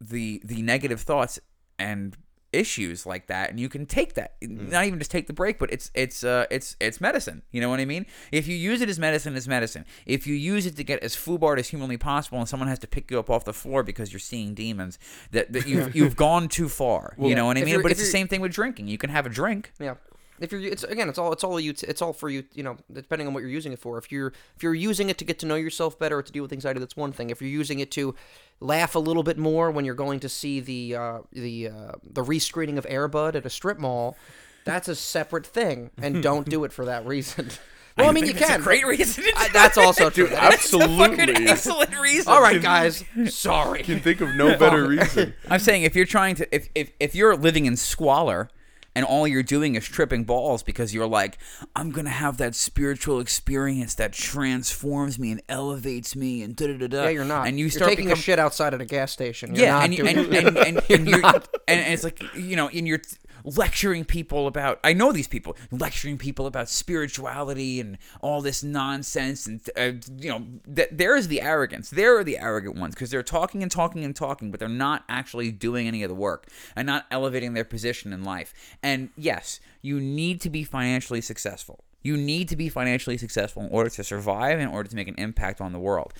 the 0.00 0.40
the 0.44 0.62
negative 0.62 1.00
thoughts 1.00 1.38
and 1.78 2.16
issues 2.52 3.06
like 3.06 3.28
that 3.28 3.48
and 3.48 3.58
you 3.58 3.68
can 3.68 3.86
take 3.86 4.12
that 4.12 4.34
not 4.42 4.84
even 4.84 4.98
just 4.98 5.10
take 5.10 5.26
the 5.26 5.32
break 5.32 5.58
but 5.58 5.72
it's 5.72 5.90
it's 5.94 6.22
uh 6.22 6.44
it's 6.50 6.76
it's 6.80 7.00
medicine. 7.00 7.42
You 7.50 7.60
know 7.62 7.70
what 7.70 7.80
i 7.80 7.86
mean? 7.86 8.04
If 8.30 8.46
you 8.46 8.54
use 8.54 8.82
it 8.82 8.88
as 8.90 8.98
medicine 8.98 9.34
it's 9.36 9.48
medicine. 9.48 9.86
If 10.04 10.26
you 10.26 10.34
use 10.34 10.66
it 10.66 10.76
to 10.76 10.84
get 10.84 11.02
as 11.02 11.16
foobarred 11.16 11.58
as 11.58 11.68
humanly 11.68 11.96
possible 11.96 12.38
and 12.38 12.48
someone 12.48 12.68
has 12.68 12.78
to 12.80 12.86
pick 12.86 13.10
you 13.10 13.18
up 13.18 13.30
off 13.30 13.44
the 13.44 13.54
floor 13.54 13.82
because 13.82 14.12
you're 14.12 14.20
seeing 14.20 14.54
demons 14.54 14.98
that, 15.30 15.52
that 15.54 15.66
you've 15.66 15.96
you've 15.98 16.16
gone 16.16 16.48
too 16.48 16.68
far. 16.68 17.14
You 17.18 17.34
know 17.34 17.46
what 17.46 17.56
i 17.56 17.64
mean? 17.64 17.80
but 17.82 17.90
it's 17.90 18.00
the 18.00 18.06
same 18.06 18.28
thing 18.28 18.42
with 18.42 18.52
drinking. 18.52 18.88
You 18.88 18.98
can 18.98 19.10
have 19.10 19.24
a 19.24 19.30
drink. 19.30 19.72
Yeah. 19.80 19.94
If 20.42 20.52
you're, 20.52 20.60
it's 20.62 20.84
again, 20.84 21.08
it's 21.08 21.18
all, 21.18 21.32
it's 21.32 21.44
all 21.44 21.58
you, 21.60 21.74
it's 21.82 22.02
all 22.02 22.12
for 22.12 22.28
you. 22.28 22.44
You 22.54 22.62
know, 22.62 22.76
depending 22.92 23.26
on 23.28 23.34
what 23.34 23.40
you're 23.40 23.50
using 23.50 23.72
it 23.72 23.78
for. 23.78 23.98
If 23.98 24.10
you're, 24.10 24.32
if 24.56 24.62
you're 24.62 24.74
using 24.74 25.08
it 25.10 25.18
to 25.18 25.24
get 25.24 25.38
to 25.40 25.46
know 25.46 25.54
yourself 25.54 25.98
better 25.98 26.18
or 26.18 26.22
to 26.22 26.32
deal 26.32 26.42
with 26.42 26.52
anxiety, 26.52 26.80
that's 26.80 26.96
one 26.96 27.12
thing. 27.12 27.30
If 27.30 27.40
you're 27.40 27.50
using 27.50 27.80
it 27.80 27.90
to 27.92 28.14
laugh 28.60 28.94
a 28.94 28.98
little 28.98 29.22
bit 29.22 29.38
more 29.38 29.70
when 29.70 29.84
you're 29.84 29.94
going 29.94 30.20
to 30.20 30.28
see 30.28 30.60
the, 30.60 30.96
uh, 30.96 31.18
the, 31.32 31.68
uh, 31.68 31.92
the 32.02 32.22
rescreening 32.22 32.78
of 32.78 32.86
Air 32.88 33.08
Bud 33.08 33.36
at 33.36 33.44
a 33.46 33.50
strip 33.50 33.78
mall, 33.78 34.16
that's 34.64 34.88
a 34.88 34.94
separate 34.94 35.46
thing, 35.46 35.90
and 36.00 36.22
don't 36.22 36.48
do 36.48 36.64
it 36.64 36.72
for 36.72 36.84
that 36.84 37.06
reason. 37.06 37.50
Well, 37.98 38.08
I, 38.08 38.12
mean, 38.12 38.24
you 38.24 38.32
can. 38.32 38.60
a 38.60 38.64
great 38.64 38.86
reason. 38.86 39.24
To 39.24 39.32
I- 39.36 39.48
that's 39.52 39.76
also 39.76 40.08
true. 40.08 40.26
That's 40.26 40.72
a 40.72 40.78
fucking 40.78 40.96
Absolutely. 40.96 41.46
excellent 41.46 42.00
reason. 42.00 42.32
All 42.32 42.40
right, 42.40 42.62
guys. 42.62 43.04
Sorry. 43.26 43.82
can 43.82 44.00
think 44.00 44.22
of 44.22 44.34
no 44.34 44.56
better 44.56 44.86
reason. 44.86 45.34
I'm 45.50 45.60
saying 45.60 45.82
if 45.82 45.94
you're 45.94 46.06
trying 46.06 46.36
to 46.36 46.54
if, 46.54 46.70
if 46.74 46.90
if 46.98 47.14
you're 47.14 47.36
living 47.36 47.66
in 47.66 47.76
squalor 47.76 48.48
and 48.94 49.04
all 49.04 49.26
you're 49.26 49.42
doing 49.42 49.74
is 49.74 49.84
tripping 49.86 50.24
balls 50.24 50.62
because 50.62 50.92
you're 50.94 51.06
like 51.06 51.38
I'm 51.76 51.90
going 51.90 52.04
to 52.04 52.10
have 52.10 52.36
that 52.38 52.54
spiritual 52.54 53.20
experience 53.20 53.94
that 53.94 54.12
transforms 54.12 55.18
me 55.18 55.32
and 55.32 55.42
elevates 55.48 56.14
me 56.16 56.42
and 56.42 56.54
da 56.56 56.66
da 56.66 56.76
da 56.78 56.86
da 56.88 57.02
Yeah, 57.04 57.08
you're 57.10 57.24
not. 57.24 57.46
and 57.48 57.58
you 57.58 57.64
You're 57.66 57.70
start 57.70 57.90
taking 57.90 58.06
become, 58.06 58.18
a 58.18 58.22
shit 58.22 58.38
outside 58.38 58.74
at 58.74 58.80
a 58.80 58.84
gas 58.84 59.12
station. 59.12 59.54
You're 59.54 59.64
yeah 59.66 59.72
not 59.78 59.84
and, 59.84 59.98
and, 60.00 60.08
and, 60.34 60.34
and, 60.58 60.58
and, 60.58 60.82
You're 60.88 61.08
you're 61.08 61.20
not. 61.20 61.48
and 61.68 61.92
it's 61.92 62.04
like 62.04 62.20
you 62.34 62.56
know 62.56 62.68
and 62.68 62.86
you're 62.86 63.00
lecturing 63.44 64.04
people 64.04 64.46
about 64.46 64.80
I 64.84 64.92
know 64.92 65.12
these 65.12 65.28
people 65.28 65.56
lecturing 65.70 66.18
people 66.18 66.46
about 66.46 66.68
spirituality 66.68 67.80
and 67.80 67.98
all 68.20 68.40
this 68.40 68.62
nonsense 68.62 69.46
and 69.46 69.60
uh, 69.76 69.92
you 70.18 70.30
know 70.30 70.46
th- 70.74 70.90
there's 70.92 71.28
the 71.28 71.40
arrogance 71.40 71.90
there 71.90 72.18
are 72.18 72.24
the 72.24 72.38
arrogant 72.38 72.76
ones 72.76 72.94
because 72.94 73.10
they're 73.10 73.22
talking 73.22 73.62
and 73.62 73.70
talking 73.70 74.04
and 74.04 74.14
talking 74.14 74.50
but 74.50 74.60
they're 74.60 74.68
not 74.68 75.04
actually 75.08 75.50
doing 75.50 75.86
any 75.86 76.02
of 76.02 76.08
the 76.08 76.14
work 76.14 76.48
and 76.76 76.86
not 76.86 77.06
elevating 77.10 77.54
their 77.54 77.64
position 77.64 78.12
in 78.12 78.24
life. 78.24 78.54
And 78.82 79.10
yes 79.16 79.60
you 79.82 80.00
need 80.00 80.40
to 80.40 80.50
be 80.50 80.62
financially 80.62 81.20
successful. 81.20 81.84
You 82.02 82.16
need 82.16 82.48
to 82.48 82.56
be 82.56 82.68
financially 82.68 83.18
successful 83.18 83.64
in 83.64 83.68
order 83.70 83.90
to 83.90 84.04
survive 84.04 84.58
in 84.58 84.68
order 84.68 84.88
to 84.88 84.96
make 84.96 85.08
an 85.08 85.14
impact 85.18 85.60
on 85.60 85.72
the 85.72 85.78
world 85.78 86.12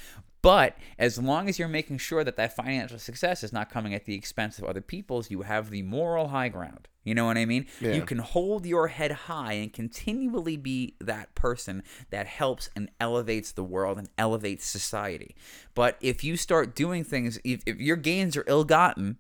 but 0.43 0.77
as 0.99 1.19
long 1.19 1.49
as 1.49 1.59
you're 1.59 1.69
making 1.69 1.99
sure 1.99 2.25
that 2.25 2.37
that 2.37 2.55
financial 2.55 2.99
success 2.99 3.45
is 3.45 3.53
not 3.53 3.71
coming 3.71 3.95
at 3.95 4.05
the 4.05 4.15
expense 4.15 4.59
of 4.59 4.65
other 4.65 4.81
people's, 4.81 5.31
you 5.31 5.43
have 5.43 5.71
the 5.71 5.83
moral 5.83 6.29
high 6.29 6.49
ground. 6.49 6.89
You 7.05 7.15
know 7.15 7.27
what 7.27 7.39
I 7.39 7.47
mean? 7.47 7.67
Yeah. 7.81 7.93
You 7.93 8.03
can 8.03 8.19
hold 8.19 8.67
your 8.67 8.89
head 8.89 9.13
high 9.13 9.55
and 9.55 9.73
continually 9.73 10.57
be 10.57 10.97
that 11.01 11.35
person 11.35 11.83
that 12.11 12.27
helps 12.27 12.71
and 12.77 12.91
elevates 13.01 13.53
the 13.53 13.65
world 13.65 13.99
and 13.99 14.09
elevates 14.19 14.67
society. 14.67 15.35
But 15.75 15.97
if 16.01 16.23
you 16.23 16.37
start 16.37 16.75
doing 16.75 17.03
things, 17.03 17.39
if, 17.45 17.63
if 17.67 17.79
your 17.79 17.97
gains 17.97 18.37
are 18.37 18.45
ill 18.47 18.65
gotten, 18.65 19.19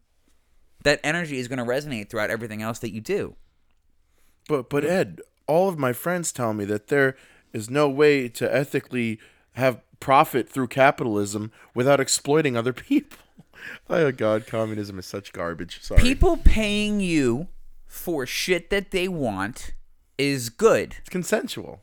that 0.84 1.00
energy 1.02 1.38
is 1.38 1.48
going 1.48 1.58
to 1.58 1.64
resonate 1.64 2.08
throughout 2.08 2.30
everything 2.30 2.62
else 2.62 2.78
that 2.80 2.92
you 2.92 3.00
do. 3.00 3.36
But 4.48 4.68
but 4.68 4.84
Ed, 4.84 5.20
all 5.46 5.68
of 5.68 5.78
my 5.78 5.92
friends 5.92 6.32
tell 6.32 6.52
me 6.52 6.64
that 6.64 6.88
there 6.88 7.16
is 7.52 7.70
no 7.70 7.88
way 7.88 8.28
to 8.28 8.52
ethically 8.52 9.20
have 9.52 9.80
profit 10.02 10.48
through 10.48 10.68
capitalism 10.68 11.52
without 11.74 12.00
exploiting 12.00 12.56
other 12.56 12.72
people. 12.72 13.18
Oh 13.88 14.10
God, 14.10 14.48
communism 14.48 14.98
is 14.98 15.06
such 15.06 15.32
garbage. 15.32 15.80
Sorry. 15.82 16.00
People 16.02 16.36
paying 16.36 16.98
you 16.98 17.46
for 17.86 18.26
shit 18.26 18.70
that 18.70 18.90
they 18.90 19.06
want 19.06 19.72
is 20.18 20.48
good. 20.48 20.96
it's 20.98 21.08
consensual. 21.08 21.80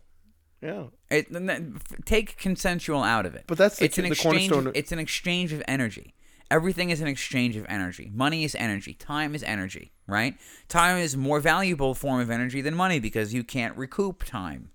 Yeah. 0.61 0.87
It, 1.09 1.33
n- 1.33 1.49
n- 1.49 1.73
f- 1.77 2.03
take 2.03 2.35
consensual 2.37 3.01
out 3.01 3.25
of 3.25 3.33
it. 3.33 3.45
But 3.47 3.57
that's 3.57 3.77
the- 3.77 3.85
it's 3.85 3.97
an 3.97 4.03
the 4.03 4.11
exchange. 4.11 4.49
cornerstone 4.49 4.67
Of, 4.67 4.75
it's 4.75 4.91
an 4.91 4.99
exchange 4.99 5.53
of 5.53 5.63
energy. 5.69 6.13
Everything 6.51 6.89
is 6.89 6.99
an 6.99 7.07
exchange 7.07 7.55
of 7.55 7.65
energy. 7.69 8.11
Money 8.13 8.43
is 8.43 8.55
energy. 8.55 8.93
Time 8.93 9.33
is 9.33 9.41
energy. 9.43 9.93
Right? 10.05 10.35
Time 10.67 10.97
is 10.97 11.15
more 11.15 11.39
valuable 11.39 11.93
form 11.93 12.19
of 12.19 12.29
energy 12.29 12.59
than 12.59 12.75
money 12.75 12.99
because 12.99 13.33
you 13.33 13.45
can't 13.45 13.77
recoup 13.77 14.25
time. 14.25 14.71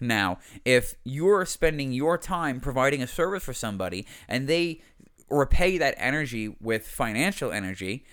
Now, 0.00 0.38
if 0.64 0.94
you're 1.04 1.44
spending 1.46 1.92
your 1.92 2.18
time 2.18 2.60
providing 2.60 3.02
a 3.02 3.06
service 3.06 3.42
for 3.42 3.52
somebody 3.52 4.06
and 4.28 4.48
they 4.48 4.80
repay 5.28 5.76
that 5.78 5.94
energy 5.98 6.54
with 6.60 6.86
financial 6.86 7.50
energy, 7.50 8.04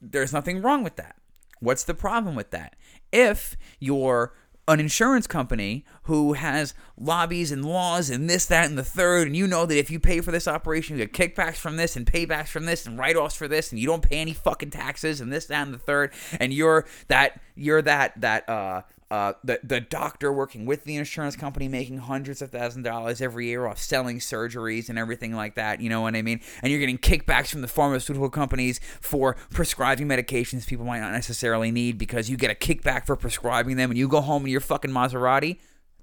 there's 0.00 0.32
nothing 0.32 0.60
wrong 0.60 0.84
with 0.84 0.96
that. 0.96 1.16
What's 1.60 1.84
the 1.84 1.94
problem 1.94 2.34
with 2.34 2.50
that? 2.50 2.76
If 3.10 3.56
you're 3.80 4.34
an 4.68 4.80
insurance 4.80 5.26
company 5.28 5.84
who 6.02 6.32
has 6.32 6.74
lobbies 6.98 7.52
and 7.52 7.64
laws 7.64 8.10
and 8.10 8.28
this, 8.28 8.46
that, 8.46 8.66
and 8.66 8.76
the 8.76 8.84
third, 8.84 9.28
and 9.28 9.36
you 9.36 9.46
know 9.46 9.64
that 9.64 9.78
if 9.78 9.90
you 9.90 10.00
pay 10.00 10.20
for 10.20 10.32
this 10.32 10.48
operation, 10.48 10.98
you 10.98 11.06
get 11.06 11.36
kickbacks 11.36 11.56
from 11.56 11.76
this 11.76 11.94
and 11.94 12.04
paybacks 12.04 12.48
from 12.48 12.66
this 12.66 12.84
and 12.84 12.98
write-offs 12.98 13.36
for 13.36 13.46
this, 13.46 13.70
and 13.70 13.80
you 13.80 13.86
don't 13.86 14.02
pay 14.02 14.16
any 14.16 14.32
fucking 14.32 14.70
taxes 14.70 15.20
and 15.20 15.32
this, 15.32 15.46
that, 15.46 15.62
and 15.64 15.72
the 15.72 15.78
third, 15.78 16.12
and 16.40 16.52
you're 16.52 16.84
that 17.06 17.40
you're 17.54 17.80
that 17.82 18.20
that 18.20 18.48
uh 18.48 18.82
uh, 19.10 19.34
the 19.44 19.60
the 19.62 19.80
doctor 19.80 20.32
working 20.32 20.66
with 20.66 20.84
the 20.84 20.96
insurance 20.96 21.36
company 21.36 21.68
making 21.68 21.98
hundreds 21.98 22.42
of 22.42 22.50
thousands 22.50 22.86
of 22.86 22.92
dollars 22.92 23.20
every 23.20 23.46
year 23.46 23.66
off 23.66 23.78
selling 23.78 24.18
surgeries 24.18 24.88
and 24.88 24.98
everything 24.98 25.32
like 25.32 25.54
that. 25.54 25.80
You 25.80 25.88
know 25.88 26.00
what 26.00 26.16
I 26.16 26.22
mean? 26.22 26.40
And 26.62 26.70
you're 26.70 26.80
getting 26.80 26.98
kickbacks 26.98 27.48
from 27.48 27.60
the 27.60 27.68
pharmaceutical 27.68 28.30
companies 28.30 28.80
for 29.00 29.36
prescribing 29.50 30.08
medications 30.08 30.66
people 30.66 30.84
might 30.84 31.00
not 31.00 31.12
necessarily 31.12 31.70
need 31.70 31.98
because 31.98 32.28
you 32.28 32.36
get 32.36 32.50
a 32.50 32.54
kickback 32.54 33.06
for 33.06 33.14
prescribing 33.16 33.76
them, 33.76 33.90
and 33.90 33.98
you 33.98 34.08
go 34.08 34.20
home 34.20 34.44
in 34.44 34.50
your 34.50 34.60
fucking 34.60 34.90
Maserati. 34.90 35.58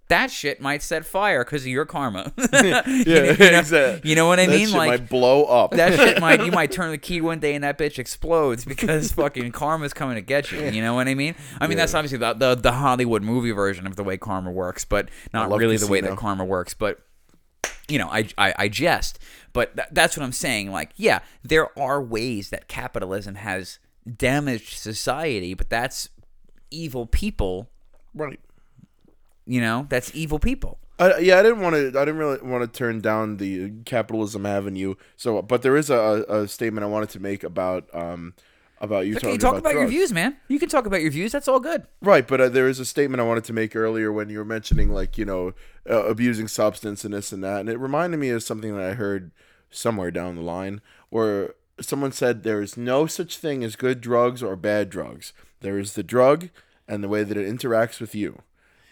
That 0.10 0.30
shit 0.32 0.62
might 0.62 0.82
set 0.82 1.06
fire 1.06 1.44
because 1.44 1.62
of 1.64 1.68
your 1.68 1.86
karma. 1.86 2.32
Yeah, 2.64 2.84
you, 2.88 3.06
know, 3.16 3.60
exactly. 3.60 4.10
you 4.10 4.16
know 4.16 4.28
what 4.28 4.40
I 4.40 4.48
mean? 4.48 4.68
shit 4.68 4.76
like 4.78 4.88
might 4.90 5.10
blow 5.10 5.46
up. 5.46 5.72
that 5.72 5.96
shit 5.96 6.20
might 6.20 6.46
you 6.46 6.52
might 6.52 6.72
turn 6.72 6.92
the 6.92 6.98
key 6.98 7.22
one 7.22 7.40
day 7.40 7.56
and 7.56 7.64
that 7.64 7.78
bitch 7.78 7.98
explodes 8.00 8.66
because 8.66 9.12
fucking 9.14 9.52
karma's 9.52 9.94
coming 9.94 10.16
to 10.16 10.22
get 10.22 10.52
you. 10.52 10.62
You 10.70 10.82
know 10.82 10.94
what 10.94 11.08
I 11.08 11.16
mean? 11.16 11.36
I 11.60 11.68
mean 11.68 11.78
that's 11.78 11.94
obviously 11.94 12.20
the, 12.20 12.34
the 12.34 12.56
the 12.56 12.74
Hollywood 12.74 13.24
movie 13.24 13.52
version 13.52 13.88
of 13.88 13.96
the 13.96 14.04
way 14.04 14.18
karma 14.18 14.52
works, 14.52 14.86
but 14.86 15.10
not 15.34 15.50
really 15.50 15.78
the 15.78 15.88
way 15.88 16.02
that 16.02 16.18
karma 16.18 16.46
works. 16.46 16.74
But 16.74 17.00
you 17.88 17.98
know, 17.98 18.08
I 18.08 18.28
I, 18.38 18.54
I 18.58 18.68
jest, 18.68 19.20
but 19.52 19.76
th- 19.76 19.88
that's 19.92 20.16
what 20.18 20.24
I'm 20.24 20.32
saying. 20.32 20.72
Like, 20.72 20.92
yeah, 20.96 21.20
there 21.44 21.78
are 21.80 22.02
ways 22.02 22.50
that 22.50 22.68
capitalism 22.68 23.36
has 23.36 23.80
damaged 24.18 24.78
society, 24.78 25.54
but 25.54 25.70
that's 25.70 26.10
evil 26.72 27.06
people. 27.06 27.70
right. 28.14 28.40
You 29.46 29.62
know, 29.62 29.88
that's 29.90 30.14
evil 30.16 30.40
people. 30.40 30.80
I, 31.00 31.18
yeah, 31.20 31.40
I 31.40 31.44
didn't 31.44 31.60
want 31.60 31.76
to. 31.76 31.88
I 31.88 32.06
didn't 32.06 32.18
really 32.18 32.40
want 32.42 32.62
to 32.72 32.78
turn 32.78 33.02
down 33.02 33.38
the 33.38 33.72
capitalism 33.86 34.46
avenue. 34.46 34.96
So, 35.18 35.42
but 35.42 35.62
there 35.62 35.76
is 35.76 35.90
a, 35.90 36.26
a 36.30 36.48
statement 36.48 36.84
I 36.84 36.88
wanted 36.88 37.10
to 37.10 37.20
make 37.20 37.44
about 37.44 37.94
um 37.94 38.36
about 38.80 39.08
you 39.08 39.16
Okay, 39.16 39.28
talking 39.28 39.40
talk 39.40 39.52
about, 39.58 39.72
about 39.72 39.80
your 39.80 39.88
views, 39.88 40.14
man. 40.14 40.38
You 40.48 40.60
can 40.60 40.70
talk 40.70 40.86
about 40.86 41.02
your 41.02 41.10
views. 41.10 41.32
That's 41.32 41.48
all 41.48 41.60
good. 41.60 41.88
Right, 42.02 42.28
but 42.28 42.42
uh, 42.42 42.50
there 42.50 42.68
is 42.68 42.80
a 42.80 42.86
statement 42.86 43.22
I 43.22 43.24
wanted 43.24 43.46
to 43.46 43.54
make 43.54 43.76
earlier 43.76 44.12
when 44.12 44.30
you 44.30 44.38
were 44.38 44.46
mentioning 44.46 44.92
like 44.94 45.18
you 45.18 45.26
know 45.26 45.54
uh, 45.90 46.06
abusing 46.06 46.48
substance 46.48 47.04
and 47.04 47.14
this 47.14 47.32
and 47.32 47.44
that, 47.44 47.62
and 47.62 47.70
it 47.70 47.80
reminded 47.80 48.18
me 48.18 48.30
of 48.30 48.44
something 48.44 48.76
that 48.76 48.86
I 48.86 48.94
heard 48.94 49.32
somewhere 49.72 50.12
down 50.12 50.36
the 50.36 50.42
line 50.42 50.82
where 51.10 51.56
someone 51.82 52.12
said 52.12 52.44
there 52.44 52.62
is 52.62 52.78
no 52.78 53.08
such 53.08 53.38
thing 53.38 53.64
as 53.64 53.76
good 53.76 54.00
drugs 54.00 54.44
or 54.44 54.56
bad 54.56 54.90
drugs. 54.90 55.34
There 55.62 55.80
is 55.80 55.94
the 55.94 56.04
drug 56.04 56.50
and 56.88 57.04
the 57.04 57.08
way 57.08 57.24
that 57.24 57.38
it 57.38 57.48
interacts 57.48 58.00
with 58.00 58.14
you. 58.14 58.44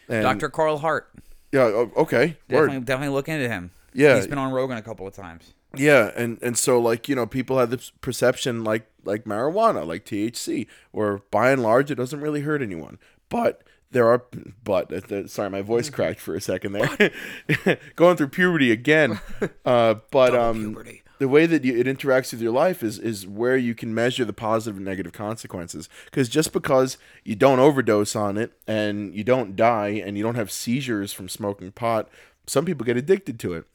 And, 0.09 0.23
Dr. 0.23 0.49
Carl 0.49 0.77
Hart. 0.77 1.09
Yeah. 1.51 1.61
Okay. 1.61 2.37
Definitely, 2.47 2.77
Word. 2.77 2.85
definitely 2.85 3.13
look 3.15 3.29
into 3.29 3.47
him. 3.47 3.71
Yeah. 3.93 4.15
he's 4.15 4.27
been 4.27 4.37
on 4.37 4.51
Rogan 4.51 4.77
a 4.77 4.81
couple 4.81 5.05
of 5.05 5.13
times. 5.13 5.53
Yeah, 5.75 6.11
and 6.15 6.37
and 6.41 6.57
so 6.57 6.79
like 6.79 7.07
you 7.07 7.15
know 7.15 7.25
people 7.25 7.57
have 7.57 7.69
this 7.69 7.91
perception 8.01 8.63
like 8.63 8.87
like 9.05 9.23
marijuana, 9.23 9.85
like 9.87 10.05
THC, 10.05 10.67
or 10.91 11.23
by 11.31 11.51
and 11.51 11.63
large 11.63 11.91
it 11.91 11.95
doesn't 11.95 12.19
really 12.19 12.41
hurt 12.41 12.61
anyone. 12.61 12.99
But 13.29 13.63
there 13.91 14.07
are 14.07 14.25
but 14.63 14.91
uh, 15.11 15.27
sorry, 15.27 15.49
my 15.49 15.61
voice 15.61 15.89
cracked 15.89 16.19
for 16.19 16.35
a 16.35 16.41
second 16.41 16.73
there. 16.73 17.11
Going 17.95 18.17
through 18.17 18.29
puberty 18.29 18.71
again. 18.71 19.19
Uh, 19.63 19.95
but 20.09 20.35
um, 20.35 20.59
puberty. 20.73 21.00
The 21.21 21.27
way 21.27 21.45
that 21.45 21.63
you, 21.63 21.77
it 21.77 21.85
interacts 21.85 22.31
with 22.31 22.41
your 22.41 22.51
life 22.51 22.81
is 22.81 22.97
is 22.97 23.27
where 23.27 23.55
you 23.55 23.75
can 23.75 23.93
measure 23.93 24.25
the 24.25 24.33
positive 24.33 24.77
and 24.77 24.85
negative 24.85 25.13
consequences. 25.13 25.87
Because 26.05 26.27
just 26.27 26.51
because 26.51 26.97
you 27.23 27.35
don't 27.35 27.59
overdose 27.59 28.15
on 28.15 28.39
it 28.39 28.53
and 28.67 29.13
you 29.13 29.23
don't 29.23 29.55
die 29.55 29.89
and 30.03 30.17
you 30.17 30.23
don't 30.23 30.33
have 30.33 30.51
seizures 30.51 31.13
from 31.13 31.29
smoking 31.29 31.71
pot, 31.73 32.09
some 32.47 32.65
people 32.65 32.83
get 32.83 32.97
addicted 32.97 33.39
to 33.41 33.53
it 33.53 33.65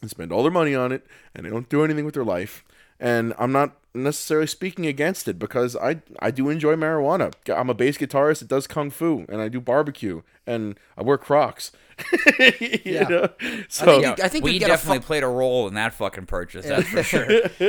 and 0.00 0.08
spend 0.08 0.30
all 0.30 0.44
their 0.44 0.52
money 0.52 0.72
on 0.72 0.92
it 0.92 1.04
and 1.34 1.44
they 1.44 1.50
don't 1.50 1.68
do 1.68 1.82
anything 1.82 2.04
with 2.04 2.14
their 2.14 2.24
life. 2.24 2.64
And 3.00 3.34
I'm 3.36 3.50
not 3.50 3.76
necessarily 3.94 4.46
speaking 4.46 4.86
against 4.86 5.26
it 5.28 5.38
because 5.38 5.76
I 5.76 6.00
I 6.20 6.30
do 6.30 6.48
enjoy 6.48 6.74
marijuana. 6.76 7.32
I'm 7.54 7.70
a 7.70 7.74
bass 7.74 7.98
guitarist 7.98 8.40
that 8.40 8.48
does 8.48 8.66
kung 8.66 8.90
fu 8.90 9.24
and 9.28 9.40
I 9.40 9.48
do 9.48 9.60
barbecue 9.60 10.22
and 10.46 10.78
I 10.96 11.02
wear 11.02 11.18
Crocs. 11.18 11.72
You 12.40 12.78
Yeah. 12.84 13.02
know? 13.08 13.28
I 13.42 13.66
So 13.68 13.84
think, 14.00 14.18
you, 14.18 14.24
I 14.24 14.28
think 14.28 14.44
we 14.44 14.58
get 14.58 14.68
definitely 14.68 15.00
fu- 15.00 15.06
played 15.06 15.22
a 15.22 15.28
role 15.28 15.68
in 15.68 15.74
that 15.74 15.92
fucking 15.92 16.24
purchase. 16.26 16.64
That's 16.64 16.88
for 16.88 17.02
sure. 17.02 17.26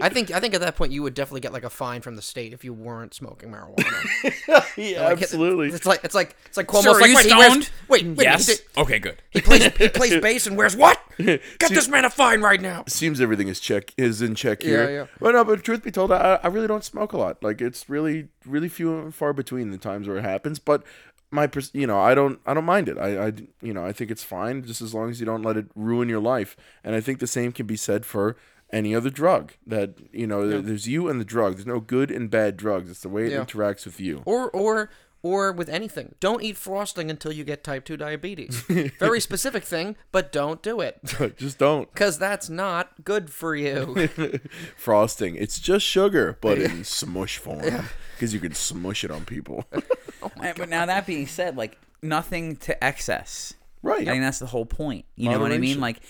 I 0.00 0.08
think 0.10 0.30
I 0.30 0.38
think 0.38 0.54
at 0.54 0.60
that 0.60 0.76
point 0.76 0.92
you 0.92 1.02
would 1.02 1.14
definitely 1.14 1.40
get 1.40 1.52
like 1.52 1.64
a 1.64 1.70
fine 1.70 2.00
from 2.00 2.14
the 2.14 2.22
state 2.22 2.52
if 2.52 2.64
you 2.64 2.72
weren't 2.72 3.14
smoking 3.14 3.50
marijuana. 3.50 4.76
yeah, 4.76 5.06
Like, 5.08 5.22
absolutely. 5.22 5.68
It's 5.70 5.86
like 5.86 6.04
it's 6.04 6.14
like 6.14 6.36
it's 6.46 6.56
like 6.56 6.68
Cuomo's 6.68 6.84
Sir, 6.84 6.90
are 6.90 7.00
like, 7.00 7.10
you 7.10 7.16
wait, 7.16 7.26
he 7.26 7.34
wears- 7.34 7.50
stoned? 7.52 7.70
wait, 7.88 8.06
wait, 8.06 8.20
yes. 8.24 8.46
he, 8.46 8.54
did- 8.54 8.62
Okay, 8.76 8.98
good. 9.00 9.16
he 9.30 9.40
plays 9.40 9.64
he 9.76 9.88
plays 9.88 10.20
bass 10.20 10.46
and 10.46 10.56
wears 10.56 10.76
what? 10.76 11.00
Get 11.18 11.40
this 11.70 11.88
man 11.88 12.04
a 12.04 12.10
fine 12.10 12.42
right 12.42 12.60
now. 12.60 12.84
Seems 12.86 13.20
everything 13.20 13.48
is 13.48 13.58
check 13.58 13.92
is 13.96 14.22
in 14.22 14.34
check 14.36 14.62
here. 14.62 14.84
Yeah, 14.84 14.96
yeah. 15.00 15.06
But 15.20 15.32
no, 15.32 15.44
but 15.44 15.53
truth 15.62 15.82
be 15.84 15.90
told, 15.90 16.12
I, 16.12 16.38
I 16.42 16.48
really 16.48 16.66
don't 16.66 16.84
smoke 16.84 17.12
a 17.12 17.18
lot. 17.18 17.42
Like 17.42 17.60
it's 17.60 17.88
really 17.88 18.28
really 18.46 18.68
few 18.68 18.96
and 18.98 19.14
far 19.14 19.32
between 19.32 19.70
the 19.70 19.78
times 19.78 20.06
where 20.08 20.16
it 20.18 20.22
happens. 20.24 20.58
But 20.58 20.82
my 21.30 21.48
you 21.72 21.86
know 21.86 21.98
I 21.98 22.14
don't 22.14 22.38
I 22.46 22.54
don't 22.54 22.64
mind 22.64 22.88
it. 22.88 22.96
I 22.98 23.26
I 23.28 23.32
you 23.60 23.72
know 23.74 23.84
I 23.84 23.92
think 23.92 24.10
it's 24.10 24.22
fine 24.24 24.62
just 24.62 24.80
as 24.82 24.94
long 24.94 25.10
as 25.10 25.18
you 25.20 25.26
don't 25.26 25.42
let 25.42 25.56
it 25.56 25.66
ruin 25.74 26.08
your 26.08 26.20
life. 26.20 26.56
And 26.84 26.94
I 26.94 27.00
think 27.00 27.18
the 27.18 27.26
same 27.26 27.52
can 27.52 27.66
be 27.66 27.76
said 27.76 28.06
for 28.06 28.36
any 28.72 28.94
other 28.94 29.10
drug 29.10 29.52
that 29.66 29.94
you 30.12 30.26
know 30.26 30.48
there- 30.48 30.60
there's 30.62 30.88
you 30.88 31.08
and 31.08 31.20
the 31.20 31.24
drug. 31.24 31.54
There's 31.54 31.66
no 31.66 31.80
good 31.80 32.10
and 32.10 32.30
bad 32.30 32.56
drugs. 32.56 32.90
It's 32.90 33.00
the 33.00 33.08
way 33.08 33.26
it 33.26 33.32
Yeah. 33.32 33.44
interacts 33.44 33.84
with 33.84 34.00
you. 34.00 34.22
Or 34.24 34.50
or 34.50 34.90
or 35.24 35.50
with 35.50 35.70
anything. 35.70 36.14
Don't 36.20 36.42
eat 36.42 36.56
frosting 36.56 37.10
until 37.10 37.32
you 37.32 37.44
get 37.44 37.64
type 37.64 37.86
2 37.86 37.96
diabetes. 37.96 38.60
Very 38.98 39.20
specific 39.20 39.64
thing, 39.64 39.96
but 40.12 40.30
don't 40.30 40.62
do 40.62 40.80
it. 40.80 41.00
just 41.38 41.58
don't 41.58 41.92
Cuz 41.94 42.18
that's 42.18 42.50
not 42.50 43.02
good 43.04 43.30
for 43.30 43.56
you. 43.56 44.08
frosting. 44.76 45.34
It's 45.34 45.58
just 45.58 45.84
sugar, 45.84 46.38
but 46.40 46.58
in 46.58 46.84
smush 46.84 47.38
form 47.38 47.86
because 48.14 48.34
you 48.34 48.38
can 48.38 48.54
smush 48.54 49.02
it 49.02 49.10
on 49.10 49.24
people. 49.24 49.64
Uh, 49.72 50.52
but 50.56 50.68
now 50.68 50.84
that 50.84 51.06
being 51.06 51.26
said, 51.26 51.56
like 51.56 51.78
nothing 52.02 52.56
to 52.56 52.84
excess. 52.84 53.54
right. 53.82 54.06
I 54.06 54.12
think 54.12 54.22
that's 54.22 54.38
the 54.38 54.46
whole 54.46 54.66
point. 54.66 55.06
You 55.16 55.30
know 55.30 55.40
what 55.40 55.52
I 55.52 55.58
mean? 55.58 55.78
Moderation. 55.78 55.80
Like, 55.80 56.00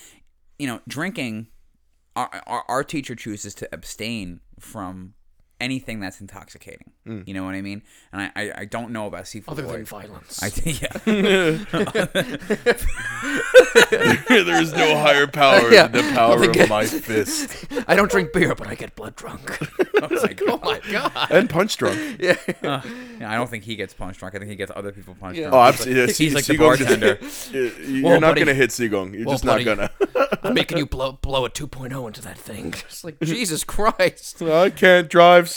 you 0.58 0.66
know, 0.66 0.80
drinking. 0.88 1.48
Our, 2.16 2.30
our 2.46 2.64
our 2.68 2.84
teacher 2.84 3.16
chooses 3.16 3.54
to 3.56 3.68
abstain 3.72 4.40
from 4.60 5.14
anything 5.64 6.00
that's 6.00 6.20
intoxicating. 6.20 6.90
Mm. 7.06 7.26
You 7.26 7.34
know 7.34 7.44
what 7.44 7.54
I 7.54 7.62
mean? 7.62 7.82
And 8.12 8.22
I 8.22 8.30
I, 8.36 8.52
I 8.58 8.64
don't 8.66 8.90
know 8.90 9.06
about 9.06 9.24
Sifu. 9.24 9.44
Other 9.48 9.62
than 9.62 9.84
violence. 9.84 10.42
I 10.42 10.50
think 10.50 10.82
yeah. 10.82 10.98
There's 14.28 14.72
no 14.74 14.98
higher 14.98 15.26
power 15.26 15.70
Yeah. 15.72 15.86
than 15.88 16.06
the 16.06 16.12
power 16.14 16.34
Nothing 16.36 16.48
of 16.50 16.54
gets- 16.54 16.70
my 16.70 16.86
fist 16.86 17.66
I 17.88 17.96
don't 17.96 18.10
drink 18.10 18.32
beer, 18.32 18.54
but 18.54 18.66
I 18.68 18.74
get 18.74 18.94
blood 18.94 19.16
drunk. 19.16 19.58
Oh 20.02 20.08
my 20.10 20.16
like, 20.16 20.40
oh 20.46 20.58
my 20.62 20.80
god. 20.90 21.28
and 21.30 21.48
punch 21.50 21.76
drunk. 21.76 22.18
Yeah, 22.20 22.36
I 22.62 23.34
don't 23.36 23.48
think 23.50 23.64
he 23.64 23.76
gets 23.76 23.94
punch 23.94 24.18
drunk. 24.18 24.34
I 24.34 24.38
think 24.38 24.50
he 24.50 24.56
gets 24.56 24.72
other 24.74 24.92
people 24.92 25.14
punch 25.18 25.36
Yeah. 25.38 25.50
drunk. 25.50 25.54
Oh, 25.54 25.64
He's 25.64 25.74
absolutely. 25.80 26.06
like, 26.06 26.08
Yeah, 26.08 26.24
he's 26.24 26.34
like 26.34 26.44
the 26.44 26.58
bartender. 26.58 27.18
You're 27.90 28.02
Whoa, 28.12 28.18
not 28.18 28.36
gonna 28.36 28.54
hit 28.54 28.70
Sigung. 28.70 29.14
You're 29.14 29.24
Whoa, 29.24 29.32
just 29.32 29.44
buddy. 29.44 29.64
not 29.64 29.76
gonna. 29.76 29.90
I'm 30.42 30.54
making 30.54 30.78
you 30.78 30.86
blow 30.86 31.12
blow 31.12 31.44
a 31.46 31.50
2.0 31.50 32.06
into 32.06 32.22
that 32.22 32.38
thing. 32.38 32.72
Just 32.72 33.04
like 33.04 33.18
Jesus 33.20 33.64
Christ. 33.64 34.42
I 34.42 34.70
can't 34.70 35.08
drive 35.08 35.48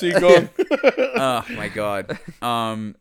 Oh 1.19 1.43
my 1.49 1.69
god. 1.69 2.19
Um, 2.41 2.95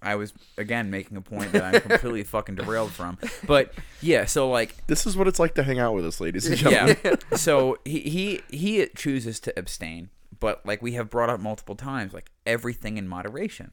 I 0.00 0.14
was 0.14 0.32
again 0.56 0.90
making 0.90 1.16
a 1.16 1.20
point 1.20 1.52
that 1.52 1.62
I'm 1.74 1.80
completely 1.80 2.22
fucking 2.34 2.54
derailed 2.54 2.92
from. 2.92 3.18
But 3.46 3.72
yeah, 4.00 4.26
so 4.26 4.48
like 4.50 4.86
this 4.86 5.06
is 5.06 5.16
what 5.16 5.26
it's 5.26 5.38
like 5.40 5.54
to 5.56 5.62
hang 5.62 5.78
out 5.78 5.94
with 5.94 6.06
us, 6.06 6.20
ladies 6.20 6.46
and 6.46 6.56
gentlemen. 6.56 6.96
yeah. 7.04 7.16
So 7.36 7.78
he 7.84 8.00
he 8.00 8.40
he 8.56 8.86
chooses 8.94 9.40
to 9.40 9.58
abstain, 9.58 10.10
but 10.38 10.64
like 10.64 10.82
we 10.82 10.92
have 10.92 11.10
brought 11.10 11.30
up 11.30 11.40
multiple 11.40 11.74
times, 11.74 12.12
like 12.12 12.30
everything 12.46 12.96
in 12.96 13.08
moderation. 13.08 13.72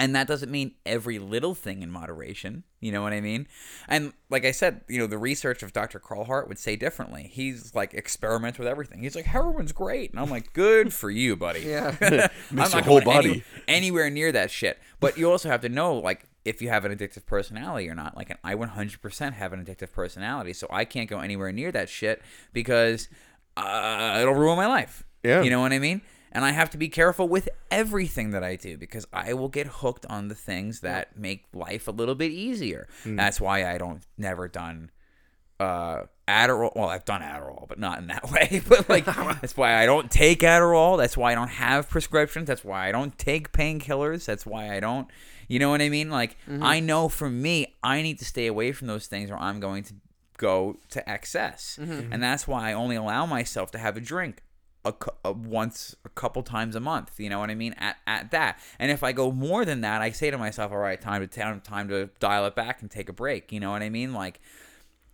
And 0.00 0.16
that 0.16 0.26
doesn't 0.26 0.50
mean 0.50 0.72
every 0.86 1.18
little 1.18 1.54
thing 1.54 1.82
in 1.82 1.90
moderation. 1.90 2.64
You 2.80 2.90
know 2.90 3.02
what 3.02 3.12
I 3.12 3.20
mean? 3.20 3.46
And 3.86 4.14
like 4.30 4.46
I 4.46 4.50
said, 4.50 4.80
you 4.88 4.98
know, 4.98 5.06
the 5.06 5.18
research 5.18 5.62
of 5.62 5.74
Dr. 5.74 5.98
Carl 5.98 6.24
Hart 6.24 6.48
would 6.48 6.58
say 6.58 6.74
differently. 6.74 7.28
He's 7.30 7.74
like 7.74 7.92
experiments 7.92 8.58
with 8.58 8.66
everything. 8.66 9.02
He's 9.02 9.14
like 9.14 9.26
heroin's 9.26 9.72
great, 9.72 10.10
and 10.10 10.18
I'm 10.18 10.30
like, 10.30 10.54
good 10.54 10.94
for 10.94 11.10
you, 11.10 11.36
buddy. 11.36 11.60
Yeah. 11.60 11.94
I'm 12.50 12.56
not 12.56 12.72
your 12.72 12.82
whole 12.82 13.00
going 13.02 13.18
any- 13.18 13.28
body. 13.28 13.44
anywhere 13.68 14.08
near 14.08 14.32
that 14.32 14.50
shit. 14.50 14.78
But 15.00 15.18
you 15.18 15.30
also 15.30 15.50
have 15.50 15.60
to 15.60 15.68
know, 15.68 15.96
like, 15.98 16.24
if 16.46 16.62
you 16.62 16.70
have 16.70 16.86
an 16.86 16.96
addictive 16.96 17.26
personality 17.26 17.86
or 17.90 17.94
not. 17.94 18.16
Like, 18.16 18.34
I 18.42 18.54
100% 18.54 19.32
have 19.34 19.52
an 19.52 19.62
addictive 19.62 19.92
personality, 19.92 20.54
so 20.54 20.66
I 20.70 20.86
can't 20.86 21.10
go 21.10 21.20
anywhere 21.20 21.52
near 21.52 21.70
that 21.72 21.90
shit 21.90 22.22
because 22.54 23.08
uh, 23.58 24.16
it'll 24.22 24.32
ruin 24.32 24.56
my 24.56 24.66
life. 24.66 25.04
Yeah. 25.22 25.42
You 25.42 25.50
know 25.50 25.60
what 25.60 25.72
I 25.74 25.78
mean? 25.78 26.00
And 26.32 26.44
I 26.44 26.52
have 26.52 26.70
to 26.70 26.78
be 26.78 26.88
careful 26.88 27.28
with 27.28 27.48
everything 27.70 28.30
that 28.30 28.44
I 28.44 28.56
do 28.56 28.76
because 28.76 29.06
I 29.12 29.32
will 29.34 29.48
get 29.48 29.66
hooked 29.66 30.06
on 30.06 30.28
the 30.28 30.34
things 30.34 30.80
that 30.80 31.18
make 31.18 31.44
life 31.52 31.88
a 31.88 31.90
little 31.90 32.14
bit 32.14 32.30
easier. 32.30 32.88
Hmm. 33.02 33.16
That's 33.16 33.40
why 33.40 33.70
I 33.70 33.78
don't 33.78 34.02
never 34.16 34.48
done 34.48 34.90
uh 35.58 36.04
Adderall. 36.26 36.74
Well, 36.76 36.88
I've 36.88 37.04
done 37.04 37.22
Adderall, 37.22 37.68
but 37.68 37.78
not 37.78 37.98
in 37.98 38.06
that 38.06 38.30
way. 38.30 38.62
But 38.66 38.88
like, 38.88 39.04
that's 39.40 39.56
why 39.56 39.82
I 39.82 39.86
don't 39.86 40.10
take 40.10 40.40
Adderall. 40.40 40.96
That's 40.96 41.16
why 41.16 41.32
I 41.32 41.34
don't 41.34 41.48
have 41.48 41.90
prescriptions. 41.90 42.46
That's 42.46 42.64
why 42.64 42.88
I 42.88 42.92
don't 42.92 43.18
take 43.18 43.52
painkillers. 43.52 44.24
That's 44.24 44.46
why 44.46 44.74
I 44.74 44.80
don't. 44.80 45.08
You 45.48 45.58
know 45.58 45.68
what 45.70 45.82
I 45.82 45.88
mean? 45.88 46.10
Like, 46.10 46.36
I 46.62 46.78
know 46.78 47.08
for 47.08 47.28
me, 47.28 47.74
I 47.82 48.02
need 48.02 48.20
to 48.20 48.24
stay 48.24 48.46
away 48.46 48.70
from 48.70 48.86
those 48.86 49.08
things, 49.08 49.32
or 49.32 49.36
I'm 49.36 49.58
going 49.58 49.82
to 49.82 49.94
go 50.38 50.76
to 50.90 51.06
excess, 51.10 51.76
and 52.12 52.22
that's 52.22 52.46
why 52.46 52.70
I 52.70 52.72
only 52.72 52.94
allow 52.94 53.26
myself 53.26 53.72
to 53.72 53.78
have 53.78 53.96
a 53.96 54.00
drink. 54.00 54.44
A, 54.82 54.94
a 55.26 55.32
once 55.32 55.94
a 56.06 56.08
couple 56.08 56.42
times 56.42 56.74
a 56.74 56.80
month 56.80 57.20
you 57.20 57.28
know 57.28 57.38
what 57.38 57.50
i 57.50 57.54
mean 57.54 57.74
at, 57.74 57.98
at 58.06 58.30
that 58.30 58.58
and 58.78 58.90
if 58.90 59.02
i 59.02 59.12
go 59.12 59.30
more 59.30 59.66
than 59.66 59.82
that 59.82 60.00
i 60.00 60.10
say 60.10 60.30
to 60.30 60.38
myself 60.38 60.72
all 60.72 60.78
right 60.78 60.98
time 60.98 61.20
to 61.20 61.26
time, 61.26 61.60
time 61.60 61.86
to 61.88 62.08
dial 62.18 62.46
it 62.46 62.54
back 62.54 62.80
and 62.80 62.90
take 62.90 63.10
a 63.10 63.12
break 63.12 63.52
you 63.52 63.60
know 63.60 63.72
what 63.72 63.82
i 63.82 63.90
mean 63.90 64.14
like 64.14 64.40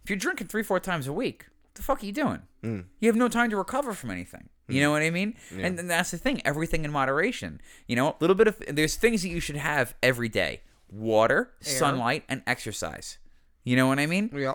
if 0.07 0.11
you're 0.11 0.19
drinking 0.19 0.47
three, 0.47 0.63
four 0.63 0.79
times 0.79 1.09
a 1.09 1.13
week, 1.13 1.47
what 1.65 1.75
the 1.75 1.83
fuck 1.83 2.01
are 2.01 2.07
you 2.07 2.13
doing? 2.13 2.43
Mm. 2.63 2.85
You 3.01 3.09
have 3.09 3.17
no 3.17 3.27
time 3.27 3.51
to 3.51 3.57
recover 3.57 3.93
from 3.93 4.13
anything. 4.13 4.51
You 4.69 4.77
mm. 4.77 4.83
know 4.83 4.93
what 4.93 5.03
I 5.03 5.11
mean? 5.11 5.35
And, 5.51 5.77
and 5.81 5.91
that's 5.91 6.13
the 6.13 6.17
thing. 6.17 6.41
Everything 6.45 6.85
in 6.85 6.93
moderation. 6.93 7.61
You 7.89 7.97
know, 7.97 8.11
a 8.11 8.17
little 8.21 8.37
bit 8.37 8.47
of 8.47 8.63
there's 8.69 8.95
things 8.95 9.23
that 9.23 9.31
you 9.31 9.41
should 9.41 9.57
have 9.57 9.97
every 10.05 10.29
day: 10.29 10.63
water, 10.89 11.51
sunlight, 11.59 12.23
and 12.29 12.45
exercise. 12.47 13.19
You 13.65 13.75
know 13.75 13.89
what 13.89 13.99
I 13.99 14.07
mean? 14.07 14.31
yeah. 14.33 14.55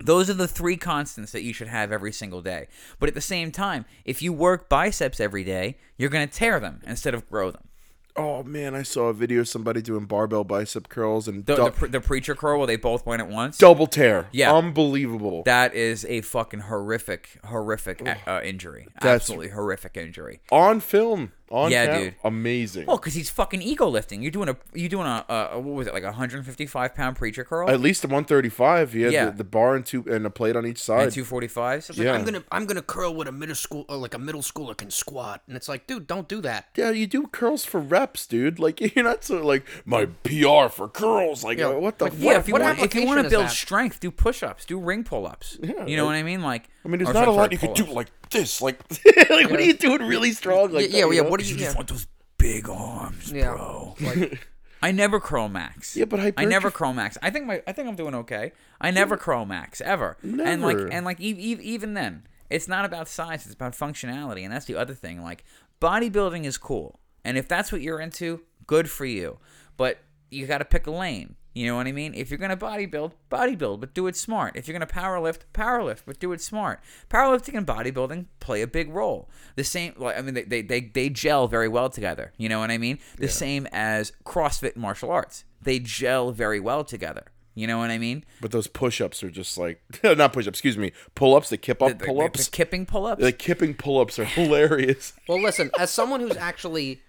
Those 0.00 0.28
are 0.28 0.34
the 0.34 0.48
three 0.48 0.76
constants 0.76 1.32
that 1.32 1.42
you 1.42 1.52
should 1.52 1.68
have 1.68 1.92
every 1.92 2.12
single 2.12 2.42
day. 2.42 2.66
But 2.98 3.08
at 3.08 3.14
the 3.14 3.20
same 3.20 3.52
time, 3.52 3.84
if 4.04 4.22
you 4.22 4.32
work 4.32 4.68
biceps 4.68 5.20
every 5.20 5.44
day, 5.44 5.76
you're 5.96 6.10
going 6.10 6.26
to 6.28 6.32
tear 6.34 6.58
them 6.60 6.80
instead 6.86 7.14
of 7.14 7.28
grow 7.28 7.50
them. 7.50 7.68
Oh 8.16 8.44
man, 8.44 8.76
I 8.76 8.82
saw 8.84 9.08
a 9.08 9.12
video 9.12 9.40
of 9.40 9.48
somebody 9.48 9.82
doing 9.82 10.04
barbell 10.04 10.44
bicep 10.44 10.88
curls 10.88 11.26
and 11.26 11.44
The, 11.46 11.56
dou- 11.56 11.64
the, 11.64 11.70
pre- 11.72 11.88
the 11.88 12.00
preacher 12.00 12.36
curl 12.36 12.58
where 12.58 12.66
they 12.68 12.76
both 12.76 13.04
went 13.04 13.20
at 13.22 13.28
once. 13.28 13.58
double 13.58 13.88
tear. 13.88 14.28
Yeah. 14.30 14.52
unbelievable. 14.54 15.42
That 15.44 15.74
is 15.74 16.04
a 16.04 16.20
fucking 16.20 16.60
horrific, 16.60 17.40
horrific 17.44 18.06
uh, 18.28 18.40
injury. 18.44 18.86
That's- 19.00 19.22
Absolutely 19.22 19.48
horrific 19.48 19.96
injury. 19.96 20.40
on 20.52 20.78
film, 20.78 21.32
on 21.50 21.70
Yeah, 21.70 21.86
cam- 21.86 22.02
dude. 22.02 22.14
amazing. 22.24 22.86
Well, 22.86 22.96
because 22.96 23.14
he's 23.14 23.30
fucking 23.30 23.60
ego 23.62 23.86
lifting. 23.88 24.22
You're 24.22 24.30
doing 24.30 24.48
a, 24.48 24.56
you're 24.72 24.88
doing 24.88 25.06
a, 25.06 25.24
a, 25.28 25.60
what 25.60 25.74
was 25.74 25.86
it, 25.86 25.92
like 25.94 26.02
a 26.02 26.06
155 26.06 26.94
pound 26.94 27.16
preacher 27.16 27.44
curl 27.44 27.68
At 27.70 27.80
least 27.80 28.02
a 28.04 28.06
135. 28.08 28.92
He 28.92 29.02
had 29.02 29.12
Yeah. 29.12 29.24
the, 29.26 29.32
the 29.38 29.44
bar 29.44 29.74
and 29.76 29.84
two 29.84 30.04
and 30.10 30.24
a 30.26 30.30
plate 30.30 30.56
on 30.56 30.66
each 30.66 30.82
side. 30.82 31.02
and 31.04 31.12
245s. 31.12 31.90
Like, 31.90 31.98
Yeah. 31.98 32.12
I'm 32.14 32.24
gonna 32.24 32.42
I'm 32.50 32.66
gonna 32.66 32.82
curl 32.82 33.14
what 33.14 33.28
a 33.28 33.32
middle 33.32 33.54
school 33.54 33.84
uh, 33.88 33.96
like 33.96 34.14
a 34.14 34.18
middle 34.18 34.40
schooler 34.42 34.76
can 34.76 34.90
squat, 34.90 35.42
and 35.46 35.56
it's 35.56 35.68
like, 35.68 35.86
dude, 35.86 36.06
don't 36.06 36.28
do 36.28 36.40
that. 36.40 36.68
Yeah, 36.76 36.90
you 36.90 37.06
do 37.06 37.26
curls 37.26 37.64
for 37.64 37.80
reps, 37.80 38.26
dude. 38.26 38.58
Like 38.58 38.80
you're 38.96 39.04
not 39.04 39.24
so 39.24 39.44
like 39.44 39.64
my 39.84 40.06
PR 40.24 40.68
for 40.70 40.88
curls. 40.88 41.44
Like 41.44 41.58
Yeah, 41.58 41.66
uh, 41.68 41.78
what 41.78 41.98
the 41.98 42.04
like, 42.04 42.12
fuck? 42.14 42.22
Yeah, 42.22 42.38
if 42.38 42.48
you 42.48 42.52
what 42.54 42.62
want, 42.62 42.78
if 42.80 42.94
you 42.94 43.06
want 43.06 43.22
to 43.22 43.28
build 43.30 43.44
that? 43.46 43.50
strength, 43.52 44.00
do 44.00 44.10
push-ups, 44.10 44.64
do 44.64 44.78
ring 44.78 45.04
pull-ups. 45.04 45.58
Yeah, 45.62 45.86
you 45.86 45.96
know 45.96 46.06
what 46.06 46.14
I 46.14 46.22
mean? 46.22 46.42
Like, 46.42 46.68
I 46.84 46.88
mean, 46.88 47.02
there's 47.02 47.14
not 47.14 47.28
a 47.28 47.30
lot 47.30 47.52
you 47.52 47.58
could 47.58 47.74
do 47.74 47.84
like 47.84 48.08
this. 48.30 48.60
Like, 48.62 48.78
like 49.30 49.50
what 49.50 49.58
are 49.60 49.62
you 49.62 49.74
doing 49.74 50.02
really 50.02 50.32
strong? 50.32 50.72
Like 50.72 50.86
yeah, 50.90 51.02
that, 51.02 51.08
yeah. 51.08 51.12
you 51.12 51.22
know? 51.22 51.28
What 51.30 51.40
do 51.40 51.46
you? 51.46 51.54
You 51.54 51.60
just 51.60 51.76
want 51.76 51.88
those 51.88 52.06
big 52.38 52.68
arms, 52.68 53.32
Yeah. 53.32 53.52
bro. 53.52 53.94
Like, 54.00 54.46
I 54.82 54.92
never 54.92 55.18
curl 55.20 55.48
max. 55.48 55.96
Yeah, 55.96 56.04
but 56.04 56.20
I 56.20 56.44
never 56.44 56.68
hypertrophy- 56.68 56.76
curl 56.76 56.92
max. 56.92 57.16
I 57.22 57.30
think 57.30 57.46
my 57.46 57.62
I 57.66 57.72
think 57.72 57.88
I'm 57.88 57.96
doing 57.96 58.14
okay. 58.16 58.52
I 58.80 58.90
never 58.90 59.16
curl 59.16 59.46
max 59.46 59.80
ever. 59.80 60.16
And 60.22 60.60
like 60.62 60.76
and 60.90 61.04
like 61.06 61.20
e- 61.20 61.30
e- 61.38 61.62
even 61.62 61.94
then, 61.94 62.26
it's 62.50 62.68
not 62.68 62.84
about 62.84 63.08
size. 63.08 63.46
It's 63.46 63.54
about 63.54 63.72
functionality, 63.72 64.42
and 64.44 64.52
that's 64.52 64.66
the 64.66 64.76
other 64.76 64.92
thing. 64.94 65.22
Like 65.22 65.44
bodybuilding 65.80 66.44
is 66.44 66.58
cool, 66.58 67.00
and 67.24 67.38
if 67.38 67.48
that's 67.48 67.72
what 67.72 67.80
you're 67.80 68.00
into, 68.00 68.40
good 68.66 68.90
for 68.90 69.06
you. 69.06 69.38
But 69.76 69.98
you 70.30 70.46
got 70.46 70.58
to 70.58 70.64
pick 70.64 70.86
a 70.86 70.90
lane. 70.90 71.36
You 71.54 71.66
know 71.68 71.76
what 71.76 71.86
I 71.86 71.92
mean? 71.92 72.14
If 72.14 72.30
you're 72.30 72.38
gonna 72.38 72.56
bodybuild, 72.56 73.12
bodybuild, 73.30 73.78
but 73.80 73.94
do 73.94 74.08
it 74.08 74.16
smart. 74.16 74.56
If 74.56 74.66
you're 74.66 74.76
gonna 74.76 74.90
powerlift, 74.90 75.42
powerlift, 75.54 76.00
but 76.04 76.18
do 76.18 76.32
it 76.32 76.40
smart. 76.40 76.80
Powerlifting 77.08 77.56
and 77.56 77.64
bodybuilding 77.66 78.26
play 78.40 78.60
a 78.60 78.66
big 78.66 78.90
role. 78.92 79.30
The 79.54 79.62
same, 79.62 79.94
like 79.96 80.18
I 80.18 80.22
mean, 80.22 80.34
they 80.34 80.42
they 80.42 80.62
they, 80.62 80.80
they 80.80 81.08
gel 81.10 81.46
very 81.46 81.68
well 81.68 81.88
together. 81.88 82.32
You 82.36 82.48
know 82.48 82.58
what 82.58 82.72
I 82.72 82.78
mean? 82.78 82.98
The 83.18 83.28
same 83.28 83.68
as 83.70 84.12
CrossFit 84.24 84.72
and 84.74 84.82
martial 84.82 85.10
arts. 85.12 85.44
They 85.62 85.78
gel 85.78 86.32
very 86.32 86.58
well 86.58 86.82
together. 86.82 87.26
You 87.56 87.68
know 87.68 87.78
what 87.78 87.92
I 87.92 87.98
mean? 87.98 88.24
But 88.40 88.50
those 88.50 88.66
push-ups 88.66 89.22
are 89.22 89.30
just 89.30 89.56
like 89.56 89.80
not 90.02 90.32
push-ups. 90.32 90.58
Excuse 90.58 90.76
me, 90.76 90.90
pull-ups. 91.14 91.50
The 91.50 91.56
kip 91.56 91.80
up 91.80 91.90
The- 91.90 91.94
the- 91.98 92.04
pull-ups. 92.06 92.46
the 92.46 92.50
kipping 92.50 92.84
pull-ups. 92.84 93.22
The 93.22 93.30
kipping 93.30 93.74
pull-ups 93.74 94.18
are 94.18 94.24
hilarious. 94.24 95.12
well, 95.28 95.40
listen, 95.40 95.70
as 95.78 95.90
someone 95.92 96.18
who's 96.18 96.36
actually 96.36 97.00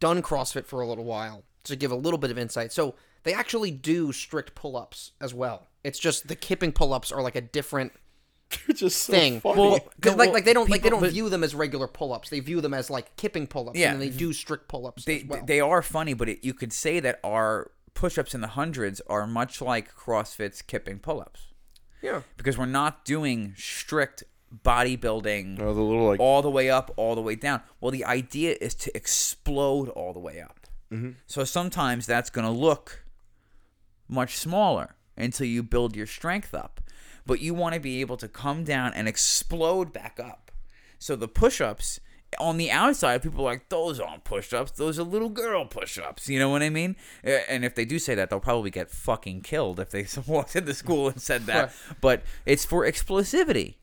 done 0.00 0.20
CrossFit 0.20 0.66
for 0.66 0.82
a 0.82 0.86
little 0.86 1.04
while, 1.04 1.44
to 1.64 1.76
give 1.76 1.90
a 1.90 1.94
little 1.96 2.18
bit 2.18 2.30
of 2.30 2.36
insight, 2.36 2.72
so 2.72 2.94
they 3.24 3.34
actually 3.34 3.70
do 3.70 4.12
strict 4.12 4.54
pull-ups 4.54 5.12
as 5.20 5.34
well. 5.34 5.66
It's 5.82 5.98
just 5.98 6.28
the 6.28 6.36
kipping 6.36 6.72
pull-ups 6.72 7.10
are 7.12 7.20
like 7.22 7.36
a 7.36 7.40
different 7.40 7.92
They're 8.66 8.74
just 8.76 9.02
so 9.02 9.12
thing. 9.12 9.40
funny. 9.40 9.60
Well, 9.60 9.80
'cause, 10.00 10.12
no, 10.12 10.18
like, 10.18 10.18
well, 10.18 10.32
like 10.34 10.44
they 10.44 10.52
don't 10.52 10.70
like 10.70 10.82
they 10.82 10.90
don't 10.90 11.00
but- 11.00 11.10
view 11.10 11.28
them 11.28 11.42
as 11.42 11.54
regular 11.54 11.88
pull-ups. 11.88 12.28
They 12.30 12.40
view 12.40 12.60
them 12.60 12.72
as 12.74 12.88
like 12.90 13.16
kipping 13.16 13.46
pull-ups. 13.46 13.78
Yeah. 13.78 13.92
and 13.92 14.00
then 14.00 14.10
they 14.10 14.16
do 14.16 14.32
strict 14.32 14.68
pull-ups 14.68 15.04
they 15.04 15.24
well. 15.28 15.42
they 15.44 15.60
are 15.60 15.82
funny, 15.82 16.14
but 16.14 16.28
it, 16.28 16.44
you 16.44 16.54
could 16.54 16.72
say 16.72 17.00
that 17.00 17.18
our 17.24 17.70
push-ups 17.94 18.34
in 18.34 18.40
the 18.40 18.48
hundreds 18.48 19.00
are 19.08 19.26
much 19.26 19.60
like 19.60 19.92
CrossFit's 19.94 20.62
kipping 20.62 20.98
pull-ups 20.98 21.48
yeah. 22.02 22.22
because 22.36 22.58
we're 22.58 22.66
not 22.66 23.04
doing 23.04 23.54
strict 23.56 24.24
bodybuilding 24.64 25.60
oh, 25.60 25.72
the 25.74 25.80
little 25.80 26.06
like 26.08 26.20
all 26.20 26.42
the 26.42 26.50
way 26.50 26.70
up, 26.70 26.92
all 26.96 27.14
the 27.14 27.22
way 27.22 27.34
down. 27.34 27.62
Well, 27.80 27.90
the 27.90 28.04
idea 28.04 28.56
is 28.60 28.74
to 28.76 28.96
explode 28.96 29.88
all 29.90 30.12
the 30.12 30.18
way 30.20 30.40
up. 30.40 30.60
Mm-hmm. 30.92 31.10
So 31.26 31.44
sometimes 31.44 32.06
that's 32.06 32.30
going 32.30 32.44
to 32.46 32.50
look 32.52 33.03
much 34.08 34.36
smaller 34.36 34.94
until 35.16 35.46
you 35.46 35.62
build 35.62 35.96
your 35.96 36.06
strength 36.06 36.54
up. 36.54 36.80
But 37.26 37.40
you 37.40 37.54
want 37.54 37.74
to 37.74 37.80
be 37.80 38.00
able 38.00 38.16
to 38.18 38.28
come 38.28 38.64
down 38.64 38.92
and 38.94 39.08
explode 39.08 39.92
back 39.92 40.20
up. 40.22 40.52
So 40.98 41.16
the 41.16 41.28
push 41.28 41.60
ups 41.60 42.00
on 42.38 42.56
the 42.56 42.70
outside, 42.70 43.22
people 43.22 43.40
are 43.42 43.52
like, 43.52 43.68
those 43.68 44.00
aren't 44.00 44.24
push 44.24 44.52
ups. 44.52 44.72
Those 44.72 44.98
are 44.98 45.02
little 45.02 45.28
girl 45.28 45.64
push 45.64 45.98
ups. 45.98 46.28
You 46.28 46.38
know 46.38 46.48
what 46.48 46.62
I 46.62 46.70
mean? 46.70 46.96
And 47.22 47.64
if 47.64 47.74
they 47.74 47.84
do 47.84 47.98
say 47.98 48.14
that, 48.14 48.30
they'll 48.30 48.40
probably 48.40 48.70
get 48.70 48.90
fucking 48.90 49.42
killed 49.42 49.80
if 49.80 49.90
they 49.90 50.06
walked 50.26 50.56
into 50.56 50.74
school 50.74 51.08
and 51.08 51.20
said 51.20 51.46
that. 51.46 51.72
But 52.00 52.22
it's 52.44 52.64
for 52.64 52.86
explosivity. 52.86 53.76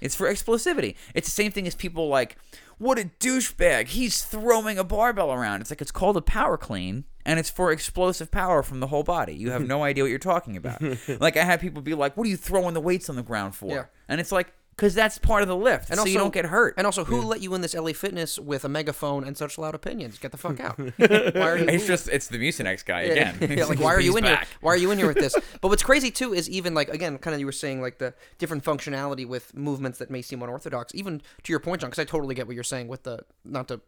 It's 0.00 0.14
for 0.14 0.28
explosivity. 0.28 0.96
It's 1.14 1.28
the 1.28 1.42
same 1.42 1.52
thing 1.52 1.66
as 1.66 1.74
people 1.74 2.08
like, 2.08 2.36
what 2.78 2.98
a 2.98 3.10
douchebag. 3.20 3.88
He's 3.88 4.24
throwing 4.24 4.78
a 4.78 4.84
barbell 4.84 5.32
around. 5.32 5.60
It's 5.60 5.70
like 5.70 5.80
it's 5.80 5.92
called 5.92 6.16
a 6.16 6.22
power 6.22 6.56
clean, 6.56 7.04
and 7.24 7.38
it's 7.38 7.50
for 7.50 7.72
explosive 7.72 8.30
power 8.30 8.62
from 8.62 8.80
the 8.80 8.88
whole 8.88 9.02
body. 9.02 9.34
You 9.34 9.50
have 9.50 9.66
no 9.66 9.82
idea 9.82 10.04
what 10.04 10.10
you're 10.10 10.18
talking 10.18 10.56
about. 10.56 10.82
like 11.20 11.36
I 11.36 11.44
had 11.44 11.60
people 11.60 11.82
be 11.82 11.94
like, 11.94 12.16
"What 12.16 12.26
are 12.26 12.30
you 12.30 12.36
throwing 12.36 12.74
the 12.74 12.80
weights 12.80 13.08
on 13.08 13.16
the 13.16 13.22
ground 13.22 13.54
for?" 13.54 13.70
Yeah. 13.70 13.84
And 14.08 14.20
it's 14.20 14.32
like, 14.32 14.52
because 14.76 14.94
that's 14.94 15.18
part 15.18 15.42
of 15.42 15.48
the 15.48 15.56
lift, 15.56 15.88
And 15.88 15.96
so 15.96 16.02
also, 16.02 16.10
you 16.10 16.18
don't 16.18 16.34
get 16.34 16.46
hurt. 16.46 16.74
And 16.76 16.86
also, 16.86 17.04
who 17.04 17.20
let 17.20 17.40
you 17.40 17.54
in 17.54 17.60
this 17.60 17.74
LA 17.74 17.92
Fitness 17.92 18.38
with 18.38 18.64
a 18.64 18.68
megaphone 18.68 19.22
and 19.22 19.36
such 19.36 19.56
loud 19.56 19.74
opinions? 19.74 20.18
Get 20.18 20.32
the 20.32 20.36
fuck 20.36 20.58
out. 20.58 20.78
Why 20.98 21.48
are 21.48 21.58
you? 21.58 21.68
it's 21.68 21.86
just 21.86 22.08
it's 22.08 22.26
the 22.26 22.38
Mucinex 22.38 22.84
guy 22.84 23.02
again. 23.02 23.36
Yeah, 23.40 23.66
like 23.66 23.78
why 23.78 23.94
are 23.94 24.00
you 24.00 24.16
in 24.16 24.24
back. 24.24 24.40
here? 24.40 24.58
Why 24.60 24.72
are 24.72 24.76
you 24.76 24.90
in 24.90 24.98
here 24.98 25.06
with 25.06 25.18
this? 25.18 25.36
But 25.60 25.68
what's 25.68 25.82
crazy 25.82 26.10
too 26.10 26.34
is 26.34 26.50
even 26.50 26.74
like 26.74 26.88
again, 26.88 27.18
kind 27.18 27.34
of 27.34 27.40
you 27.40 27.46
were 27.46 27.52
saying 27.52 27.80
like 27.80 27.98
the 27.98 28.14
different 28.38 28.64
functionality 28.64 29.26
with 29.26 29.54
movements 29.54 29.98
that 29.98 30.10
may 30.10 30.22
seem 30.22 30.42
unorthodox. 30.42 30.92
Even 30.94 31.22
to 31.44 31.52
your 31.52 31.60
point, 31.60 31.80
John, 31.80 31.90
because 31.90 32.02
I 32.02 32.04
totally 32.04 32.34
get 32.34 32.46
what 32.46 32.54
you're 32.54 32.64
saying 32.64 32.88
with 32.88 33.04
the 33.04 33.20
not 33.44 33.68
to 33.68 33.80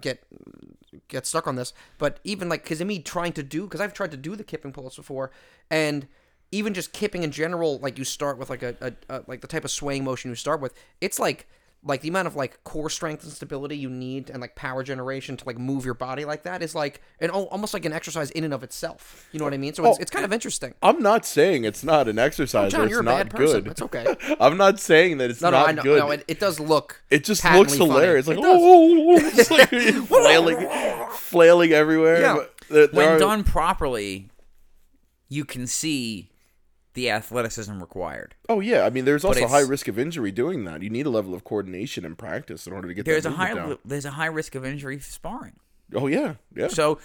get 0.00 0.22
get 1.08 1.26
stuck 1.26 1.46
on 1.46 1.56
this, 1.56 1.72
but 1.98 2.20
even 2.24 2.48
like 2.48 2.62
because 2.62 2.82
me 2.84 2.98
trying 2.98 3.32
to 3.34 3.42
do 3.42 3.64
because 3.64 3.80
I've 3.80 3.94
tried 3.94 4.10
to 4.12 4.16
do 4.16 4.36
the 4.36 4.44
kipping 4.44 4.72
pull-ups 4.72 4.96
before, 4.96 5.30
and 5.70 6.06
even 6.52 6.74
just 6.74 6.92
kipping 6.92 7.22
in 7.22 7.30
general, 7.30 7.78
like 7.78 7.98
you 7.98 8.04
start 8.04 8.38
with 8.38 8.50
like 8.50 8.62
a, 8.62 8.76
a, 8.80 8.92
a 9.14 9.22
like 9.26 9.40
the 9.40 9.46
type 9.46 9.64
of 9.64 9.70
swaying 9.70 10.04
motion 10.04 10.30
you 10.30 10.34
start 10.34 10.60
with, 10.60 10.74
it's 11.00 11.18
like 11.18 11.48
like 11.86 12.00
the 12.00 12.08
amount 12.08 12.26
of 12.26 12.34
like 12.34 12.62
core 12.64 12.90
strength 12.90 13.22
and 13.22 13.32
stability 13.32 13.76
you 13.76 13.88
need 13.88 14.28
and 14.28 14.40
like 14.40 14.56
power 14.56 14.82
generation 14.82 15.36
to 15.36 15.44
like 15.46 15.56
move 15.56 15.84
your 15.84 15.94
body 15.94 16.24
like 16.24 16.42
that 16.42 16.60
is 16.60 16.74
like 16.74 17.00
an 17.20 17.30
almost 17.30 17.72
like 17.74 17.84
an 17.84 17.92
exercise 17.92 18.30
in 18.32 18.42
and 18.42 18.52
of 18.52 18.62
itself. 18.64 19.28
You 19.32 19.38
know 19.38 19.44
what 19.44 19.54
I 19.54 19.56
mean? 19.56 19.72
So 19.72 19.84
it's, 19.86 19.98
Oh, 19.98 20.02
it's 20.02 20.10
kind 20.10 20.24
of 20.24 20.32
eh, 20.32 20.34
interesting. 20.34 20.74
I'm 20.82 21.00
not 21.00 21.24
saying 21.24 21.64
it's 21.64 21.84
not 21.84 22.08
an 22.08 22.18
exercise. 22.18 22.72
John, 22.72 22.80
or 22.80 22.84
it's 22.84 22.90
you're 22.90 23.00
a 23.00 23.04
not 23.04 23.16
bad 23.18 23.30
person. 23.30 23.62
good. 23.62 23.70
It's 23.70 23.82
okay. 23.82 24.16
I'm 24.40 24.56
not 24.56 24.80
saying 24.80 25.18
that 25.18 25.30
it's 25.30 25.40
No, 25.40 25.50
no, 25.50 25.58
not 25.60 25.68
I 25.68 25.72
know. 25.72 25.82
good. 25.84 25.98
No, 26.00 26.10
it, 26.10 26.24
it 26.26 26.40
does 26.40 26.58
look. 26.58 27.02
It 27.08 27.22
just 27.24 27.42
patently 27.42 27.78
looks 27.78 27.78
funny. 27.78 27.90
hilarious. 27.92 28.26
Like, 28.26 28.38
It 28.38 28.42
does. 28.42 28.58
oh, 28.60 29.16
it's 29.22 29.50
like 29.50 29.68
flailing, 30.08 30.68
flailing 31.12 31.72
everywhere. 31.72 32.20
Yeah. 32.20 32.34
There- 32.68 32.86
there 32.88 32.88
when 32.88 33.08
are- 33.10 33.18
done 33.20 33.44
properly, 33.44 34.28
you 35.28 35.44
can 35.44 35.66
see 35.68 36.30
the 36.96 37.10
athleticism 37.10 37.78
required. 37.78 38.34
Oh 38.48 38.58
yeah, 38.60 38.84
I 38.84 38.90
mean, 38.90 39.04
there's 39.04 39.24
also 39.24 39.44
a 39.44 39.48
high 39.48 39.60
risk 39.60 39.86
of 39.86 39.98
injury 39.98 40.32
doing 40.32 40.64
that. 40.64 40.82
You 40.82 40.90
need 40.90 41.06
a 41.06 41.10
level 41.10 41.34
of 41.34 41.44
coordination 41.44 42.04
and 42.06 42.16
practice 42.18 42.66
in 42.66 42.72
order 42.72 42.88
to 42.88 42.94
get. 42.94 43.04
There's 43.04 43.26
a 43.26 43.30
high 43.30 43.54
down. 43.54 43.78
there's 43.84 44.06
a 44.06 44.10
high 44.10 44.26
risk 44.26 44.54
of 44.54 44.64
injury 44.64 44.98
sparring. 44.98 45.52
Oh 45.94 46.06
yeah, 46.08 46.34
yeah. 46.56 46.68
So 46.68 46.98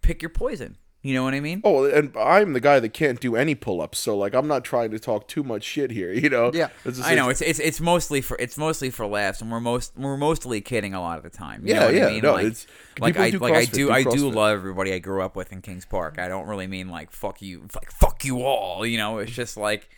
pick 0.00 0.22
your 0.22 0.30
poison. 0.30 0.78
You 1.04 1.14
know 1.14 1.24
what 1.24 1.34
I 1.34 1.40
mean? 1.40 1.60
Oh, 1.64 1.84
and 1.84 2.16
I'm 2.16 2.52
the 2.52 2.60
guy 2.60 2.78
that 2.78 2.90
can't 2.90 3.18
do 3.20 3.34
any 3.34 3.56
pull-ups, 3.56 3.98
so 3.98 4.16
like 4.16 4.34
I'm 4.34 4.46
not 4.46 4.64
trying 4.64 4.92
to 4.92 5.00
talk 5.00 5.26
too 5.26 5.42
much 5.42 5.64
shit 5.64 5.90
here, 5.90 6.12
you 6.22 6.30
know. 6.30 6.52
Yeah. 6.54 6.68
It's 6.84 6.98
just- 6.98 7.08
I 7.08 7.16
know 7.16 7.28
it's 7.28 7.40
it's 7.40 7.58
it's 7.58 7.80
mostly 7.80 8.20
for 8.20 8.36
it's 8.38 8.56
mostly 8.56 8.88
for 8.90 9.04
laughs, 9.06 9.40
and 9.40 9.50
we're 9.50 9.58
most 9.60 9.92
we're 9.96 10.16
mostly 10.16 10.60
kidding 10.60 10.94
a 10.94 11.00
lot 11.00 11.16
of 11.18 11.24
the 11.24 11.30
time. 11.30 11.66
You 11.66 11.74
know 11.74 11.80
Yeah, 11.80 11.86
what 11.86 11.94
yeah, 11.94 12.06
I 12.06 12.10
mean? 12.12 12.22
no, 12.22 12.32
like, 12.34 12.44
it's- 12.44 12.66
like 13.00 13.16
I 13.18 13.30
do 13.30 13.38
like 13.38 13.54
I 13.54 13.64
do 13.64 13.86
do 13.88 13.92
I 13.92 14.02
do 14.04 14.30
love 14.30 14.54
everybody 14.58 14.92
I 14.92 15.00
grew 15.00 15.22
up 15.22 15.34
with 15.34 15.50
in 15.52 15.60
Kings 15.60 15.84
Park. 15.84 16.18
I 16.20 16.28
don't 16.28 16.46
really 16.46 16.66
mean 16.68 16.88
like 16.88 17.10
fuck 17.10 17.42
you, 17.42 17.66
like 17.74 17.90
fuck 18.00 18.24
you 18.24 18.42
all. 18.42 18.86
You 18.86 18.98
know, 18.98 19.18
it's 19.18 19.32
just 19.32 19.56
like 19.56 19.88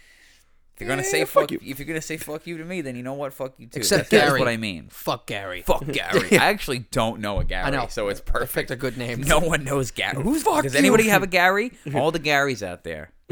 if 0.75 0.81
you're 0.81 0.89
gonna 0.89 1.03
Yeah, 1.03 1.09
say 1.09 1.25
fuck 1.25 1.43
fuck, 1.45 1.51
you. 1.53 1.61
if 1.65 1.79
you're 1.79 1.87
gonna 1.87 2.03
say 2.03 2.17
fuck 2.17 2.47
you 2.47 2.59
to 2.59 2.65
me, 2.65 2.81
then 2.81 2.97
you 2.97 3.03
know 3.05 3.15
what, 3.15 3.33
fuck 3.33 3.55
you 3.59 3.67
too. 3.69 3.79
Except 3.79 4.11
that's, 4.11 4.25
that's 4.27 4.39
what 4.39 4.49
I 4.49 4.57
mean. 4.57 4.89
Fuck 4.91 5.27
Gary. 5.27 5.63
Fuck 5.63 5.87
Gary. 5.87 6.33
I 6.39 6.47
actually 6.47 6.81
don't 6.91 7.21
know 7.21 7.39
a 7.39 7.45
Gary, 7.45 7.67
I 7.67 7.71
know. 7.71 7.87
so 7.89 8.09
it's 8.09 8.21
perfect. 8.21 8.71
a 8.73 8.77
good 8.77 8.97
name. 8.99 9.21
No 9.23 9.39
one 9.39 9.63
knows 9.63 9.91
Gary. 9.93 10.21
Who's 10.23 10.43
Fuck 10.43 10.65
Does 10.65 10.73
you. 10.75 10.81
anybody 10.81 11.09
have 11.09 11.23
a 11.23 11.29
Gary? 11.29 11.73
All 11.95 12.11
the 12.11 12.19
Garys 12.19 12.63
out 12.67 12.83
there. 12.83 13.11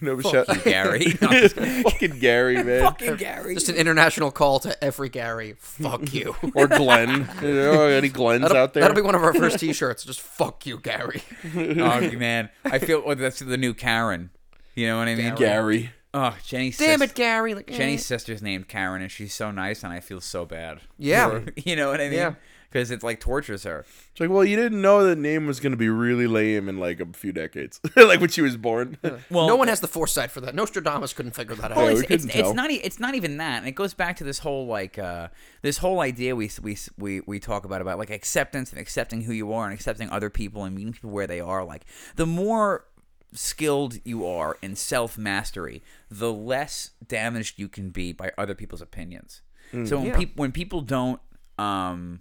no 0.00 0.20
Fuck 0.20 0.48
you, 0.48 0.60
Gary. 0.62 1.06
No, 1.20 1.48
fucking 1.48 2.18
Gary, 2.20 2.62
man, 2.62 2.82
Fucking 2.82 3.16
Gary. 3.16 3.54
Just 3.54 3.68
an 3.68 3.74
international 3.74 4.30
call 4.30 4.60
to 4.60 4.84
every 4.84 5.08
Gary. 5.08 5.56
Fuck 5.58 6.12
you. 6.14 6.36
or 6.54 6.68
Glenn. 6.68 7.28
You 7.42 7.54
know, 7.54 7.82
any 7.86 8.10
Glens 8.10 8.42
That'll, 8.42 8.58
out 8.58 8.74
there? 8.74 8.82
that'll 8.82 8.94
be 8.94 9.02
one 9.02 9.16
of 9.16 9.24
our 9.24 9.34
first 9.34 9.58
T-shirts. 9.58 10.04
Just 10.04 10.20
fuck 10.20 10.66
you, 10.66 10.78
Gary. 10.78 11.22
oh 11.56 12.10
man, 12.12 12.48
I 12.64 12.78
feel 12.78 13.02
oh, 13.04 13.14
that's 13.14 13.40
the 13.40 13.56
new 13.56 13.74
Karen. 13.74 14.30
You 14.76 14.86
know 14.86 14.98
what 14.98 15.08
I 15.08 15.14
mean? 15.16 15.34
Gary. 15.34 15.90
Oh, 16.16 16.36
Jenny's 16.46 16.78
Damn 16.78 17.00
sis- 17.00 17.10
it, 17.10 17.14
Gary. 17.16 17.54
Like, 17.54 17.70
eh. 17.70 17.76
Jenny's 17.76 18.06
sister's 18.06 18.40
named 18.40 18.68
Karen, 18.68 19.02
and 19.02 19.10
she's 19.10 19.34
so 19.34 19.50
nice, 19.50 19.82
and 19.82 19.92
I 19.92 19.98
feel 20.00 20.20
so 20.20 20.44
bad. 20.46 20.80
Yeah. 20.96 21.28
for- 21.40 21.52
you 21.56 21.74
know 21.76 21.90
what 21.90 22.00
I 22.00 22.04
mean? 22.04 22.18
Yeah. 22.18 22.34
Because 22.70 22.90
it 22.90 23.04
like 23.04 23.20
tortures 23.20 23.62
her. 23.62 23.84
It's 24.10 24.20
like, 24.20 24.30
well, 24.30 24.44
you 24.44 24.56
didn't 24.56 24.82
know 24.82 25.04
that 25.06 25.16
name 25.16 25.46
was 25.46 25.60
gonna 25.60 25.76
be 25.76 25.88
really 25.88 26.26
lame 26.26 26.68
in 26.68 26.78
like 26.78 26.98
a 26.98 27.06
few 27.12 27.30
decades, 27.32 27.80
like 27.96 28.20
when 28.20 28.30
she 28.30 28.42
was 28.42 28.56
born. 28.56 28.96
Well, 29.30 29.46
no 29.46 29.54
one 29.54 29.68
has 29.68 29.78
the 29.78 29.86
foresight 29.86 30.32
for 30.32 30.40
that. 30.40 30.56
Nostradamus 30.56 31.12
couldn't 31.12 31.36
figure 31.36 31.54
that 31.54 31.70
out. 31.70 31.76
Well, 31.76 31.86
Yeah, 31.86 31.92
it's, 31.92 32.08
we 32.08 32.14
it's, 32.16 32.24
couldn't 32.26 32.40
it's 32.40 32.52
not 32.54 32.70
e- 32.72 32.80
it's 32.82 32.98
not 32.98 33.14
even 33.14 33.36
that, 33.36 33.58
and 33.58 33.68
it 33.68 33.76
goes 33.76 33.94
back 33.94 34.16
to 34.16 34.24
this 34.24 34.40
whole 34.40 34.66
like 34.66 34.98
uh, 34.98 35.28
this 35.62 35.78
whole 35.78 36.00
idea 36.00 36.34
we 36.34 36.50
we 36.62 36.76
we 36.98 37.20
we 37.20 37.38
talk 37.38 37.64
about 37.64 37.80
about 37.80 37.96
like 37.98 38.10
acceptance 38.10 38.72
and 38.72 38.80
accepting 38.80 39.20
who 39.22 39.32
you 39.32 39.52
are 39.52 39.66
and 39.66 39.72
accepting 39.74 40.10
other 40.10 40.28
people 40.28 40.64
and 40.64 40.74
meeting 40.74 40.92
people 40.94 41.10
where 41.10 41.28
they 41.28 41.38
are. 41.40 41.64
Like 41.64 41.84
the 42.16 42.26
more 42.26 42.86
skilled 43.34 43.98
you 44.04 44.26
are 44.26 44.56
in 44.62 44.76
self 44.76 45.18
mastery, 45.18 45.82
the 46.10 46.32
less 46.32 46.90
damaged 47.06 47.58
you 47.58 47.68
can 47.68 47.90
be 47.90 48.12
by 48.12 48.30
other 48.38 48.54
people's 48.54 48.80
opinions. 48.82 49.42
so 49.84 49.96
when 49.98 50.06
Yeah. 50.06 50.16
people 50.18 50.34
when 50.40 50.52
people 50.52 50.80
don't 50.82 51.20
um, 51.58 52.20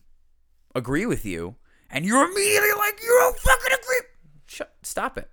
agree 0.75 1.05
with 1.05 1.25
you, 1.25 1.55
and 1.89 2.05
you're 2.05 2.23
immediately 2.23 2.71
like 2.77 2.99
you 3.01 3.17
don't 3.21 3.37
fucking 3.37 3.71
agree, 3.73 4.01
shut 4.47 4.75
stop 4.83 5.17
it. 5.17 5.29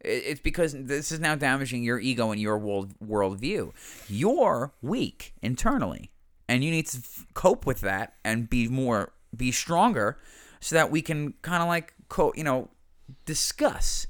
It- 0.00 0.22
It's 0.26 0.40
because 0.40 0.72
this 0.72 1.10
is 1.12 1.18
now 1.20 1.34
damaging 1.34 1.82
your 1.82 1.98
ego 1.98 2.30
and 2.30 2.40
your 2.40 2.56
world 2.58 2.94
worldview. 3.00 3.72
You're 4.08 4.72
weak 4.82 5.34
internally, 5.42 6.10
and 6.48 6.62
you 6.64 6.70
need 6.70 6.86
to 6.86 6.98
f- 6.98 7.26
cope 7.34 7.66
with 7.66 7.80
that 7.80 8.14
and 8.24 8.48
be 8.48 8.68
more, 8.68 9.12
be 9.36 9.50
stronger, 9.52 10.18
so 10.60 10.74
that 10.76 10.90
we 10.90 11.02
can 11.02 11.34
kind 11.42 11.62
of 11.62 11.68
like, 11.68 11.94
co- 12.08 12.32
you 12.36 12.44
know, 12.44 12.70
discuss. 13.26 14.06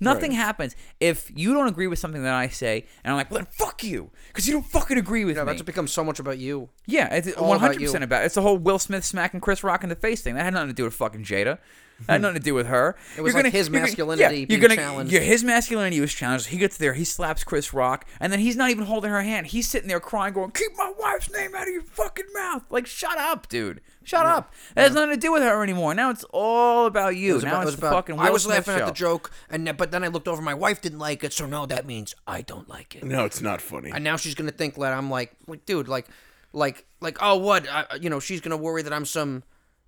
Nothing 0.00 0.32
happens 0.32 0.76
if 1.00 1.30
you 1.34 1.54
don't 1.54 1.68
agree 1.68 1.86
with 1.86 1.98
something 1.98 2.22
that 2.22 2.34
I 2.34 2.48
say, 2.48 2.84
and 3.02 3.12
I'm 3.12 3.16
like, 3.16 3.30
well, 3.30 3.38
then 3.38 3.48
fuck 3.50 3.82
you, 3.82 4.10
because 4.28 4.46
you 4.46 4.52
don't 4.52 4.66
fucking 4.66 4.98
agree 4.98 5.24
with 5.24 5.36
Yeah, 5.36 5.42
me. 5.44 5.46
that 5.46 5.52
just 5.54 5.64
becomes 5.64 5.92
so 5.92 6.04
much 6.04 6.18
about 6.18 6.38
you. 6.38 6.68
Yeah, 6.86 7.14
it's 7.14 7.32
all 7.32 7.48
one 7.48 7.56
about 7.56 7.68
hundred 7.68 7.80
percent 7.80 8.02
you. 8.02 8.04
about. 8.06 8.24
It's 8.24 8.34
the 8.34 8.42
whole 8.42 8.58
Will 8.58 8.78
Smith 8.78 9.04
smacking 9.04 9.40
Chris 9.40 9.64
Rock 9.64 9.82
in 9.82 9.88
the 9.88 9.96
face 9.96 10.20
thing. 10.22 10.34
That 10.34 10.44
had 10.44 10.54
nothing 10.54 10.68
to 10.68 10.74
do 10.74 10.84
with 10.84 10.94
fucking 10.94 11.24
Jada. 11.24 11.58
That 12.06 12.12
had 12.12 12.20
nothing 12.22 12.36
to 12.38 12.42
do 12.42 12.54
with 12.54 12.66
her. 12.66 12.94
It 13.16 13.22
was 13.22 13.32
You're 13.32 13.42
like 13.42 13.52
his 13.52 13.68
you're 13.68 13.72
gonna- 13.72 13.84
masculinity 13.86 14.22
yeah, 14.40 14.44
being 14.46 14.60
you're 14.60 14.68
gonna, 14.68 14.76
challenged. 14.80 15.12
Yeah, 15.12 15.20
his 15.20 15.42
masculinity 15.42 15.98
was 16.00 16.12
challenged. 16.12 16.48
He 16.48 16.58
gets 16.58 16.76
there, 16.76 16.92
he 16.92 17.04
slaps 17.04 17.42
Chris 17.42 17.72
Rock, 17.72 18.06
and 18.20 18.30
then 18.32 18.38
he's 18.40 18.54
not 18.56 18.68
even 18.70 18.84
holding 18.84 19.10
her 19.10 19.22
hand. 19.22 19.46
He's 19.46 19.66
sitting 19.68 19.88
there 19.88 19.98
crying, 20.00 20.34
going, 20.34 20.50
"Keep 20.50 20.72
my 20.76 20.92
wife's 20.98 21.30
name 21.32 21.54
out 21.54 21.66
of 21.66 21.72
your 21.72 21.82
fucking 21.82 22.26
mouth!" 22.34 22.64
Like, 22.68 22.86
shut 22.86 23.16
up, 23.16 23.48
dude. 23.48 23.80
Shut 24.04 24.24
up. 24.26 24.52
That 24.74 24.82
has 24.82 24.94
nothing 24.94 25.10
to 25.14 25.16
do 25.16 25.32
with 25.32 25.42
her 25.42 25.62
anymore. 25.64 25.92
Now 25.94 26.10
it's 26.10 26.24
all 26.30 26.86
about 26.86 27.16
you. 27.16 27.32
It 27.32 27.34
was 27.36 27.44
now 27.44 27.50
about, 27.50 27.58
it 27.58 27.62
it's 27.62 27.66
was 27.72 27.76
the 27.80 27.86
about- 27.86 27.94
fucking. 27.96 28.16
Will 28.16 28.22
I 28.22 28.30
was 28.30 28.42
Smith 28.44 28.56
laughing 28.68 28.74
show. 28.76 28.82
at 28.84 28.86
the 28.86 28.92
joke, 28.92 29.30
and 29.50 29.76
but 29.76 29.90
then 29.90 30.04
I 30.04 30.08
looked 30.08 30.28
over. 30.28 30.40
My 30.42 30.54
wife 30.54 30.80
didn't 30.82 30.98
like 31.00 31.24
it, 31.24 31.32
so 31.32 31.46
no, 31.46 31.66
that 31.66 31.86
means 31.86 32.14
I 32.26 32.42
don't 32.42 32.68
like 32.68 32.94
it. 32.94 33.04
no, 33.04 33.24
it's 33.24 33.40
not 33.40 33.60
funny. 33.62 33.90
And 33.92 34.04
now 34.04 34.16
she's 34.16 34.34
gonna 34.34 34.52
think 34.52 34.74
that 34.76 34.92
I'm 34.92 35.10
like, 35.10 35.32
like, 35.48 35.64
dude, 35.66 35.88
like, 35.88 36.06
like, 36.52 36.84
like, 37.00 37.18
oh, 37.20 37.36
what? 37.36 37.66
I, 37.68 37.96
you 38.00 38.10
know, 38.10 38.20
she's 38.20 38.40
gonna 38.40 38.56
worry 38.56 38.82
that 38.82 38.92
I'm 38.92 39.04
some, 39.06 39.42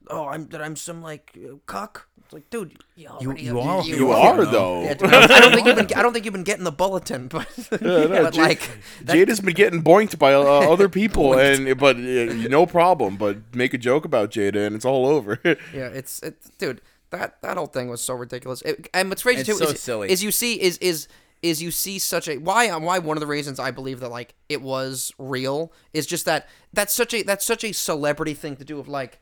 oh, 0.09 0.27
I'm 0.27 0.47
that 0.49 0.62
I'm 0.62 0.77
some 0.77 1.03
like 1.03 1.37
uh, 1.37 1.57
cuck. 1.66 2.09
It's 2.25 2.35
like, 2.35 2.51
dude, 2.51 2.77
you, 2.95 3.09
already- 3.09 3.43
you 3.43 3.59
are- 3.59 3.83
you, 3.83 3.97
you 3.97 4.11
are. 4.11 4.39
are 4.39 4.45
though. 4.45 4.83
Yeah, 4.83 4.97
I 5.01 5.41
don't 5.41 5.53
think 5.55 5.66
you've 5.66 5.77
been. 5.77 5.89
I 5.99 6.03
don't 6.03 6.12
think 6.12 6.27
you've 6.27 6.35
been 6.35 6.45
getting 6.45 6.65
the 6.65 6.70
bulletin, 6.73 7.27
but, 7.29 7.49
no, 7.81 8.07
but 8.07 8.35
Jade- 8.35 8.43
like, 8.43 8.70
that- 9.05 9.16
Jada's 9.16 9.41
been 9.41 9.55
getting 9.55 9.83
boinked 9.83 10.19
by 10.19 10.35
uh, 10.35 10.43
other 10.43 10.91
people, 10.91 11.33
and 11.39 11.79
but 11.79 11.97
uh, 11.97 12.01
no 12.49 12.66
problem. 12.66 13.16
But 13.16 13.55
make 13.55 13.73
a 13.73 13.79
joke 13.79 14.05
about 14.05 14.31
Jada, 14.31 14.66
and 14.66 14.77
it's 14.77 14.85
all 14.85 15.07
over. 15.07 15.39
Yeah, 15.73 15.89
it's 15.89 16.23
it's 16.23 16.51
dude. 16.59 16.83
That 17.11 17.41
that 17.41 17.57
whole 17.57 17.66
thing 17.66 17.89
was 17.89 18.03
so 18.03 18.12
ridiculous. 18.15 18.61
It, 18.62 18.89
and 18.93 19.09
what's 19.09 19.23
crazy 19.23 19.41
It's 19.41 19.49
too 19.49 19.55
so 19.65 19.70
is, 19.73 19.81
silly. 19.81 20.11
is 20.11 20.23
you 20.23 20.31
see 20.31 20.61
is 20.61 20.77
is 20.79 21.09
is 21.41 21.62
you 21.62 21.70
see 21.70 21.99
such 21.99 22.29
a 22.29 22.37
why 22.37 22.69
why 22.77 22.99
one 22.99 23.16
of 23.16 23.23
the 23.23 23.27
reasons 23.27 23.59
I 23.59 23.70
believe 23.70 24.01
that 24.01 24.11
like 24.11 24.35
it 24.51 24.61
was 24.61 25.12
real 25.19 25.73
is 25.95 26.05
just 26.05 26.27
that 26.27 26.47
that's 26.75 26.93
such 26.93 27.15
a 27.15 27.23
that's 27.23 27.47
such 27.47 27.65
a 27.65 27.73
celebrity 27.73 28.35
thing 28.35 28.57
to 28.57 28.65
do 28.65 28.79
of 28.79 28.89
like 28.89 29.20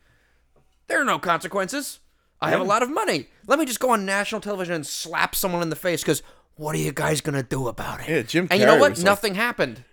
there 0.88 1.00
are 1.00 1.04
no 1.04 1.18
consequences. 1.18 2.00
I 2.40 2.50
have 2.50 2.60
a 2.60 2.64
lot 2.64 2.82
of 2.82 2.90
money. 2.90 3.28
Let 3.46 3.58
me 3.58 3.64
just 3.64 3.80
go 3.80 3.90
on 3.90 4.04
national 4.04 4.40
television 4.42 4.74
and 4.74 4.86
slap 4.86 5.34
someone 5.34 5.62
in 5.62 5.70
the 5.70 5.76
face 5.76 6.02
because 6.02 6.22
what 6.56 6.74
are 6.74 6.78
you 6.78 6.92
guys 6.92 7.20
gonna 7.20 7.42
do 7.42 7.66
about 7.68 8.00
it? 8.00 8.08
Yeah, 8.08 8.22
Jim 8.22 8.46
And 8.50 8.60
you 8.60 8.66
know 8.66 8.76
Carrey 8.76 8.80
what? 8.80 8.90
was 8.90 8.98
like- 9.00 9.04
Nothing 9.06 9.34
happened, 9.36 9.84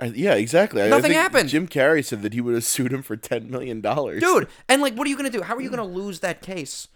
I- 0.00 0.06
yeah, 0.06 0.34
exactly. 0.34 0.82
I- 0.82 0.86
I 0.86 0.88
Nothing 0.88 1.02
think 1.12 1.14
happened. 1.14 1.48
Jim 1.48 1.68
Carrey 1.68 2.04
said 2.04 2.22
that 2.22 2.32
he 2.34 2.40
would 2.40 2.54
have 2.54 2.64
sued 2.64 2.92
him 2.92 3.02
for 3.02 3.16
ten 3.16 3.50
million 3.50 3.80
dollars. 3.80 4.20
dude. 4.20 4.48
And 4.68 4.82
like, 4.82 4.94
what 4.94 5.06
are 5.06 5.10
you 5.10 5.16
gonna 5.16 5.30
do? 5.30 5.42
How 5.42 5.54
are 5.54 5.60
you 5.60 5.70
gonna 5.70 5.84
lose 5.84 6.20
that 6.20 6.42
case? 6.42 6.88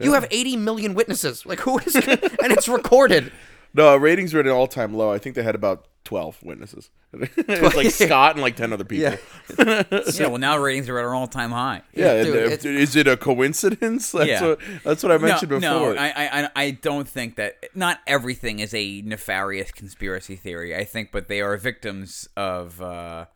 You 0.00 0.12
have 0.12 0.26
80 0.30 0.56
million 0.56 0.94
witnesses. 0.94 1.44
Like 1.44 1.60
who 1.60 1.78
is 1.78 1.94
and 1.96 2.52
it's 2.52 2.68
recorded. 2.68 3.32
No, 3.74 3.96
ratings 3.96 4.34
were 4.34 4.40
at 4.40 4.46
an 4.46 4.52
all 4.52 4.66
time 4.66 4.94
low. 4.94 5.12
I 5.12 5.18
think 5.18 5.34
they 5.34 5.42
had 5.42 5.54
about 5.54 5.86
twelve 6.04 6.42
witnesses. 6.42 6.90
like 7.12 7.90
Scott 7.90 8.32
and 8.32 8.42
like 8.42 8.56
ten 8.56 8.72
other 8.72 8.84
people. 8.84 9.18
Yeah. 9.58 9.82
yeah, 10.14 10.26
well 10.26 10.38
now 10.38 10.58
ratings 10.58 10.88
are 10.88 10.98
at 10.98 11.04
an 11.04 11.12
all 11.12 11.26
time 11.26 11.50
high. 11.50 11.82
Yeah, 11.94 12.22
Dude, 12.22 12.64
is 12.64 12.96
it 12.96 13.06
a 13.06 13.16
coincidence? 13.16 14.12
That's 14.12 14.28
Yeah. 14.28 14.46
what 14.46 14.60
that's 14.84 15.02
what 15.02 15.12
I 15.12 15.18
mentioned 15.18 15.50
no, 15.50 15.58
before. 15.58 15.94
No, 15.94 16.00
I, 16.00 16.12
I, 16.16 16.50
I 16.54 16.70
don't 16.72 17.08
think 17.08 17.36
that. 17.36 17.56
Not 17.74 18.00
everything 18.06 18.58
is 18.58 18.74
a 18.74 19.02
nefarious 19.02 19.70
conspiracy 19.70 20.36
theory. 20.36 20.74
I 20.74 20.84
think, 20.84 21.12
but 21.12 21.28
they 21.28 21.40
are 21.40 21.56
victims 21.56 22.28
of 22.36 22.80
uh, 22.82 23.26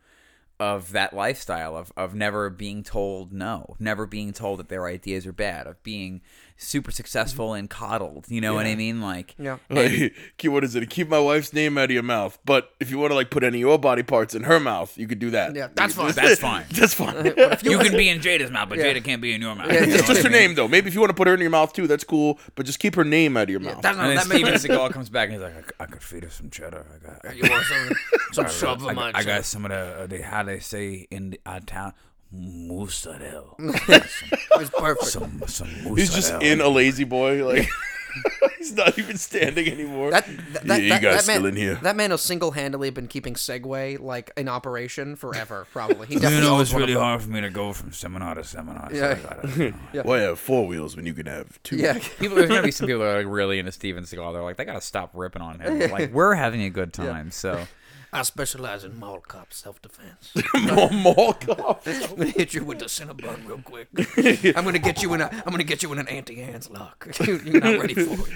of 0.60 0.92
that 0.92 1.12
lifestyle 1.12 1.76
of 1.76 1.92
of 1.96 2.14
never 2.14 2.48
being 2.48 2.82
told 2.82 3.32
no, 3.32 3.76
never 3.78 4.06
being 4.06 4.32
told 4.32 4.60
that 4.60 4.68
their 4.68 4.86
ideas 4.86 5.26
are 5.26 5.32
bad, 5.32 5.66
of 5.66 5.82
being 5.82 6.20
super 6.62 6.90
successful 6.90 7.54
and 7.54 7.68
coddled. 7.68 8.26
You 8.28 8.40
know 8.40 8.54
what 8.54 8.66
I 8.66 8.74
mean? 8.74 9.00
Like, 9.00 9.34
Yeah. 9.38 9.58
Like, 9.70 10.14
keep 10.38 10.52
what 10.52 10.64
is 10.64 10.74
it? 10.74 10.88
Keep 10.90 11.08
my 11.08 11.18
wife's 11.18 11.52
name 11.52 11.76
out 11.78 11.84
of 11.84 11.90
your 11.90 12.02
mouth. 12.02 12.38
But 12.44 12.72
if 12.80 12.90
you 12.90 12.98
want 12.98 13.10
to 13.10 13.14
like 13.14 13.30
put 13.30 13.42
any 13.44 13.58
of 13.58 13.60
your 13.60 13.78
body 13.78 14.02
parts 14.02 14.34
in 14.34 14.44
her 14.44 14.58
mouth, 14.60 14.96
you 14.96 15.06
could 15.06 15.18
do 15.18 15.30
that. 15.30 15.54
Yeah, 15.54 15.68
that's 15.74 15.94
fine. 15.94 16.12
that's 16.14 16.40
fine. 16.40 16.64
That's 16.70 16.94
fine. 16.94 17.24
you 17.62 17.78
can 17.78 17.96
be 17.96 18.08
in 18.08 18.20
Jada's 18.20 18.50
mouth, 18.50 18.68
but 18.68 18.78
Yeah. 18.78 18.86
Jada 18.94 19.04
can't 19.04 19.20
be 19.22 19.32
in 19.34 19.40
your 19.42 19.54
mouth. 19.54 19.66
Yeah, 19.72 19.80
You 19.80 19.86
know 19.88 19.94
It's 19.94 20.06
just 20.06 20.20
I 20.20 20.22
her 20.24 20.30
name 20.30 20.54
though. 20.54 20.68
Maybe 20.68 20.88
if 20.88 20.94
you 20.94 21.00
want 21.00 21.10
to 21.10 21.14
put 21.16 21.28
her 21.28 21.34
in 21.34 21.40
your 21.40 21.50
mouth 21.50 21.72
too, 21.72 21.86
that's 21.86 22.04
cool. 22.04 22.38
But 22.54 22.66
just 22.66 22.78
keep 22.78 22.94
her 22.94 23.04
name 23.04 23.36
out 23.36 23.44
of 23.44 23.50
your 23.50 23.60
mouth. 23.60 23.82
That's 23.82 23.96
not 23.96 24.08
And 24.08 24.18
that 24.18 24.28
makes 24.28 24.60
Steven 24.62 24.78
Seagal 24.78 24.92
comes 24.92 25.08
back 25.10 25.30
and 25.30 25.34
he's 25.34 25.42
like, 25.42 25.56
I, 25.56 25.60
c- 25.62 25.74
I 25.80 25.86
could 25.86 26.02
feed 26.02 26.24
her 26.24 26.30
some 26.30 26.50
cheddar. 26.50 26.86
I 26.94 27.28
got, 27.28 27.36
You 27.36 27.50
want 27.50 27.64
some, 27.64 27.90
some 28.32 28.48
sub 28.48 28.82
I, 28.82 28.92
of? 28.92 29.14
I 29.16 29.24
got 29.24 29.44
some 29.44 29.64
of 29.64 29.70
the, 29.70 29.76
uh, 30.02 30.06
the 30.06 30.22
how 30.22 30.42
they 30.42 30.60
say 30.60 31.06
in 31.10 31.30
the, 31.30 31.40
our 31.46 31.60
town, 31.60 31.92
mozzarella. 32.32 33.54
It's 33.58 34.70
perfect. 34.70 35.06
some, 35.06 35.42
some 35.46 35.68
mozzarella. 35.68 35.96
He's 35.98 36.14
just 36.14 36.32
in 36.42 36.60
a 36.60 36.68
lazy 36.68 37.04
boy. 37.04 37.44
Like 37.46 37.68
he's 38.58 38.72
not 38.74 38.98
even 38.98 39.16
standing 39.16 39.66
anymore. 39.68 40.10
That, 40.10 40.26
that, 40.52 40.64
that, 40.64 40.82
you 40.82 40.88
that- 40.90 41.02
guys 41.02 41.26
that 41.26 41.32
man, 41.32 41.36
still 41.40 41.46
in 41.46 41.56
here? 41.56 41.74
That 41.82 41.96
man 41.96 42.10
has 42.10 42.20
single-handedly 42.22 42.90
been 42.90 43.08
keeping 43.08 43.34
Segway 43.34 43.98
like 43.98 44.30
in 44.36 44.48
operation 44.48 45.16
forever. 45.16 45.66
Probably. 45.72 46.06
He 46.06 46.14
You 46.14 46.20
know, 46.20 46.60
it's 46.60 46.72
really 46.74 46.94
hard 46.94 47.22
for 47.22 47.30
me 47.30 47.40
to 47.40 47.50
go 47.50 47.72
from 47.72 47.92
seminar 47.92 48.34
to 48.34 48.44
seminar. 48.44 48.90
So 48.90 48.96
Yeah. 48.96 49.10
I 49.10 49.14
gotta, 49.14 49.48
you 49.58 49.74
know. 49.94 50.02
Why 50.04 50.18
have 50.20 50.38
four 50.38 50.66
wheels 50.66 50.94
when 50.96 51.06
you 51.06 51.14
can 51.14 51.26
have 51.26 51.62
two? 51.62 51.76
Yeah. 51.76 51.98
People, 52.18 52.36
there's 52.36 52.48
gonna 52.50 52.62
be 52.62 52.70
some 52.70 52.86
people 52.86 53.00
that 53.02 53.14
are 53.16 53.18
like 53.24 53.32
really 53.32 53.58
into 53.58 53.72
Steven 53.72 54.04
Seagal. 54.04 54.32
They're 54.32 54.42
like, 54.42 54.56
they 54.58 54.64
gotta 54.64 54.80
stop 54.82 55.10
ripping 55.14 55.42
on 55.42 55.60
him. 55.60 55.90
Like, 55.90 56.12
we're 56.12 56.34
having 56.34 56.62
a 56.62 56.70
good 56.70 56.92
time. 56.92 57.30
So 57.30 57.66
I 58.14 58.22
specialize 58.22 58.84
in 58.84 58.98
mall 58.98 59.20
cop 59.20 59.52
self-defense. 59.54 60.32
More 60.74 60.90
mall 60.90 61.32
cop. 61.32 61.82
I'm 61.86 62.00
gonna 62.16 62.26
hit 62.26 62.52
you 62.54 62.64
with 62.64 62.78
the 62.78 62.84
Cinnabon 62.86 63.46
real 63.48 63.62
quick. 63.64 63.88
I'm 64.56 64.64
gonna 64.64 64.78
get 64.78 65.02
you 65.02 65.14
in 65.14 65.20
a. 65.22 65.30
I'm 65.46 65.50
gonna 65.50 65.64
get 65.64 65.82
you 65.82 65.90
in 65.92 65.98
an 65.98 66.08
anti-hands 66.08 66.68
lock. 66.70 67.08
You- 67.26 67.40
You're 67.44 67.60
not 67.60 67.80
ready 67.80 67.94
for 67.94 68.28
it. 68.28 68.34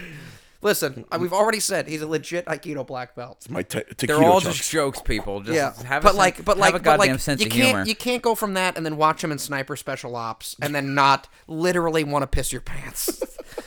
Listen, 0.62 1.05
uh, 1.12 1.19
we've 1.20 1.35
already 1.35 1.61
said 1.61 1.86
he's 1.86 2.01
a 2.01 2.07
legit 2.07 2.47
Aikido 2.47 2.85
black 2.86 3.15
belt. 3.15 3.47
My 3.51 3.62
te- 3.62 3.81
taquito 3.81 4.07
they're 4.07 4.24
all 4.24 4.40
chunks. 4.40 4.57
just 4.57 4.70
jokes, 4.70 5.01
people. 5.03 5.40
Just 5.43 5.55
Yeah, 5.55 5.74
have 5.86 6.03
but 6.03 6.15
a 6.15 6.16
like, 6.16 6.36
sen- 6.36 6.44
but 6.47 6.57
like, 6.57 6.73
have 6.73 6.81
a 6.81 6.82
but 6.82 6.85
goddamn 6.97 7.11
like, 7.12 7.20
sense 7.20 7.40
you 7.43 7.47
of 7.47 7.53
can't, 7.53 7.66
humor. 7.69 7.85
you 7.85 7.94
can't 7.94 8.23
go 8.23 8.35
from 8.35 8.55
that 8.55 8.77
and 8.78 8.85
then 8.86 8.97
watch 8.97 9.23
him 9.23 9.31
in 9.31 9.39
Sniper 9.39 9.77
Special 9.77 10.16
Ops 10.16 10.57
and 10.62 10.74
then 10.74 10.94
not 10.94 11.28
literally 11.47 12.03
want 12.03 12.23
to 12.23 12.27
piss 12.27 12.51
your 12.51 12.62
pants 12.62 13.20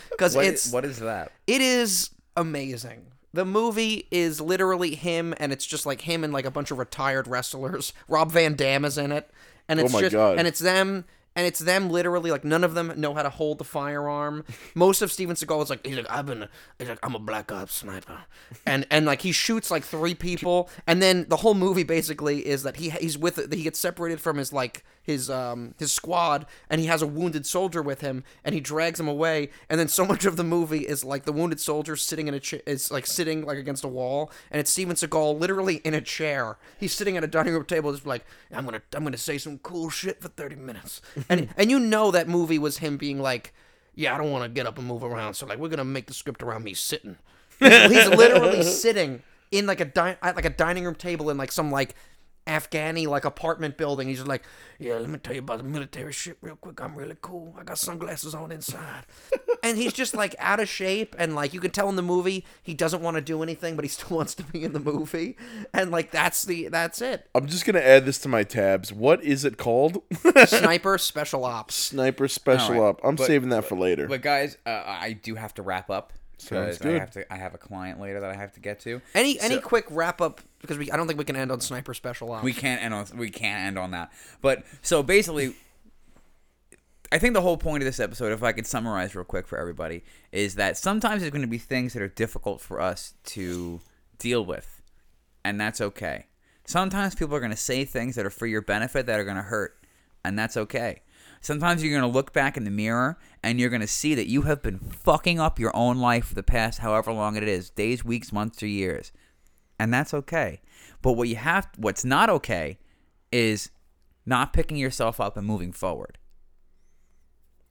because 0.09 0.35
What- 0.35 0.45
it's 0.45 0.71
what 0.73 0.83
is 0.83 0.97
that? 0.99 1.31
it 1.45 1.61
is 1.61 2.09
amazing. 2.35 3.05
The 3.33 3.45
movie 3.45 4.07
is 4.11 4.41
literally 4.41 4.95
him, 4.95 5.33
and 5.37 5.51
it's 5.51 5.65
just 5.65 5.85
like 5.85 6.01
him 6.01 6.23
and 6.23 6.33
like 6.33 6.45
a 6.45 6.51
bunch 6.51 6.71
of 6.71 6.77
retired 6.79 7.27
wrestlers. 7.27 7.93
Rob 8.07 8.31
Van 8.31 8.55
Dam 8.55 8.83
is 8.85 8.97
in 8.97 9.11
it, 9.11 9.29
and 9.67 9.79
oh 9.79 9.83
it's 9.85 9.93
Oh 9.93 9.99
just 10.01 10.13
God. 10.13 10.37
and 10.39 10.47
it's 10.47 10.59
them. 10.59 11.05
And 11.39 11.47
it's 11.47 11.59
them 11.59 11.89
literally 11.89 12.31
like 12.31 12.43
none 12.43 12.65
of 12.65 12.73
them 12.73 12.91
know 12.97 13.13
how 13.13 13.23
to 13.23 13.29
hold 13.29 13.59
the 13.59 13.63
firearm. 13.63 14.43
Most 14.75 15.01
of 15.01 15.09
Steven 15.09 15.37
Seagal 15.37 15.63
is 15.63 15.69
like 15.69 15.87
he's 15.87 15.95
like 15.95 16.11
I've 16.11 16.25
been 16.25 16.49
he's 16.77 16.89
like 16.89 16.99
I'm 17.01 17.15
a 17.15 17.19
black 17.19 17.49
ops 17.49 17.75
sniper, 17.75 18.23
and 18.65 18.85
and 18.91 19.05
like 19.05 19.21
he 19.21 19.31
shoots 19.31 19.71
like 19.71 19.85
three 19.85 20.13
people, 20.13 20.69
and 20.85 21.01
then 21.01 21.27
the 21.29 21.37
whole 21.37 21.53
movie 21.53 21.83
basically 21.83 22.45
is 22.45 22.63
that 22.63 22.75
he 22.75 22.89
he's 22.89 23.17
with 23.17 23.53
he 23.53 23.63
gets 23.63 23.79
separated 23.79 24.19
from 24.19 24.35
his 24.35 24.51
like 24.51 24.83
his 25.01 25.29
um 25.29 25.75
his 25.79 25.93
squad, 25.93 26.45
and 26.69 26.81
he 26.81 26.87
has 26.87 27.01
a 27.01 27.07
wounded 27.07 27.45
soldier 27.45 27.81
with 27.81 28.01
him, 28.01 28.25
and 28.43 28.53
he 28.53 28.59
drags 28.59 28.99
him 28.99 29.07
away, 29.07 29.49
and 29.69 29.79
then 29.79 29.87
so 29.87 30.05
much 30.05 30.25
of 30.25 30.35
the 30.35 30.43
movie 30.43 30.79
is 30.79 31.05
like 31.05 31.23
the 31.23 31.31
wounded 31.31 31.61
soldier 31.61 31.95
sitting 31.95 32.27
in 32.27 32.33
a 32.33 32.39
chair 32.41 32.59
is 32.65 32.91
like 32.91 33.07
sitting 33.07 33.45
like 33.45 33.57
against 33.57 33.85
a 33.85 33.87
wall, 33.87 34.29
and 34.51 34.59
it's 34.59 34.71
Steven 34.71 34.97
Seagal 34.97 35.39
literally 35.39 35.77
in 35.77 35.93
a 35.93 36.01
chair. 36.01 36.57
He's 36.77 36.91
sitting 36.91 37.15
at 37.15 37.23
a 37.23 37.27
dining 37.27 37.53
room 37.53 37.63
table, 37.63 37.93
just 37.93 38.05
like 38.05 38.25
I'm 38.51 38.65
gonna 38.65 38.81
I'm 38.93 39.05
gonna 39.05 39.15
say 39.15 39.37
some 39.37 39.57
cool 39.59 39.89
shit 39.89 40.21
for 40.21 40.27
thirty 40.27 40.57
minutes, 40.57 41.01
and 41.29 41.49
and 41.55 41.69
you 41.69 41.79
know 41.79 42.11
that 42.11 42.27
movie 42.27 42.59
was 42.59 42.79
him 42.79 42.97
being 42.97 43.21
like, 43.21 43.53
yeah, 43.95 44.15
I 44.15 44.17
don't 44.17 44.31
want 44.31 44.43
to 44.43 44.49
get 44.49 44.65
up 44.65 44.77
and 44.77 44.87
move 44.87 45.03
around, 45.03 45.35
so 45.35 45.45
like 45.45 45.59
we're 45.59 45.69
gonna 45.69 45.85
make 45.85 46.07
the 46.07 46.13
script 46.13 46.43
around 46.43 46.63
me 46.63 46.73
sitting. 46.73 47.17
He's, 47.59 48.07
literally 48.07 48.63
sitting 48.63 49.21
in 49.51 49.65
like 49.65 49.79
a 49.81 49.85
di- 49.85 50.17
at 50.21 50.35
like 50.35 50.45
a 50.45 50.49
dining 50.49 50.85
room 50.85 50.95
table 50.95 51.29
in 51.29 51.37
like 51.37 51.51
some 51.51 51.71
like 51.71 51.95
Afghani 52.49 53.05
like 53.07 53.25
apartment 53.25 53.77
building. 53.77 54.07
He's 54.07 54.17
just 54.17 54.27
like, 54.27 54.43
yeah, 54.79 54.95
let 54.95 55.07
me 55.09 55.19
tell 55.19 55.33
you 55.33 55.39
about 55.39 55.59
the 55.59 55.63
military 55.63 56.11
shit 56.11 56.37
real 56.41 56.55
quick. 56.55 56.81
I'm 56.81 56.95
really 56.95 57.15
cool. 57.21 57.55
I 57.59 57.63
got 57.63 57.77
sunglasses 57.77 58.33
on 58.33 58.51
inside, 58.51 59.03
and 59.63 59.77
he's 59.77 59.93
just 59.93 60.15
like 60.15 60.35
out 60.39 60.59
of 60.59 60.67
shape. 60.67 61.15
And 61.19 61.35
like 61.35 61.53
you 61.53 61.59
can 61.59 61.71
tell 61.71 61.89
in 61.89 61.95
the 61.95 62.01
movie, 62.01 62.45
he 62.63 62.73
doesn't 62.73 63.01
want 63.01 63.15
to 63.15 63.21
do 63.21 63.43
anything, 63.43 63.75
but 63.75 63.85
he 63.85 63.89
still 63.89 64.17
wants 64.17 64.33
to 64.35 64.43
be 64.43 64.63
in 64.63 64.73
the 64.73 64.79
movie. 64.79 65.37
And 65.73 65.91
like 65.91 66.11
that's 66.11 66.43
the 66.43 66.67
that's 66.69 67.01
it. 67.01 67.29
I'm 67.35 67.47
just 67.47 67.65
gonna 67.65 67.79
add 67.79 68.05
this 68.05 68.17
to 68.19 68.27
my 68.29 68.43
tabs. 68.43 68.91
What 68.91 69.23
is 69.23 69.45
it 69.45 69.57
called? 69.57 70.01
Sniper 70.47 70.97
Special 70.97 71.45
Ops. 71.45 71.75
Sniper 71.75 72.27
Special 72.27 72.75
All 72.75 72.81
right, 72.81 72.89
Up. 72.89 73.01
I'm 73.03 73.15
but- 73.15 73.27
saving 73.27 73.49
that 73.49 73.65
for 73.65 73.77
later. 73.77 74.07
But 74.07 74.21
guys, 74.21 74.57
uh, 74.65 74.83
I 74.85 75.13
do 75.13 75.35
have 75.35 75.53
to 75.55 75.61
wrap 75.61 75.89
up 75.89 76.13
Sounds 76.41 76.77
because 76.77 76.95
I 76.95 76.99
have 76.99 77.11
to. 77.11 77.33
I 77.33 77.37
have 77.37 77.53
a 77.53 77.57
client 77.57 77.99
later 77.99 78.19
that 78.21 78.29
I 78.29 78.35
have 78.35 78.53
to 78.53 78.59
get 78.59 78.79
to. 78.81 79.01
Any 79.13 79.39
any 79.39 79.59
quick 79.59 79.85
wrap 79.89 80.21
up 80.21 80.41
because 80.61 80.77
we 80.77 80.91
I 80.91 80.97
don't 80.97 81.07
think 81.07 81.19
we 81.19 81.25
can 81.25 81.35
end 81.35 81.51
on 81.51 81.59
Sniper 81.59 81.93
Special 81.93 82.31
Ops. 82.31 82.43
We 82.43 82.53
can't 82.53 82.81
end 82.81 82.93
on 82.93 83.05
we 83.15 83.29
can't 83.29 83.59
end 83.59 83.77
on 83.77 83.91
that. 83.91 84.11
But 84.41 84.63
so 84.81 85.03
basically, 85.03 85.55
I 87.11 87.19
think 87.19 87.33
the 87.33 87.41
whole 87.41 87.57
point 87.57 87.83
of 87.83 87.85
this 87.85 87.99
episode, 87.99 88.31
if 88.31 88.41
I 88.41 88.51
could 88.51 88.67
summarize 88.67 89.15
real 89.15 89.25
quick 89.25 89.47
for 89.47 89.57
everybody, 89.57 90.03
is 90.31 90.55
that 90.55 90.77
sometimes 90.77 91.21
there's 91.21 91.31
going 91.31 91.41
to 91.41 91.47
be 91.47 91.57
things 91.57 91.93
that 91.93 92.01
are 92.01 92.07
difficult 92.07 92.61
for 92.61 92.79
us 92.79 93.13
to 93.25 93.81
deal 94.17 94.45
with, 94.45 94.81
and 95.43 95.59
that's 95.59 95.81
okay. 95.81 96.27
Sometimes 96.65 97.15
people 97.15 97.35
are 97.35 97.39
going 97.39 97.51
to 97.51 97.57
say 97.57 97.83
things 97.83 98.15
that 98.15 98.25
are 98.25 98.29
for 98.29 98.45
your 98.45 98.61
benefit 98.61 99.07
that 99.07 99.19
are 99.19 99.23
going 99.23 99.37
to 99.37 99.41
hurt, 99.43 99.77
and 100.23 100.37
that's 100.37 100.55
okay. 100.55 101.01
Sometimes 101.41 101.83
you're 101.83 101.97
going 101.97 102.09
to 102.09 102.15
look 102.15 102.33
back 102.33 102.57
in 102.57 102.65
the 102.65 102.71
mirror 102.71 103.17
and 103.41 103.59
you're 103.59 103.69
going 103.69 103.81
to 103.81 103.87
see 103.87 104.13
that 104.15 104.27
you 104.27 104.43
have 104.43 104.61
been 104.61 104.79
fucking 104.79 105.39
up 105.39 105.59
your 105.59 105.75
own 105.75 105.97
life 105.97 106.25
for 106.25 106.35
the 106.35 106.43
past 106.43 106.79
however 106.79 107.11
long 107.13 107.35
it 107.35 107.43
is 107.43 107.69
days, 107.69 108.03
weeks, 108.03 108.33
months, 108.33 108.61
or 108.61 108.67
years 108.67 109.11
and 109.79 109.93
that's 109.93 110.13
okay. 110.13 110.61
But 111.01 111.13
what 111.13 111.29
you 111.29 111.37
have, 111.37 111.69
what's 111.77 112.03
not 112.03 112.29
okay, 112.29 112.77
is 113.31 113.71
not 114.25 114.51
picking 114.51 114.77
yourself 114.77 115.21
up 115.21 115.37
and 115.37 115.47
moving 115.47 115.71
forward. 115.71 116.17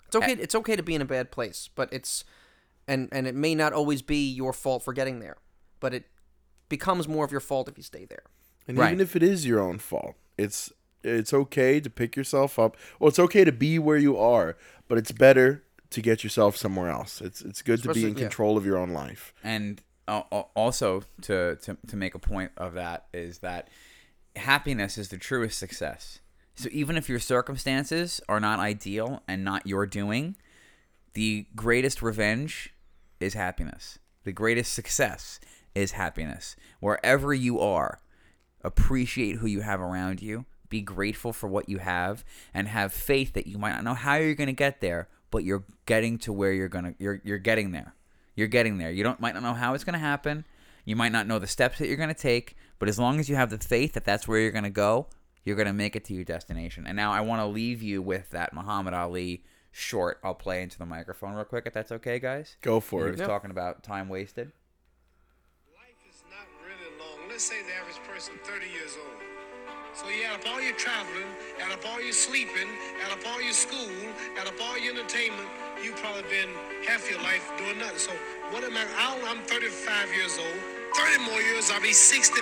It's 0.07 0.17
okay. 0.17 0.33
It's 0.33 0.55
okay 0.55 0.75
to 0.75 0.83
be 0.83 0.95
in 0.95 1.03
a 1.03 1.05
bad 1.05 1.31
place, 1.31 1.69
but 1.75 1.93
it's 1.93 2.25
and 2.89 3.11
and 3.13 3.27
it 3.27 3.35
may 3.35 3.55
not 3.55 3.75
always 3.75 4.01
be 4.01 4.27
your 4.29 4.55
fault 4.55 4.83
for 4.83 4.95
getting 4.95 5.21
there, 5.21 5.37
but 5.81 5.93
it 5.93 6.07
becomes 6.71 7.07
more 7.07 7.27
of 7.27 7.31
your 7.31 7.43
fault 7.43 7.69
if 7.69 7.77
you 7.77 7.85
stay 7.85 8.07
there. 8.07 8.23
And 8.67 8.79
Right. 8.79 8.89
even 8.89 9.01
if 9.01 9.15
it 9.15 9.23
is 9.23 9.47
your 9.47 9.61
own 9.61 9.79
fault, 9.79 10.15
it's 10.39 10.73
it's 11.03 11.33
okay 11.33 11.81
to 11.81 11.89
pick 11.91 12.17
yourself 12.17 12.59
up. 12.59 12.77
Well, 12.99 13.09
it's 13.09 13.19
okay 13.19 13.45
to 13.45 13.53
be 13.53 13.79
where 13.79 13.97
you 13.99 14.17
are, 14.17 14.57
but 14.89 14.99
it's 14.99 15.13
better 15.13 15.65
to 15.91 16.03
get 16.03 16.23
yourself 16.23 16.57
somewhere 16.57 16.91
else. 16.91 17.21
It's 17.21 17.41
it's 17.41 17.63
good 17.63 17.83
to 17.83 17.89
be 17.89 17.91
Especially- 17.91 18.11
in 18.11 18.17
yeah. 18.17 18.23
control 18.25 18.57
of 18.57 18.67
your 18.67 18.77
own 18.77 18.91
life. 18.91 19.33
And 19.43 19.81
uh, 20.07 20.23
uh, 20.33 20.43
also 20.55 21.03
to, 21.23 21.57
to 21.63 21.77
to 21.87 21.97
make 21.97 22.15
a 22.15 22.19
point 22.19 22.53
of 22.57 22.75
that 22.75 23.07
is 23.13 23.39
that 23.39 23.69
happiness 24.37 24.99
is 24.99 25.09
the 25.09 25.19
truest 25.19 25.59
success. 25.59 26.21
So 26.55 26.69
even 26.73 26.97
if 26.97 27.09
your 27.09 27.21
circumstances 27.21 28.21
are 28.29 28.41
not 28.41 28.59
ideal 28.59 29.23
and 29.29 29.45
not 29.45 29.67
your 29.67 29.87
doing, 29.87 30.37
the 31.15 31.47
greatest 31.55 32.03
revenge 32.03 32.75
is 33.21 33.35
happiness. 33.35 33.99
The 34.25 34.33
greatest 34.33 34.73
success 34.73 35.39
is 35.75 35.93
happiness. 35.93 36.57
Wherever 36.81 37.33
you 37.33 37.61
are, 37.61 38.01
appreciate 38.63 39.37
who 39.37 39.47
you 39.47 39.61
have 39.61 39.81
around 39.81 40.21
you. 40.21 40.47
Be 40.69 40.81
grateful 40.81 41.33
for 41.33 41.49
what 41.49 41.69
you 41.69 41.79
have 41.79 42.25
and 42.53 42.69
have 42.69 42.93
faith 42.93 43.33
that 43.35 43.47
you 43.47 43.59
might 43.59 43.73
not 43.73 43.85
know 43.85 43.95
how 43.95 44.15
you're 44.17 44.35
going 44.35 44.49
to 44.49 44.53
get 44.53 44.81
there, 44.81 45.09
but 45.31 45.45
you're 45.45 45.65
getting 45.87 46.19
to 46.19 46.33
where 46.33 46.53
you're 46.53 46.69
going 46.69 46.85
to 46.85 46.95
you're 46.99 47.21
you're 47.25 47.39
getting 47.39 47.73
there. 47.73 47.95
You're 48.35 48.49
getting 48.49 48.79
there. 48.79 48.91
You 48.91 49.03
don't 49.03 49.21
might 49.21 49.35
not 49.35 49.43
know 49.43 49.55
how 49.55 49.75
it's 49.75 49.85
going 49.85 49.95
to 49.95 49.99
happen. 49.99 50.45
You 50.85 50.97
might 50.97 51.13
not 51.13 51.27
know 51.27 51.39
the 51.39 51.47
steps 51.47 51.79
that 51.79 51.89
you're 51.89 51.97
going 51.97 52.09
to 52.09 52.15
take, 52.15 52.57
but 52.79 52.89
as 52.89 52.99
long 52.99 53.19
as 53.21 53.29
you 53.29 53.37
have 53.37 53.51
the 53.51 53.59
faith 53.59 53.93
that 53.95 54.05
that's 54.05 54.27
where 54.29 54.39
you're 54.41 54.51
going 54.53 54.65
to 54.65 54.71
go, 54.71 55.07
you're 55.45 55.57
going 55.57 55.67
to 55.67 55.73
make 55.73 55.97
it 55.97 56.05
to 56.07 56.15
your 56.15 56.25
destination. 56.25 56.87
And 56.87 56.97
now 56.97 57.13
I 57.13 57.21
want 57.21 57.41
to 57.41 57.47
leave 57.47 57.83
you 57.83 58.01
with 58.01 58.31
that 58.31 58.53
Muhammad 58.55 58.95
Ali 58.95 59.43
short. 59.71 60.19
I'll 60.25 60.35
play 60.35 60.63
into 60.63 60.79
the 60.79 60.87
microphone 60.87 61.35
real 61.35 61.45
quick 61.45 61.65
if 61.67 61.73
that's 61.75 61.93
okay, 61.93 62.19
guys. 62.19 62.57
Go 62.63 62.81
for 62.81 63.03
He 63.05 63.09
it. 63.09 63.19
was 63.19 63.27
talking 63.27 63.51
about 63.51 63.83
time 63.83 64.09
wasted. 64.09 64.53
Life 65.75 65.97
is 66.09 66.23
not 66.31 66.47
really 66.65 66.99
long. 66.99 67.29
Let's 67.29 67.45
say 67.45 67.63
the 67.63 67.75
average 67.75 68.03
person 68.09 68.35
30 68.45 68.67
years 68.67 68.97
old. 68.97 69.28
So 69.95 70.09
you 70.09 70.25
add 70.25 70.39
up 70.41 70.47
all 70.47 70.63
your 70.63 70.75
traveling, 70.75 71.27
add 71.61 71.73
up 71.73 71.85
all 71.85 72.01
your 72.01 72.13
sleeping, 72.13 72.69
add 73.05 73.11
up 73.11 73.19
all 73.27 73.43
your 73.43 73.53
school, 73.53 73.91
add 74.39 74.47
up 74.47 74.55
all 74.63 74.79
your 74.79 74.95
entertainment, 74.95 75.49
you 75.83 75.93
probably 75.99 76.23
been 76.31 76.51
half 76.87 77.11
your 77.11 77.21
life 77.23 77.43
doing 77.59 77.79
nothing. 77.79 77.99
So 77.99 78.13
what 78.51 78.63
am 78.63 78.77
I? 78.77 78.87
I'm 79.27 79.43
35 79.43 80.15
years 80.15 80.39
old. 80.39 80.61
30 80.97 81.25
more 81.27 81.41
years, 81.43 81.71
I'll 81.71 81.83
be 81.83 81.93
65. 81.93 82.41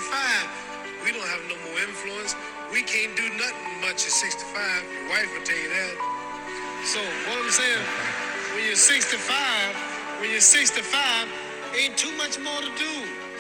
We 1.05 1.13
don't 1.13 1.27
have 1.27 1.45
no 1.49 1.57
more 1.65 1.81
influence. 1.81 2.37
We 2.73 2.83
can't 2.83 3.17
do 3.17 3.25
nothing 3.41 3.81
much 3.81 4.05
at 4.05 4.13
65. 4.13 4.53
Your 4.93 5.09
wife 5.09 5.31
will 5.33 5.45
tell 5.45 5.57
you 5.57 5.71
that. 5.71 5.97
So 6.85 7.01
what 7.31 7.41
I'm 7.41 7.51
saying, 7.51 7.85
when 8.55 8.67
you're 8.67 8.77
65, 8.77 10.21
when 10.21 10.31
you're 10.31 10.41
65, 10.41 11.29
ain't 11.75 11.97
too 11.97 12.13
much 12.17 12.39
more 12.39 12.61
to 12.61 12.73
do. 12.77 12.95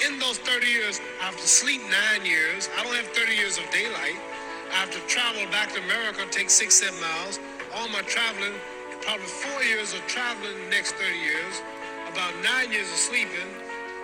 In 0.05 0.18
those 0.18 0.36
30 0.39 0.66
years, 0.66 1.01
I 1.20 1.24
have 1.24 1.40
to 1.40 1.48
sleep 1.48 1.81
nine 1.89 2.27
years. 2.27 2.68
I 2.77 2.85
don't 2.85 2.94
have 2.97 3.06
30 3.16 3.32
years 3.32 3.56
of 3.56 3.64
daylight. 3.70 4.20
I 4.68 4.85
have 4.85 4.90
to 4.90 5.01
travel 5.09 5.40
back 5.51 5.73
to 5.73 5.81
America, 5.85 6.20
take 6.31 6.51
six, 6.51 6.74
seven 6.74 7.01
miles. 7.01 7.40
All 7.74 7.89
my 7.89 8.02
traveling, 8.02 8.52
probably 9.01 9.24
four 9.24 9.62
years 9.64 9.94
of 9.94 10.05
traveling 10.06 10.52
the 10.64 10.70
next 10.70 10.97
30 10.97 11.16
years, 11.16 11.62
about 12.12 12.28
nine 12.44 12.73
years 12.73 12.93
of 12.93 12.98
sleeping, 13.01 13.48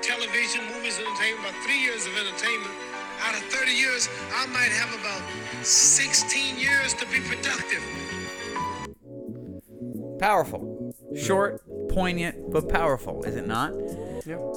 television, 0.01 0.65
movies, 0.73 0.97
entertainment, 0.97 1.45
about 1.45 1.61
three 1.63 1.83
years 1.83 2.07
of 2.07 2.17
entertainment. 2.17 2.73
Out 3.21 3.35
of 3.35 3.43
30 3.53 3.73
years, 3.73 4.09
I 4.33 4.47
might 4.47 4.73
have 4.73 4.97
about 4.99 5.21
16 5.63 6.57
years 6.57 6.95
to 6.95 7.05
be 7.13 7.21
productive. 7.21 7.85
Powerful. 10.19 10.97
Short, 11.15 11.61
poignant, 11.91 12.51
but 12.51 12.71
powerful, 12.71 13.25
is 13.25 13.37
it 13.37 13.47
not? 13.47 13.73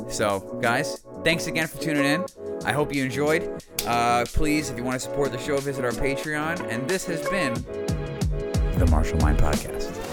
So, 0.09 0.59
guys, 0.61 1.03
thanks 1.23 1.47
again 1.47 1.67
for 1.67 1.79
tuning 1.81 2.05
in. 2.05 2.25
I 2.65 2.71
hope 2.71 2.93
you 2.93 3.03
enjoyed. 3.03 3.63
Uh, 3.85 4.25
please, 4.25 4.69
if 4.69 4.77
you 4.77 4.83
want 4.83 4.95
to 4.95 4.99
support 4.99 5.31
the 5.31 5.39
show, 5.39 5.57
visit 5.57 5.83
our 5.83 5.91
Patreon. 5.91 6.67
And 6.71 6.87
this 6.89 7.05
has 7.05 7.27
been 7.29 7.53
the 8.77 8.87
Martial 8.89 9.17
Mind 9.19 9.39
Podcast. 9.39 10.04